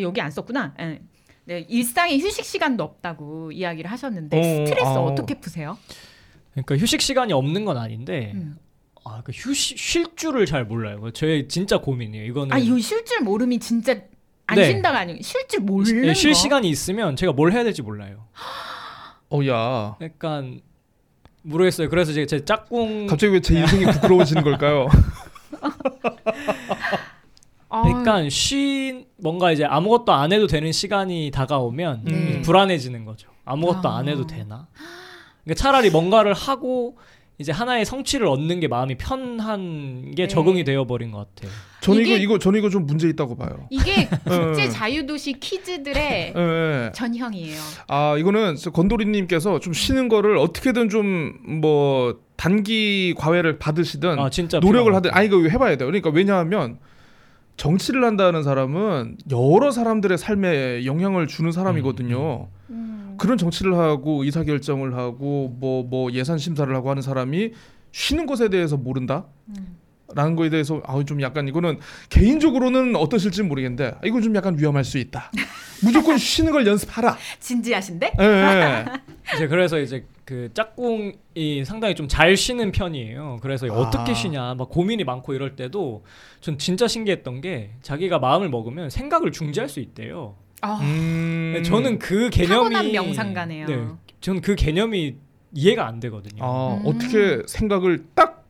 여기 0.00 0.20
안 0.20 0.30
썼구나. 0.30 0.74
예. 0.80 1.00
네, 1.46 1.66
일상의 1.68 2.20
휴식 2.20 2.44
시간도 2.44 2.82
없다고 2.82 3.52
이야기를 3.52 3.90
하셨는데 3.90 4.38
어, 4.38 4.42
스트레스 4.42 4.86
아. 4.86 5.00
어떻게 5.00 5.34
푸세요? 5.34 5.76
그러니까 6.52 6.76
휴식 6.76 7.02
시간이 7.02 7.32
없는 7.34 7.66
건 7.66 7.76
아닌데 7.76 8.32
음. 8.34 8.56
아, 9.04 9.20
그 9.22 9.32
휴식 9.32 9.78
쉴 9.78 10.16
줄을 10.16 10.46
잘 10.46 10.64
몰라요. 10.64 11.10
저의 11.10 11.46
진짜 11.48 11.78
고민이에요. 11.78 12.24
이거는 12.24 12.52
아, 12.52 12.58
이거 12.58 12.78
쉴줄 12.78 13.20
모름이 13.20 13.58
진짜 13.58 14.00
안 14.46 14.56
네. 14.56 14.70
쉰다가 14.70 14.98
아니고 14.98 15.22
쉴줄 15.22 15.60
모르는 15.60 16.04
예, 16.08 16.14
쉴 16.14 16.32
거. 16.32 16.34
시간이 16.34 16.68
있으면 16.68 17.16
제가 17.16 17.32
뭘 17.32 17.52
해야 17.52 17.64
될지 17.64 17.82
몰라요. 17.82 18.26
어야 19.30 19.96
약간 20.02 20.60
모르겠어요. 21.42 21.88
그래서 21.88 22.12
이제 22.12 22.26
제 22.26 22.44
짝꿍 22.44 23.06
갑자기 23.06 23.32
왜 23.32 23.40
제 23.40 23.58
인생이 23.58 23.84
부끄러워지는 23.86 24.42
걸까요? 24.44 24.86
아, 27.68 27.82
그러니까 27.82 28.28
쉰 28.30 29.06
뭔가 29.16 29.50
이제 29.50 29.64
아무것도 29.64 30.12
안 30.12 30.32
해도 30.32 30.46
되는 30.46 30.70
시간이 30.70 31.30
다가오면 31.32 32.00
네. 32.04 32.42
불안해지는 32.42 33.04
거죠. 33.04 33.28
아무것도 33.44 33.88
아. 33.88 33.98
안 33.98 34.08
해도 34.08 34.26
되나? 34.26 34.68
그러니까 35.44 35.60
차라리 35.60 35.90
뭔가를 35.90 36.34
하고 36.34 36.96
이제 37.38 37.50
하나의 37.50 37.84
성취를 37.84 38.26
얻는 38.28 38.60
게 38.60 38.68
마음이 38.68 38.96
편한 38.96 40.12
게 40.14 40.22
네. 40.22 40.28
적응이 40.28 40.62
되어 40.62 40.86
버린 40.86 41.10
것 41.10 41.18
같아요. 41.34 41.50
저는 41.80 42.02
이게- 42.02 42.14
이거 42.14 42.22
이거 42.34 42.38
저는 42.38 42.58
이거 42.60 42.70
좀 42.70 42.86
문제 42.86 43.08
있다고 43.08 43.36
봐요. 43.36 43.66
이게 43.70 44.08
국제 44.24 44.66
어. 44.66 44.68
자유도시 44.70 45.34
퀴즈들의 45.40 46.32
예, 46.36 46.40
예. 46.40 46.92
전형이에요. 46.94 47.60
아 47.88 48.16
이거는 48.18 48.54
저 48.56 48.70
건도리님께서 48.70 49.58
좀 49.60 49.72
쉬는 49.72 50.08
거를 50.08 50.36
어떻게든 50.38 50.88
좀 50.88 51.34
뭐 51.60 52.18
단기 52.36 53.14
과외를 53.16 53.58
받으시든 53.58 54.18
아 54.18 54.28
진짜 54.30 54.58
노력을 54.60 54.92
하든 54.94 55.10
아니 55.12 55.26
이거 55.26 55.40
해봐야 55.42 55.76
돼요. 55.76 55.86
그러니까 55.88 56.10
왜냐하면 56.10 56.78
정치를 57.56 58.04
한다는 58.04 58.42
사람은 58.42 59.18
여러 59.30 59.70
사람들의 59.70 60.18
삶에 60.18 60.84
영향을 60.86 61.26
주는 61.26 61.52
사람이거든요. 61.52 62.48
음. 62.50 62.53
그런 63.18 63.38
정치를 63.38 63.74
하고 63.76 64.24
의사 64.24 64.42
결정을 64.44 64.94
하고 64.94 65.54
뭐뭐 65.58 66.12
예산 66.12 66.38
심사를 66.38 66.74
하고 66.74 66.90
하는 66.90 67.02
사람이 67.02 67.52
쉬는 67.92 68.26
것에 68.26 68.48
대해서 68.48 68.76
모른다. 68.76 69.26
음. 69.48 69.78
라는 70.14 70.36
거에 70.36 70.48
대해서 70.50 70.80
아우 70.84 71.04
좀 71.04 71.20
약간 71.22 71.48
이거는 71.48 71.78
개인적으로는 72.10 72.94
어떠실지 72.94 73.42
모르겠는데 73.42 73.94
아, 73.96 74.00
이건 74.04 74.22
좀 74.22 74.34
약간 74.36 74.56
위험할 74.56 74.84
수 74.84 74.98
있다. 74.98 75.32
무조건 75.82 76.18
쉬는 76.18 76.52
걸 76.52 76.66
연습하라. 76.66 77.16
진지하신데? 77.40 78.12
예, 78.20 78.24
예. 78.24 78.84
이제 79.34 79.48
그래서 79.48 79.78
이제 79.80 80.06
그 80.24 80.50
짝꿍이 80.54 81.64
상당히 81.64 81.94
좀 81.94 82.06
잘 82.06 82.36
쉬는 82.36 82.70
편이에요. 82.70 83.38
그래서 83.42 83.66
아. 83.66 83.74
어떻게 83.76 84.14
쉬냐 84.14 84.54
막 84.54 84.68
고민이 84.68 85.04
많고 85.04 85.34
이럴 85.34 85.56
때도 85.56 86.04
전 86.40 86.58
진짜 86.58 86.86
신기했던 86.86 87.40
게 87.40 87.70
자기가 87.82 88.18
마음을 88.18 88.48
먹으면 88.50 88.90
생각을 88.90 89.32
중지할 89.32 89.68
수 89.68 89.80
있대요. 89.80 90.36
아, 90.60 90.78
음. 90.80 91.62
저는 91.64 91.98
그 91.98 92.30
개념이 92.30 92.74
타고난 92.74 92.92
명상가네요. 92.92 93.66
네, 93.66 93.86
저는 94.20 94.40
그 94.40 94.54
개념이 94.54 95.16
이해가 95.52 95.86
안 95.86 96.00
되거든요. 96.00 96.44
아, 96.44 96.74
음. 96.80 96.86
어떻게 96.86 97.42
생각을 97.46 98.04
딱 98.14 98.44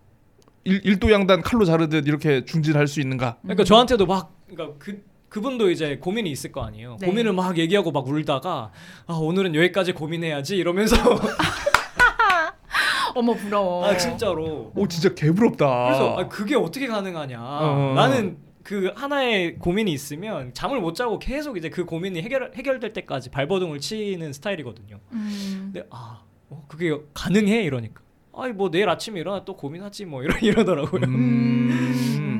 일, 0.64 0.80
일도 0.84 1.12
양단 1.12 1.42
칼로 1.42 1.64
자르듯 1.64 2.06
이렇게 2.08 2.44
중진할 2.44 2.86
수 2.86 3.00
있는가? 3.00 3.36
그러니까 3.42 3.64
저한테도 3.64 4.06
막 4.06 4.32
그러니까 4.48 4.76
그 4.78 5.02
그분도 5.28 5.70
이제 5.70 5.98
고민이 5.98 6.30
있을 6.30 6.52
거 6.52 6.62
아니에요. 6.62 6.96
네. 7.00 7.06
고민을 7.08 7.32
막 7.32 7.58
얘기하고 7.58 7.90
막 7.90 8.06
울다가 8.06 8.70
아 9.06 9.14
오늘은 9.14 9.54
여기까지 9.56 9.92
고민해야지 9.92 10.56
이러면서 10.56 10.96
어머 13.16 13.34
부러워. 13.34 13.84
아 13.84 13.96
진짜로 13.96 14.70
오 14.74 14.88
진짜 14.88 15.12
개부럽다. 15.12 15.84
그래서 15.86 16.16
아, 16.18 16.28
그게 16.28 16.54
어떻게 16.54 16.86
가능하냐? 16.86 17.38
어. 17.40 17.92
나는 17.94 18.38
그 18.64 18.90
하나의 18.96 19.58
고민이 19.58 19.92
있으면 19.92 20.52
잠을 20.54 20.80
못 20.80 20.94
자고 20.94 21.18
계속 21.18 21.58
이제 21.58 21.68
그 21.68 21.84
고민이 21.84 22.22
해결 22.22 22.50
해결될 22.54 22.94
때까지 22.94 23.30
발버둥을 23.30 23.78
치는 23.78 24.32
스타일이거든요. 24.32 24.98
음. 25.12 25.70
근데 25.72 25.86
아 25.90 26.22
어, 26.48 26.64
그게 26.66 26.98
가능해 27.12 27.62
이러니까 27.62 28.02
아이 28.32 28.52
뭐 28.52 28.70
내일 28.70 28.88
아침에 28.88 29.20
일어나 29.20 29.44
또 29.44 29.54
고민하지 29.54 30.06
뭐 30.06 30.22
이러 30.24 30.36
이러더라고요. 30.38 31.02
음. 31.04 32.33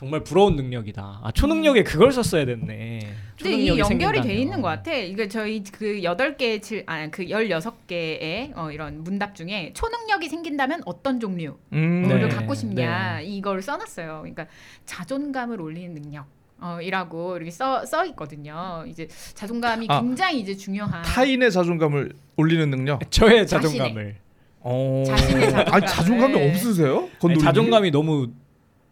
정말 0.00 0.24
부러운 0.24 0.56
능력이다. 0.56 1.20
아 1.22 1.30
초능력에 1.30 1.82
그걸 1.84 2.10
썼어야 2.10 2.46
됐네. 2.46 3.00
근데 3.36 3.52
이 3.54 3.68
연결이 3.68 4.22
돼 4.22 4.28
생긴다면. 4.28 4.36
있는 4.38 4.62
것 4.62 4.68
같아. 4.68 4.94
이거 4.94 5.28
저희 5.28 5.62
그 5.62 6.02
여덟 6.02 6.38
개 6.38 6.58
질, 6.58 6.84
아그 6.86 7.28
열여섯 7.28 7.86
개의 7.86 8.54
어, 8.56 8.70
이런 8.70 9.04
문답 9.04 9.34
중에 9.34 9.74
초능력이 9.74 10.30
생긴다면 10.30 10.84
어떤 10.86 11.20
종류를 11.20 11.54
음. 11.74 12.08
네. 12.08 12.28
갖고 12.28 12.54
싶냐 12.54 13.20
이걸 13.20 13.60
써놨어요. 13.60 14.20
그러니까 14.22 14.46
자존감을 14.86 15.60
올리는 15.60 15.92
능력. 15.92 16.24
어, 16.62 16.78
이라고 16.80 17.36
이렇게 17.36 17.50
써, 17.50 17.84
써 17.84 18.06
있거든요. 18.06 18.84
이제 18.88 19.06
자존감이 19.34 19.86
아, 19.90 20.00
굉장히 20.00 20.40
이제 20.40 20.56
중요한 20.56 21.02
타인의 21.02 21.52
자존감을 21.52 22.14
올리는 22.38 22.70
능력. 22.70 23.00
저의 23.10 23.46
자신의. 23.46 23.78
자존감을 23.78 24.16
어. 24.60 25.04
자신의 25.06 25.50
자존감을. 25.50 25.74
아니 25.74 25.86
자존감이 25.86 26.48
없으세요? 26.48 26.98
아니, 27.00 27.18
건돌이 27.18 27.44
자존감이 27.44 27.90
너무 27.90 28.22
높, 28.22 28.32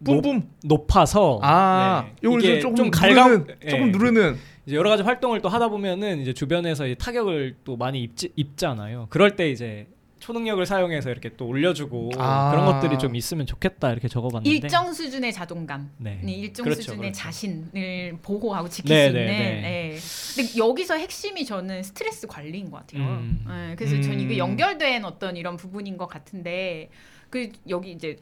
뿜뿜. 0.04 0.48
높아서 0.64 1.40
아, 1.42 2.04
네. 2.06 2.14
요걸 2.22 2.44
이게 2.44 2.60
조금 2.60 2.76
좀 2.76 2.90
누르는, 2.90 3.14
갈감 3.14 3.46
조금 3.68 3.88
예. 3.88 3.90
누르는. 3.90 4.36
이제 4.66 4.76
여러 4.76 4.90
가지 4.90 5.02
활동을 5.02 5.40
또 5.40 5.48
하다 5.48 5.68
보면은 5.68 6.20
이제 6.20 6.34
주변에서 6.34 6.86
이제 6.86 6.94
타격을 6.94 7.56
또 7.64 7.76
많이 7.76 8.02
입지, 8.02 8.30
입잖아요. 8.36 9.06
그럴 9.08 9.34
때 9.34 9.50
이제 9.50 9.86
초능력을 10.20 10.64
사용해서 10.66 11.10
이렇게 11.10 11.30
또 11.36 11.46
올려주고 11.46 12.10
아. 12.18 12.50
그런 12.50 12.66
것들이 12.66 12.98
좀 12.98 13.14
있으면 13.16 13.46
좋겠다 13.46 13.92
이렇게 13.92 14.08
적어봤는데 14.08 14.50
일정 14.50 14.92
수준의 14.92 15.32
자존감, 15.32 15.90
네. 15.96 16.20
네, 16.22 16.32
일정 16.32 16.64
그렇죠, 16.64 16.82
수준의 16.82 17.00
그렇죠. 17.12 17.18
자신을 17.18 18.18
보호하고 18.20 18.68
지킬 18.68 18.94
네, 18.94 19.08
수 19.08 19.14
네, 19.14 19.20
있는. 19.20 19.36
네. 19.38 19.94
예. 19.94 19.98
근데 20.36 20.58
여기서 20.58 20.94
핵심이 20.96 21.44
저는 21.44 21.82
스트레스 21.82 22.26
관리인 22.26 22.70
것 22.70 22.78
같아요. 22.78 23.02
음. 23.04 23.44
예, 23.48 23.74
그래서 23.76 24.00
전 24.02 24.20
이게 24.20 24.34
음. 24.34 24.38
연결된 24.38 25.04
어떤 25.04 25.36
이런 25.36 25.56
부분인 25.56 25.96
것 25.96 26.06
같은데 26.08 26.90
그 27.30 27.50
여기 27.68 27.92
이제 27.92 28.16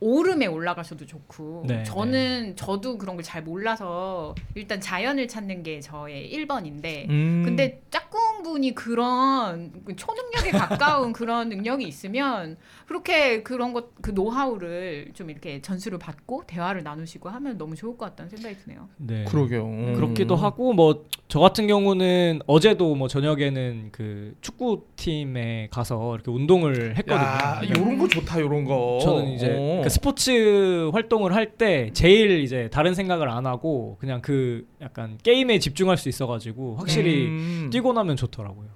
오름에 0.00 0.46
올라가셔도 0.46 1.06
좋고 1.06 1.64
네, 1.66 1.82
저는 1.84 2.56
저도 2.56 2.98
그런 2.98 3.16
걸 3.16 3.24
잘 3.24 3.42
몰라서 3.42 4.34
일단 4.54 4.80
자연을 4.80 5.28
찾는 5.28 5.62
게 5.62 5.80
저의 5.80 6.30
1번인데 6.30 7.08
음. 7.08 7.42
근데 7.44 7.80
짝꿍분이 7.90 8.74
그런 8.74 9.72
그 9.84 9.96
초능력에 9.96 10.50
가까운 10.50 11.12
그런 11.14 11.48
능력이 11.48 11.86
있으면 11.86 12.56
그렇게 12.86 13.42
그런 13.42 13.72
것 13.72 13.94
그 14.02 14.10
노하우를 14.10 15.12
좀 15.14 15.30
이렇게 15.30 15.62
전수를 15.62 15.98
받고 15.98 16.44
대화를 16.46 16.82
나누시고 16.82 17.30
하면 17.30 17.56
너무 17.56 17.74
좋을 17.74 17.96
것 17.96 18.06
같다는 18.06 18.28
생각이 18.28 18.56
드네요. 18.64 18.88
네. 18.98 19.24
그러게요. 19.24 19.64
음. 19.64 19.94
그렇기도 19.94 20.36
하고 20.36 20.72
뭐 20.74 21.04
저 21.26 21.40
같은 21.40 21.66
경우는 21.66 22.40
어제도 22.46 22.94
뭐 22.94 23.08
저녁에는 23.08 23.88
그 23.90 24.36
축구 24.40 24.84
팀에 24.94 25.68
가서 25.72 26.14
이렇게 26.14 26.30
운동을 26.30 26.96
했거든요. 26.98 27.16
야, 27.26 27.60
요런 27.76 27.98
거 27.98 28.06
좋다. 28.06 28.40
요런 28.40 28.64
거. 28.66 28.98
저는 29.02 29.28
이제 29.32 29.56
어. 29.58 29.80
그 29.82 29.90
스포츠 29.94 30.90
활동을 30.92 31.34
할 31.34 31.54
때 31.56 31.90
제일 31.92 32.40
이제 32.40 32.68
다른 32.72 32.94
생각을 32.94 33.28
안 33.28 33.46
하고 33.46 33.96
그냥 34.00 34.20
그 34.22 34.66
약간 34.82 35.18
게임에 35.22 35.60
집중할 35.60 35.96
수 35.96 36.08
있어가지고 36.08 36.76
확실히 36.76 37.26
음. 37.28 37.70
뛰고 37.72 37.92
나면 37.92 38.16
좋더라고요. 38.16 38.70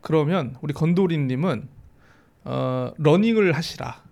그러면 0.00 0.56
우리 0.62 0.72
건도리 0.74 1.18
님은 1.18 1.68
어, 2.44 2.90
러닝을 2.98 3.52
하시라. 3.52 4.02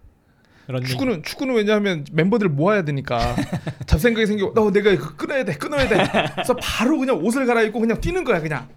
러닝. 0.69 0.87
축구는 0.87 1.23
축구는 1.25 1.57
왜냐하면 1.57 2.05
멤버들 2.13 2.49
모아야 2.51 2.83
되니까 2.85 3.35
잡생각이 3.87 4.27
생겨. 4.27 4.53
어, 4.57 4.71
내가 4.71 4.91
이거 4.93 5.17
끊어야 5.17 5.45
돼, 5.45 5.55
끊어야 5.55 5.89
돼. 5.89 5.97
그래서 6.35 6.55
바로 6.61 6.99
그냥 6.99 7.17
옷을 7.17 7.47
갈아입고 7.47 7.81
그냥 7.81 8.01
뛰는 8.01 8.23
거야, 8.23 8.41
그냥. 8.41 8.69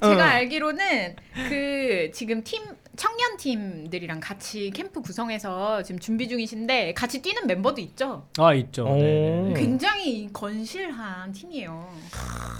어. 0.00 0.08
제가 0.10 0.24
알기로는 0.24 1.16
그 1.48 2.10
지금 2.12 2.44
팀 2.44 2.62
청년 2.96 3.36
팀들이랑 3.36 4.20
같이 4.20 4.70
캠프 4.74 5.00
구성해서 5.00 5.82
지금 5.82 5.98
준비 5.98 6.28
중이신데 6.28 6.94
같이 6.94 7.22
뛰는 7.22 7.46
멤버도 7.46 7.80
있죠. 7.82 8.26
아 8.38 8.54
있죠. 8.54 8.84
오. 8.86 8.96
네. 8.96 9.54
굉장히 9.56 10.28
건실한 10.32 11.32
팀이에요. 11.32 11.88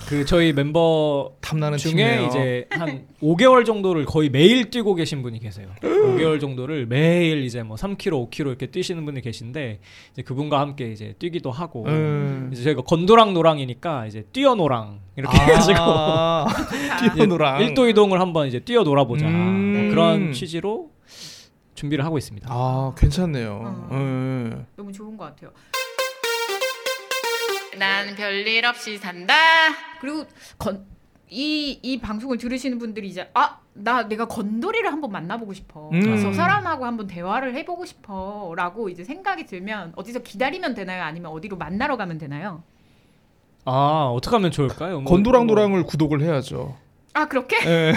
그 0.08 0.24
저희 0.24 0.52
멤버 0.52 1.32
탐나는 1.40 1.78
중에 1.78 1.92
팀이네요. 1.92 2.26
이제 2.28 2.66
한 2.70 3.06
5개월 3.22 3.64
정도를 3.64 4.04
거의 4.04 4.28
매일 4.30 4.70
뛰고 4.70 4.94
계신 4.94 5.22
분이 5.22 5.40
계세요. 5.40 5.68
5개월 5.80 6.40
정도를 6.40 6.86
매일 6.86 7.42
이제 7.42 7.62
뭐 7.62 7.76
3km, 7.76 8.30
5km 8.30 8.46
이렇게 8.46 8.66
뛰시는 8.66 9.04
분이 9.04 9.22
계신데 9.22 9.80
이제 10.12 10.22
그분과 10.22 10.60
함께 10.60 10.92
이제 10.92 11.14
뛰기도 11.18 11.50
하고 11.50 11.86
음. 11.86 12.50
이제 12.52 12.62
저희가 12.62 12.82
건도랑 12.82 13.34
노랑이니까 13.34 14.06
이제 14.06 14.26
뛰어 14.32 14.54
노랑 14.54 15.00
이렇게 15.16 15.36
해가지고 15.38 15.78
아, 15.80 16.46
이제 17.02 17.14
뛰어노랑. 17.14 17.60
일도 17.62 17.88
이동을 17.88 18.20
한번 18.20 18.46
이제 18.46 18.60
뛰어 18.60 18.82
놀아 18.82 19.04
보자 19.04 19.26
음. 19.26 19.72
뭐 19.72 19.90
그런 19.90 20.32
취지로 20.32 20.90
준비를 21.74 22.04
하고 22.04 22.18
있습니다. 22.18 22.48
아, 22.50 22.92
괜찮네요. 22.96 23.60
어. 23.64 23.88
음. 23.92 24.66
너무 24.76 24.92
좋은 24.92 25.16
것 25.16 25.24
같아요. 25.24 25.50
난 27.78 28.14
별일 28.14 28.64
없이 28.64 28.96
산다. 28.96 29.34
그리고 30.00 30.24
건, 30.58 30.86
이, 31.28 31.78
이 31.82 31.98
방송을 32.00 32.38
들으시는 32.38 32.78
분들이 32.78 33.08
이제 33.08 33.30
아, 33.34 33.58
나 33.74 34.08
내가 34.08 34.26
건돌이를 34.26 34.90
한번 34.92 35.12
만나보고 35.12 35.52
싶어. 35.52 35.90
음. 35.92 36.20
저 36.22 36.32
사람하고 36.32 36.86
한번 36.86 37.06
대화를 37.06 37.54
해보고 37.54 37.84
싶어라고 37.84 38.88
이제 38.88 39.04
생각이 39.04 39.44
들면 39.46 39.92
어디서 39.96 40.20
기다리면 40.20 40.74
되나요? 40.74 41.02
아니면 41.02 41.32
어디로 41.32 41.56
만나러 41.56 41.96
가면 41.96 42.18
되나요? 42.18 42.62
아 43.66 44.10
어떻게 44.14 44.34
하면 44.36 44.50
좋을까요? 44.50 45.00
뭐- 45.00 45.10
건도랑 45.12 45.46
노랑을 45.46 45.82
구독을 45.84 46.22
해야죠. 46.22 46.76
아 47.14 47.26
그렇게? 47.28 47.56
예. 47.66 47.94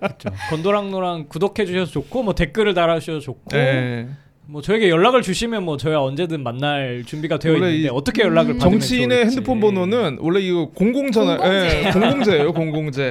그렇죠. 0.00 0.30
건도랑 0.50 0.90
노랑 0.90 1.26
구독해 1.28 1.64
주셔서 1.66 1.90
좋고 1.92 2.22
뭐 2.22 2.34
댓글을 2.34 2.74
달아주셔서 2.74 3.20
좋고 3.20 3.56
예. 3.56 4.08
뭐 4.46 4.60
저에게 4.62 4.90
연락을 4.90 5.22
주시면 5.22 5.62
뭐 5.64 5.76
저야 5.76 5.98
언제든 5.98 6.42
만날 6.42 7.04
준비가 7.06 7.38
되어 7.38 7.54
있는데 7.54 7.76
이 7.76 7.88
어떻게 7.88 8.22
연락을 8.22 8.54
음. 8.54 8.58
받으면 8.58 8.80
정치인의 8.80 9.18
좋을지. 9.18 9.36
핸드폰 9.36 9.60
번호는 9.60 10.18
원래 10.20 10.40
이거 10.40 10.70
공공전화. 10.74 11.38
예, 11.44 11.90
공공재예요, 11.92 12.52
공공재. 12.52 13.02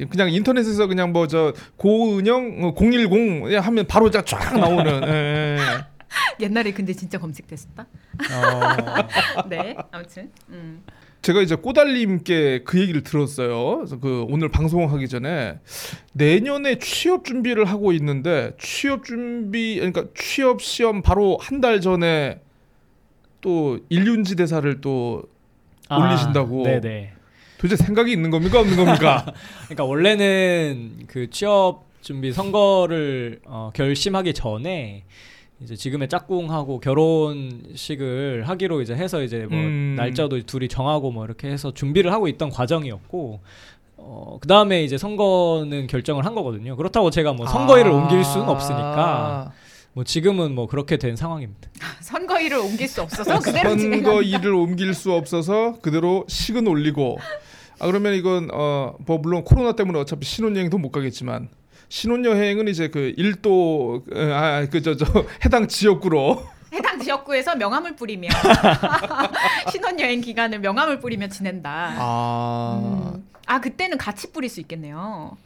예, 0.00 0.04
그냥 0.08 0.30
인터넷에서 0.32 0.86
그냥 0.86 1.12
뭐 1.12 1.26
저 1.26 1.52
고은영 1.76 2.58
어, 2.62 2.74
010 2.74 3.52
하면 3.66 3.86
바로 3.88 4.10
쫙 4.12 4.24
나오는. 4.58 5.02
예. 5.08 5.56
옛날에 6.40 6.72
근데 6.72 6.92
진짜 6.92 7.18
검색됐었다. 7.18 7.82
어, 7.84 9.42
네, 9.48 9.76
아무튼. 9.90 10.30
음. 10.50 10.82
제가 11.22 11.40
이제 11.42 11.56
꼬달님께 11.56 12.62
그 12.64 12.78
얘기를 12.80 13.02
들었어요. 13.02 13.78
그래서 13.78 13.98
그 13.98 14.24
오늘 14.28 14.48
방송하기 14.48 15.08
전에 15.08 15.58
내년에 16.12 16.78
취업 16.78 17.24
준비를 17.24 17.64
하고 17.64 17.92
있는데 17.92 18.52
취업 18.60 19.04
준비 19.04 19.74
그러니까 19.76 20.04
취업 20.14 20.62
시험 20.62 21.02
바로 21.02 21.36
한 21.40 21.60
달 21.60 21.80
전에 21.80 22.40
또 23.40 23.80
일륜지 23.88 24.36
대사를 24.36 24.80
또 24.80 25.24
아, 25.88 25.98
올리신다고. 25.98 26.62
네네. 26.62 27.12
도대체 27.58 27.82
생각이 27.84 28.12
있는 28.12 28.30
겁니까 28.30 28.60
없는 28.60 28.76
겁니까? 28.76 29.24
그러니까 29.64 29.84
원래는 29.84 31.06
그 31.08 31.28
취업 31.30 31.86
준비 32.02 32.32
선거를 32.32 33.40
어, 33.46 33.70
결심하기 33.74 34.34
전에 34.34 35.04
이제 35.60 35.74
지금의 35.74 36.08
짝꿍하고 36.08 36.80
결혼식을 36.80 38.46
하기로 38.48 38.82
이제 38.82 38.94
해서 38.94 39.22
이제 39.22 39.46
뭐 39.48 39.58
음. 39.58 39.94
날짜도 39.96 40.42
둘이 40.42 40.68
정하고 40.68 41.10
뭐 41.10 41.24
이렇게 41.24 41.48
해서 41.48 41.72
준비를 41.72 42.12
하고 42.12 42.28
있던 42.28 42.50
과정이었고 42.50 43.40
어 43.96 44.38
그 44.40 44.48
다음에 44.48 44.84
이제 44.84 44.98
선거는 44.98 45.86
결정을 45.86 46.24
한 46.26 46.34
거거든요. 46.34 46.76
그렇다고 46.76 47.10
제가 47.10 47.32
뭐 47.32 47.46
선거일을 47.46 47.90
아. 47.90 47.94
옮길 47.94 48.22
수는 48.22 48.48
없으니까 48.48 49.52
뭐 49.94 50.04
지금은 50.04 50.54
뭐 50.54 50.66
그렇게 50.66 50.98
된 50.98 51.16
상황입니다. 51.16 51.70
선거일을 52.00 52.58
옮길 52.58 52.86
수 52.86 53.00
없어서 53.02 53.40
그대로 53.40 53.76
진행. 53.76 54.02
선거 54.04 54.22
일을 54.22 54.52
옮길 54.54 54.92
수 54.94 55.12
없어서 55.12 55.78
그대로 55.80 56.24
식은 56.28 56.66
올리고 56.66 57.18
아 57.78 57.86
그러면 57.86 58.14
이건 58.14 58.50
어뭐 58.52 59.18
물론 59.22 59.42
코로나 59.42 59.74
때문에 59.74 59.98
어차피 59.98 60.26
신혼여행도 60.26 60.76
못 60.78 60.90
가겠지만 60.92 61.48
신혼여행은 61.88 62.68
이제 62.68 62.88
그 62.88 63.14
일도 63.16 64.04
아 64.12 64.66
그 64.70 64.80
저 64.82 64.96
저 64.96 65.04
해당 65.44 65.66
지역구로 65.68 66.42
해당 66.72 66.98
지역구에서 67.00 67.56
명함을 67.56 67.96
뿌리며 67.96 68.28
신혼여행 69.70 70.20
기간을 70.20 70.60
명함을 70.60 70.98
뿌리며 71.00 71.28
지낸다. 71.28 71.94
아 71.98 73.12
음. 73.14 73.24
아 73.46 73.60
그때는 73.60 73.98
같이 73.98 74.32
뿌릴 74.32 74.50
수 74.50 74.60
있겠네요. 74.60 75.36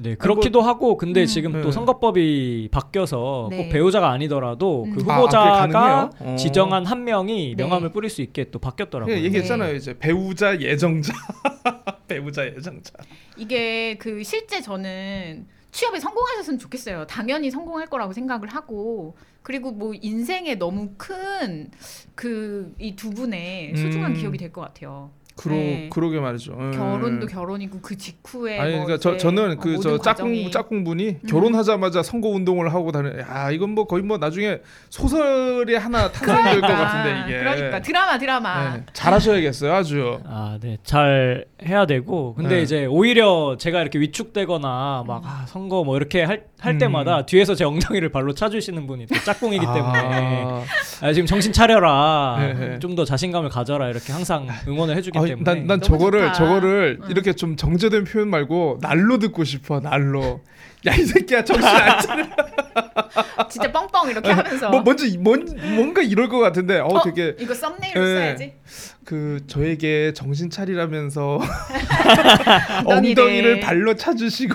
네, 0.00 0.14
그렇기도 0.14 0.60
하고 0.60 0.96
근데 0.96 1.22
음. 1.22 1.26
지금 1.26 1.52
네. 1.54 1.60
또 1.60 1.72
선거법이 1.72 2.68
바뀌어서 2.70 3.48
네. 3.50 3.56
꼭 3.64 3.68
배우자가 3.72 4.10
아니더라도 4.10 4.84
음. 4.84 4.94
그 4.94 5.04
아, 5.10 5.16
후보자가 5.16 5.62
그게 5.66 5.72
가능해요? 5.72 6.10
어. 6.20 6.36
지정한 6.36 6.86
한 6.86 7.02
명이 7.02 7.54
네. 7.56 7.62
명함을 7.64 7.88
뿌릴 7.90 8.08
수 8.08 8.22
있게 8.22 8.50
또 8.52 8.60
바뀌었더라고요. 8.60 9.16
예, 9.16 9.22
얘기했잖아요 9.24 9.74
이제 9.74 9.98
배우자 9.98 10.56
예정자 10.60 11.12
배우자 12.06 12.46
예정자 12.46 12.92
이게 13.36 13.96
그 13.98 14.22
실제 14.22 14.60
저는 14.60 15.46
취업에 15.70 16.00
성공하셨으면 16.00 16.58
좋겠어요. 16.58 17.06
당연히 17.06 17.50
성공할 17.50 17.86
거라고 17.88 18.12
생각을 18.12 18.48
하고 18.48 19.16
그리고 19.42 19.70
뭐 19.70 19.92
인생에 19.94 20.54
너무 20.56 20.90
큰 20.96 21.70
그 22.14 22.74
이 22.80 22.96
두 22.96 23.10
분의 23.10 23.76
소중한 23.76 24.12
음. 24.12 24.16
기억이 24.16 24.38
될 24.38 24.50
것 24.52 24.60
같아요. 24.62 25.10
그러 25.38 25.54
네. 25.54 25.88
그러게 25.92 26.18
말이죠. 26.18 26.52
예. 26.60 26.76
결혼도 26.76 27.26
결혼이고 27.28 27.78
그 27.80 27.96
직후에 27.96 28.58
아니 28.58 28.74
뭐 28.76 28.84
그러니까 28.86 29.00
저 29.00 29.16
저는 29.16 29.52
어, 29.52 29.56
그저 29.56 29.96
짝꿍 29.98 30.32
과정이- 30.32 30.50
짝꿍분이 30.52 31.08
음. 31.08 31.28
결혼하자마자 31.28 32.02
선거 32.02 32.28
운동을 32.28 32.74
하고 32.74 32.90
다니. 32.90 33.08
야 33.20 33.50
이건 33.52 33.70
뭐 33.70 33.86
거의 33.86 34.02
뭐 34.02 34.18
나중에 34.18 34.58
소설이 34.90 35.74
하나 35.76 36.10
탄생될 36.10 36.60
것 36.60 36.66
같은데 36.66 37.22
이게. 37.24 37.38
그러니까 37.38 37.80
드라마 37.80 38.18
드라마. 38.18 38.74
네, 38.78 38.82
잘하셔야겠어요 38.92 39.72
아주. 39.72 40.18
아, 40.26 40.58
네. 40.60 40.76
잘 40.82 41.44
해야 41.64 41.86
되고. 41.86 42.34
근데 42.34 42.56
네. 42.56 42.62
이제 42.62 42.86
오히려 42.86 43.56
제가 43.58 43.80
이렇게 43.80 43.98
위축되거나 44.00 45.04
막 45.06 45.22
아, 45.24 45.44
선거 45.46 45.84
뭐 45.84 45.96
이렇게 45.96 46.24
할, 46.24 46.44
할 46.58 46.74
음. 46.74 46.78
때마다 46.78 47.26
뒤에서 47.26 47.54
제 47.54 47.64
엉덩이를 47.64 48.10
발로 48.10 48.34
차주시는 48.34 48.86
분이 48.88 49.06
또 49.06 49.14
짝꿍이기 49.14 49.64
때문에 49.64 49.98
아, 50.42 50.62
아, 51.02 51.12
지금 51.12 51.26
정신 51.26 51.52
차려라. 51.52 52.36
네, 52.40 52.54
네. 52.54 52.78
좀 52.80 52.98
더 52.98 53.04
자신감을 53.04 53.48
가져라. 53.50 53.90
이렇게 53.90 54.12
항상 54.12 54.48
응원을 54.66 54.96
해주기 54.96 55.16
아, 55.16 55.22
때문에. 55.28 55.44
난, 55.44 55.66
난 55.66 55.80
저거를 55.80 56.20
좋다. 56.20 56.32
저거를 56.32 56.98
응. 57.02 57.10
이렇게 57.10 57.32
좀 57.32 57.56
정제된 57.56 58.04
표현 58.04 58.28
말고 58.28 58.78
날로 58.80 59.18
듣고 59.18 59.44
싶어 59.44 59.80
날로. 59.80 60.42
야 60.86 60.92
이 60.94 61.04
새끼야 61.04 61.42
정신 61.44 61.66
안 61.68 62.00
차려. 62.00 62.24
진짜 63.50 63.72
뻥뻥 63.72 64.10
이렇게 64.10 64.30
하면서. 64.30 64.70
뭐 64.70 64.80
먼저 64.82 65.04
이- 65.06 65.18
뭔 65.18 65.44
뭔가 65.74 66.02
이럴 66.02 66.28
것 66.28 66.38
같은데 66.38 66.78
어, 66.78 66.86
어, 66.86 67.02
되게 67.02 67.34
이거 67.40 67.52
썸네일로 67.52 68.00
예. 68.08 68.14
써야지. 68.14 68.54
그 69.04 69.40
저에게 69.48 70.12
정신 70.14 70.50
차리라면서 70.50 71.40
엉덩이를. 72.84 73.60
발로 73.60 73.94
차주시고 73.96 74.54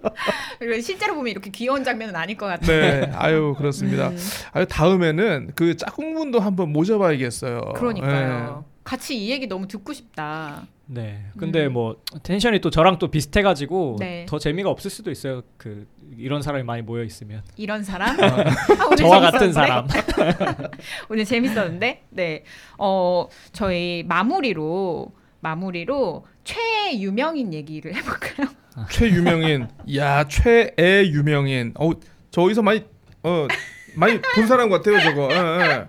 실제로 0.82 1.14
보면 1.14 1.30
이렇게 1.30 1.50
귀여운 1.50 1.84
장면은 1.84 2.16
아닐 2.16 2.36
것 2.36 2.46
같아. 2.46 2.66
네 2.66 3.10
아유 3.14 3.54
그렇습니다 3.56 4.08
음, 4.08 4.16
아유 4.52 4.66
다음에는 4.66 5.52
그 5.54 5.76
짝꿍분도 5.76 6.40
한번 6.40 6.72
모셔봐야겠어요 6.72 7.60
그러니까요. 7.76 8.64
같이 8.84 9.16
이 9.16 9.30
얘기 9.30 9.46
너무 9.46 9.66
듣고 9.66 9.92
싶다. 9.92 10.66
네. 10.86 11.24
근데 11.38 11.66
음. 11.66 11.72
뭐 11.72 11.96
텐션이 12.22 12.60
또 12.60 12.68
저랑 12.68 12.98
또 12.98 13.10
비슷해 13.10 13.40
가지고 13.42 13.96
네. 13.98 14.26
더 14.28 14.38
재미가 14.38 14.68
없을 14.68 14.90
수도 14.90 15.10
있어요. 15.10 15.42
그 15.56 15.86
이런 16.16 16.42
사람이 16.42 16.62
많이 16.64 16.82
모여 16.82 17.02
있으면 17.02 17.42
이런 17.56 17.82
사람? 17.82 18.10
아, 18.20 18.84
오늘 18.86 18.96
저와 18.98 19.20
같은 19.20 19.52
재밌었는데? 19.52 20.00
사람. 20.12 20.70
오늘 21.08 21.24
재밌었는데, 21.24 22.02
네, 22.10 22.44
어 22.78 23.26
저희 23.52 24.04
마무리로 24.06 25.12
마무리로 25.40 26.26
최유명인 26.44 27.54
얘기를 27.54 27.94
해 27.94 28.02
볼까요? 28.02 28.48
최유명인 28.90 29.68
야 29.96 30.26
최애 30.28 31.06
유명인 31.06 31.72
어저 31.76 32.42
어디서 32.42 32.62
많이 32.62 32.84
어 33.22 33.46
많이 33.94 34.20
본 34.20 34.46
사람 34.46 34.68
같아요 34.68 35.00
저거 35.00 35.28
예, 35.30 35.36
예. 35.36 35.88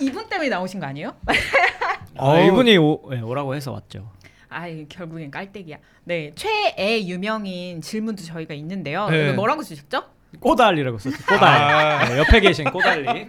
이분 0.00 0.28
때문에 0.28 0.48
나오신 0.48 0.80
거 0.80 0.86
아니에요? 0.86 1.14
아, 2.18 2.38
이분이 2.40 2.76
오, 2.78 3.00
네, 3.10 3.20
오라고 3.20 3.54
해서 3.54 3.72
왔죠. 3.72 4.10
아, 4.48 4.66
결국엔 4.88 5.30
깔때기야. 5.30 5.78
네, 6.04 6.32
최애 6.34 7.04
유명인 7.06 7.80
질문도 7.80 8.22
저희가 8.22 8.54
있는데요. 8.54 9.08
네. 9.08 9.24
이거 9.26 9.32
뭐라고 9.34 9.62
쓰셨죠? 9.62 10.04
꼬달리라고 10.40 10.98
썼죠. 10.98 11.16
꼬달. 11.26 11.48
아. 11.48 12.08
네, 12.08 12.18
옆에 12.18 12.40
계신 12.40 12.64
꼬달리. 12.70 13.26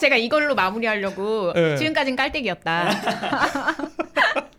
제가 0.00 0.16
이걸로 0.16 0.54
마무리하려고 0.54 1.52
네. 1.54 1.76
지금까진 1.76 2.16
깔때기였다. 2.16 2.90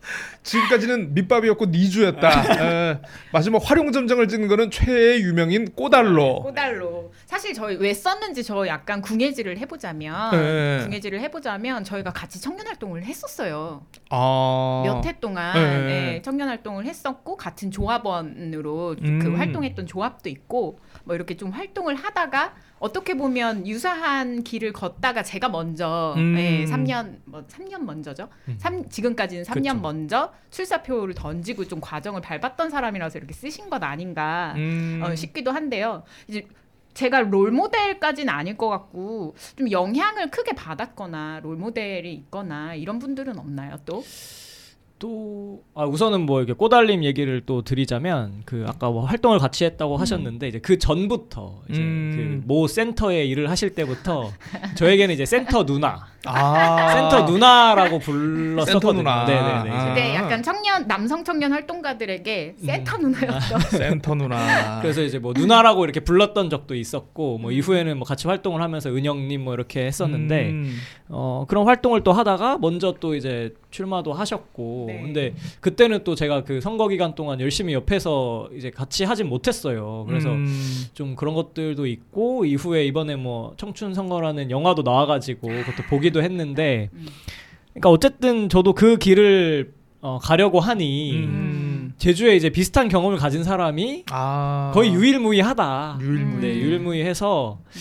지금까지는 0.42 1.14
밑밥이었고 1.14 1.66
니주였다 1.66 2.60
예. 2.60 3.00
마지막 3.32 3.62
활용점정을 3.64 4.28
찍는 4.28 4.48
거는 4.48 4.70
최애 4.70 5.20
유명인 5.20 5.72
꼬달로 5.72 6.42
꼬달로. 6.42 7.12
사실 7.26 7.54
저희 7.54 7.76
왜 7.76 7.94
썼는지 7.94 8.44
저 8.44 8.66
약간 8.66 9.00
궁예지를 9.00 9.58
해보자면 9.58 10.30
네. 10.32 10.80
궁예지를 10.84 11.20
해보자면 11.20 11.84
저희가 11.84 12.12
같이 12.12 12.40
청년 12.40 12.66
활동을 12.66 13.04
했었어요. 13.04 13.84
아 14.10 14.82
몇해 14.84 15.18
동안 15.20 15.54
네. 15.54 15.86
네, 15.86 16.22
청년 16.22 16.48
활동을 16.48 16.84
했었고 16.84 17.36
같은 17.36 17.70
조합원으로 17.70 18.96
음. 19.02 19.18
그 19.20 19.34
활동했던 19.34 19.86
조합도 19.86 20.28
있고 20.28 20.78
뭐 21.04 21.14
이렇게 21.14 21.36
좀 21.36 21.50
활동을 21.50 21.94
하다가 21.94 22.54
어떻게 22.78 23.14
보면 23.14 23.66
유사한 23.66 24.42
길을 24.42 24.72
걷다가 24.72 25.22
제가 25.22 25.48
먼저 25.48 26.14
음. 26.16 26.34
네, 26.34 26.64
3년 26.66 27.18
뭐 27.24 27.46
3년 27.46 27.80
먼저죠. 27.84 28.28
음. 28.48 28.56
삼, 28.58 28.88
지금까지는 28.88 29.44
3년 29.44 29.62
그쵸. 29.62 29.80
먼저 29.80 30.32
출사표를 30.50 31.14
던지고 31.14 31.66
좀 31.66 31.80
과정을 31.80 32.20
밟았던 32.20 32.70
사람이라서 32.70 33.18
이렇게 33.18 33.32
쓰신 33.32 33.70
것 33.70 33.82
아닌가 33.82 34.54
음. 34.56 35.00
어, 35.02 35.14
싶기도 35.14 35.50
한데요. 35.52 36.02
이제 36.28 36.46
제가 36.94 37.20
롤 37.22 37.50
모델까지는 37.50 38.32
아닐 38.32 38.56
것 38.56 38.68
같고 38.68 39.34
좀 39.56 39.70
영향을 39.70 40.30
크게 40.30 40.52
받았거나 40.52 41.40
롤 41.42 41.56
모델이 41.56 42.12
있거나 42.14 42.74
이런 42.74 42.98
분들은 42.98 43.38
없나요 43.38 43.76
또? 43.84 44.04
또 45.04 45.62
아, 45.74 45.84
우선은 45.84 46.22
뭐 46.22 46.38
이렇게 46.40 46.54
꼬달림 46.54 47.04
얘기를 47.04 47.42
또 47.44 47.60
드리자면 47.60 48.40
그 48.46 48.64
아까 48.66 48.88
뭐 48.88 49.04
활동을 49.04 49.38
같이 49.38 49.66
했다고 49.66 49.98
하셨는데 49.98 50.48
이제 50.48 50.58
그 50.60 50.78
전부터 50.78 51.60
이제 51.68 51.78
음. 51.82 52.42
그모 52.46 52.66
센터에 52.66 53.26
일을 53.26 53.50
하실 53.50 53.74
때부터 53.74 54.32
저에게는 54.76 55.12
이제 55.12 55.26
센터 55.26 55.66
누나, 55.66 56.06
아 56.26 56.90
센터 56.94 57.30
누나라고 57.30 57.98
불렀었거든요. 57.98 58.64
센터 58.64 58.92
누나. 58.92 59.24
네네네. 59.24 59.68
이제 59.68 59.70
아. 59.70 59.94
네, 59.94 60.14
약간 60.14 60.42
청년 60.42 60.86
남성 60.86 61.24
청년 61.24 61.52
활동가들에게 61.52 62.56
센터 62.64 62.96
누나였던. 62.96 63.60
센터 63.70 64.14
누나 64.14 64.80
그래서 64.80 65.02
이제 65.02 65.18
뭐 65.18 65.32
누나라고 65.36 65.84
이렇게 65.84 66.00
불렀던 66.00 66.50
적도 66.50 66.74
있었고 66.74 67.38
뭐 67.38 67.50
이후에는 67.50 67.98
뭐 67.98 68.06
같이 68.06 68.26
활동을 68.26 68.62
하면서 68.62 68.90
은영님 68.90 69.44
뭐 69.44 69.54
이렇게 69.54 69.84
했었는데 69.86 70.50
음. 70.50 70.78
어 71.08 71.44
그런 71.48 71.66
활동을 71.66 72.02
또 72.02 72.12
하다가 72.12 72.58
먼저 72.58 72.94
또 73.00 73.14
이제 73.14 73.52
출마도 73.70 74.12
하셨고 74.12 74.84
네. 74.88 75.02
근데 75.02 75.34
그때는 75.60 76.04
또 76.04 76.14
제가 76.14 76.44
그 76.44 76.60
선거 76.60 76.88
기간 76.88 77.14
동안 77.14 77.40
열심히 77.40 77.74
옆에서 77.74 78.48
이제 78.56 78.70
같이 78.70 79.04
하진 79.04 79.28
못했어요. 79.28 80.04
그래서 80.08 80.30
음. 80.30 80.84
좀 80.94 81.16
그런 81.16 81.34
것들도 81.34 81.86
있고 81.86 82.44
이후에 82.44 82.84
이번에 82.86 83.16
뭐 83.16 83.54
청춘 83.56 83.92
선거라는 83.94 84.50
영화도 84.50 84.82
나와가지고 84.82 85.48
그것도 85.48 85.82
보기도 85.88 86.22
했는데 86.22 86.88
음. 86.94 87.06
그러니까 87.72 87.90
어쨌든 87.90 88.48
저도 88.48 88.72
그 88.72 88.96
길을 88.96 89.72
어, 90.00 90.18
가려고 90.22 90.60
하니 90.60 91.24
음. 91.24 91.92
제주에 91.98 92.36
이제 92.36 92.50
비슷한 92.50 92.88
경험을 92.88 93.18
가진 93.18 93.42
사람이 93.44 94.04
아 94.10 94.70
거의 94.74 94.92
유일무이하다. 94.94 95.98
유일무이 96.00 96.40
네, 96.40 96.54
유일무이해서 96.56 97.58
음. 97.66 97.80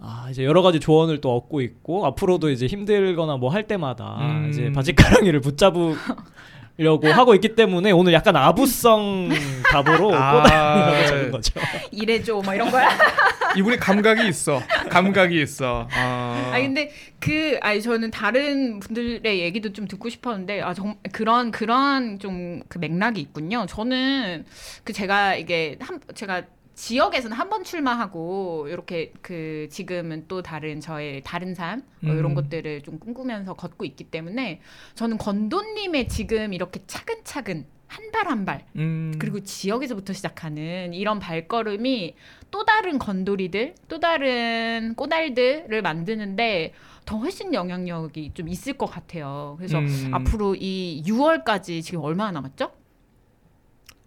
아 0.00 0.28
이제 0.30 0.44
여러 0.44 0.62
가지 0.62 0.80
조언을 0.80 1.20
또 1.20 1.34
얻고 1.36 1.60
있고 1.60 2.06
앞으로도 2.06 2.50
이제 2.50 2.66
힘들거나 2.66 3.36
뭐 3.36 3.50
할 3.50 3.66
때마다 3.66 4.18
음. 4.20 4.48
이제 4.50 4.70
바짓가랑이를 4.72 5.40
붙잡 5.40 5.74
으려고 6.80 7.08
하고 7.12 7.34
있기 7.34 7.54
때문에 7.56 7.90
오늘 7.90 8.12
약간 8.12 8.36
아부성 8.36 9.30
답으로 9.72 10.14
아. 10.14 10.32
꼬다리라고 10.42 11.06
적은 11.08 11.30
거죠. 11.32 11.60
이래줘 11.90 12.40
뭐 12.44 12.54
이런 12.54 12.70
거야. 12.70 12.88
이분이 13.56 13.78
감각이 13.78 14.28
있어 14.28 14.60
감각이 14.90 15.40
있어 15.42 15.88
아, 15.90 16.50
아 16.52 16.60
근데 16.60 16.92
그 17.18 17.58
아니 17.62 17.80
저는 17.80 18.10
다른 18.10 18.78
분들의 18.78 19.40
얘기도 19.40 19.72
좀 19.72 19.88
듣고 19.88 20.08
싶었는데 20.10 20.60
아 20.60 20.74
정 20.74 20.96
그런 21.12 21.50
그런 21.50 22.18
좀 22.18 22.62
그 22.68 22.78
맥락이 22.78 23.20
있군요. 23.20 23.66
저는 23.66 24.44
그 24.84 24.92
제가 24.92 25.34
이게 25.36 25.76
한 25.80 25.98
제가 26.14 26.42
지역에서는 26.78 27.36
한 27.36 27.48
번 27.48 27.64
출마하고 27.64 28.68
이렇게 28.68 29.12
그 29.20 29.68
지금은 29.70 30.26
또 30.28 30.42
다른 30.42 30.80
저의 30.80 31.22
다른 31.24 31.54
삶뭐 31.54 31.82
음. 32.04 32.18
이런 32.18 32.34
것들을 32.34 32.82
좀 32.82 32.98
꿈꾸면서 33.00 33.54
걷고 33.54 33.84
있기 33.86 34.04
때문에 34.04 34.60
저는 34.94 35.16
건도님의 35.18 36.08
지금 36.08 36.52
이렇게 36.52 36.80
차근차근 36.86 37.66
한발 37.88 38.28
한 38.28 38.44
발 38.44 38.66
음. 38.76 39.14
그리고 39.18 39.40
지역에서부터 39.40 40.12
시작하는 40.12 40.92
이런 40.92 41.18
발걸음이 41.18 42.14
또 42.50 42.64
다른 42.66 42.98
건돌이들, 42.98 43.74
또 43.88 43.98
다른 43.98 44.94
꼬달들을 44.94 45.80
만드는데 45.82 46.74
더 47.06 47.16
훨씬 47.16 47.54
영향력이 47.54 48.32
좀 48.34 48.46
있을 48.48 48.74
것 48.74 48.86
같아요. 48.86 49.54
그래서 49.56 49.78
음. 49.78 50.10
앞으로 50.12 50.54
이 50.54 51.02
6월까지 51.06 51.82
지금 51.82 52.02
얼마나 52.04 52.32
남았죠? 52.32 52.70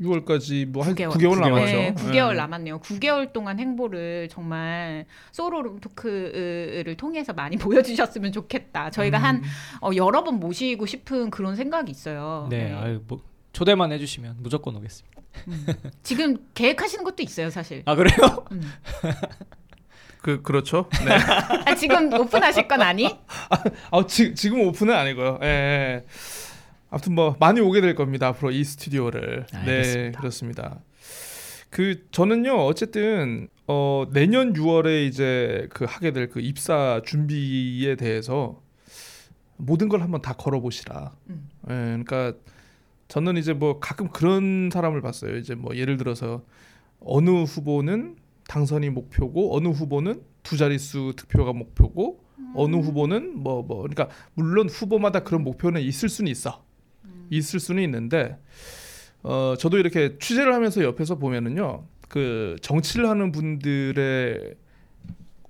6월까지 0.02 0.65
뭐한 0.65 0.95
9개월. 0.95 1.11
9개월, 1.11 1.40
남았죠. 1.40 1.65
네, 1.65 1.94
9개월 1.95 2.30
네. 2.32 2.36
남았네요. 2.38 2.80
9개월 2.80 3.32
동안 3.32 3.60
행보를 3.60 4.30
정말 4.30 5.06
소로룸 5.32 5.80
토크를 5.80 6.95
통해서 6.98 7.34
많이 7.34 7.57
보여주셨으면 7.57 8.32
좋겠다. 8.32 8.90
저희가 8.90 9.19
음. 9.19 9.23
한 9.23 9.44
어, 9.82 9.91
여러 9.95 10.23
번 10.23 10.40
모시고 10.40 10.86
싶은 10.86 11.30
그런 11.30 11.56
생각이 11.56 11.91
있어요. 11.91 12.48
네, 12.49 12.73
아유, 12.73 13.02
뭐 13.07 13.22
초대만 13.53 13.91
해주시면 13.91 14.38
무조건 14.40 14.76
오겠습니다. 14.76 15.22
지금 16.03 16.38
계획하시는 16.53 17.03
것도 17.03 17.23
있어요, 17.23 17.49
사실. 17.49 17.84
아 17.86 17.95
그래요? 17.95 18.45
음. 18.52 18.72
그 20.22 20.41
그렇죠. 20.41 20.88
네. 21.06 21.14
아, 21.65 21.73
지금 21.76 22.14
오픈하실 22.14 22.68
건 22.68 22.82
아니? 22.82 23.10
아 23.90 24.06
지, 24.06 24.36
지금 24.36 24.61
오픈은 24.61 24.94
아니고요. 24.94 25.40
예, 25.41 25.48
예. 25.48 26.06
아무튼 26.91 27.15
뭐 27.15 27.35
많이 27.39 27.59
오게 27.61 27.81
될 27.81 27.95
겁니다. 27.95 28.27
앞으로 28.27 28.51
이 28.51 28.63
스튜디오를. 28.63 29.45
네, 29.53 29.59
알겠습니다. 29.59 30.19
그렇습니다. 30.19 30.80
그 31.69 32.05
저는요 32.11 32.53
어쨌든 32.65 33.47
어 33.65 34.05
내년 34.11 34.51
6월에 34.53 35.07
이제 35.07 35.68
그 35.72 35.85
하게 35.88 36.11
될 36.11 36.30
그 36.30 36.41
입사 36.41 37.01
준비에 37.05 37.95
대해서 37.95 38.61
모든 39.55 39.88
걸 39.88 40.01
한번 40.01 40.22
다 40.22 40.34
걸어보시라. 40.34 41.15
음. 41.30 41.49
예, 41.69 41.73
그러니까 41.73 42.34
저는 43.07 43.38
이제 43.38 43.53
뭐 43.53 43.80
가끔 43.80 44.09
그런 44.09 44.69
사람을 44.72 45.01
봤어요. 45.01 45.38
이제 45.38 45.55
뭐 45.55 45.76
예를 45.77 45.95
들어서 45.97 46.43
어느 46.99 47.30
후보는 47.30 48.18
당선이 48.47 48.89
목표고 48.89 49.55
어느 49.55 49.69
후보는 49.69 50.23
두 50.43 50.57
자릿수 50.57 51.13
득표가 51.15 51.53
목표고 51.53 52.19
어느 52.53 52.76
후보는 52.76 53.38
뭐뭐 53.38 53.84
그러니까 53.84 54.09
물론 54.34 54.68
후보마다 54.68 55.23
그런 55.23 55.43
목표는 55.43 55.81
있을 55.81 56.09
수는 56.09 56.30
있어. 56.30 56.65
있을 57.31 57.59
수는 57.59 57.81
있는데 57.83 58.37
어 59.23 59.55
저도 59.57 59.77
이렇게 59.79 60.17
취재를 60.19 60.53
하면서 60.53 60.83
옆에서 60.83 61.15
보면은요. 61.15 61.85
그 62.09 62.57
정치를 62.61 63.07
하는 63.09 63.31
분들의 63.31 64.55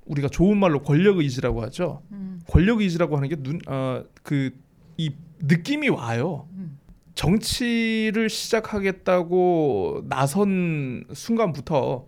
우리가 0.05 0.27
좋은 0.29 0.57
말로 0.57 0.81
권력 0.83 1.17
의지라고 1.17 1.61
하죠. 1.63 2.03
음. 2.11 2.39
권력 2.47 2.79
의지라고 2.81 3.17
하는 3.17 3.27
게 3.29 3.35
눈 3.35 3.59
어 3.67 4.03
그 4.23 4.51
이 4.97 5.09
느낌이 5.39 5.89
와요. 5.89 6.47
음. 6.53 6.77
정치를 7.15 8.29
시작하겠다고 8.29 10.03
나선 10.07 11.03
순간부터 11.13 12.05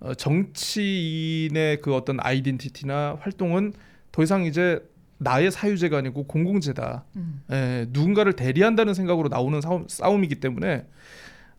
어, 0.00 0.14
정치인의 0.14 1.80
그 1.80 1.94
어떤 1.94 2.18
아이덴티티나 2.20 3.18
활동은 3.20 3.72
더 4.12 4.22
이상 4.22 4.44
이제 4.44 4.80
나의 5.18 5.50
사유제가 5.50 5.98
아니고 5.98 6.24
공공재다. 6.26 7.04
음. 7.16 7.42
예, 7.50 7.86
누군가를 7.90 8.34
대리한다는 8.34 8.94
생각으로 8.94 9.28
나오는 9.28 9.60
싸움, 9.60 9.86
싸움이기 9.88 10.36
때문에 10.36 10.86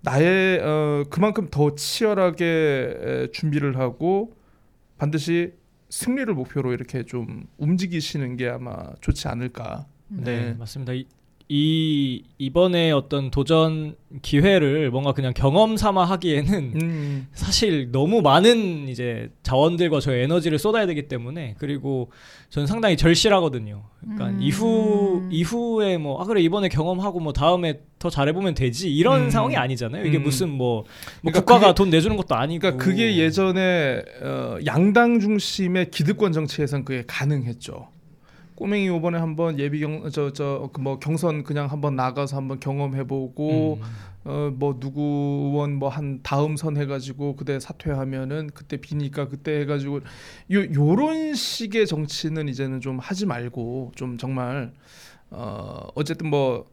나의 0.02 0.60
어, 0.62 1.04
그만큼 1.10 1.48
더 1.50 1.76
치열하게 1.76 2.46
에, 2.46 3.28
준비를 3.32 3.78
하고 3.78 4.36
반드시 4.98 5.54
승리를 5.90 6.32
목표로 6.34 6.74
이렇게 6.74 7.04
좀 7.04 7.48
움직이시는 7.58 8.38
게 8.38 8.50
아마 8.50 8.94
좋지 9.02 9.28
않을까. 9.28 9.88
네, 10.10 10.54
맞습니다. 10.54 10.94
이, 10.94 11.06
이 11.50 12.24
이번에 12.38 12.92
어떤 12.92 13.32
도전 13.32 13.96
기회를 14.22 14.92
뭔가 14.92 15.14
그냥 15.14 15.34
경험 15.34 15.78
삼아 15.78 16.04
하기에는 16.04 16.74
음, 16.82 17.28
사실 17.34 17.90
너무 17.94 18.22
많은 18.22 18.90
이제 18.90 19.30
자원들과 19.44 20.02
저의 20.02 20.26
에너지를 20.26 20.60
쏟아야 20.60 20.86
되기 20.86 21.08
때문에 21.08 21.56
그리고 21.58 22.12
저는 22.50 22.68
상당히 22.68 22.98
절실하거든요. 22.98 23.84
그러니까 24.02 24.28
음. 24.30 24.40
이후 24.42 25.24
이후에 25.32 25.98
뭐 25.98 26.22
아 26.22 26.26
그래 26.26 26.42
이번에 26.42 26.68
경험하고 26.68 27.22
뭐 27.22 27.32
다음에 27.32 27.80
더 27.98 28.10
잘해보면 28.10 28.54
되지 28.54 28.94
이런 28.94 29.22
음. 29.26 29.30
상황이 29.30 29.56
아니잖아요. 29.56 30.06
이게 30.06 30.18
음. 30.18 30.24
무슨 30.24 30.50
뭐, 30.50 30.84
뭐 31.22 31.32
그러니까 31.32 31.40
국가가 31.40 31.68
그게- 31.68 31.76
돈 31.76 31.90
내주는 31.90 32.16
것도 32.18 32.36
아니고. 32.36 32.60
그러니까 32.60 32.84
그게 32.84 33.16
예전에 33.18 34.02
어, 34.22 34.58
양당 34.66 35.22
중심의 35.22 35.92
기득권 35.92 36.34
정치에선 36.34 36.84
그게 36.84 37.04
가능했죠. 37.08 37.88
꼬맹이 38.58 38.86
이번에 38.88 39.20
한번 39.20 39.60
예비 39.60 39.80
경저 39.82 40.34
저 40.34 40.70
뭐 40.80 40.98
경선 41.00 41.44
그냥 41.44 41.68
한번 41.72 41.96
나가서 41.96 42.36
한번 42.38 42.60
경험해보고 42.60 43.80
음. 44.26 44.60
어뭐 44.60 44.80
누구 44.80 45.02
의원 45.52 45.76
뭐 45.76 45.90
한 45.90 46.20
다음 46.24 46.58
선 46.58 46.76
해가지고 46.76 47.36
그때 47.36 47.60
사퇴하면은 47.60 48.50
그때 48.54 48.78
비니까 48.78 49.28
그때 49.30 49.60
해가지고 49.62 49.98
요 49.98 50.74
요런 50.74 51.36
식의 51.36 51.86
정치는 51.88 52.50
이제는 52.50 52.82
좀 52.82 52.98
하지 53.00 53.26
말고 53.28 53.92
좀 53.96 54.18
정말 54.18 54.74
어 55.30 55.88
어쨌든 55.96 56.30
뭐 56.30 56.66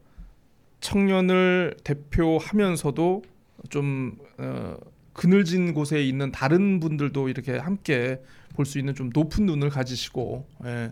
청년을 0.81 1.77
대표하면서도 1.83 3.23
좀 3.69 4.17
어, 4.37 4.75
그늘진 5.13 5.73
곳에 5.73 6.03
있는 6.03 6.31
다른 6.31 6.79
분들도 6.79 7.29
이렇게 7.29 7.57
함께 7.57 8.21
볼 8.55 8.65
수 8.65 8.79
있는 8.79 8.95
좀 8.95 9.09
높은 9.13 9.45
눈을 9.45 9.69
가지시고 9.69 10.45
예, 10.65 10.91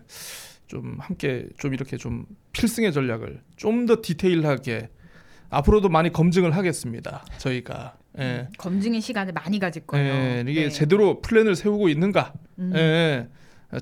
좀 0.74 0.96
함께 0.98 1.46
좀 1.56 1.72
이렇게 1.72 1.96
좀 1.96 2.26
필승의 2.52 2.92
전략을 2.92 3.40
좀 3.54 3.86
더 3.86 4.02
디테일하게 4.02 4.88
앞으로도 5.50 5.88
많이 5.88 6.10
검증을 6.10 6.56
하겠습니다. 6.56 7.24
저희가 7.38 7.96
예. 8.18 8.48
검증의 8.58 9.00
시간을 9.00 9.32
많이 9.34 9.60
가질 9.60 9.86
거예요. 9.86 10.12
예, 10.12 10.44
이게 10.48 10.64
네. 10.64 10.68
제대로 10.70 11.20
플랜을 11.20 11.54
세우고 11.54 11.88
있는가, 11.88 12.32
음. 12.58 12.72
예, 12.74 13.28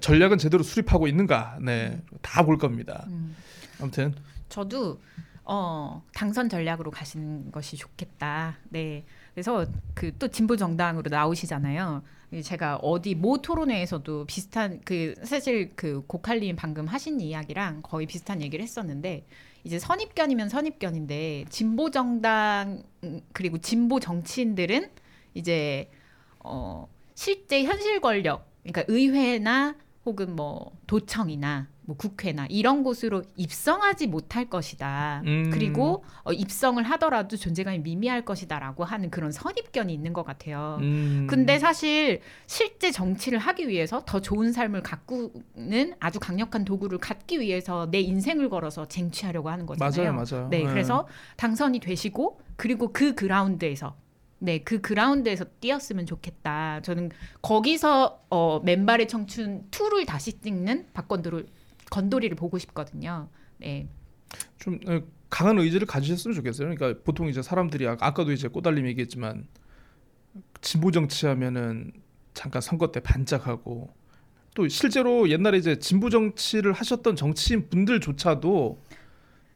전략은 0.01 0.37
제대로 0.39 0.63
수립하고 0.63 1.07
있는가, 1.07 1.59
네, 1.63 1.99
다 2.21 2.43
볼 2.43 2.59
겁니다. 2.59 3.07
음. 3.09 3.35
아무튼 3.81 4.13
저도 4.51 5.01
어, 5.45 6.03
당선 6.15 6.51
전략으로 6.51 6.91
가시는 6.91 7.51
것이 7.53 7.77
좋겠다. 7.79 8.59
네. 8.69 9.05
그래서 9.35 9.67
그 9.95 10.13
또 10.19 10.29
진보 10.29 10.57
정당으로 10.57 11.09
나오시잖아요. 11.11 12.03
제가 12.43 12.77
어디 12.77 13.15
모 13.15 13.43
토론회에서도 13.43 14.25
비슷한 14.27 14.81
그 14.85 15.15
사실 15.25 15.73
그 15.77 16.03
고칼님 16.07 16.57
방금 16.57 16.87
하신 16.87 17.21
이야기랑 17.21 17.83
거의 17.83 18.07
비슷한 18.07 18.41
얘기를 18.41 18.63
했었는데 18.63 19.27
이제 19.65 19.79
선입견이면 19.79 20.49
선입견인데 20.49 21.47
진보 21.51 21.91
정당 21.91 22.83
음, 23.05 23.21
그리고 23.33 23.59
진보 23.59 24.01
정치인들은 24.01 24.91
이제 25.35 25.91
어 26.41 26.89
실제 27.15 27.65
현실 27.65 28.01
권력 28.01 28.47
그러니까 28.63 28.85
의회나 28.89 29.77
혹은 30.07 30.35
뭐 30.37 30.73
도청이나 30.87 31.69
뭐 31.85 31.97
국회나 31.97 32.47
이런 32.49 32.85
곳으로 32.85 33.23
입성하지 33.37 34.07
못할 34.07 34.49
것이다. 34.49 35.23
음. 35.27 35.51
그리고 35.53 36.05
어, 36.23 36.33
입성을 36.33 36.83
하더라도 36.83 37.37
존재감이 37.37 37.81
미미할 37.81 38.25
것이다라고 38.25 38.85
하는 38.85 39.11
그런 39.11 39.33
선입견이 39.33 39.93
있는 39.93 40.13
것 40.13 40.25
같아요. 40.25 40.79
음, 40.81 41.27
근데 41.29 41.59
사실 41.59 42.21
실제 42.47 42.93
정치를 42.93 43.39
하기 43.39 43.69
위해서 43.69 44.03
더 44.07 44.21
좋은 44.21 44.53
삶을 44.53 44.83
가꾸는 44.83 45.95
아주 45.99 46.21
강력한 46.21 46.65
도구를 46.65 46.99
갖기 46.99 47.41
위해서 47.41 47.91
내 47.91 48.01
인생을 48.01 48.49
걸어서 48.49 48.87
쟁취하려고 48.87 49.51
하는 49.51 49.67
거잖아요. 49.67 50.13
맞아요, 50.13 50.27
맞아요. 50.31 50.49
네, 50.51 50.61
예. 50.61 50.67
그래서 50.67 51.09
당선이 51.37 51.81
되시고 51.81 52.41
그리고 52.57 52.93
그 52.93 53.15
그라운드에서 53.15 53.97
네, 54.39 54.59
그 54.59 54.81
그라운드에서 54.81 55.45
뛰었으면 55.61 56.05
좋겠다. 56.07 56.81
저는 56.83 57.11
거기서 57.43 58.25
어, 58.29 58.61
맨발의 58.65 59.07
청춘 59.07 59.69
2를 59.71 60.05
다시 60.05 60.41
찍는 60.41 60.87
박건도를 60.93 61.47
건도리를 61.93 62.35
보고 62.37 62.59
싶거든요. 62.59 63.29
네. 63.59 63.87
좀 64.59 64.81
어, 64.89 65.01
강한 65.29 65.59
의지를 65.59 65.87
가지셨으면 65.87 66.35
좋겠어요. 66.35 66.75
그러니까 66.75 67.03
보통 67.05 67.29
이제 67.29 67.43
사람들이 67.43 67.87
아- 67.87 67.99
아까도 68.01 68.33
이제 68.33 68.49
꼬달림 68.49 68.87
얘기했지만 68.87 69.47
진보 70.63 70.91
정치하면은 70.91 71.93
잠깐 72.33 72.63
선거 72.63 72.91
때 72.91 73.01
반짝하고 73.01 73.93
또 74.55 74.69
실제로 74.69 75.29
옛날에 75.29 75.59
이제 75.59 75.79
진보 75.79 76.09
정치를 76.09 76.73
하셨던 76.73 77.15
정치인 77.17 77.69
분들조차도 77.69 78.83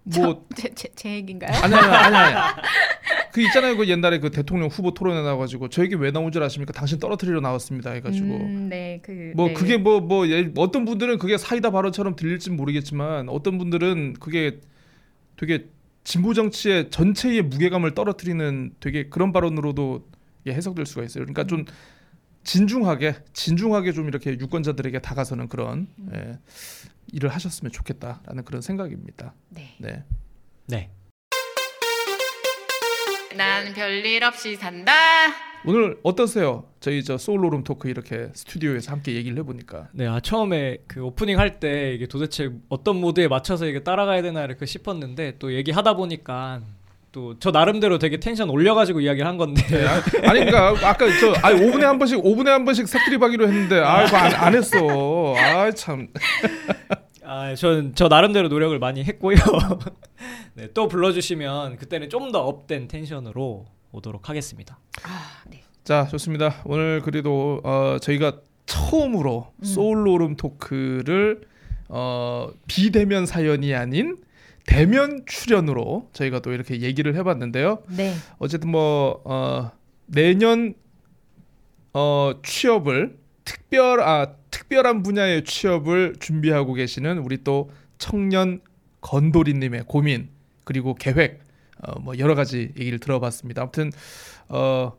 뭐 0.04 0.46
제, 0.54 0.68
제, 0.74 0.88
제 0.94 1.14
얘기인가요? 1.14 1.50
아니 1.62 1.74
아니 1.74 1.86
아니 1.86 2.16
아니 2.16 2.62
그 3.36 3.42
있잖아요 3.42 3.76
그 3.76 3.86
옛날에 3.86 4.18
그 4.18 4.30
대통령 4.30 4.68
후보 4.68 4.94
토론에 4.94 5.20
나와가지고 5.20 5.68
저 5.68 5.82
얘기 5.84 5.94
왜 5.94 6.10
나온 6.10 6.32
줄 6.32 6.42
아십니까? 6.42 6.72
당신 6.72 6.98
떨어뜨리러 6.98 7.40
나왔습니다 7.40 7.90
해가지고 7.90 8.26
음, 8.34 8.68
네, 8.70 8.98
그 9.02 9.32
뭐 9.36 9.48
네. 9.48 9.52
그게 9.52 9.76
뭐뭐 9.76 10.24
어떤 10.56 10.86
분들은 10.86 11.18
그게 11.18 11.36
사이다 11.36 11.70
발언처럼 11.70 12.16
들릴지 12.16 12.50
모르겠지만 12.50 13.28
어떤 13.28 13.58
분들은 13.58 14.14
그게 14.14 14.60
되게 15.36 15.66
진보 16.02 16.32
정치의 16.32 16.88
전체의 16.88 17.42
무게감을 17.42 17.92
떨어뜨리는 17.94 18.72
되게 18.80 19.10
그런 19.10 19.32
발언으로도 19.32 20.08
예, 20.46 20.52
해석될 20.54 20.86
수가 20.86 21.02
있어요. 21.04 21.24
그러니까 21.24 21.44
좀 21.44 21.66
진중하게 22.44 23.16
진중하게 23.34 23.92
좀 23.92 24.08
이렇게 24.08 24.30
유권자들에게 24.30 25.00
다가서는 25.00 25.48
그런 25.48 25.88
예, 26.14 26.38
일을 27.12 27.28
하셨으면 27.28 27.70
좋겠다라는 27.72 28.44
그런 28.44 28.62
생각입니다. 28.62 29.34
네. 29.50 29.74
네. 29.78 30.04
네. 30.68 30.90
난 33.36 33.72
별일 33.74 34.24
없이 34.24 34.56
산다. 34.56 34.92
오늘 35.64 35.98
어떠세요? 36.02 36.64
저희 36.80 37.02
저 37.02 37.18
소울로룸 37.18 37.64
토크 37.64 37.88
이렇게 37.88 38.28
스튜디오에서 38.34 38.92
함께 38.92 39.14
얘기를 39.14 39.36
해보니까 39.38 39.88
네, 39.92 40.06
아, 40.06 40.20
처음에 40.20 40.78
그 40.86 41.02
오프닝 41.02 41.38
할 41.40 41.58
때 41.58 41.92
이게 41.94 42.06
도대체 42.06 42.50
어떤 42.68 42.96
모드에 43.00 43.26
맞춰서 43.28 43.66
이게 43.66 43.82
따라가야 43.82 44.22
되나 44.22 44.44
이렇게 44.44 44.64
싶었는데 44.64 45.36
또 45.38 45.52
얘기하다 45.54 45.94
보니까 45.96 46.60
또 47.10 47.30
저 47.30 47.50
나름대로 47.50 47.98
되게 47.98 48.20
텐션 48.20 48.48
올려가지고 48.50 49.00
이야기를 49.00 49.26
한 49.26 49.38
건데 49.38 49.62
네, 49.66 49.86
아, 49.86 49.94
아니 50.30 50.44
그러니까 50.44 50.68
아까 50.88 51.06
저 51.20 51.32
아니 51.42 51.58
5분에 51.60 51.80
한 51.80 51.98
번씩 51.98 52.18
5분에 52.22 52.46
한 52.46 52.64
번씩 52.64 52.86
색드립하기로 52.86 53.48
했는데 53.48 53.80
아 53.80 54.04
이거 54.04 54.16
안, 54.16 54.34
안 54.34 54.54
했어. 54.54 55.34
아 55.36 55.70
참 55.72 56.08
아, 57.26 57.54
전 57.54 57.92
저 57.94 58.08
나름대로 58.08 58.48
노력을 58.48 58.78
많이 58.78 59.02
했고요. 59.04 59.36
네, 60.54 60.68
또 60.72 60.88
불러주시면 60.88 61.76
그때는 61.76 62.08
좀 62.08 62.30
더 62.32 62.40
up된 62.46 62.88
tension으로 62.88 63.66
오도록 63.92 64.28
하겠습니다. 64.28 64.78
아, 65.04 65.42
네. 65.50 65.62
자 65.84 66.06
좋습니다. 66.06 66.62
오늘 66.64 67.00
그래도 67.02 67.60
어, 67.64 67.98
저희가 68.00 68.40
처음으로 68.66 69.52
음. 69.58 69.64
소울로룸 69.64 70.36
토크를 70.36 71.42
어, 71.88 72.48
비대면 72.66 73.26
사연이 73.26 73.74
아닌 73.74 74.18
대면 74.66 75.22
출연으로 75.26 76.10
저희가 76.12 76.40
또 76.40 76.52
이렇게 76.52 76.80
얘기를 76.80 77.14
해봤는데요. 77.14 77.82
네. 77.96 78.12
어쨌든 78.38 78.70
뭐 78.70 79.22
어, 79.24 79.70
내년 80.06 80.74
어, 81.92 82.32
취업을 82.42 83.16
특별 83.46 84.00
아 84.02 84.34
특별한 84.50 85.02
분야의 85.02 85.44
취업을 85.44 86.16
준비하고 86.20 86.74
계시는 86.74 87.18
우리 87.18 87.42
또 87.42 87.70
청년 87.96 88.60
건도리님의 89.00 89.84
고민 89.86 90.28
그리고 90.64 90.94
계획 90.94 91.40
어, 91.82 91.98
뭐 92.00 92.18
여러 92.18 92.34
가지 92.34 92.72
얘기를 92.76 92.98
들어봤습니다. 92.98 93.62
아무튼 93.62 93.90
어, 94.48 94.92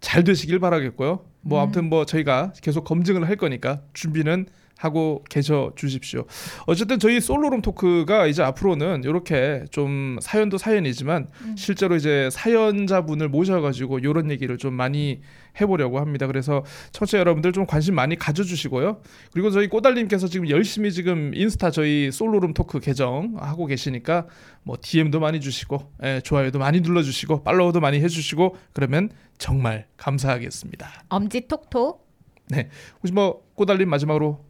잘 0.00 0.24
되시길 0.24 0.60
바라겠고요. 0.60 1.24
뭐 1.40 1.58
음. 1.58 1.62
아무튼 1.62 1.88
뭐 1.88 2.06
저희가 2.06 2.52
계속 2.62 2.84
검증을 2.84 3.28
할 3.28 3.36
거니까 3.36 3.82
준비는 3.92 4.46
하고 4.78 5.24
계셔 5.28 5.72
주십시오. 5.74 6.24
어쨌든 6.66 7.00
저희 7.00 7.20
솔로룸 7.20 7.62
토크가 7.62 8.28
이제 8.28 8.42
앞으로는 8.44 9.02
이렇게 9.04 9.64
좀 9.70 10.18
사연도 10.22 10.56
사연이지만 10.56 11.26
음. 11.42 11.56
실제로 11.56 11.96
이제 11.96 12.28
사연자분을 12.30 13.28
모셔가지고 13.28 13.98
이런 13.98 14.30
얘기를 14.30 14.56
좀 14.56 14.74
많이 14.74 15.20
해보려고 15.60 15.98
합니다. 15.98 16.28
그래서 16.28 16.64
청취자 16.92 17.18
여러분들 17.18 17.52
좀 17.52 17.66
관심 17.66 17.96
많이 17.96 18.16
가져주시고요. 18.16 19.02
그리고 19.32 19.50
저희 19.50 19.66
꼬달님께서 19.66 20.28
지금 20.28 20.48
열심히 20.48 20.92
지금 20.92 21.32
인스타 21.34 21.72
저희 21.72 22.12
솔로룸 22.12 22.54
토크 22.54 22.78
계정 22.78 23.34
하고 23.36 23.66
계시니까 23.66 24.28
뭐 24.62 24.76
DM도 24.80 25.18
많이 25.18 25.40
주시고 25.40 25.92
예, 26.04 26.20
좋아요도 26.22 26.60
많이 26.60 26.80
눌러주시고 26.80 27.42
follow도 27.42 27.80
많이 27.80 28.00
해주시고 28.00 28.56
그러면 28.72 29.10
정말 29.38 29.86
감사하겠습니다. 29.96 30.88
엄지 31.08 31.48
톡톡. 31.48 32.06
혹시 33.02 33.12
뭐 33.12 33.42
꼬달님 33.54 33.90
마지막으로 33.90 34.47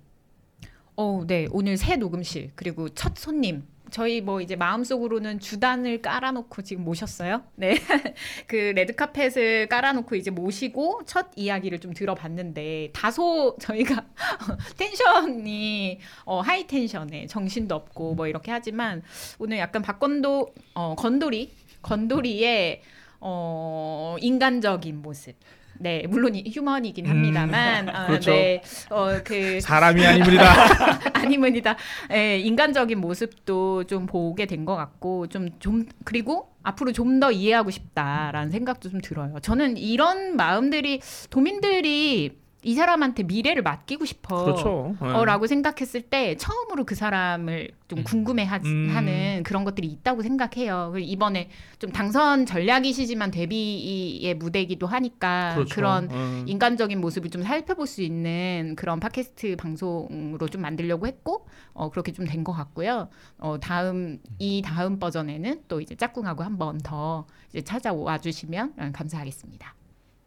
어, 1.01 1.23
네. 1.25 1.47
오늘 1.53 1.77
새 1.77 1.95
녹음실 1.95 2.51
그리고 2.57 2.89
첫 2.89 3.17
손님. 3.17 3.63
저희 3.93 4.21
뭐 4.21 4.41
이제 4.41 4.57
마음속으로는 4.57 5.39
주단을 5.39 6.03
깔아놓고 6.03 6.63
지금 6.63 6.83
모셨어요. 6.83 7.45
네. 7.55 7.77
그 8.49 8.57
레드카펫을 8.57 9.69
깔아놓고 9.69 10.17
이제 10.17 10.33
모시고 10.33 11.03
첫 11.07 11.29
이야기를 11.37 11.79
좀 11.79 11.95
들어봤는데 11.95 12.91
다소 12.93 13.57
저희가 13.61 14.07
tension이 14.77 16.01
어, 16.25 16.41
high 16.41 16.67
tension에 16.67 17.29
정신도 17.29 17.77
없고 17.77 18.17
뭐 18.17 18.27
이렇게 18.27 18.51
하지만 18.51 19.05
오늘 19.39 19.59
약간 19.59 19.83
박건도 19.83 20.53
어, 20.75 20.97
건돌이 20.97 21.53
건돌이의 21.81 22.83
어, 23.21 24.17
인간적인 24.21 25.01
모습. 25.01 25.37
네, 25.81 26.05
물론 26.09 26.35
이- 26.35 26.45
휴먼이긴 26.53 27.07
합니다만, 27.07 27.89
아, 27.89 28.07
그렇죠. 28.07 28.31
네, 28.33 28.63
어, 28.91 29.21
그 29.25 29.61
사람이 29.61 30.05
아닙니다. 30.05 30.45
아니면이다. 31.15 31.77
예, 32.13 32.39
인간적인 32.39 32.99
모습도 33.01 33.85
좀 33.85 34.07
보게 34.07 34.47
된 34.47 34.65
것 34.65 34.75
같고 34.77 35.29
좀 35.29 35.51
좀 35.61 35.87
그리고 36.05 36.51
앞으로 36.63 36.93
좀 36.93 37.21
더 37.21 37.31
이해하고 37.33 37.71
싶다라는 37.71 38.51
생각도 38.51 38.91
좀 38.91 39.01
들어요. 39.01 39.39
저는 39.41 39.77
이런 39.77 40.37
마음들이 40.37 41.01
도민들이 41.31 42.37
이 42.65 42.75
사람한테 42.75 43.23
미래를 43.23 43.63
맡기고 43.63 44.05
싶어. 44.05 44.45
그렇죠. 44.45 44.97
예. 45.01 45.07
어, 45.07 45.25
라고 45.25 45.47
생각했을 45.47 46.03
때 46.03 46.37
처음으로 46.37 46.85
그 46.85 46.97
사람을 46.97 47.71
좀 47.87 48.03
궁금해하는 48.03 49.39
음. 49.39 49.43
그런 49.45 49.63
것들이 49.65 49.87
있다고 49.87 50.23
생각해요. 50.23 50.91
그리고 50.93 51.09
이번에 51.09 51.51
좀 51.79 51.93
당선 51.93 52.47
전략이시지만 52.47 53.31
데뷔의 53.31 54.35
무대이기도 54.35 54.89
하니까 54.89 55.55
그렇죠. 55.55 55.75
그런 55.75 56.11
음. 56.11 56.45
인간적인 56.49 57.01
모습을 57.01 57.31
좀 57.31 57.43
살펴볼 57.45 57.87
수 57.87 58.03
있는 58.03 58.75
그런 58.77 58.99
팟캐스트 58.99 59.55
방송으로 59.57 60.49
좀 60.49 60.61
만들려고 60.63 61.07
했고 61.07 61.47
어, 61.75 61.91
그렇게 61.91 62.13
좀 62.13 62.27
된 62.27 62.43
것 62.43 62.53
같고요. 62.53 63.09
어, 63.39 63.59
다음 63.61 64.19
이 64.39 64.63
다음 64.65 64.99
버전에는 64.99 65.63
또 65.69 65.81
이제 65.81 65.95
짝꿍하고 65.95 66.43
한 66.43 66.59
번 66.59 66.79
더 66.83 67.25
찾아와 67.65 68.19
주시면 68.19 68.75
어, 68.79 68.91
감사하겠습니다. 68.93 69.75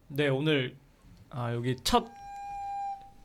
네 0.07 0.27
오늘 0.29 0.75
아 1.29 1.53
여기 1.53 1.75
첫 1.83 2.07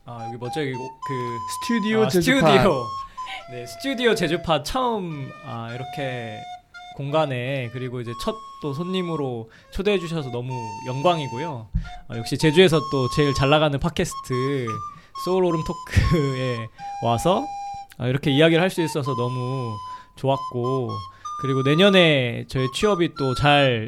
아 0.07 0.25
여기 0.27 0.37
뭐죠? 0.37 0.61
여기 0.61 0.71
그 0.73 1.37
스튜디오 1.61 2.03
아, 2.03 2.07
제주파. 2.07 2.47
스튜디오. 2.47 2.85
네 3.51 3.65
스튜디오 3.65 4.15
제주파 4.15 4.63
처음 4.63 5.29
아 5.45 5.69
이렇게 5.73 6.39
공간에 6.95 7.69
그리고 7.73 8.01
이제 8.01 8.11
첫 8.23 8.35
또 8.59 8.73
손님으로 8.73 9.51
초대해 9.71 9.99
주셔서 9.99 10.31
너무 10.31 10.51
영광이고요. 10.87 11.69
아, 12.07 12.17
역시 12.17 12.39
제주에서 12.39 12.79
또 12.91 13.07
제일 13.15 13.31
잘 13.35 13.51
나가는 13.51 13.77
팟캐스트 13.79 14.65
소울 15.23 15.45
오름 15.45 15.61
토크에 15.63 16.67
와서 17.03 17.45
아, 17.99 18.07
이렇게 18.07 18.31
이야기를 18.31 18.59
할 18.59 18.71
수 18.71 18.81
있어서 18.81 19.13
너무 19.15 19.75
좋았고 20.15 20.89
그리고 21.43 21.61
내년에 21.61 22.45
저희 22.49 22.65
취업이 22.73 23.13
또 23.13 23.35
잘 23.35 23.87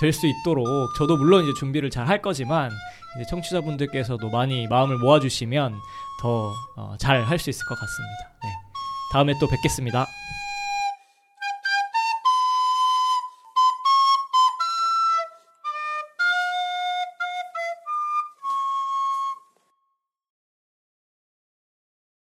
될수 0.00 0.26
있도록 0.26 0.66
저도 0.96 1.18
물론 1.18 1.44
이제 1.44 1.52
준비를 1.52 1.90
잘 1.90 2.08
할 2.08 2.22
거지만 2.22 2.70
청취자분들께서도 3.28 4.30
많이 4.30 4.66
마음을 4.68 4.96
모아주시면 4.98 5.74
더 6.22 6.52
잘 6.98 7.22
할수 7.24 7.50
있을 7.50 7.66
것 7.66 7.74
같습니다. 7.78 8.30
네. 8.42 8.48
다음에 9.12 9.32
또 9.40 9.46
뵙겠습니다. 9.48 10.06